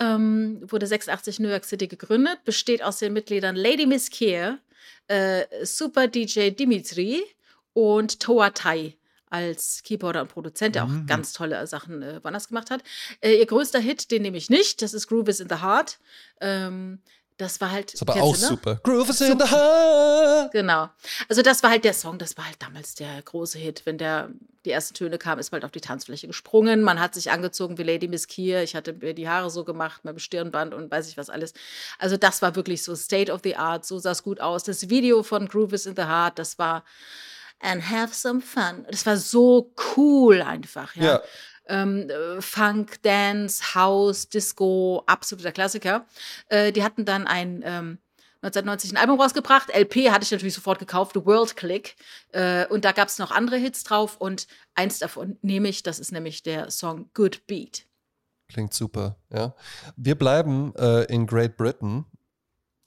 Ähm, 0.00 0.60
wurde 0.62 0.86
86 0.86 1.38
New 1.38 1.48
York 1.48 1.64
City 1.64 1.86
gegründet, 1.86 2.44
besteht 2.44 2.82
aus 2.82 2.98
den 2.98 3.12
Mitgliedern 3.12 3.54
Lady 3.54 3.86
Miss 3.86 4.10
Keir, 4.10 4.58
äh, 5.06 5.44
Super 5.64 6.08
DJ 6.08 6.50
Dimitri 6.50 7.22
und 7.74 8.18
Toa 8.18 8.50
Tai 8.50 8.96
als 9.30 9.82
Keyboarder 9.82 10.22
und 10.22 10.28
Produzent, 10.28 10.76
der 10.76 10.84
auch 10.84 10.88
mhm. 10.88 11.06
ganz 11.06 11.32
tolle 11.32 11.66
Sachen 11.66 12.02
äh, 12.02 12.22
woanders 12.22 12.48
gemacht 12.48 12.70
hat. 12.70 12.82
Äh, 13.20 13.34
ihr 13.34 13.46
größter 13.46 13.80
Hit, 13.80 14.10
den 14.10 14.22
nehme 14.22 14.36
ich 14.36 14.48
nicht, 14.48 14.80
das 14.80 14.94
ist 14.94 15.08
Groove 15.08 15.28
is 15.28 15.40
in 15.40 15.48
the 15.48 15.56
Heart. 15.56 15.98
Ähm, 16.40 17.00
das 17.36 17.60
war 17.60 17.72
halt. 17.72 17.88
Das 17.88 17.94
ist 17.94 18.02
aber 18.02 18.22
auch 18.22 18.36
ne? 18.36 18.46
super. 18.46 18.80
Groove 18.82 19.08
is 19.10 19.20
in 19.20 19.38
the 19.38 19.46
heart. 19.46 20.52
Genau. 20.52 20.88
Also, 21.28 21.42
das 21.42 21.62
war 21.62 21.70
halt 21.70 21.84
der 21.84 21.92
Song, 21.92 22.18
das 22.18 22.36
war 22.36 22.46
halt 22.46 22.56
damals 22.60 22.94
der 22.94 23.20
große 23.22 23.58
Hit. 23.58 23.82
Wenn 23.84 23.98
der, 23.98 24.30
die 24.64 24.70
ersten 24.70 24.94
Töne 24.94 25.18
kamen, 25.18 25.40
ist 25.40 25.50
man 25.50 25.56
halt 25.56 25.64
auf 25.64 25.72
die 25.72 25.80
Tanzfläche 25.80 26.28
gesprungen. 26.28 26.82
Man 26.82 27.00
hat 27.00 27.14
sich 27.14 27.32
angezogen 27.32 27.76
wie 27.76 27.82
Lady 27.82 28.06
Miss 28.06 28.28
Kier. 28.28 28.62
Ich 28.62 28.76
hatte 28.76 28.92
mir 28.92 29.14
die 29.14 29.28
Haare 29.28 29.50
so 29.50 29.64
gemacht, 29.64 30.02
dem 30.04 30.18
Stirnband 30.18 30.74
und 30.74 30.90
weiß 30.90 31.08
ich 31.08 31.16
was 31.16 31.28
alles. 31.28 31.54
Also, 31.98 32.16
das 32.16 32.40
war 32.40 32.54
wirklich 32.54 32.84
so 32.84 32.94
State 32.94 33.32
of 33.32 33.40
the 33.42 33.56
Art. 33.56 33.84
So 33.84 33.98
sah 33.98 34.12
es 34.12 34.22
gut 34.22 34.40
aus. 34.40 34.62
Das 34.62 34.88
Video 34.88 35.24
von 35.24 35.48
Groove 35.48 35.72
is 35.72 35.86
in 35.86 35.96
the 35.96 36.04
Heart, 36.04 36.38
das 36.38 36.58
war. 36.58 36.84
And 37.60 37.88
have 37.88 38.12
some 38.12 38.40
fun. 38.40 38.84
Das 38.90 39.06
war 39.06 39.16
so 39.16 39.72
cool 39.96 40.42
einfach, 40.42 40.94
ja. 40.96 41.04
ja 41.04 41.22
ähm, 41.66 42.08
äh, 42.10 42.40
Funk, 42.40 43.02
Dance, 43.02 43.74
House, 43.74 44.28
Disco, 44.28 45.02
absoluter 45.06 45.52
Klassiker. 45.52 46.06
Äh, 46.48 46.72
die 46.72 46.82
hatten 46.82 47.04
dann 47.04 47.26
ein 47.26 47.62
ähm, 47.64 47.98
1990 48.44 48.92
ein 48.92 48.96
Album 48.98 49.20
rausgebracht. 49.20 49.70
LP 49.74 50.10
hatte 50.10 50.24
ich 50.24 50.30
natürlich 50.30 50.54
sofort 50.54 50.78
gekauft, 50.78 51.12
The 51.14 51.24
World 51.24 51.56
Click. 51.56 51.96
Äh, 52.32 52.66
und 52.66 52.84
da 52.84 52.92
gab 52.92 53.08
es 53.08 53.18
noch 53.18 53.30
andere 53.30 53.56
Hits 53.56 53.84
drauf 53.84 54.16
und 54.18 54.46
eins 54.74 54.98
davon 54.98 55.38
nehme 55.40 55.68
ich, 55.68 55.82
das 55.82 55.98
ist 55.98 56.12
nämlich 56.12 56.42
der 56.42 56.70
Song 56.70 57.10
Good 57.14 57.46
Beat. 57.46 57.86
Klingt 58.48 58.74
super, 58.74 59.16
ja. 59.32 59.54
Wir 59.96 60.14
bleiben 60.16 60.74
äh, 60.76 61.04
in 61.04 61.26
Great 61.26 61.56
Britain 61.56 62.04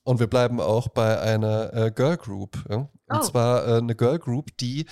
und 0.04 0.20
wir 0.20 0.28
bleiben 0.28 0.62
auch 0.62 0.90
bei 0.90 1.20
einer 1.20 1.74
äh, 1.74 1.92
Girl 1.92 2.18
Group. 2.18 2.64
Ja? 2.70 2.90
Und 3.08 3.18
oh. 3.18 3.22
zwar 3.22 3.68
äh, 3.68 3.78
eine 3.78 3.96
Girl 3.96 4.20
Group, 4.20 4.56
die 4.58 4.86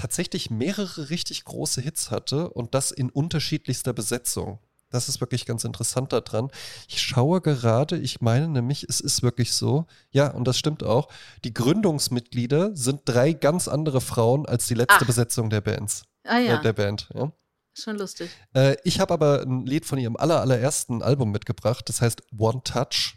tatsächlich 0.00 0.50
mehrere 0.50 1.10
richtig 1.10 1.44
große 1.44 1.80
Hits 1.80 2.10
hatte 2.10 2.50
und 2.50 2.74
das 2.74 2.90
in 2.90 3.10
unterschiedlichster 3.10 3.92
Besetzung. 3.92 4.58
Das 4.90 5.08
ist 5.08 5.20
wirklich 5.20 5.46
ganz 5.46 5.62
interessant 5.64 6.12
daran. 6.12 6.48
Ich 6.88 7.00
schaue 7.00 7.40
gerade, 7.40 7.96
ich 7.96 8.20
meine 8.20 8.48
nämlich, 8.48 8.82
es 8.88 9.00
ist 9.00 9.22
wirklich 9.22 9.52
so, 9.52 9.86
ja, 10.10 10.28
und 10.32 10.44
das 10.48 10.58
stimmt 10.58 10.82
auch, 10.82 11.08
die 11.44 11.54
Gründungsmitglieder 11.54 12.74
sind 12.74 13.02
drei 13.04 13.32
ganz 13.32 13.68
andere 13.68 14.00
Frauen 14.00 14.46
als 14.46 14.66
die 14.66 14.74
letzte 14.74 14.96
Ach. 15.02 15.06
Besetzung 15.06 15.48
der 15.50 15.60
Bands. 15.60 16.02
Ah 16.24 16.38
ja, 16.38 16.58
Äh, 16.58 16.62
der 16.62 16.72
Band, 16.72 17.08
ja. 17.14 17.30
schon 17.72 17.98
lustig. 17.98 18.30
Äh, 18.52 18.76
ich 18.82 18.98
habe 18.98 19.14
aber 19.14 19.42
ein 19.42 19.64
Lied 19.64 19.84
von 19.86 19.98
ihrem 19.98 20.16
aller, 20.16 20.40
allerersten 20.40 21.02
Album 21.02 21.30
mitgebracht, 21.30 21.88
das 21.88 22.00
heißt 22.00 22.22
One 22.36 22.62
Touch. 22.64 23.16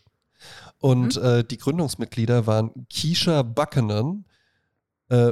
Und 0.78 1.16
Mhm. 1.16 1.24
äh, 1.24 1.44
die 1.44 1.58
Gründungsmitglieder 1.58 2.46
waren 2.46 2.70
Keisha 2.94 3.42
Buchanan, 3.42 4.26
äh, 5.10 5.32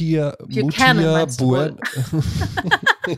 Mutia, 0.00 0.36
Buchanan 0.38 0.96
Mutia 0.96 1.12
meinst 1.12 1.40
du 1.40 1.46
wohl? 1.46 1.76
Buen 2.10 3.16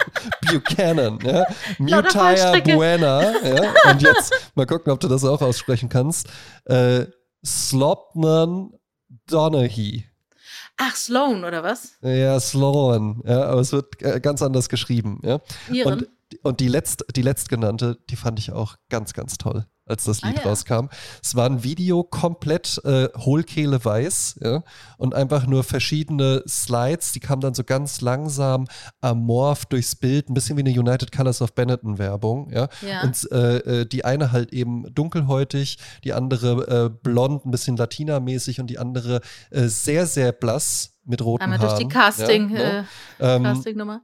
Buchanan, 0.53 1.19
ja. 1.23 2.03
Fallstricke. 2.03 2.75
Buena, 2.75 3.23
ja. 3.43 3.75
Und 3.91 4.03
jetzt 4.03 4.33
mal 4.55 4.67
gucken, 4.67 4.93
ob 4.93 5.01
du 5.01 5.09
das 5.09 5.25
auch 5.25 5.43
aussprechen 5.43 5.89
kannst. 5.89 6.29
Äh, 6.65 7.07
Slopnan 7.45 8.73
Donaghy. 9.27 10.05
Ach, 10.79 10.95
Sloan, 10.95 11.45
oder 11.45 11.63
was? 11.63 11.93
Ja, 12.03 12.39
Sloan, 12.39 13.23
ja, 13.25 13.45
aber 13.45 13.63
es 13.63 13.73
wird 13.73 14.03
äh, 14.03 14.21
ganz 14.21 14.43
anders 14.43 14.69
geschrieben, 14.69 15.21
ja. 15.23 15.41
Iren? 15.73 15.93
Und, 15.93 16.09
und 16.43 16.61
die, 16.61 16.69
letzt, 16.69 17.05
die 17.15 17.23
letztgenannte, 17.23 17.99
die 18.11 18.17
fand 18.17 18.39
ich 18.39 18.53
auch 18.53 18.77
ganz, 18.89 19.13
ganz 19.13 19.39
toll, 19.39 19.67
als 19.85 20.05
das 20.05 20.23
Ah, 20.23 20.29
Lied 20.29 20.39
ja. 20.39 20.45
rauskam. 20.45 20.89
Es 21.23 21.37
war 21.37 21.47
ein 21.49 21.63
Video 21.63 22.03
komplett 22.03 22.81
äh, 22.85 23.09
Hohlkehle 23.17 23.85
weiß 23.85 24.41
ja, 24.43 24.65
und 24.99 25.15
einfach 25.15 25.47
nur 25.47 25.63
verschiedene 25.63 26.43
Slides, 26.49 27.13
die 27.13 27.21
kamen 27.21 27.41
dann 27.41 27.55
so 27.55 27.63
ganz 27.63 28.01
langsam 28.01 28.67
amorph 29.01 29.67
durchs 29.67 29.95
Bild, 29.95 30.29
ein 30.29 30.35
bisschen 30.35 30.57
wie 30.57 30.63
eine 30.63 30.71
United 30.71 31.13
Colors 31.13 31.41
of 31.43 31.55
Benetton 31.55 31.99
Werbung. 31.99 32.51
Ja. 32.53 32.69
Ja. 32.87 33.03
Und 33.03 33.31
äh, 33.31 33.59
äh, 33.83 33.87
die 33.87 34.05
eine 34.05 34.33
halt 34.33 34.53
eben 34.53 34.93
dunkelhäutig, 34.93 35.79
die 36.03 36.13
andere 36.13 36.87
äh, 36.87 36.91
blond, 36.91 37.47
ein 37.47 37.51
bisschen 37.53 37.77
latinamäßig 37.77 38.61
und 38.61 38.67
die 38.69 38.79
andere 38.79 39.21
äh, 39.51 39.69
sehr, 39.69 40.07
sehr 40.07 40.33
blass 40.33 40.99
mit 41.05 41.23
roten 41.23 41.45
Einmal 41.45 41.61
Haaren. 41.61 41.71
durch 41.71 41.79
die 41.87 41.89
Casting, 41.89 42.51
ja, 42.51 42.59
ne? 42.59 42.87
äh, 43.21 43.37
ähm, 43.37 43.43
Casting-Nummer. 43.45 44.03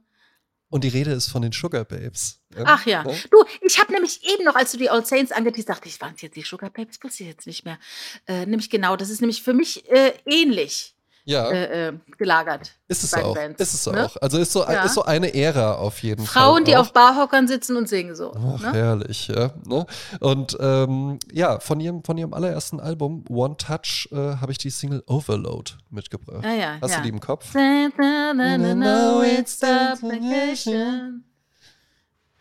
Und 0.73 0.83
die 0.83 0.87
Rede 0.87 1.11
ist 1.11 1.27
von 1.27 1.43
den 1.43 1.51
Sugar 1.51 1.85
Babes. 1.85 2.41
Ach 2.65 2.83
ja. 2.87 3.03
Ne? 3.03 3.15
Du, 3.29 3.45
ich 3.61 3.79
habe 3.79 3.91
nämlich 3.91 4.27
eben 4.27 4.43
noch, 4.43 4.55
als 4.55 4.71
du 4.71 4.79
die 4.79 4.89
Old 4.89 5.05
Saints 5.05 5.31
angeteased 5.31 5.69
dachte 5.69 5.87
ich, 5.87 6.01
waren 6.01 6.15
es 6.15 6.23
jetzt 6.23 6.35
die 6.35 6.41
Sugar 6.41 6.71
Babes? 6.71 6.97
Wusste 7.03 7.21
ich 7.21 7.29
jetzt 7.29 7.45
nicht 7.45 7.63
mehr. 7.63 7.77
Äh, 8.25 8.47
nämlich 8.47 8.71
genau, 8.71 8.95
das 8.95 9.11
ist 9.11 9.21
nämlich 9.21 9.43
für 9.43 9.53
mich 9.53 9.87
äh, 9.91 10.13
ähnlich 10.25 10.92
Ja, 11.25 11.49
äh, 11.49 11.87
äh, 11.87 11.93
gelagert. 12.17 12.73
ist 12.89 13.03
es 13.03 13.13
auch. 13.13 13.33
Bands, 13.33 13.61
ist 13.61 13.73
es 13.73 13.87
ne? 13.87 14.05
auch. 14.05 14.17
Also 14.21 14.39
ist 14.39 14.51
so, 14.51 14.61
Ja. 14.63 14.83
ist 14.83 14.93
so 14.93 15.03
eine 15.03 15.33
Ära 15.33 15.75
auf 15.75 16.03
jeden 16.03 16.25
Fall. 16.25 16.43
Frauen, 16.43 16.65
die 16.65 16.75
auch. 16.75 16.81
auf 16.81 16.91
Barhockern 16.91 17.47
sitzen 17.47 17.77
und 17.77 17.87
singen 17.87 18.13
so. 18.13 18.33
Ach, 18.35 18.61
ne? 18.61 18.73
herrlich, 18.73 19.29
ja. 19.29 19.51
Ne? 19.65 19.85
Und 20.19 20.57
ähm, 20.59 21.19
ja, 21.31 21.59
von 21.59 21.79
ihrem, 21.79 22.03
von 22.03 22.17
ihrem 22.17 22.33
allerersten 22.33 22.81
Album, 22.81 23.23
One 23.29 23.55
Touch, 23.55 24.09
äh, 24.11 24.15
habe 24.15 24.51
ich 24.51 24.57
die 24.57 24.69
Single 24.69 25.01
Overload 25.07 25.71
mitgebracht. 25.89 26.43
Ah, 26.45 26.53
ja, 26.53 26.77
Hast 26.81 26.97
du 26.97 27.01
die 27.01 27.09
im 27.09 27.21
Kopf? 27.21 27.53
No, 27.53 29.21
it's 29.21 29.59
the 29.59 29.65
vacation. 30.01 31.23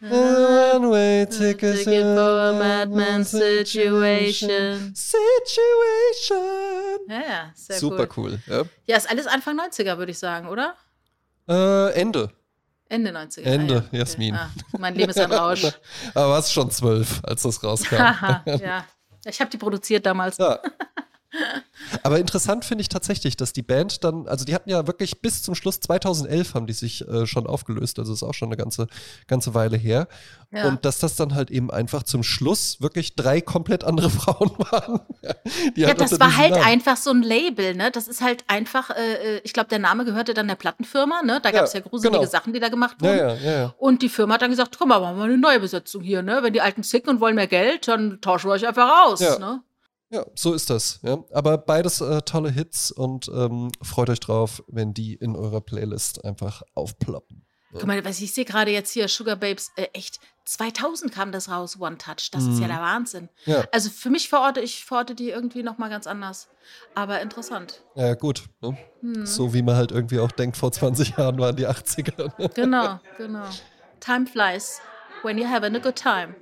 One-way 0.05 1.27
Ticket 1.27 1.85
for 1.85 1.89
a 1.89 2.53
madman 2.59 3.25
situation. 3.25 4.93
Situation. 4.97 6.92
Ja, 7.09 7.21
ja, 7.21 7.51
sehr 7.55 7.77
Super 7.79 8.09
cool. 8.17 8.33
cool. 8.33 8.39
Ja. 8.47 8.63
Ja, 8.87 8.97
ist 8.97 9.11
alles 9.11 9.27
Anfang 9.27 9.59
90er, 9.59 9.99
würde 9.99 10.13
ich 10.13 10.19
sagen, 10.19 10.49
oder? 10.49 10.77
Äh, 11.49 11.93
Ende. 12.01 12.31
Ende 12.89 13.11
90er. 13.11 13.43
Ende, 13.43 13.75
ah, 13.75 13.77
ja, 13.79 13.85
okay. 13.87 13.99
Jasmin. 13.99 14.35
Ah, 14.35 14.51
mein 14.79 14.95
Leben 14.95 15.11
ist 15.11 15.19
ein 15.19 15.33
Rausch. 15.33 15.65
Aber 16.15 16.29
warst 16.29 16.53
schon 16.53 16.71
zwölf, 16.71 17.21
als 17.25 17.43
das 17.43 17.63
rauskam. 17.63 17.97
Ja. 18.61 18.85
Ich 19.25 19.41
habe 19.41 19.51
die 19.51 19.57
produziert 19.57 20.05
damals. 20.05 20.37
Ja. 20.39 20.59
Aber 22.03 22.19
interessant 22.19 22.65
finde 22.65 22.83
ich 22.83 22.89
tatsächlich, 22.89 23.37
dass 23.37 23.53
die 23.53 23.63
Band 23.63 24.05
dann, 24.05 24.27
also 24.29 24.45
die 24.45 24.55
hatten 24.55 24.69
ja 24.71 24.87
wirklich 24.87 25.21
bis 25.21 25.43
zum 25.43 25.55
Schluss 25.55 25.81
2011 25.81 26.55
haben 26.55 26.67
die 26.67 26.73
sich 26.73 27.07
äh, 27.09 27.27
schon 27.27 27.47
aufgelöst, 27.47 27.99
also 27.99 28.13
ist 28.13 28.23
auch 28.23 28.35
schon 28.35 28.49
eine 28.49 28.57
ganze, 28.57 28.87
ganze 29.27 29.55
Weile 29.55 29.77
her. 29.77 30.09
Ja. 30.51 30.69
Und 30.69 30.85
dass 30.85 30.99
das 30.99 31.17
dann 31.17 31.35
halt 31.35 31.51
eben 31.51 31.71
einfach 31.71 32.03
zum 32.03 32.23
Schluss 32.23 32.81
wirklich 32.81 33.17
drei 33.17 33.41
komplett 33.41 33.85
andere 33.85 34.11
Frauen 34.11 34.51
waren. 34.59 35.01
Ja, 35.75 35.95
das 35.95 36.19
war 36.21 36.37
halt 36.37 36.51
Namen- 36.53 36.65
einfach 36.65 36.97
so 36.97 37.11
ein 37.11 37.23
Label, 37.23 37.75
ne? 37.75 37.91
Das 37.91 38.09
ist 38.09 38.21
halt 38.21 38.45
einfach, 38.49 38.91
äh, 38.91 39.37
äh, 39.37 39.41
ich 39.45 39.53
glaube, 39.53 39.69
der 39.71 39.79
Name 39.79 40.05
gehörte 40.05 40.35
dann 40.35 40.49
der 40.49 40.57
Plattenfirma, 40.57 41.23
ne? 41.23 41.41
Da 41.43 41.49
Ja, 41.51 41.57
gab 41.57 41.65
es 41.65 41.73
ja 41.73 41.81
gruselige 41.81 42.19
genau. 42.19 42.31
Sachen, 42.31 42.53
die 42.53 42.61
da 42.61 42.69
gemacht 42.69 42.97
Ja, 43.01 43.09
wurden. 43.09 43.19
ja, 43.19 43.35
ja, 43.35 43.59
ja. 43.63 43.75
Und 43.79 44.03
die 44.03 44.09
Firma 44.09 44.35
hat 44.35 44.43
dann 44.43 44.51
gesagt, 44.51 44.77
komm 44.79 44.91
mal, 44.91 45.01
machen 45.01 45.17
wir 45.17 45.25
eine 45.25 45.39
neue 45.39 45.61
Besetzung 45.61 46.03
hier, 46.03 46.23
ne? 46.23 46.41
Wenn 46.43 46.53
die 46.53 46.61
Alten 46.61 46.83
zicken 46.83 47.09
und 47.11 47.21
wollen 47.21 47.35
mehr 47.35 47.47
Geld, 47.47 47.89
dann 47.89 48.21
tauschen 48.21 48.49
wir 48.49 48.55
euch 48.55 48.67
einfach 48.67 49.07
aus, 49.07 49.21
Ja. 49.21 49.39
ne? 49.39 49.63
Ja, 50.13 50.27
so 50.35 50.53
ist 50.53 50.69
das. 50.71 51.01
Ja. 51.03 51.19
Aber 51.33 51.57
beides 51.59 52.01
äh, 52.03 52.21
tolle 52.23 52.51
Hits 52.51 52.91
und 52.93 53.29
ähm, 53.35 53.73
freut 53.83 54.11
euch 54.11 54.21
drauf, 54.21 54.63
wenn 54.69 54.93
die 54.95 55.15
in 55.15 55.35
eurer 55.35 55.61
Playlist 55.63 56.25
einfach 56.25 56.63
aufploppen. 56.75 57.45
Guck 57.73 57.87
mal, 57.87 58.05
was 58.05 58.21
ich 58.21 58.35
sehe 58.35 58.45
gerade 58.45 58.71
jetzt 58.71 58.93
hier, 58.93 59.09
Sugar 59.09 59.37
Babes, 59.37 59.71
äh, 59.77 59.85
echt, 59.95 60.21
2000 60.45 61.11
kam 61.11 61.33
das 61.33 61.49
raus, 61.49 61.81
One 61.81 61.97
Touch. 61.97 62.31
Das 62.31 62.43
ist 62.45 62.59
ja 62.61 62.67
Mhm. 62.67 62.71
der 62.73 62.81
Wahnsinn. 62.81 63.29
Ja, 63.47 63.65
Also 63.73 63.89
für 63.89 64.11
mich 64.11 64.29
verorte 64.29 64.61
ich 64.61 64.85
verorte 64.85 65.15
die 65.15 65.31
irgendwie 65.31 65.63
nochmal 65.63 65.89
ganz 65.89 66.07
anders. 66.07 66.49
Aber 66.95 67.23
interessant. 67.23 67.83
ja 67.95 68.13
gut. 68.15 68.45
Ne? 68.61 68.77
Hm. 69.01 69.25
So 69.25 69.55
wie 69.55 69.63
man 69.63 69.77
halt 69.77 69.91
irgendwie 69.93 70.19
auch 70.19 70.31
denkt, 70.33 70.57
vor 70.59 70.71
20 70.73 71.17
Jahren 71.17 71.39
waren 71.39 71.57
die 71.57 71.67
80er. 71.67 72.33
Ne? 72.39 72.51
Genau, 72.55 73.01
genau. 73.17 73.45
Time 74.01 74.27
flies 74.27 74.81
when 75.23 75.39
you're 75.39 75.49
having 75.51 75.75
a 75.75 75.79
good 75.79 75.97
time. 75.97 76.35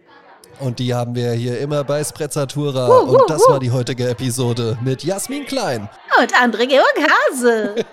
Und 0.58 0.78
die 0.78 0.94
haben 0.94 1.14
wir 1.14 1.32
hier 1.32 1.58
immer 1.60 1.84
bei 1.84 2.02
Sprezzatura. 2.04 2.88
Wuh, 2.88 3.08
wuh, 3.08 3.16
Und 3.18 3.30
das 3.30 3.42
wuh. 3.42 3.52
war 3.52 3.60
die 3.60 3.70
heutige 3.70 4.08
Episode 4.08 4.76
mit 4.82 5.02
Jasmin 5.04 5.46
Klein. 5.46 5.88
Und 6.20 6.34
André 6.34 6.66
Georg 6.66 6.94
Hase. 7.30 7.74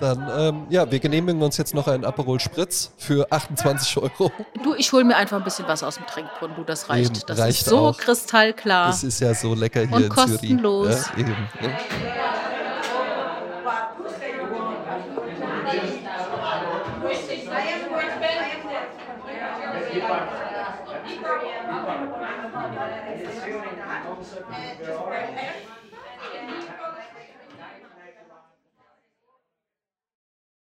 Dann, 0.00 0.28
ähm, 0.36 0.66
ja, 0.68 0.90
wir 0.90 0.98
genehmigen 0.98 1.40
uns 1.42 1.56
jetzt 1.58 1.74
noch 1.74 1.86
einen 1.86 2.04
Aperol 2.04 2.40
Spritz 2.40 2.90
für 2.98 3.30
28 3.30 3.98
Euro. 3.98 4.32
Du, 4.64 4.74
ich 4.74 4.92
hole 4.92 5.04
mir 5.04 5.14
einfach 5.14 5.36
ein 5.36 5.44
bisschen 5.44 5.68
was 5.68 5.84
aus 5.84 5.94
dem 5.94 6.06
Trinkbrunnen, 6.06 6.56
du, 6.56 6.64
das 6.64 6.88
reicht. 6.88 7.16
Eben, 7.18 7.26
das 7.26 7.38
reicht 7.38 7.60
ist 7.60 7.68
so 7.68 7.78
auch. 7.78 7.96
kristallklar. 7.98 8.88
Das 8.88 9.04
ist 9.04 9.20
ja 9.20 9.32
so 9.32 9.54
lecker 9.54 9.82
hier 9.86 9.94
Und 9.96 10.02
in 10.04 10.08
kostenlos. 10.08 10.86
Zürich. 10.88 11.06
Ja, 11.06 11.18
eben, 11.20 11.30
ne? 11.60 11.78